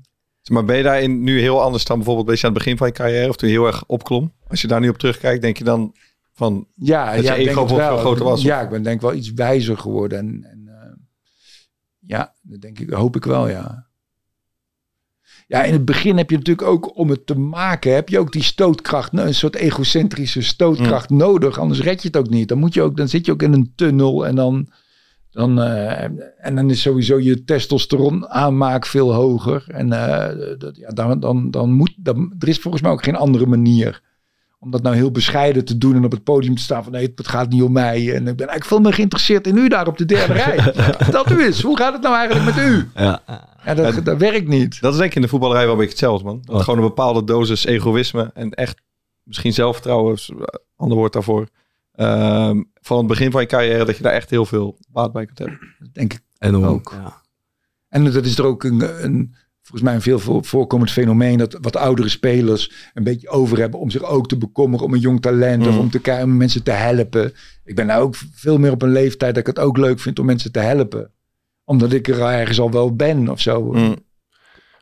Maar 0.51 0.65
ben 0.65 0.77
je 0.77 0.83
daarin 0.83 1.23
nu 1.23 1.41
heel 1.41 1.63
anders 1.63 1.85
dan 1.85 1.97
bijvoorbeeld 1.97 2.27
een 2.27 2.33
beetje 2.33 2.47
aan 2.47 2.53
het 2.55 2.63
begin 2.63 2.79
van 2.79 2.87
je 2.87 2.93
carrière? 2.93 3.29
Of 3.29 3.37
toen 3.37 3.49
je 3.49 3.55
heel 3.55 3.67
erg 3.67 3.85
opklom? 3.87 4.33
Als 4.49 4.61
je 4.61 4.69
daar 4.69 4.81
nu 4.81 4.89
op 4.89 4.99
terugkijkt, 4.99 5.43
denk 5.43 5.57
je 5.57 5.65
dan 5.65 5.95
van... 6.33 6.67
Ja, 6.75 7.07
Dat 7.15 7.21
je 7.21 7.23
ja, 7.31 7.35
ik 7.35 7.47
ego 7.49 7.67
veel 7.67 7.97
groter 7.99 8.25
was, 8.25 8.39
of? 8.41 8.45
Ja, 8.47 8.61
ik 8.61 8.69
ben 8.69 8.83
denk 8.83 8.97
ik 8.97 9.01
wel 9.03 9.15
iets 9.15 9.33
wijzer 9.33 9.79
geworden. 9.79 10.19
En, 10.19 10.45
en 10.51 10.69
eh, 10.69 10.93
ja, 11.99 12.35
dat 12.43 12.61
denk 12.61 12.79
ik, 12.79 12.91
hoop 12.91 13.17
ik 13.17 13.25
wel, 13.25 13.49
ja. 13.49 13.86
Ja, 15.47 15.63
in 15.63 15.73
het 15.73 15.85
begin 15.85 16.17
heb 16.17 16.31
je 16.31 16.37
natuurlijk 16.37 16.69
ook 16.69 16.99
om 16.99 17.11
het 17.11 17.27
te 17.27 17.39
maken, 17.39 17.95
heb 17.95 18.09
je 18.09 18.19
ook 18.19 18.33
die 18.33 18.43
stootkracht, 18.43 19.13
nou, 19.13 19.27
een 19.27 19.35
soort 19.35 19.57
egocentrische 19.57 20.43
stootkracht 20.43 21.11
Mm. 21.11 21.17
nodig. 21.17 21.59
Anders 21.59 21.81
red 21.81 22.03
je 22.03 22.09
het 22.09 22.17
ook 22.17 22.29
niet. 22.29 22.49
Dan 22.49 22.59
moet 22.59 22.75
je 22.75 22.83
ook, 22.83 22.97
dan 22.97 23.09
zit 23.09 23.27
je 23.27 23.33
ook 23.33 23.43
in 23.43 23.53
een 23.53 23.73
tunnel 23.77 24.27
en 24.27 24.35
dan, 24.35 24.69
dan, 25.31 25.61
eh, 25.63 26.03
en 26.39 26.55
dan 26.55 26.71
is 26.71 26.81
sowieso 26.81 27.21
je 27.21 27.45
testosteron 27.45 28.29
aanmaak 28.29 28.87
veel 28.87 29.15
hoger. 29.15 29.65
En 29.69 29.93
eh, 29.93 30.57
dat, 30.59 30.77
ja, 30.77 30.89
dan, 30.89 31.21
dan, 31.21 31.51
dan 31.51 31.73
moet, 31.73 31.95
dan, 31.97 32.35
er 32.39 32.49
is 32.49 32.59
volgens 32.59 32.83
mij 32.83 32.93
ook 32.93 33.05
geen 33.05 33.17
andere 33.17 33.47
manier 33.47 34.01
om 34.59 34.71
dat 34.71 34.83
nou 34.83 34.97
heel 34.97 35.11
bescheiden 35.11 35.65
te 35.65 35.79
doen 35.79 35.95
en 35.95 36.05
op 36.05 36.11
het 36.11 36.25
podium 36.25 36.55
te 36.55 36.63
staan 36.63 36.83
van 36.83 36.93
nee, 36.93 37.13
het 37.15 37.29
gaat 37.29 37.49
niet 37.49 37.63
om 37.63 37.73
mij. 37.73 37.99
En 37.99 38.17
ik 38.17 38.37
ben 38.37 38.49
eigenlijk 38.49 38.65
veel 38.65 38.81
meer 38.81 38.93
geïnteresseerd 38.95 39.47
in 39.47 39.57
u 39.57 39.69
daar 39.69 39.87
op 39.87 39.99
de 39.99 40.05
derde 40.05 40.33
rij. 40.33 40.73
Dat 41.11 41.31
u 41.31 41.43
is. 41.43 41.63
Hoe 41.63 41.77
gaat 41.77 41.93
het 41.93 42.03
nou 42.03 42.17
eigenlijk 42.17 42.57
met 42.57 42.65
u? 42.67 42.89
Ja. 42.95 43.23
Ja, 43.67 43.75
dat, 43.75 44.05
dat 44.05 44.19
werkt 44.19 44.49
niet. 44.49 44.81
Dat 44.81 44.93
is 44.93 44.99
denk 44.99 45.11
ik 45.11 45.17
in 45.17 45.23
de 45.23 45.29
voetballerij 45.29 45.63
wel 45.63 45.73
een 45.73 45.77
beetje 45.79 45.93
hetzelfde, 45.93 46.25
man. 46.25 46.41
Dat 46.45 46.55
Wat? 46.55 46.65
gewoon 46.65 46.79
een 46.79 46.87
bepaalde 46.89 47.25
dosis 47.25 47.65
egoïsme 47.65 48.31
en 48.35 48.51
echt 48.51 48.81
misschien 49.23 49.53
zelfvertrouwen, 49.53 50.19
een 50.27 50.47
ander 50.77 50.97
woord 50.97 51.13
daarvoor. 51.13 51.49
Ehm, 51.93 52.63
van 52.81 52.99
het 52.99 53.07
begin 53.07 53.31
van 53.31 53.41
je 53.41 53.47
carrière, 53.47 53.85
dat 53.85 53.97
je 53.97 54.03
daar 54.03 54.13
echt 54.13 54.31
heel 54.31 54.47
veel 54.47 54.79
baat 54.89 55.13
bij 55.13 55.27
kunt 55.27 55.39
hebben. 55.39 55.59
Dat 55.79 55.95
denk 55.95 56.13
ik 56.13 56.21
Enorm. 56.39 56.65
Ook. 56.65 56.93
Ja. 57.03 57.23
En 57.89 58.05
dat 58.13 58.25
is 58.25 58.39
er 58.39 58.45
ook 58.45 58.65
een, 58.65 59.05
een 59.05 59.35
volgens 59.63 59.83
mij 59.83 59.95
een 59.95 60.03
veel 60.03 60.19
voor- 60.19 60.45
voorkomend 60.45 60.91
fenomeen 60.91 61.39
dat 61.39 61.59
wat 61.61 61.77
oudere 61.77 62.09
spelers 62.09 62.91
een 62.95 63.05
beetje 63.05 63.29
over 63.29 63.59
hebben 63.59 63.81
om 63.81 63.91
zich 63.91 64.03
ook 64.03 64.29
te 64.29 64.39
bekommeren 64.39 64.87
om 64.87 64.95
een 64.95 65.01
jong 65.01 65.21
talent 65.21 65.67
of 65.67 65.73
Mm. 65.73 65.79
om 65.79 65.91
te 65.91 66.21
om 66.23 66.37
mensen 66.37 66.63
te 66.63 66.71
helpen. 66.71 67.33
Ik 67.65 67.75
ben 67.75 67.87
nou 67.87 68.03
ook 68.03 68.15
veel 68.35 68.59
meer 68.59 68.71
op 68.73 68.83
een 68.83 68.93
leeftijd 68.93 69.35
dat 69.35 69.49
ik 69.49 69.57
het 69.57 69.65
ook 69.65 69.77
leuk 69.77 70.01
vind 70.01 70.19
om 70.19 70.27
mensen 70.27 70.53
te 70.53 70.59
helpen. 70.59 71.11
Omdat 71.67 71.93
ik 71.93 72.09
er 72.09 72.21
ergens 72.21 72.61
al 72.61 72.71
wel 72.71 72.95
ben 72.97 73.29
of 73.29 73.41
zo. 73.41 73.73
Mm. 73.73 73.97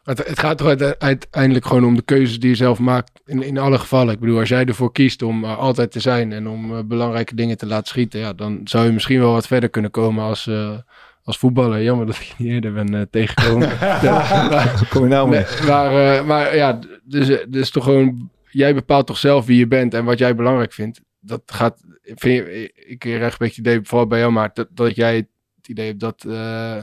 Het, 0.04 0.26
het 0.26 0.38
gaat 0.38 0.60
er 0.60 0.66
uite- 0.66 0.96
uiteindelijk 0.98 1.66
gewoon 1.66 1.84
om 1.84 1.96
de 1.96 2.02
keuzes 2.02 2.40
die 2.40 2.48
je 2.50 2.56
zelf 2.56 2.78
maakt 2.78 3.10
in, 3.26 3.42
in 3.42 3.58
alle 3.58 3.78
gevallen. 3.78 4.14
Ik 4.14 4.20
bedoel, 4.20 4.38
als 4.38 4.48
jij 4.48 4.64
ervoor 4.64 4.92
kiest 4.92 5.22
om 5.22 5.44
er 5.44 5.56
altijd 5.56 5.90
te 5.92 6.00
zijn 6.00 6.32
en 6.32 6.48
om 6.48 6.76
eh, 6.76 6.82
belangrijke 6.84 7.34
dingen 7.34 7.56
te 7.58 7.66
laten 7.66 7.86
schieten, 7.88 8.20
ja, 8.20 8.32
dan 8.32 8.60
zou 8.64 8.86
je 8.86 8.92
misschien 8.92 9.18
wel 9.20 9.32
wat 9.32 9.46
verder 9.46 9.68
kunnen 9.68 9.90
komen 9.90 10.24
als, 10.24 10.46
eh, 10.46 10.78
als 11.22 11.38
voetballer. 11.38 11.82
Jammer 11.82 12.06
dat 12.06 12.14
ik 12.16 12.34
niet 12.38 12.48
eerder 12.48 12.72
ben 12.72 12.94
eh, 12.94 13.00
tegengekomen. 13.10 13.68
Ja, 14.02 14.46
maar, 14.48 14.86
Kom 14.90 15.02
je 15.02 15.08
nou 15.08 15.28
mee? 15.28 15.44
nee, 15.58 15.66
maar, 15.68 16.16
eh, 16.16 16.24
maar 16.24 16.56
ja, 16.56 16.78
dus, 17.04 17.28
eh, 17.28 17.46
dus 17.48 17.70
toch 17.70 17.84
gewoon, 17.84 18.30
jij 18.50 18.74
bepaalt 18.74 19.06
toch 19.06 19.18
zelf 19.18 19.46
wie 19.46 19.58
je 19.58 19.66
bent 19.66 19.94
en 19.94 20.04
wat 20.04 20.18
jij 20.18 20.34
belangrijk 20.34 20.72
vindt. 20.72 21.00
Dat 21.20 21.42
gaat, 21.46 21.80
vind 22.02 22.46
je, 22.46 22.72
ik 22.74 22.98
krijg 22.98 23.22
een 23.22 23.28
beetje 23.38 23.46
het 23.46 23.56
idee, 23.56 23.80
vooral 23.82 24.06
bij 24.06 24.18
jou, 24.18 24.32
maar 24.32 24.50
dat, 24.54 24.68
dat 24.70 24.96
jij 24.96 25.26
het 25.66 25.72
idee 25.72 25.86
hebt 25.86 26.00
dat, 26.00 26.24
eh, 26.28 26.76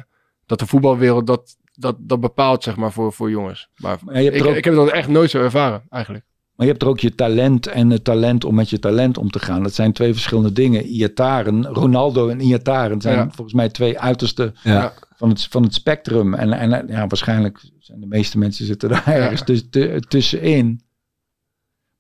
dat 0.46 0.60
de 0.60 0.66
voetbalwereld 0.66 1.28
dat, 1.28 1.56
dat, 1.74 1.96
dat 2.00 2.20
bepaalt, 2.20 2.64
zeg 2.64 2.76
maar, 2.76 2.92
voor, 2.92 3.14
voor 3.14 3.30
jongens. 3.30 3.70
Maar 3.78 3.98
Maar 4.04 4.18
je 4.18 4.24
hebt 4.24 4.36
ik, 4.36 4.46
ook- 4.46 4.56
ik 4.56 4.64
heb 4.66 4.74
dat 4.74 4.90
echt 4.92 5.08
nooit 5.08 5.30
zo 5.30 5.42
ervaren, 5.42 5.82
eigenlijk. 5.90 6.26
Maar 6.56 6.66
je 6.66 6.72
hebt 6.72 6.82
er 6.86 6.90
ook 6.92 7.00
je 7.00 7.16
talent 7.16 7.68
en 7.68 7.90
het 7.90 8.04
talent 8.04 8.46
om 8.46 8.56
met 8.56 8.70
je 8.70 8.80
talent 8.80 9.18
om 9.18 9.30
te 9.32 9.40
gaan. 9.40 9.64
Dat 9.64 9.74
zijn 9.74 9.94
twee 9.94 10.14
verschillende 10.14 10.52
dingen. 10.52 10.86
Iataren, 10.86 11.66
Ronaldo 11.66 12.30
en 12.30 12.40
Iataren 12.42 13.02
zijn 13.02 13.16
Ja. 13.18 13.24
volgens 13.32 13.54
mij 13.54 13.70
twee 13.70 14.00
uiterste 14.00 14.54
Ja. 14.64 14.94
van, 15.16 15.30
het, 15.30 15.44
van 15.50 15.64
het 15.64 15.74
spectrum. 15.74 16.34
En, 16.34 16.52
en 16.54 16.88
ja, 16.88 17.08
waarschijnlijk 17.08 17.60
zijn 17.80 18.00
de 18.00 18.08
meeste 18.08 18.38
mensen 18.38 18.66
zitten 18.66 18.90
daar 18.90 19.08
ergens 19.08 19.44
tuss- 19.44 19.70
tu- 19.70 20.00
tussenin. 20.00 20.82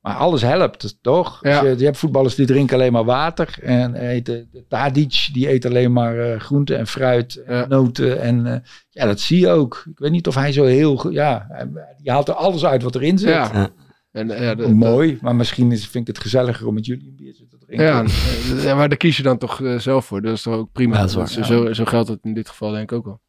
Maar 0.01 0.15
alles 0.15 0.41
helpt, 0.41 0.97
toch? 1.01 1.39
Ja. 1.41 1.63
Je, 1.63 1.77
je 1.77 1.85
hebt 1.85 1.97
voetballers 1.97 2.35
die 2.35 2.45
drinken 2.45 2.75
alleen 2.75 2.91
maar 2.91 3.05
water. 3.05 3.55
En 3.61 3.95
eten, 3.95 4.47
de 4.51 4.65
Tadic, 4.67 5.29
die 5.33 5.49
eet 5.51 5.65
alleen 5.65 5.93
maar 5.93 6.19
eh, 6.19 6.39
groenten 6.39 6.77
en 6.77 6.87
fruit 6.87 7.35
en 7.43 7.55
Ja. 7.55 7.65
noten. 7.67 8.21
En 8.21 8.45
eh, 8.45 8.59
ja, 8.89 9.05
dat 9.05 9.19
zie 9.19 9.39
je 9.39 9.49
ook. 9.49 9.83
Ik 9.91 9.99
weet 9.99 10.11
niet 10.11 10.27
of 10.27 10.35
hij 10.35 10.51
zo 10.51 10.63
heel... 10.65 11.09
Ja, 11.09 11.45
hij- 11.49 11.69
die 12.01 12.11
haalt 12.11 12.27
er 12.27 12.33
alles 12.33 12.65
uit 12.65 12.83
wat 12.83 12.95
erin 12.95 13.17
zit. 13.17 13.29
Ja. 13.29 13.69
En, 14.11 14.31
eh, 14.31 14.41
ja, 14.43 14.55
de- 14.55 14.73
Mooi, 14.73 15.17
maar 15.21 15.35
misschien 15.35 15.71
is, 15.71 15.87
vind 15.87 16.07
ik 16.07 16.15
het 16.15 16.23
gezelliger 16.23 16.67
om 16.67 16.73
met 16.73 16.85
jullie 16.85 17.07
een 17.07 17.15
biertje 17.15 17.47
te 17.47 17.57
drinken. 17.57 17.85
Ja, 17.85 18.03
eh, 18.03 18.63
ja, 18.63 18.75
maar 18.75 18.89
daar 18.89 18.97
kies 18.97 19.17
je 19.17 19.23
dan 19.23 19.37
toch 19.37 19.61
eh, 19.61 19.79
zelf 19.79 20.05
voor. 20.05 20.21
Dat 20.21 20.33
is 20.33 20.41
toch 20.41 20.55
ook 20.55 20.71
prima. 20.71 20.93
Ja, 20.95 20.99
dat 20.99 21.09
is 21.09 21.15
waar. 21.15 21.27
zo, 21.27 21.43
zo, 21.43 21.73
zo 21.73 21.85
geldt 21.85 22.07
het 22.09 22.19
in 22.23 22.33
dit 22.33 22.49
geval 22.49 22.71
denk 22.71 22.91
ik 22.91 22.97
ook 22.97 23.05
wel. 23.05 23.21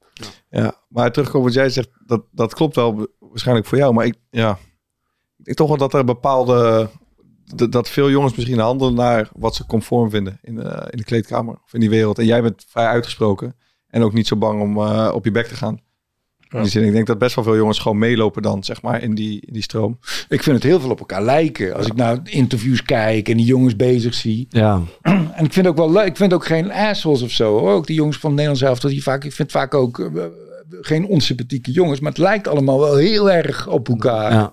Ja, 0.51 0.75
maar 0.89 1.13
terugkomen 1.13 1.47
wat 1.47 1.57
jij 1.57 1.71
zegt, 1.71 1.89
dat, 2.07 2.23
dat 2.31 2.55
klopt 2.55 2.77
wel 2.77 2.97
wa- 2.97 3.07
waarschijnlijk 3.19 3.67
voor 3.67 3.79
jou. 3.79 3.95
Maar 3.95 4.07
ik, 4.07 4.15
ja, 4.31 4.59
ik 5.43 5.49
denk 5.49 5.57
toch 5.57 5.69
wel 5.69 5.77
dat 5.77 5.95
er 5.95 6.05
bepaalde, 6.05 6.89
dat, 7.55 7.73
dat 7.73 7.89
veel 7.89 8.11
jongens 8.11 8.35
misschien 8.35 8.59
handelen 8.59 8.95
naar 8.95 9.31
wat 9.37 9.55
ze 9.55 9.67
conform 9.67 10.11
vinden 10.11 10.39
in 10.43 10.55
de, 10.55 10.87
in 10.91 10.97
de 10.97 11.05
kleedkamer 11.05 11.59
of 11.65 11.75
in 11.75 11.81
die 11.81 11.91
wereld. 11.91 12.19
En 12.19 12.27
jij 12.27 12.43
bent 12.43 12.65
vrij 12.69 12.87
uitgesproken 12.87 13.57
en 13.89 14.03
ook 14.03 14.13
niet 14.13 14.27
zo 14.27 14.37
bang 14.37 14.61
om 14.61 14.79
eh, 14.79 15.11
op 15.15 15.25
je 15.25 15.31
bek 15.31 15.47
te 15.47 15.55
gaan. 15.55 15.81
In 16.51 16.63
die 16.63 16.71
zin, 16.71 16.85
ik 16.85 16.93
denk 16.93 17.07
dat 17.07 17.19
best 17.19 17.35
wel 17.35 17.45
veel 17.45 17.57
jongens 17.57 17.79
gewoon 17.79 17.99
meelopen 17.99 18.43
dan, 18.43 18.65
zeg 18.65 18.83
maar, 18.83 19.03
in 19.03 19.15
die, 19.15 19.41
in 19.47 19.53
die 19.53 19.63
stroom. 19.63 19.99
Ik 20.29 20.43
vind 20.43 20.57
het 20.57 20.65
heel 20.65 20.81
veel 20.81 20.91
op 20.91 20.99
elkaar 20.99 21.23
lijken. 21.23 21.75
Als 21.75 21.87
ik 21.87 21.95
naar 21.95 22.19
interviews 22.25 22.83
kijk 22.83 23.29
en 23.29 23.37
die 23.37 23.47
jongens 23.47 23.77
bezig 23.77 24.15
zie. 24.15 24.47
Ja. 24.51 24.83
En 25.33 25.45
ik 25.45 25.53
vind 25.53 25.67
ook 25.67 25.77
wel 25.77 25.93
leuk. 25.93 26.07
Ik 26.07 26.17
vind 26.17 26.33
ook 26.33 26.47
geen 26.47 26.73
assholes 26.73 27.23
of 27.23 27.31
zo. 27.31 27.59
Hoor. 27.59 27.73
Ook 27.73 27.87
die 27.87 27.97
jongens 27.97 28.19
van 28.19 28.31
Nederlands 28.31 28.63
elftal. 28.63 28.91
Die 28.91 29.03
vaak, 29.03 29.25
ik 29.25 29.33
vind 29.33 29.51
vaak 29.51 29.75
ook 29.75 29.99
eh, 29.99 30.25
geen 30.81 31.07
onsympathieke 31.07 31.71
jongens. 31.71 32.01
Maar 32.01 32.11
het 32.11 32.21
lijkt 32.21 32.49
allemaal 32.49 32.79
wel 32.79 32.97
heel 32.97 33.31
erg 33.31 33.69
op 33.69 33.89
elkaar. 33.89 34.33
ja. 34.33 34.53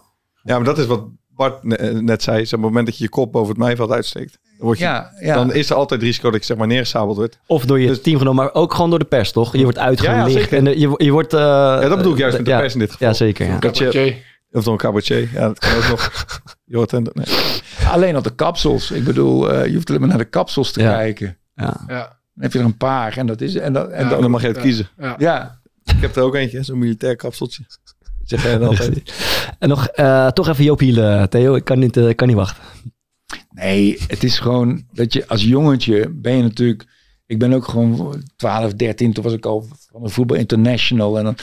Ja, 0.50 0.56
maar 0.56 0.64
dat 0.66 0.78
is 0.78 0.86
wat 0.86 1.04
Bart 1.36 1.74
eh, 1.74 1.94
net 1.94 2.24
zei. 2.24 2.36
Zeg, 2.38 2.46
op 2.46 2.52
het 2.52 2.62
moment 2.62 2.86
dat 2.86 2.98
je 2.98 3.04
je 3.04 3.10
kop 3.10 3.32
boven 3.32 3.50
het 3.50 3.58
maaiveld 3.58 3.92
uitsteekt, 3.92 4.38
dan, 4.58 4.66
word 4.66 4.78
je, 4.78 4.84
Ja, 4.84 5.12
ja. 5.20 5.34
dan 5.34 5.54
is 5.54 5.70
er 5.70 5.76
altijd 5.76 6.00
het 6.00 6.10
risico 6.10 6.32
dat 6.32 6.40
je 6.40 6.46
zeg 6.46 6.58
maar 6.58 6.68
neergesabeld 6.68 7.18
wordt. 7.18 7.40
Of 7.48 7.66
door 7.66 7.80
je 7.80 7.88
Dus- 7.88 8.02
teamgenoot, 8.02 8.34
maar 8.34 8.54
ook 8.54 8.74
gewoon 8.74 8.90
door 8.90 9.00
de 9.00 9.06
pers, 9.06 9.32
toch? 9.32 9.56
Je 9.56 9.64
wordt 9.64 9.78
Ja, 9.78 9.84
ja, 9.84 9.90
uitgelicht. 9.90 10.32
zeker. 10.32 10.58
en 10.58 10.68
eh, 10.68 10.80
je, 10.80 10.94
je 10.98 11.12
wordt... 11.12 11.34
eh, 11.34 11.40
Ja, 11.40 11.80
dat 11.88 11.98
bedoel 11.98 12.12
ik 12.14 12.18
juist 12.18 12.36
met 12.38 12.46
de 12.46 12.52
ja, 12.52 12.60
pers 12.60 12.74
in 12.74 12.80
dit 12.80 12.92
geval. 12.92 13.08
Ja, 13.08 13.14
zeker. 13.14 13.46
Ja. 13.48 13.60
Dat 13.60 13.78
je, 13.78 14.16
of 14.52 14.64
dan 14.64 14.74
een 14.74 14.80
cabaretier. 14.80 15.30
Ja, 15.34 15.48
dat 15.48 15.60
kan 15.60 15.76
ook 15.76 15.88
nog. 15.90 16.26
Je 16.66 16.76
hoort 16.76 16.94
en, 16.94 17.04
nee. 17.14 17.26
Alleen 17.90 18.18
op 18.18 18.24
de 18.24 18.36
kapsels. 18.36 18.92
Ik 18.92 19.04
bedoel, 19.04 19.52
eh, 19.52 19.66
je 19.68 19.74
hoeft 19.74 19.88
alleen 19.90 20.00
maar 20.02 20.10
naar 20.10 20.18
de 20.18 20.26
kapsels 20.26 20.72
te 20.72 20.82
Ja. 20.82 20.94
kijken. 20.94 21.38
Ja. 21.56 21.84
Ja, 21.88 21.98
Dan 22.34 22.44
heb 22.44 22.54
je 22.54 22.60
er 22.60 22.66
een 22.66 22.78
paar. 22.78 23.18
En 23.18 23.26
dat 23.26 23.42
is... 23.42 23.56
En 23.56 23.74
dat, 23.74 23.86
en 23.86 23.92
Ja. 23.92 23.98
En 23.98 24.10
dat, 24.10 24.22
dan 24.22 24.32
mag 24.32 24.42
je 24.42 24.48
het 24.48 24.56
Ja. 24.56 24.62
kiezen. 24.62 24.90
ja. 24.98 25.16
ja. 25.18 25.58
Ik 25.84 26.02
heb 26.02 26.16
er 26.16 26.24
ook 26.24 26.36
eentje, 26.36 26.64
zo'n 26.64 26.78
militair 26.80 27.16
kapseltje. 27.16 27.64
Zeg 28.30 28.44
jij 28.44 28.58
dan 28.58 28.68
altijd. 28.68 29.14
En 29.60 29.70
nog, 29.70 29.88
eh, 29.88 30.28
toch 30.28 30.48
even 30.48 30.64
Joop 30.64 30.80
Hielen, 30.80 31.30
Theo. 31.30 31.56
Ik 31.56 31.64
kan 31.64 31.80
niet, 31.80 31.98
eh, 31.98 32.16
kan 32.16 32.28
niet 32.28 32.36
wachten. 32.36 32.64
Nee, 33.50 33.98
het 34.08 34.24
is 34.24 34.40
gewoon 34.40 34.84
dat 34.94 35.14
je 35.14 35.28
als 35.28 35.44
jongetje 35.44 36.10
ben 36.10 36.36
je 36.36 36.42
natuurlijk. 36.44 36.86
Ik 37.26 37.40
ben 37.40 37.54
ook 37.54 37.66
gewoon 37.66 38.24
12, 38.36 38.74
13, 38.74 39.14
toen 39.14 39.24
was 39.24 39.34
ik 39.34 39.46
al 39.46 39.68
van 39.92 40.04
de 40.04 40.10
voetbal 40.10 40.38
international. 40.38 41.18
En 41.18 41.24
dan 41.24 41.36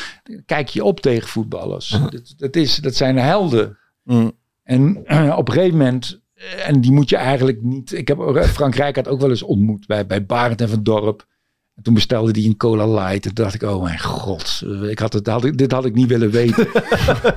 kijk 0.47 0.68
je 0.68 0.84
op 0.84 1.01
tegen 1.01 1.28
voetballers. 1.28 1.89
Dat, 1.89 2.34
dat, 2.37 2.57
is, 2.57 2.76
dat 2.76 2.95
zijn 2.95 3.16
helden. 3.16 3.78
Mm. 4.03 4.32
En 4.62 5.01
eh, 5.05 5.37
op 5.39 5.49
een 5.49 5.55
gegeven 5.55 5.76
moment, 5.78 6.20
eh, 6.34 6.68
en 6.68 6.80
die 6.80 6.93
moet 6.93 7.09
je 7.09 7.16
eigenlijk 7.16 7.62
niet. 7.62 7.93
Ik 7.93 8.09
heb 8.09 8.18
ook- 8.18 8.45
Frank 8.45 8.74
Rijkaard 8.74 9.09
ook 9.09 9.20
wel 9.20 9.30
eens 9.30 9.43
ontmoet 9.43 9.87
bij, 9.87 10.07
bij 10.07 10.26
Barend 10.26 10.61
en 10.61 10.68
Van 10.68 10.82
Dorp. 10.82 11.26
En 11.77 11.83
toen 11.83 11.95
bestelde 11.95 12.31
hij 12.41 12.49
een 12.49 12.57
cola 12.57 12.87
light. 12.87 13.27
En 13.27 13.35
toen 13.35 13.45
dacht 13.45 13.55
ik, 13.55 13.62
oh 13.62 13.83
mijn 13.83 14.01
god, 14.01 14.62
eh, 14.64 14.91
ik 14.91 14.99
had 14.99 15.12
het, 15.12 15.27
had 15.27 15.45
ik, 15.45 15.59
dit 15.59 15.72
had 15.72 15.85
ik 15.85 15.95
niet 15.95 16.09
willen 16.09 16.31
weten. 16.31 16.68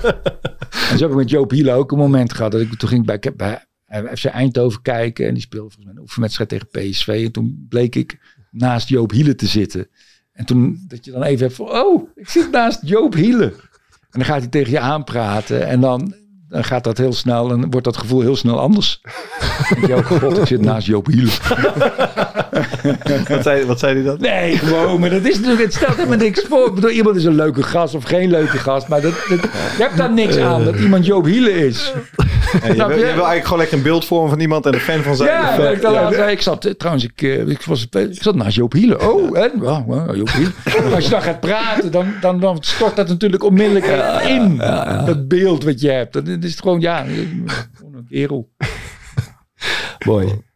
en 0.90 0.98
zo 0.98 1.02
heb 1.04 1.10
ik 1.10 1.16
met 1.16 1.30
Joop 1.30 1.52
Hiele 1.52 1.72
ook 1.72 1.92
een 1.92 1.98
moment 1.98 2.34
gehad. 2.34 2.52
Dat 2.52 2.62
ik, 2.62 2.74
toen 2.74 2.90
ging 2.90 3.10
ik 3.10 3.36
bij, 3.36 3.66
bij 3.88 4.16
FC 4.16 4.26
Eindhoven 4.26 4.82
kijken. 4.82 5.28
En 5.28 5.34
die 5.34 5.44
speelde 5.44 5.70
volgens 5.70 5.86
mij 5.86 5.96
een 5.96 6.02
oefenwedstrijd 6.02 6.50
tegen 6.50 6.68
PSV. 6.68 7.22
En 7.26 7.32
toen 7.32 7.66
bleek 7.70 7.96
ik 7.96 8.20
naast 8.52 8.88
Joop 8.88 9.12
Hiele 9.12 9.36
te 9.36 9.48
zitten. 9.48 9.88
En 10.32 10.46
toen 10.46 10.84
dat 10.88 11.06
je 11.06 11.12
dan 11.12 11.24
even 11.24 11.46
hebt 11.46 11.56
van, 11.56 11.70
oh, 11.70 12.10
ik 12.16 12.30
zit 12.30 12.52
naast 12.52 12.80
Joop 12.82 13.14
Hiele. 13.14 13.46
En 13.46 14.20
dan 14.20 14.26
gaat 14.26 14.40
hij 14.40 14.50
tegen 14.50 14.72
je 14.72 14.80
aanpraten. 14.80 15.68
En 15.68 15.82
dan, 15.82 16.14
dan 16.50 16.64
gaat 16.64 16.84
dat 16.84 16.97
heel 16.97 17.14
snel. 17.14 17.52
En 17.52 17.70
wordt 17.70 17.86
dat 17.86 17.97
gevoel 17.97 18.22
heel 18.22 18.36
snel 18.36 18.60
anders. 18.60 19.02
Oh 19.89 20.06
god, 20.06 20.38
ik 20.38 20.45
zit 20.45 20.62
naast 20.62 20.88
Joop 20.88 21.06
Hiele. 21.06 21.30
Wat, 23.28 23.43
zei, 23.43 23.66
wat 23.66 23.80
zei 23.80 23.93
hij 23.93 24.04
dan? 24.04 24.18
Nee, 24.20 24.58
gewoon, 24.58 25.00
maar 25.00 25.10
dat 25.10 25.26
is 25.26 25.36
natuurlijk, 25.36 25.62
het 25.62 25.74
stelt 25.74 25.95
helemaal 25.95 26.18
niks 26.18 26.45
voor. 26.50 26.68
Ik 26.68 26.74
bedoel, 26.74 26.89
iemand 26.89 27.16
is 27.16 27.24
een 27.24 27.36
leuke 27.36 27.64
gast 27.64 27.95
of 27.95 28.04
geen 28.04 28.30
leuke 28.30 28.58
gast, 28.58 28.88
maar 28.88 29.02
dat, 29.02 29.14
dat, 29.30 29.41
je 29.41 29.84
hebt 29.84 29.97
daar 29.97 30.12
niks 30.14 30.38
aan 30.38 30.64
dat 30.64 30.76
iemand 30.76 31.06
Joop 31.06 31.26
Hiele 31.26 31.66
is. 31.66 31.93
Ja, 32.64 32.68
je, 32.68 32.76
wil, 32.76 32.89
je? 32.89 32.95
je 32.95 33.02
wil 33.02 33.06
eigenlijk 33.06 33.43
gewoon 33.43 33.60
lekker 33.60 33.78
een 33.78 33.84
beeld 33.84 34.06
vormen 34.06 34.30
van 34.30 34.39
iemand 34.39 34.66
en 34.66 34.74
een 34.74 34.80
fan 34.80 35.02
van 35.04 35.16
zijn. 35.16 35.30
Ja, 35.30 35.56
Fan. 35.56 35.72
ik, 35.72 35.82
zeggen, 35.82 36.32
ik 36.32 36.41
zat 36.41 36.66
eh, 36.66 36.74
trouwens, 36.74 37.06
ik, 37.06 37.22
eh, 37.22 37.47
ik, 37.47 37.62
was, 37.62 37.88
ik 37.89 38.24
zat 38.24 38.36
naast 38.36 38.56
Joop 38.56 38.74
Hiele. 38.74 39.12
Oh, 39.12 39.38
en? 39.38 39.52
Ja, 39.62 39.86
ja, 39.88 40.14
Joop 40.14 40.32
Hiele. 40.32 40.52
Maar 40.66 40.95
Als 40.95 41.04
je 41.04 41.10
dan 41.10 41.22
gaat 41.22 41.39
praten, 41.39 41.91
dan, 41.91 42.14
dan, 42.22 42.39
dan 42.39 42.58
stort 42.60 42.95
dat 42.95 43.08
natuurlijk 43.08 43.43
onmiddellijk 43.43 43.86
in. 44.28 44.58
Dat 45.06 45.28
beeld 45.28 45.64
wat 45.64 45.82
je 45.82 45.89
hebt. 45.89 46.14
Dat 46.14 46.28
is 46.28 46.56
gewoon, 46.60 46.80
ja, 46.80 47.06
gewoon 47.74 47.93
een 47.95 48.08
kerel. 48.10 48.50
Mooi. 50.06 50.47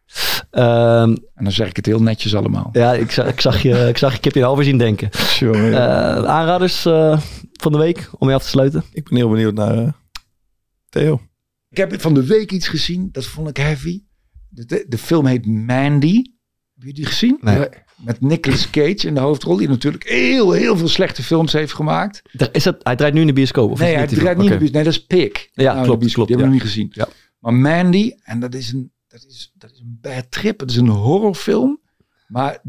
Ehm, 0.50 1.08
En 1.34 1.44
dan 1.44 1.52
zeg 1.52 1.68
ik 1.68 1.76
het 1.76 1.86
heel 1.86 2.02
netjes 2.02 2.34
allemaal. 2.34 2.68
ja, 2.72 2.92
ik, 2.92 3.10
zag, 3.10 3.26
ik, 3.26 3.40
zag 3.40 3.62
je, 3.62 3.88
ik 3.88 3.98
zag 3.98 4.12
je 4.12 4.18
kipje 4.20 4.42
halver 4.44 4.64
zien 4.64 4.78
denken. 4.78 5.08
Ja. 5.38 5.52
Eh, 5.52 6.24
aanraders 6.24 6.86
eh, 6.86 7.18
van 7.52 7.72
de 7.72 7.78
week 7.78 8.10
om 8.18 8.28
je 8.28 8.34
af 8.34 8.42
te 8.42 8.48
sluiten. 8.48 8.84
Ik 8.92 9.08
ben 9.08 9.18
heel 9.18 9.28
benieuwd 9.28 9.54
naar 9.54 9.78
eh, 9.78 9.88
Theo. 10.88 11.20
Ik 11.74 11.80
heb 11.90 12.00
van 12.00 12.14
de 12.14 12.26
week 12.26 12.52
iets 12.52 12.68
gezien, 12.68 13.08
dat 13.12 13.24
vond 13.24 13.48
ik 13.48 13.56
heavy. 13.56 14.02
De, 14.48 14.64
de, 14.64 14.84
de 14.88 14.98
film 14.98 15.26
heet 15.26 15.46
Mandy. 15.46 16.22
Heb 16.74 16.84
je 16.84 16.92
die 16.92 17.06
gezien? 17.06 17.38
Nee. 17.40 17.68
Met 17.96 18.20
Nicolas 18.20 18.70
Cage 18.70 19.06
in 19.06 19.14
de 19.14 19.20
hoofdrol, 19.20 19.56
die 19.56 19.68
natuurlijk 19.68 20.08
heel, 20.08 20.52
heel 20.52 20.76
veel 20.76 20.88
slechte 20.88 21.22
films 21.22 21.52
heeft 21.52 21.72
gemaakt. 21.72 22.22
Is 22.52 22.62
dat, 22.62 22.76
hij 22.82 22.96
draait 22.96 23.14
nu 23.14 23.20
in 23.20 23.26
de 23.26 23.32
bioscoop? 23.32 23.70
Of 23.70 23.78
nee, 23.78 23.88
is 23.88 23.94
hij 23.96 24.06
niet 24.06 24.18
draait 24.18 24.36
niet 24.36 24.46
in 24.46 24.52
de 24.52 24.58
bios- 24.58 24.70
Nee, 24.70 24.84
dat 24.84 24.92
is 24.92 25.06
Pig. 25.06 25.48
Ja, 25.52 25.72
Nou, 25.72 25.84
klopt, 25.84 26.00
bioscoop, 26.00 26.26
klopt, 26.26 26.28
Die 26.28 26.36
hebben 26.36 26.46
we 26.46 26.52
niet 26.52 26.72
gezien. 26.74 26.88
Ja. 26.90 27.08
Maar 27.38 27.54
Mandy, 27.54 28.12
en 28.22 28.40
dat 28.40 28.54
is, 28.54 28.72
een, 28.72 28.92
dat, 29.08 29.24
is, 29.28 29.52
dat 29.54 29.70
is 29.70 29.78
een 29.78 29.98
bad 30.00 30.30
trip. 30.30 30.60
Het 30.60 30.70
is 30.70 30.76
een 30.76 30.88
horrorfilm. 30.88 31.80
Maar 32.28 32.62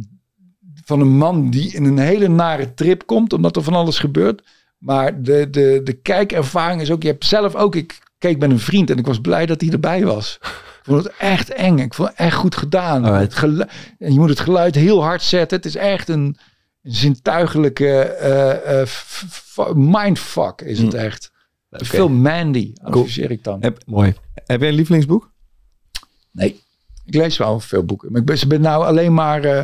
van 0.84 1.00
een 1.00 1.18
man 1.18 1.50
die 1.50 1.74
in 1.74 1.84
een 1.86 1.98
hele 1.98 2.28
nare 2.28 2.74
trip 2.74 3.06
komt, 3.06 3.34
omdat 3.34 3.56
er 3.56 3.64
van 3.64 3.74
alles 3.74 4.00
gebeurt. 4.00 4.44
Maar 4.78 5.22
de, 5.24 5.50
de, 5.50 5.82
de 5.84 5.94
kijkervaring 5.94 6.82
is 6.82 6.92
ook, 6.92 7.02
je 7.02 7.08
hebt 7.08 7.26
zelf 7.26 7.56
ook, 7.56 7.76
ik 7.76 8.00
keek 8.18 8.40
met 8.40 8.50
een 8.52 8.60
vriend 8.60 8.90
en 8.90 8.98
ik 8.98 9.06
was 9.06 9.20
blij 9.22 9.46
dat 9.46 9.62
hij 9.62 9.70
erbij 9.70 10.06
was. 10.06 10.38
Ik 10.42 10.82
vond 10.84 11.04
het 11.04 11.14
echt 11.18 11.50
eng. 11.50 11.78
Ik 11.78 11.94
vond 11.94 12.10
het 12.10 12.18
echt 12.18 12.36
goed 12.36 12.56
gedaan. 12.56 13.04
Het 13.04 13.34
je 13.98 14.20
moet 14.20 14.30
het 14.30 14.40
geluid 14.40 14.76
heel 14.76 15.04
hard 15.04 15.22
zetten. 15.22 15.58
Het 15.58 15.66
is 15.66 15.76
echt 15.76 16.10
een, 16.10 16.38
een 16.82 16.94
zintuigelijke 16.94 18.00
eh, 18.02 18.82
eh, 18.82 18.88
mindfuck 19.74 20.62
is 20.62 20.80
het 20.80 20.94
echt. 20.94 21.32
De 21.70 21.76
Oké. 21.76 21.86
film 21.86 22.14
Mandy, 22.14 22.74
adviseer 22.82 23.32
ik 23.32 23.44
dan. 23.44 23.62
Heb- 23.62 23.82
Mooi. 23.86 24.14
Heb 24.34 24.60
jij 24.60 24.70
een 24.70 24.76
lievelingsboek? 24.76 25.32
Nee, 26.32 26.62
ik 27.06 27.16
lees 27.16 27.38
wel 27.38 27.60
veel 27.60 27.84
boeken. 27.84 28.12
Maar 28.12 28.22
ik 28.22 28.48
ben, 28.48 28.62
nou 28.62 28.86
alleen 28.86 29.14
maar 29.14 29.44
eh, 29.44 29.64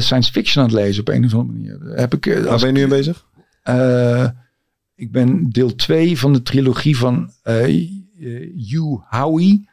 science 0.00 0.32
fiction 0.32 0.64
aan 0.64 0.70
het 0.70 0.78
lezen 0.80 1.00
op 1.00 1.08
een 1.08 1.24
of 1.24 1.34
andere 1.34 1.58
manier. 1.58 1.96
Heb 1.98 2.14
ik, 2.14 2.24
Waar 2.44 2.58
ben 2.58 2.66
je 2.66 2.72
nu 2.72 2.82
aan 2.82 2.88
bezig? 2.88 3.24
Ik 5.00 5.12
ben 5.12 5.50
deel 5.50 5.74
2 5.74 6.18
van 6.18 6.32
de 6.32 6.42
trilogie 6.42 6.96
van 6.96 7.32
eh 7.42 7.64
eh, 8.20 8.68
Hugh 8.70 9.02
Howey. 9.08 9.68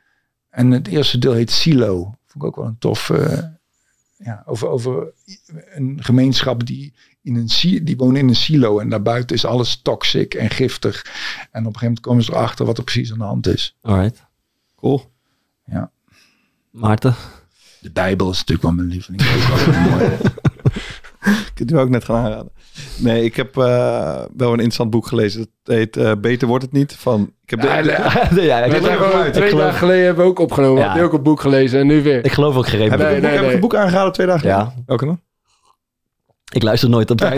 En 0.50 0.72
het 0.72 0.88
eerste 0.88 1.18
deel 1.18 1.34
heet 1.34 1.52
Silo. 1.52 2.04
Vond 2.26 2.44
ik 2.44 2.44
ook 2.44 2.56
wel 2.56 2.66
een 2.66 2.78
tof... 2.80 3.10
eh, 3.10 3.44
ja, 4.18 4.44
over, 4.46 4.68
over 4.68 5.14
een 5.76 5.98
gemeenschap 6.04 6.66
die, 6.66 6.94
in 7.22 7.36
een, 7.36 7.50
die 7.86 7.98
wonen 7.98 8.22
in 8.22 8.28
een 8.28 8.36
silo. 8.36 8.80
En 8.80 8.90
daarbuiten 8.90 9.36
is 9.36 9.46
alles 9.46 9.82
toxic 9.82 10.34
en 10.34 10.50
giftig. 10.50 11.06
En 11.06 11.12
op 11.42 11.54
een 11.54 11.64
gegeven 11.64 11.82
moment 11.82 12.00
komen 12.00 12.24
ze 12.24 12.32
erachter 12.32 12.66
wat 12.66 12.78
er 12.78 12.84
precies 12.84 13.12
aan 13.12 13.18
de 13.18 13.24
hand 13.24 13.48
is. 13.48 13.78
Alright. 13.82 14.26
Cool. 14.76 15.12
Maarten? 16.72 17.16
De 17.80 17.92
Bijbel 17.92 18.30
is 18.30 18.38
natuurlijk 18.38 18.62
wel 18.62 18.72
mijn 18.72 18.88
lieveling. 18.88 19.24
Dat 19.24 19.36
is 19.36 19.52
ook 19.52 19.74
wel 19.74 19.90
mooi. 19.90 20.06
Ik 21.52 21.58
heb 21.58 21.68
die 21.68 21.78
ook 21.78 21.90
net 21.90 22.04
gaan 22.04 22.26
aanraden. 22.26 22.52
Nee, 22.98 23.24
ik 23.24 23.36
heb 23.36 23.58
eh, 23.58 23.64
wel 24.38 24.48
een 24.48 24.54
interessant 24.54 24.90
boek 24.90 25.08
gelezen. 25.08 25.48
Dat 25.64 25.76
heet 25.76 25.98
eh, 25.98 26.12
Beter 26.22 26.48
wordt 26.48 26.64
het 26.64 26.74
niet. 26.74 26.96
Van, 27.00 27.32
ik 27.44 27.50
heb 27.50 27.62
de, 27.62 27.68
Ja, 27.68 27.82
de- 27.82 28.42
ja. 28.42 28.60
ja, 28.60 28.64
ik, 28.64 28.84
gewoon 28.86 29.32
twee 29.32 29.50
geloof, 29.50 29.64
dagen 29.64 29.78
geleden 29.80 30.06
hebben 30.06 30.24
we 30.24 30.30
ook 30.30 30.40
opgenomen. 30.40 30.82
Ja. 30.84 30.88
Heb 30.88 30.98
je 30.98 31.04
ook 31.04 31.14
een 31.14 31.24
boek 31.24 31.42
gelezen 31.42 31.80
en 31.80 31.88
nu 31.88 32.04
weer. 32.04 32.26
ik 32.26 32.32
geloof 32.32 32.56
ook 32.56 32.68
geen 32.68 32.90
heb, 32.92 33.00
reden. 33.00 33.16
ik 33.16 33.22
Nee, 33.22 33.32
heb 33.38 33.46
ik 33.46 33.54
een 33.54 33.60
boek 33.60 33.76
aangeraden 33.76 34.14
twee 34.14 34.28
dagen 34.28 34.48
Ja. 34.48 34.60
geleden? 34.60 34.84
Welke 34.86 35.06
dan? 35.06 35.20
Ik 36.54 36.64
luister 36.64 36.90
nooit 36.90 37.12
op 37.12 37.20
wij. 37.28 37.38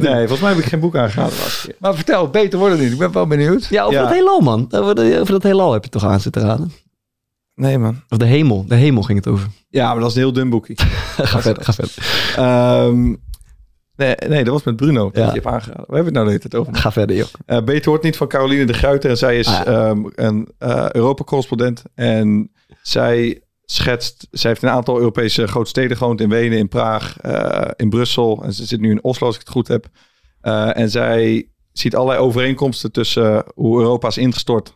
Nee, 0.00 0.16
volgens 0.18 0.40
mij 0.40 0.48
heb 0.50 0.58
ik 0.58 0.64
geen 0.64 0.80
boek 0.80 0.96
aangeraden. 0.96 1.34
Maar 1.78 1.94
vertel, 1.94 2.28
beter 2.30 2.58
wordt 2.58 2.74
het 2.74 2.82
niet. 2.82 2.92
Ik 2.92 2.98
ben 2.98 3.12
wel 3.12 3.26
benieuwd. 3.26 3.66
Ja, 3.70 3.82
over 3.82 3.94
Ja. 3.94 4.02
dat 4.02 4.12
heelal, 4.12 4.40
man. 4.40 4.66
Over, 4.70 4.94
de- 4.94 5.18
over 5.20 5.32
dat 5.32 5.42
heelal 5.42 5.72
heb 5.72 5.84
je 5.84 5.90
toch 5.90 6.04
aan 6.04 6.20
zitten 6.20 6.42
raden? 6.42 6.72
Nee, 7.54 7.78
man. 7.78 8.02
Of 8.08 8.18
de 8.18 8.24
hemel. 8.24 8.64
De 8.68 8.74
hemel 8.74 9.02
ging 9.02 9.18
het 9.18 9.28
over. 9.28 9.48
Ja, 9.68 9.90
maar 9.92 10.00
dat 10.00 10.08
is 10.10 10.14
een 10.16 10.20
heel 10.22 10.32
dun 10.32 10.50
boekje. 10.50 10.74
ga 11.16 11.40
verder, 11.40 11.64
ga 11.64 11.72
verder. 11.72 11.94
Ehm, 12.36 13.14
nee, 13.96 14.14
nee, 14.28 14.44
dat 14.44 14.52
was 14.52 14.62
met 14.62 14.76
Bruno. 14.76 15.04
Dat 15.04 15.14
Ja. 15.14 15.34
je 15.34 15.40
hebt. 15.48 15.66
We 15.66 15.72
hebben 15.76 16.04
het 16.04 16.12
nou 16.12 16.24
de 16.24 16.30
hele 16.32 16.38
tijd 16.48 16.54
over. 16.54 16.74
Ga 16.74 16.92
verder, 16.92 17.16
joh. 17.16 17.26
Eh, 17.46 17.62
Beter 17.62 17.88
wordt 17.88 18.04
niet 18.04 18.16
van 18.16 18.28
Caroline 18.28 18.64
de 18.64 18.72
Gruiter. 18.72 19.10
En 19.10 19.16
zij 19.18 19.38
is 19.38 19.46
Ah, 19.46 19.66
ehm, 19.66 20.04
een 20.14 20.48
eh, 20.58 20.86
Europa-correspondent. 20.90 21.82
En 21.94 22.52
zij 22.82 23.40
schetst... 23.64 24.26
Zij 24.30 24.50
heeft 24.50 24.62
een 24.62 24.68
aantal 24.68 24.98
Europese 24.98 25.46
grote 25.46 25.68
steden 25.68 25.96
gewoond. 25.96 26.20
In 26.20 26.28
Wenen, 26.28 26.58
in 26.58 26.68
Praag, 26.68 27.18
eh, 27.20 27.70
in 27.76 27.88
Brussel. 27.88 28.42
En 28.44 28.52
ze 28.52 28.64
zit 28.66 28.80
nu 28.80 28.90
in 28.90 29.04
Oslo, 29.04 29.26
als 29.26 29.34
ik 29.36 29.40
het 29.40 29.50
goed 29.50 29.68
heb. 29.68 29.86
En 30.72 30.90
zij 30.90 31.48
ziet 31.72 31.96
allerlei 31.96 32.20
overeenkomsten 32.20 32.92
tussen 32.92 33.44
hoe 33.54 33.80
Europa 33.80 34.08
is 34.08 34.18
ingestort 34.18 34.74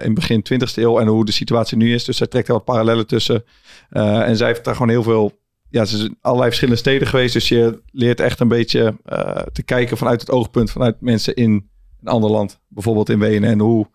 in 0.00 0.14
begin 0.14 0.42
20e 0.42 0.82
eeuw 0.82 0.98
en 0.98 1.06
hoe 1.06 1.24
de 1.24 1.32
situatie 1.32 1.76
nu 1.76 1.94
is. 1.94 2.04
Dus 2.04 2.16
zij 2.16 2.26
trekt 2.26 2.48
er 2.48 2.54
wat 2.54 2.64
parallellen 2.64 3.06
tussen. 3.06 3.44
En 3.90 4.36
zij 4.36 4.46
heeft 4.46 4.64
daar 4.64 4.74
gewoon 4.74 4.88
heel 4.88 5.02
veel. 5.02 5.40
Ja, 5.72 5.84
ze 5.84 6.04
in 6.04 6.16
allerlei 6.20 6.48
verschillende 6.48 6.80
steden 6.80 7.08
geweest. 7.08 7.32
Dus 7.32 7.48
je 7.48 7.82
leert 7.90 8.20
echt 8.20 8.40
een 8.40 8.48
beetje 8.48 8.96
eh, 9.04 9.42
te 9.52 9.62
kijken 9.62 9.96
vanuit 9.96 10.20
het 10.20 10.30
oogpunt 10.30 10.70
vanuit 10.70 11.00
mensen 11.00 11.34
in 11.34 11.70
een 12.00 12.08
ander 12.08 12.30
land. 12.30 12.60
Bijvoorbeeld 12.68 13.08
in 13.08 13.18
Wenen. 13.18 13.50
En 13.50 13.58
hoe. 13.58 13.90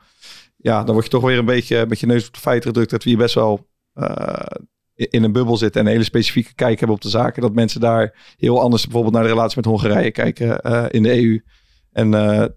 Ja, 0.57 0.84
dan 0.84 0.93
word 0.93 1.05
je 1.05 1.11
toch 1.11 1.23
weer 1.23 1.38
een 1.38 1.45
beetje 1.45 1.86
met 1.88 1.99
je 1.99 2.05
neus 2.05 2.28
op 2.28 2.34
de 2.34 2.39
feiten 2.39 2.69
gedrukt. 2.69 2.89
Dat 2.89 3.03
we 3.03 3.09
hier 3.09 3.19
best 3.19 3.36
wel 3.36 3.67
eh, 3.93 4.45
in 4.93 5.23
een 5.23 5.32
bubbel 5.32 5.57
zitten. 5.57 5.82
En 5.82 5.88
een 5.88 5.93
hele 5.93 6.03
specifieke 6.03 6.53
kijk 6.53 6.78
hebben 6.78 6.95
op 6.95 7.01
de 7.01 7.09
zaken. 7.09 7.41
Dat 7.41 7.53
mensen 7.53 7.82
daar 7.82 8.34
heel 8.38 8.61
anders 8.61 8.84
bijvoorbeeld 8.84 9.13
naar 9.13 9.23
de 9.23 9.30
relatie 9.30 9.55
met 9.55 9.65
Hongarije 9.65 10.11
kijken 10.11 10.61
eh, 10.61 10.86
in 10.89 11.03
de 11.03 11.23
EU. 11.23 11.43
En 11.91 12.09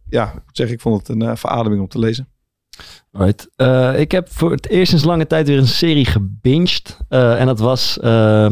ja, 0.09 0.45
zeggen, 0.53 0.77
ik 0.77 0.83
vond 0.83 1.07
het 1.07 1.21
een 1.21 1.37
verademing 1.37 1.81
om 1.81 1.89
te 1.89 1.99
lezen. 1.99 2.30
Right. 3.13 3.49
Eh, 3.57 4.01
ik 4.01 4.13
heb 4.13 4.29
voor 4.31 4.51
het 4.51 4.69
eerst 4.69 4.89
sinds 4.89 5.05
lange 5.05 5.27
tijd 5.27 5.49
weer 5.49 5.59
een 5.59 5.67
serie 5.67 6.05
gebinged. 6.05 6.97
Eh, 7.09 7.41
en 7.41 7.47
dat 7.47 7.59
was 7.59 7.99
eh 7.99 8.47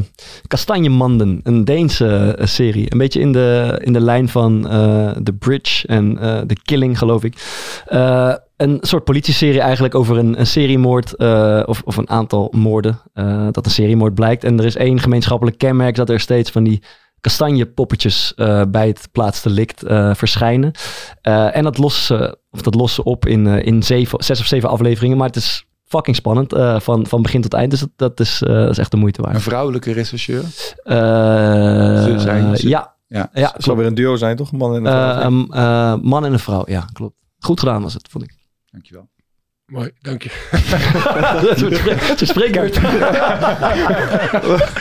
Kastanjemanden, 0.46 1.40
een 1.42 1.64
Deense 1.64 2.38
serie. 2.42 2.92
Een 2.92 2.98
beetje 2.98 3.20
in 3.20 3.32
de, 3.32 3.78
in 3.82 3.92
de 3.92 4.00
lijn 4.00 4.28
van 4.28 4.62
The 5.22 5.32
Bridge 5.38 5.86
en 5.86 6.16
The 6.46 6.56
Killing, 6.62 6.98
geloof 6.98 7.24
ik. 7.24 7.34
Een 8.56 8.78
soort 8.80 9.04
politieserie 9.04 9.60
eigenlijk 9.60 9.94
over 9.94 10.18
een, 10.18 10.38
een 10.38 10.46
seriemoord 10.46 11.16
of, 11.66 11.82
of 11.84 11.96
een 11.96 12.10
aantal 12.10 12.52
moorden. 12.56 13.00
dat 13.50 13.64
een 13.64 13.70
seriemoord 13.70 14.14
blijkt. 14.14 14.44
En 14.44 14.58
er 14.58 14.64
is 14.64 14.76
één 14.76 15.00
gemeenschappelijk 15.00 15.58
kenmerk 15.58 15.94
dat 15.94 16.10
er 16.10 16.20
steeds 16.20 16.50
van 16.50 16.64
die 16.64 16.82
kastanjepoppetjes 17.20 18.34
eh, 18.34 18.62
bij 18.68 18.86
het 18.86 19.08
plaatsdelict 19.12 19.82
eh 19.82 20.14
verschijnen. 20.14 20.72
En 21.22 21.62
dat 21.62 21.78
lossen 21.78 22.18
ze, 22.18 22.38
of 22.58 22.64
dat 22.64 22.74
lossen 22.74 23.02
ze 23.04 23.10
op 23.10 23.26
in, 23.26 23.46
eh, 23.46 23.66
in 23.66 23.82
zeven, 23.82 24.24
zes 24.24 24.40
of 24.40 24.46
zeven 24.46 24.68
afleveringen. 24.68 25.16
Maar 25.16 25.26
het 25.26 25.36
is 25.36 25.64
fucking 25.84 26.16
spannend 26.16 26.52
eh, 26.52 26.80
van, 26.80 27.06
van 27.06 27.22
begin 27.22 27.40
tot 27.40 27.54
eind. 27.54 27.70
Dus 27.70 27.80
dat, 27.80 27.90
dat, 27.96 28.20
is, 28.20 28.42
eh, 28.42 28.52
dat 28.54 28.70
is 28.70 28.78
echt 28.78 28.90
de 28.90 28.96
moeite 28.96 29.22
Een 29.22 29.30
waard. 29.32 29.42
vrouwelijke 29.42 29.92
rechercheur. 29.92 30.42
Eh, 30.84 30.96
Ze 32.04 32.14
zijn 32.18 32.56
ze. 32.56 32.68
ja, 32.68 32.94
Ja. 33.06 33.30
ja 33.32 33.50
Het 33.54 33.64
zal 33.64 33.76
weer 33.76 33.86
een 33.86 33.94
duo 33.94 34.16
zijn, 34.16 34.36
toch? 34.36 34.52
Een 34.52 34.58
man 34.58 34.74
en 34.74 34.84
een 34.84 34.92
vrouw. 34.92 35.20
een, 35.30 35.46
eh, 35.50 35.94
man 36.02 36.24
en 36.24 36.32
een 36.32 36.38
vrouw, 36.38 36.62
ja, 36.66 36.84
klopt. 36.92 37.14
Goed 37.38 37.58
gedaan 37.60 37.82
was 37.82 37.94
het, 37.94 38.08
vond 38.10 38.24
ik. 38.24 38.34
Dankjewel. 38.70 39.08
Mooi, 39.66 39.90
dank 40.00 40.22
je. 40.22 40.30
Ze 42.18 42.26
spreken 42.26 42.60
uit. 42.60 42.72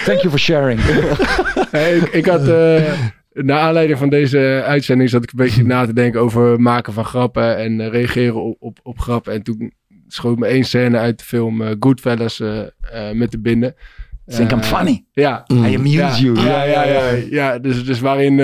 Thank 0.07 0.19
you 0.21 0.29
for 0.29 0.39
sharing. 0.39 0.79
Hey, 1.71 1.95
ik, 1.97 2.03
ik 2.13 2.25
had, 2.25 2.47
eh 2.47 2.93
naar 3.43 3.59
aanleiding 3.59 3.99
van 3.99 4.09
deze 4.09 4.63
uitzending 4.65 5.09
zat 5.09 5.23
ik 5.23 5.29
een 5.29 5.45
beetje 5.45 5.63
na 5.63 5.85
te 5.85 5.93
denken 5.93 6.21
over 6.21 6.61
maken 6.61 6.93
van 6.93 7.05
grappen 7.05 7.57
en 7.57 7.81
eh, 7.81 7.87
reageren 7.87 8.43
op, 8.43 8.55
op, 8.59 8.79
op 8.83 8.99
grappen. 8.99 9.33
En 9.33 9.43
toen 9.43 9.73
schoot 10.07 10.39
me 10.39 10.45
één 10.45 10.63
scène 10.63 10.97
uit 10.97 11.19
de 11.19 11.25
film 11.25 11.61
eh, 11.61 11.75
Goodfellas 11.79 12.39
eh, 12.39 12.61
met 13.13 13.31
de 13.31 13.39
binnen. 13.39 13.75
Think 14.27 14.51
I'm 14.51 14.63
funny. 14.63 15.05
Ja. 15.11 15.43
Mm. 15.47 15.65
I 15.65 15.75
amuse 15.75 15.97
Ja, 15.97 16.17
you. 16.17 16.39
ja, 16.39 16.63
ja, 16.63 16.83
ja, 16.83 17.09
ja. 17.29 17.59
dus, 17.59 17.85
dus 17.85 17.99
waarin, 17.99 18.37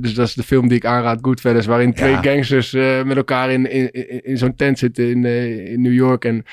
dus 0.00 0.14
dat 0.14 0.26
is 0.26 0.34
de 0.34 0.42
film 0.42 0.68
die 0.68 0.76
ik 0.76 0.84
aanraad, 0.84 1.18
Goodfellas, 1.22 1.66
waarin 1.66 1.92
twee 1.92 2.16
gangsters 2.16 2.72
met 3.04 3.16
elkaar 3.16 3.50
in, 3.50 3.70
in, 3.70 3.92
in, 4.24 4.38
zo'n 4.38 4.54
tent 4.54 4.78
zitten 4.78 5.10
in, 5.10 5.24
in 5.66 5.80
New 5.80 5.92
York. 5.92 6.24
En 6.24 6.44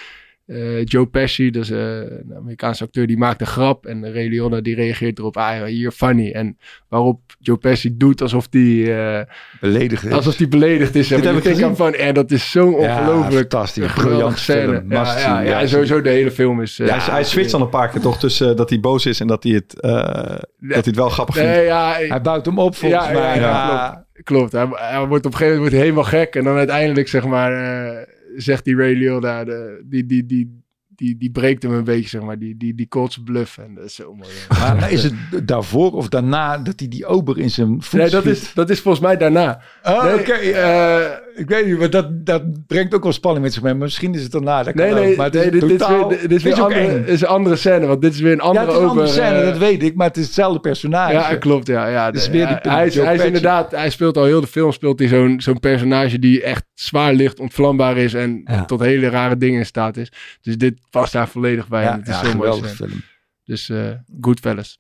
eh, 0.50 0.84
Joe 0.86 1.06
Pesci, 1.06 1.52
dus 1.52 1.70
eh, 1.70 1.80
een 1.98 2.34
Amerikaanse 2.38 2.84
acteur, 2.84 3.08
die 3.08 3.18
maakt 3.18 3.42
een 3.42 3.48
grap. 3.48 3.86
En 3.86 4.14
Ray 4.14 4.28
Liotta 4.28 4.62
die 4.62 4.76
reageert 4.76 5.20
erop, 5.20 5.38
ah, 5.38 5.68
you're 5.68 5.92
funny. 5.92 6.32
En 6.32 6.58
waarop 6.88 7.20
Joe 7.40 7.58
Pesci 7.58 7.98
doet 7.98 8.22
alsof 8.22 8.48
die, 8.48 8.94
eh, 8.96 9.22
Beledigd. 9.62 10.12
alsof 10.12 10.36
die 10.36 10.48
beledigd 10.48 10.96
is. 10.96 11.12
En 11.12 11.22
Dit 11.22 11.34
heb 11.44 11.44
ik 11.56 11.64
aan 11.64 11.76
van, 11.76 11.94
en 11.94 12.14
dat 12.14 12.32
is 12.32 12.52
zo'n 12.52 12.72
Ja, 12.72 12.78
ongelooflijk 13.00 13.52
fantastisch. 13.52 13.84
geweldige 13.86 14.08
Briljant 14.10 14.38
scène. 14.40 14.62
film. 14.62 14.92
Ja, 14.92 15.04
ja, 15.04 15.20
ja, 15.20 15.42
Ja, 15.50 15.60
en 15.60 15.70
sowieso 15.70 16.02
de 16.02 16.10
hele 16.10 16.32
film 16.32 16.62
is... 16.62 16.78
hij, 16.78 16.88
hij 17.00 17.24
switcht 17.24 17.52
dan 17.52 17.62
een 17.62 17.70
paar 17.70 17.90
keer 17.90 18.02
toch 18.02 18.20
tussen 18.20 18.56
dat 18.56 18.70
hij 18.70 18.80
boos 18.80 19.06
is 19.06 19.20
en 19.20 19.28
dat 19.28 19.44
hij 19.44 19.52
het, 19.54 19.80
eh, 19.82 19.92
dat 19.92 20.44
hij 20.60 20.82
het 20.84 20.96
wel 20.96 21.10
grappig 21.10 21.36
vindt. 21.36 21.56
Ja, 21.66 21.94
Hij 21.94 22.22
bouwt 22.22 22.46
hem 22.46 22.60
op 22.60 22.76
volgens 22.76 23.06
Ja, 23.06 23.12
mij. 23.12 23.22
ja, 23.22 23.36
ja, 23.36 24.08
Klopt, 24.24 24.52
hij, 24.52 24.68
hij 24.72 25.06
wordt 25.06 25.26
op 25.26 25.32
een 25.32 25.38
gegeven 25.38 25.62
moment 25.62 25.82
helemaal 25.82 26.04
gek. 26.04 26.36
En 26.36 26.44
dan 26.44 26.56
uiteindelijk, 26.58 27.08
zeg 27.08 27.26
maar, 27.26 27.52
eh, 27.54 27.98
zegt 28.36 28.66
die 28.66 28.76
Ray 28.76 28.94
Liotta, 28.94 29.44
de, 29.44 29.84
die, 29.86 30.06
die, 30.06 30.26
die, 30.26 30.62
die, 30.88 31.18
die 31.18 31.32
breekt 31.32 31.64
hem 31.64 31.72
een 31.72 31.84
beetje, 31.84 32.10
zeg 32.10 32.22
maar. 32.22 32.40
Die, 32.40 32.58
die, 32.58 32.76
die 32.76 32.88
calls 32.88 33.18
bluff. 33.24 33.58
En 33.58 33.74
dat 33.76 33.84
is 33.86 33.96
zo 33.96 34.16
mooi. 34.16 34.30
Maar, 34.50 34.76
maar 34.76 34.92
is 34.92 35.04
het 35.04 35.14
daarvoor 35.48 35.92
of 35.92 36.10
daarna 36.10 36.58
dat 36.58 36.80
hij 36.80 36.88
die 36.90 37.06
ober 37.06 37.40
in 37.40 37.50
zijn 37.50 37.82
voet 37.82 38.00
Nee, 38.00 38.10
dat 38.10 38.24
schiet? 38.24 38.36
is, 38.36 38.54
dat 38.54 38.70
is 38.70 38.80
volgens 38.80 39.04
mij 39.04 39.18
daarna. 39.18 39.62
Oh, 39.84 40.04
Nee, 40.04 40.20
oké. 40.20 40.32
eh, 40.32 41.10
ik 41.40 41.50
weet 41.50 41.66
niet, 41.66 41.78
maar 41.78 41.90
dat, 41.90 42.26
dat 42.26 42.68
brengt 42.68 42.94
ook 42.94 43.04
wel 43.04 43.12
spanning 43.12 43.44
met 43.44 43.54
zich 43.54 43.64
mee. 43.64 43.74
Maar 43.74 43.84
misschien 43.84 44.14
is 44.16 44.24
het 44.24 44.32
daarna. 44.32 44.64
Dat 44.64 44.74
kan 44.74 44.84
Nee, 44.86 44.94
ook. 44.94 45.00
nee, 45.00 45.16
maar 45.16 45.26
het 45.26 45.34
nee 45.34 45.44
is 45.46 45.52
dit, 45.52 45.62
dit 45.62 45.82
is 45.82 45.88
weer, 45.88 46.08
dit 46.22 46.32
is 46.32 46.44
weer 46.44 46.62
andere, 46.62 47.06
is 47.06 47.22
een 47.22 47.28
andere 47.28 47.56
scène. 47.56 47.86
Want 47.86 48.02
dit 48.02 48.14
is 48.14 48.20
weer 48.20 48.32
een 48.32 48.38
Ja, 48.38 48.44
andere 48.44 48.66
het 48.66 48.76
is 48.76 48.82
een 48.82 48.88
andere 48.90 49.08
scène, 49.08 49.36
eh, 49.40 49.46
dat 49.46 49.58
weet 49.58 49.84
ik. 49.84 49.96
Maar 49.96 50.08
het 50.08 50.18
is 50.18 50.26
hetzelfde 50.26 50.60
personage. 50.60 51.14
Ja, 51.14 51.36
klopt. 51.36 51.68
Ja, 51.68 51.88
ja. 51.88 52.12
Dus 52.12 52.30
weer 52.30 52.48
die 52.48 52.56
hij, 52.62 52.72
hij 52.76 52.88
is, 52.88 52.96
hij 52.96 53.26
inderdaad, 53.26 53.72
hij 53.72 53.90
speelt 53.90 54.18
al 54.18 54.26
heel 54.26 54.42
de 54.42 54.48
film, 54.48 54.72
speelt 54.72 55.00
hij 55.00 55.08
zo'n 55.08 55.42
zo'n 55.42 55.60
personage 55.60 56.20
die 56.20 56.44
echt 56.44 56.66
zwaar 56.74 57.14
licht, 57.14 57.40
ontvlambaar 57.40 57.98
is 57.98 58.14
en 58.14 58.42
Ja. 58.46 58.66
tot 58.66 58.80
hele 58.80 59.10
rare 59.10 59.38
dingen 59.38 59.60
in 59.60 59.66
staat 59.66 59.98
is. 59.98 60.12
Dus 60.42 60.58
dit 60.58 60.80
past 60.90 61.14
daar 61.14 61.28
volledig 61.28 61.68
bij. 61.68 61.84
Ja, 61.84 61.98
het 61.98 62.08
is 62.08 62.22
ja, 62.22 62.26
zo'n 62.32 62.64
film. 62.66 63.02
Dus 63.44 63.70
eh 63.70 63.90
Goodfellas. 64.22 64.80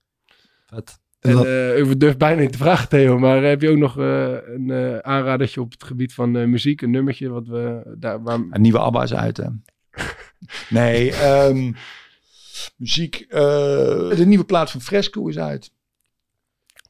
Vet. 0.65 0.99
En, 1.19 1.31
dat- 1.31 1.45
eh, 1.45 1.77
ik 1.77 1.99
durf 1.99 2.17
bijna 2.17 2.41
niet 2.41 2.51
te 2.51 2.57
vragen, 2.57 2.89
Theo, 2.89 3.19
maar 3.19 3.43
heb 3.43 3.61
je 3.61 3.69
ook 3.69 3.77
nog 3.77 3.97
eh, 3.99 4.31
een 4.45 4.69
eh 4.69 4.97
aanradertje 4.97 5.61
op 5.61 5.71
het 5.71 5.83
gebied 5.83 6.13
van 6.13 6.37
eh, 6.37 6.45
muziek, 6.45 6.81
een 6.81 6.91
nummertje 6.91 7.29
wat 7.29 7.47
we 7.47 7.93
daar 7.97 8.23
waar, 8.23 8.39
Een 8.49 8.61
nieuwe 8.61 8.79
ABBA 8.79 9.03
is 9.03 9.13
uit, 9.13 9.37
hè? 9.37 9.45
nee, 10.79 11.11
ehm, 11.11 11.71
muziek. 12.77 13.25
eh, 13.29 13.39
de 14.09 14.23
nieuwe 14.25 14.45
plaat 14.45 14.71
van 14.71 14.81
Fresco 14.81 15.27
is 15.27 15.37
uit. 15.37 15.71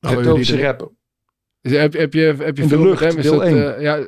Oh. 0.02 0.12
Is, 1.62 1.72
heb, 1.72 1.94
heb 1.94 2.14
je, 2.14 2.20
heb 2.22 2.58
je 2.58 2.64
In 2.64 2.68
de 2.70 2.76
veel 2.76 2.84
lucht? 2.84 3.02
Is 3.16 3.16
deel 3.24 3.40
dat, 3.40 3.48
eh, 3.48 3.82
ja, 3.82 4.00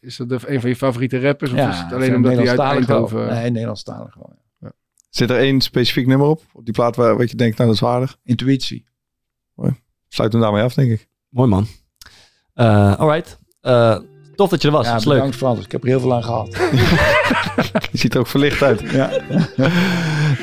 is 0.00 0.16
dat 0.16 0.28
de- 0.28 0.40
een 0.46 0.60
van 0.60 0.70
je 0.70 0.76
favoriete 0.76 1.20
rappers? 1.20 1.50
Of 1.52 1.56
is 1.58 1.78
het 1.78 1.92
alleen 1.92 2.14
omdat 2.14 2.32
hij 2.36 2.48
uit. 2.48 2.58
Eindhoven... 2.60 3.26
Nee, 3.26 3.50
Nederlandstalig 3.50 4.12
gewoon. 4.12 4.36
ja. 4.60 4.72
Zit 5.10 5.30
er 5.30 5.36
één 5.38 5.60
specifiek 5.60 6.06
nummer 6.06 6.26
op? 6.26 6.42
Op 6.52 6.64
die 6.64 6.74
plaat 6.74 6.96
waar 6.96 7.16
wat 7.16 7.30
je 7.30 7.36
denkt, 7.36 7.56
nou 7.56 7.68
dat 7.68 7.78
is 7.78 7.84
waardig. 7.84 8.18
Intuïtie. 8.24 8.84
Sluit 10.08 10.32
hem 10.32 10.40
daarmee 10.40 10.62
af, 10.62 10.74
denk 10.74 10.90
ik. 10.90 11.08
Mooi 11.28 11.48
man. 11.48 11.66
Eh 12.54 12.92
alright. 12.98 13.38
Tof 14.34 14.50
dat 14.50 14.62
je 14.62 14.68
er 14.68 14.74
was. 14.74 14.86
Ja, 14.86 14.96
is 14.96 15.04
leuk. 15.04 15.14
bedankt 15.14 15.36
voor 15.36 15.48
alles. 15.48 15.64
Ik 15.64 15.72
heb 15.72 15.82
er 15.82 15.88
heel 15.88 16.00
veel 16.00 16.14
aan 16.14 16.24
gehad. 16.24 16.48
Je 17.92 17.98
ziet 17.98 18.14
er 18.14 18.20
ook 18.20 18.26
verlicht 18.26 18.62
uit. 18.62 18.82
ja. 18.92 19.10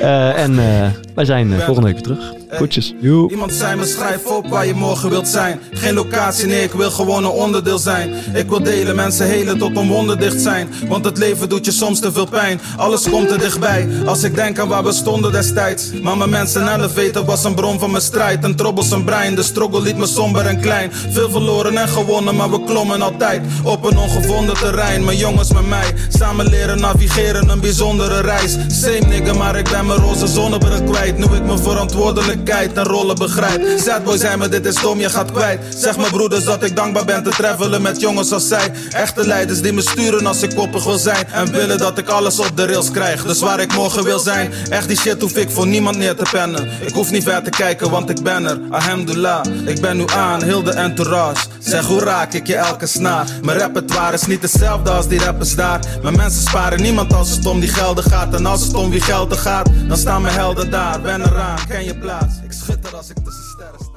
Eh, 0.00 0.42
en 0.42 0.58
eh, 0.58 0.88
wij 1.14 1.24
zijn 1.24 1.52
eh, 1.52 1.58
volgende 1.64 1.92
week 1.92 1.94
weer 1.94 2.16
terug. 2.16 2.34
Goedjes. 2.58 2.94
Iemand 3.28 3.52
zei 3.52 3.76
me 3.76 3.84
schrijf 3.84 4.26
op 4.26 4.46
waar 4.46 4.66
je 4.66 4.74
morgen 4.74 5.10
wilt 5.10 5.28
zijn. 5.28 5.60
Geen 5.72 5.94
locatie, 5.94 6.46
nee, 6.46 6.62
ik 6.62 6.72
wil 6.72 6.90
gewoon 6.90 7.24
een 7.24 7.30
onderdeel 7.30 7.78
zijn. 7.78 8.14
Ik 8.34 8.48
wil 8.48 8.62
delen, 8.62 8.96
mensen 8.96 9.26
helen 9.26 9.58
tot 9.58 9.76
een 9.76 9.88
wonder 9.88 10.18
dicht 10.18 10.40
zijn. 10.40 10.68
Want 10.88 11.04
het 11.04 11.18
leven 11.18 11.48
doet 11.48 11.64
je 11.64 11.70
soms 11.70 12.00
te 12.00 12.12
veel 12.12 12.26
pijn. 12.26 12.60
Alles 12.76 13.10
komt 13.10 13.30
er 13.30 13.38
dichtbij, 13.38 13.88
als 14.06 14.22
ik 14.22 14.34
denk 14.34 14.58
aan 14.58 14.68
waar 14.68 14.84
we 14.84 14.92
stonden 14.92 15.32
destijds. 15.32 15.92
Maar 16.02 16.16
mijn 16.16 16.30
mensen 16.30 16.74
elevator 16.74 17.24
was 17.24 17.44
een 17.44 17.54
bron 17.54 17.78
van 17.78 17.90
mijn 17.90 18.02
strijd. 18.02 18.44
Een 18.44 18.56
troublesome 18.56 19.04
brein, 19.04 19.34
de 19.34 19.42
struggle 19.42 19.82
liet 19.82 19.96
me 19.96 20.06
somber 20.06 20.46
en 20.46 20.60
klein. 20.60 20.92
Veel 20.92 21.30
verloren 21.30 21.76
en 21.76 21.88
gewonnen, 21.88 22.36
maar 22.36 22.50
we 22.50 22.64
klommen 22.64 23.02
altijd. 23.02 23.42
Op 23.64 23.79
een 23.84 23.98
ongevonden 23.98 24.54
terrein, 24.54 25.04
mijn 25.04 25.16
jongens 25.16 25.52
met 25.52 25.68
mij. 25.68 25.94
Samen 26.08 26.48
leren 26.48 26.80
navigeren, 26.80 27.48
een 27.48 27.60
bijzondere 27.60 28.20
reis. 28.20 28.56
Same 28.68 28.98
nigga, 28.98 29.32
maar 29.32 29.56
ik 29.56 29.70
ben 29.70 29.86
mijn 29.86 29.98
roze 29.98 30.26
zonnebril 30.26 30.82
kwijt. 30.82 31.18
Nu 31.18 31.24
ik 31.24 31.44
mijn 31.44 31.58
verantwoordelijkheid 31.58 32.72
en 32.72 32.84
rollen 32.84 33.16
begrijp. 33.16 33.78
Sadboy 33.78 34.18
zei 34.18 34.36
me, 34.36 34.48
dit 34.48 34.66
is 34.66 34.74
dom, 34.74 34.98
je 34.98 35.10
gaat 35.10 35.32
kwijt. 35.32 35.60
Zeg 35.76 35.96
mijn 35.96 36.10
broeders 36.10 36.44
dat 36.44 36.62
ik 36.62 36.76
dankbaar 36.76 37.04
ben 37.04 37.22
te 37.22 37.30
travelen 37.30 37.82
met 37.82 38.00
jongens 38.00 38.32
als 38.32 38.48
zij. 38.48 38.72
Echte 38.90 39.26
leiders 39.26 39.60
die 39.60 39.72
me 39.72 39.80
sturen 39.80 40.26
als 40.26 40.42
ik 40.42 40.54
koppig 40.54 40.84
wil 40.84 40.98
zijn. 40.98 41.26
En 41.32 41.52
willen 41.52 41.78
dat 41.78 41.98
ik 41.98 42.08
alles 42.08 42.38
op 42.38 42.56
de 42.56 42.66
rails 42.66 42.90
krijg. 42.90 43.24
Dus 43.24 43.40
waar 43.40 43.60
ik 43.60 43.74
morgen 43.74 44.04
wil 44.04 44.18
zijn. 44.18 44.52
Echt 44.70 44.88
die 44.88 44.98
shit 44.98 45.20
hoef 45.20 45.36
ik 45.36 45.50
voor 45.50 45.66
niemand 45.66 45.96
neer 45.96 46.16
te 46.16 46.26
pennen. 46.32 46.68
Ik 46.80 46.92
hoef 46.92 47.10
niet 47.10 47.22
ver 47.22 47.42
te 47.42 47.50
kijken, 47.50 47.90
want 47.90 48.10
ik 48.10 48.22
ben 48.22 48.44
er. 48.44 48.60
Alhamdulillah, 48.70 49.44
ik 49.64 49.80
ben 49.80 49.96
nu 49.96 50.04
aan, 50.16 50.42
heel 50.42 50.62
de 50.62 50.72
entourage. 50.72 51.46
Zeg 51.58 51.86
hoe 51.86 52.00
raak 52.00 52.32
ik 52.32 52.46
je 52.46 52.56
elke 52.56 52.86
snaar. 52.86 53.26
Mijn 53.42 53.58
repertoire 53.72 54.14
is 54.14 54.26
niet 54.26 54.42
hetzelfde 54.42 54.90
als 54.90 55.08
die 55.08 55.18
rappers 55.18 55.54
daar. 55.54 55.80
Mijn 56.02 56.16
mensen 56.16 56.42
sparen 56.42 56.82
niemand 56.82 57.12
als 57.12 57.30
het 57.30 57.46
om 57.46 57.60
die 57.60 57.68
gelden 57.68 58.04
gaat. 58.04 58.34
En 58.34 58.46
als 58.46 58.62
het 58.62 58.74
om 58.74 58.90
wie 58.90 59.00
gelden 59.00 59.38
gaat, 59.38 59.70
dan 59.88 59.96
staan 59.96 60.22
mijn 60.22 60.34
helden 60.34 60.70
daar. 60.70 61.00
Ben 61.00 61.20
eraan, 61.20 61.58
ken 61.68 61.84
je 61.84 61.98
plaats. 61.98 62.34
Ik 62.44 62.52
schitter 62.52 62.96
als 62.96 63.10
ik 63.10 63.16
tussen 63.24 63.44
sterren 63.44 63.78
sta. 63.80 63.89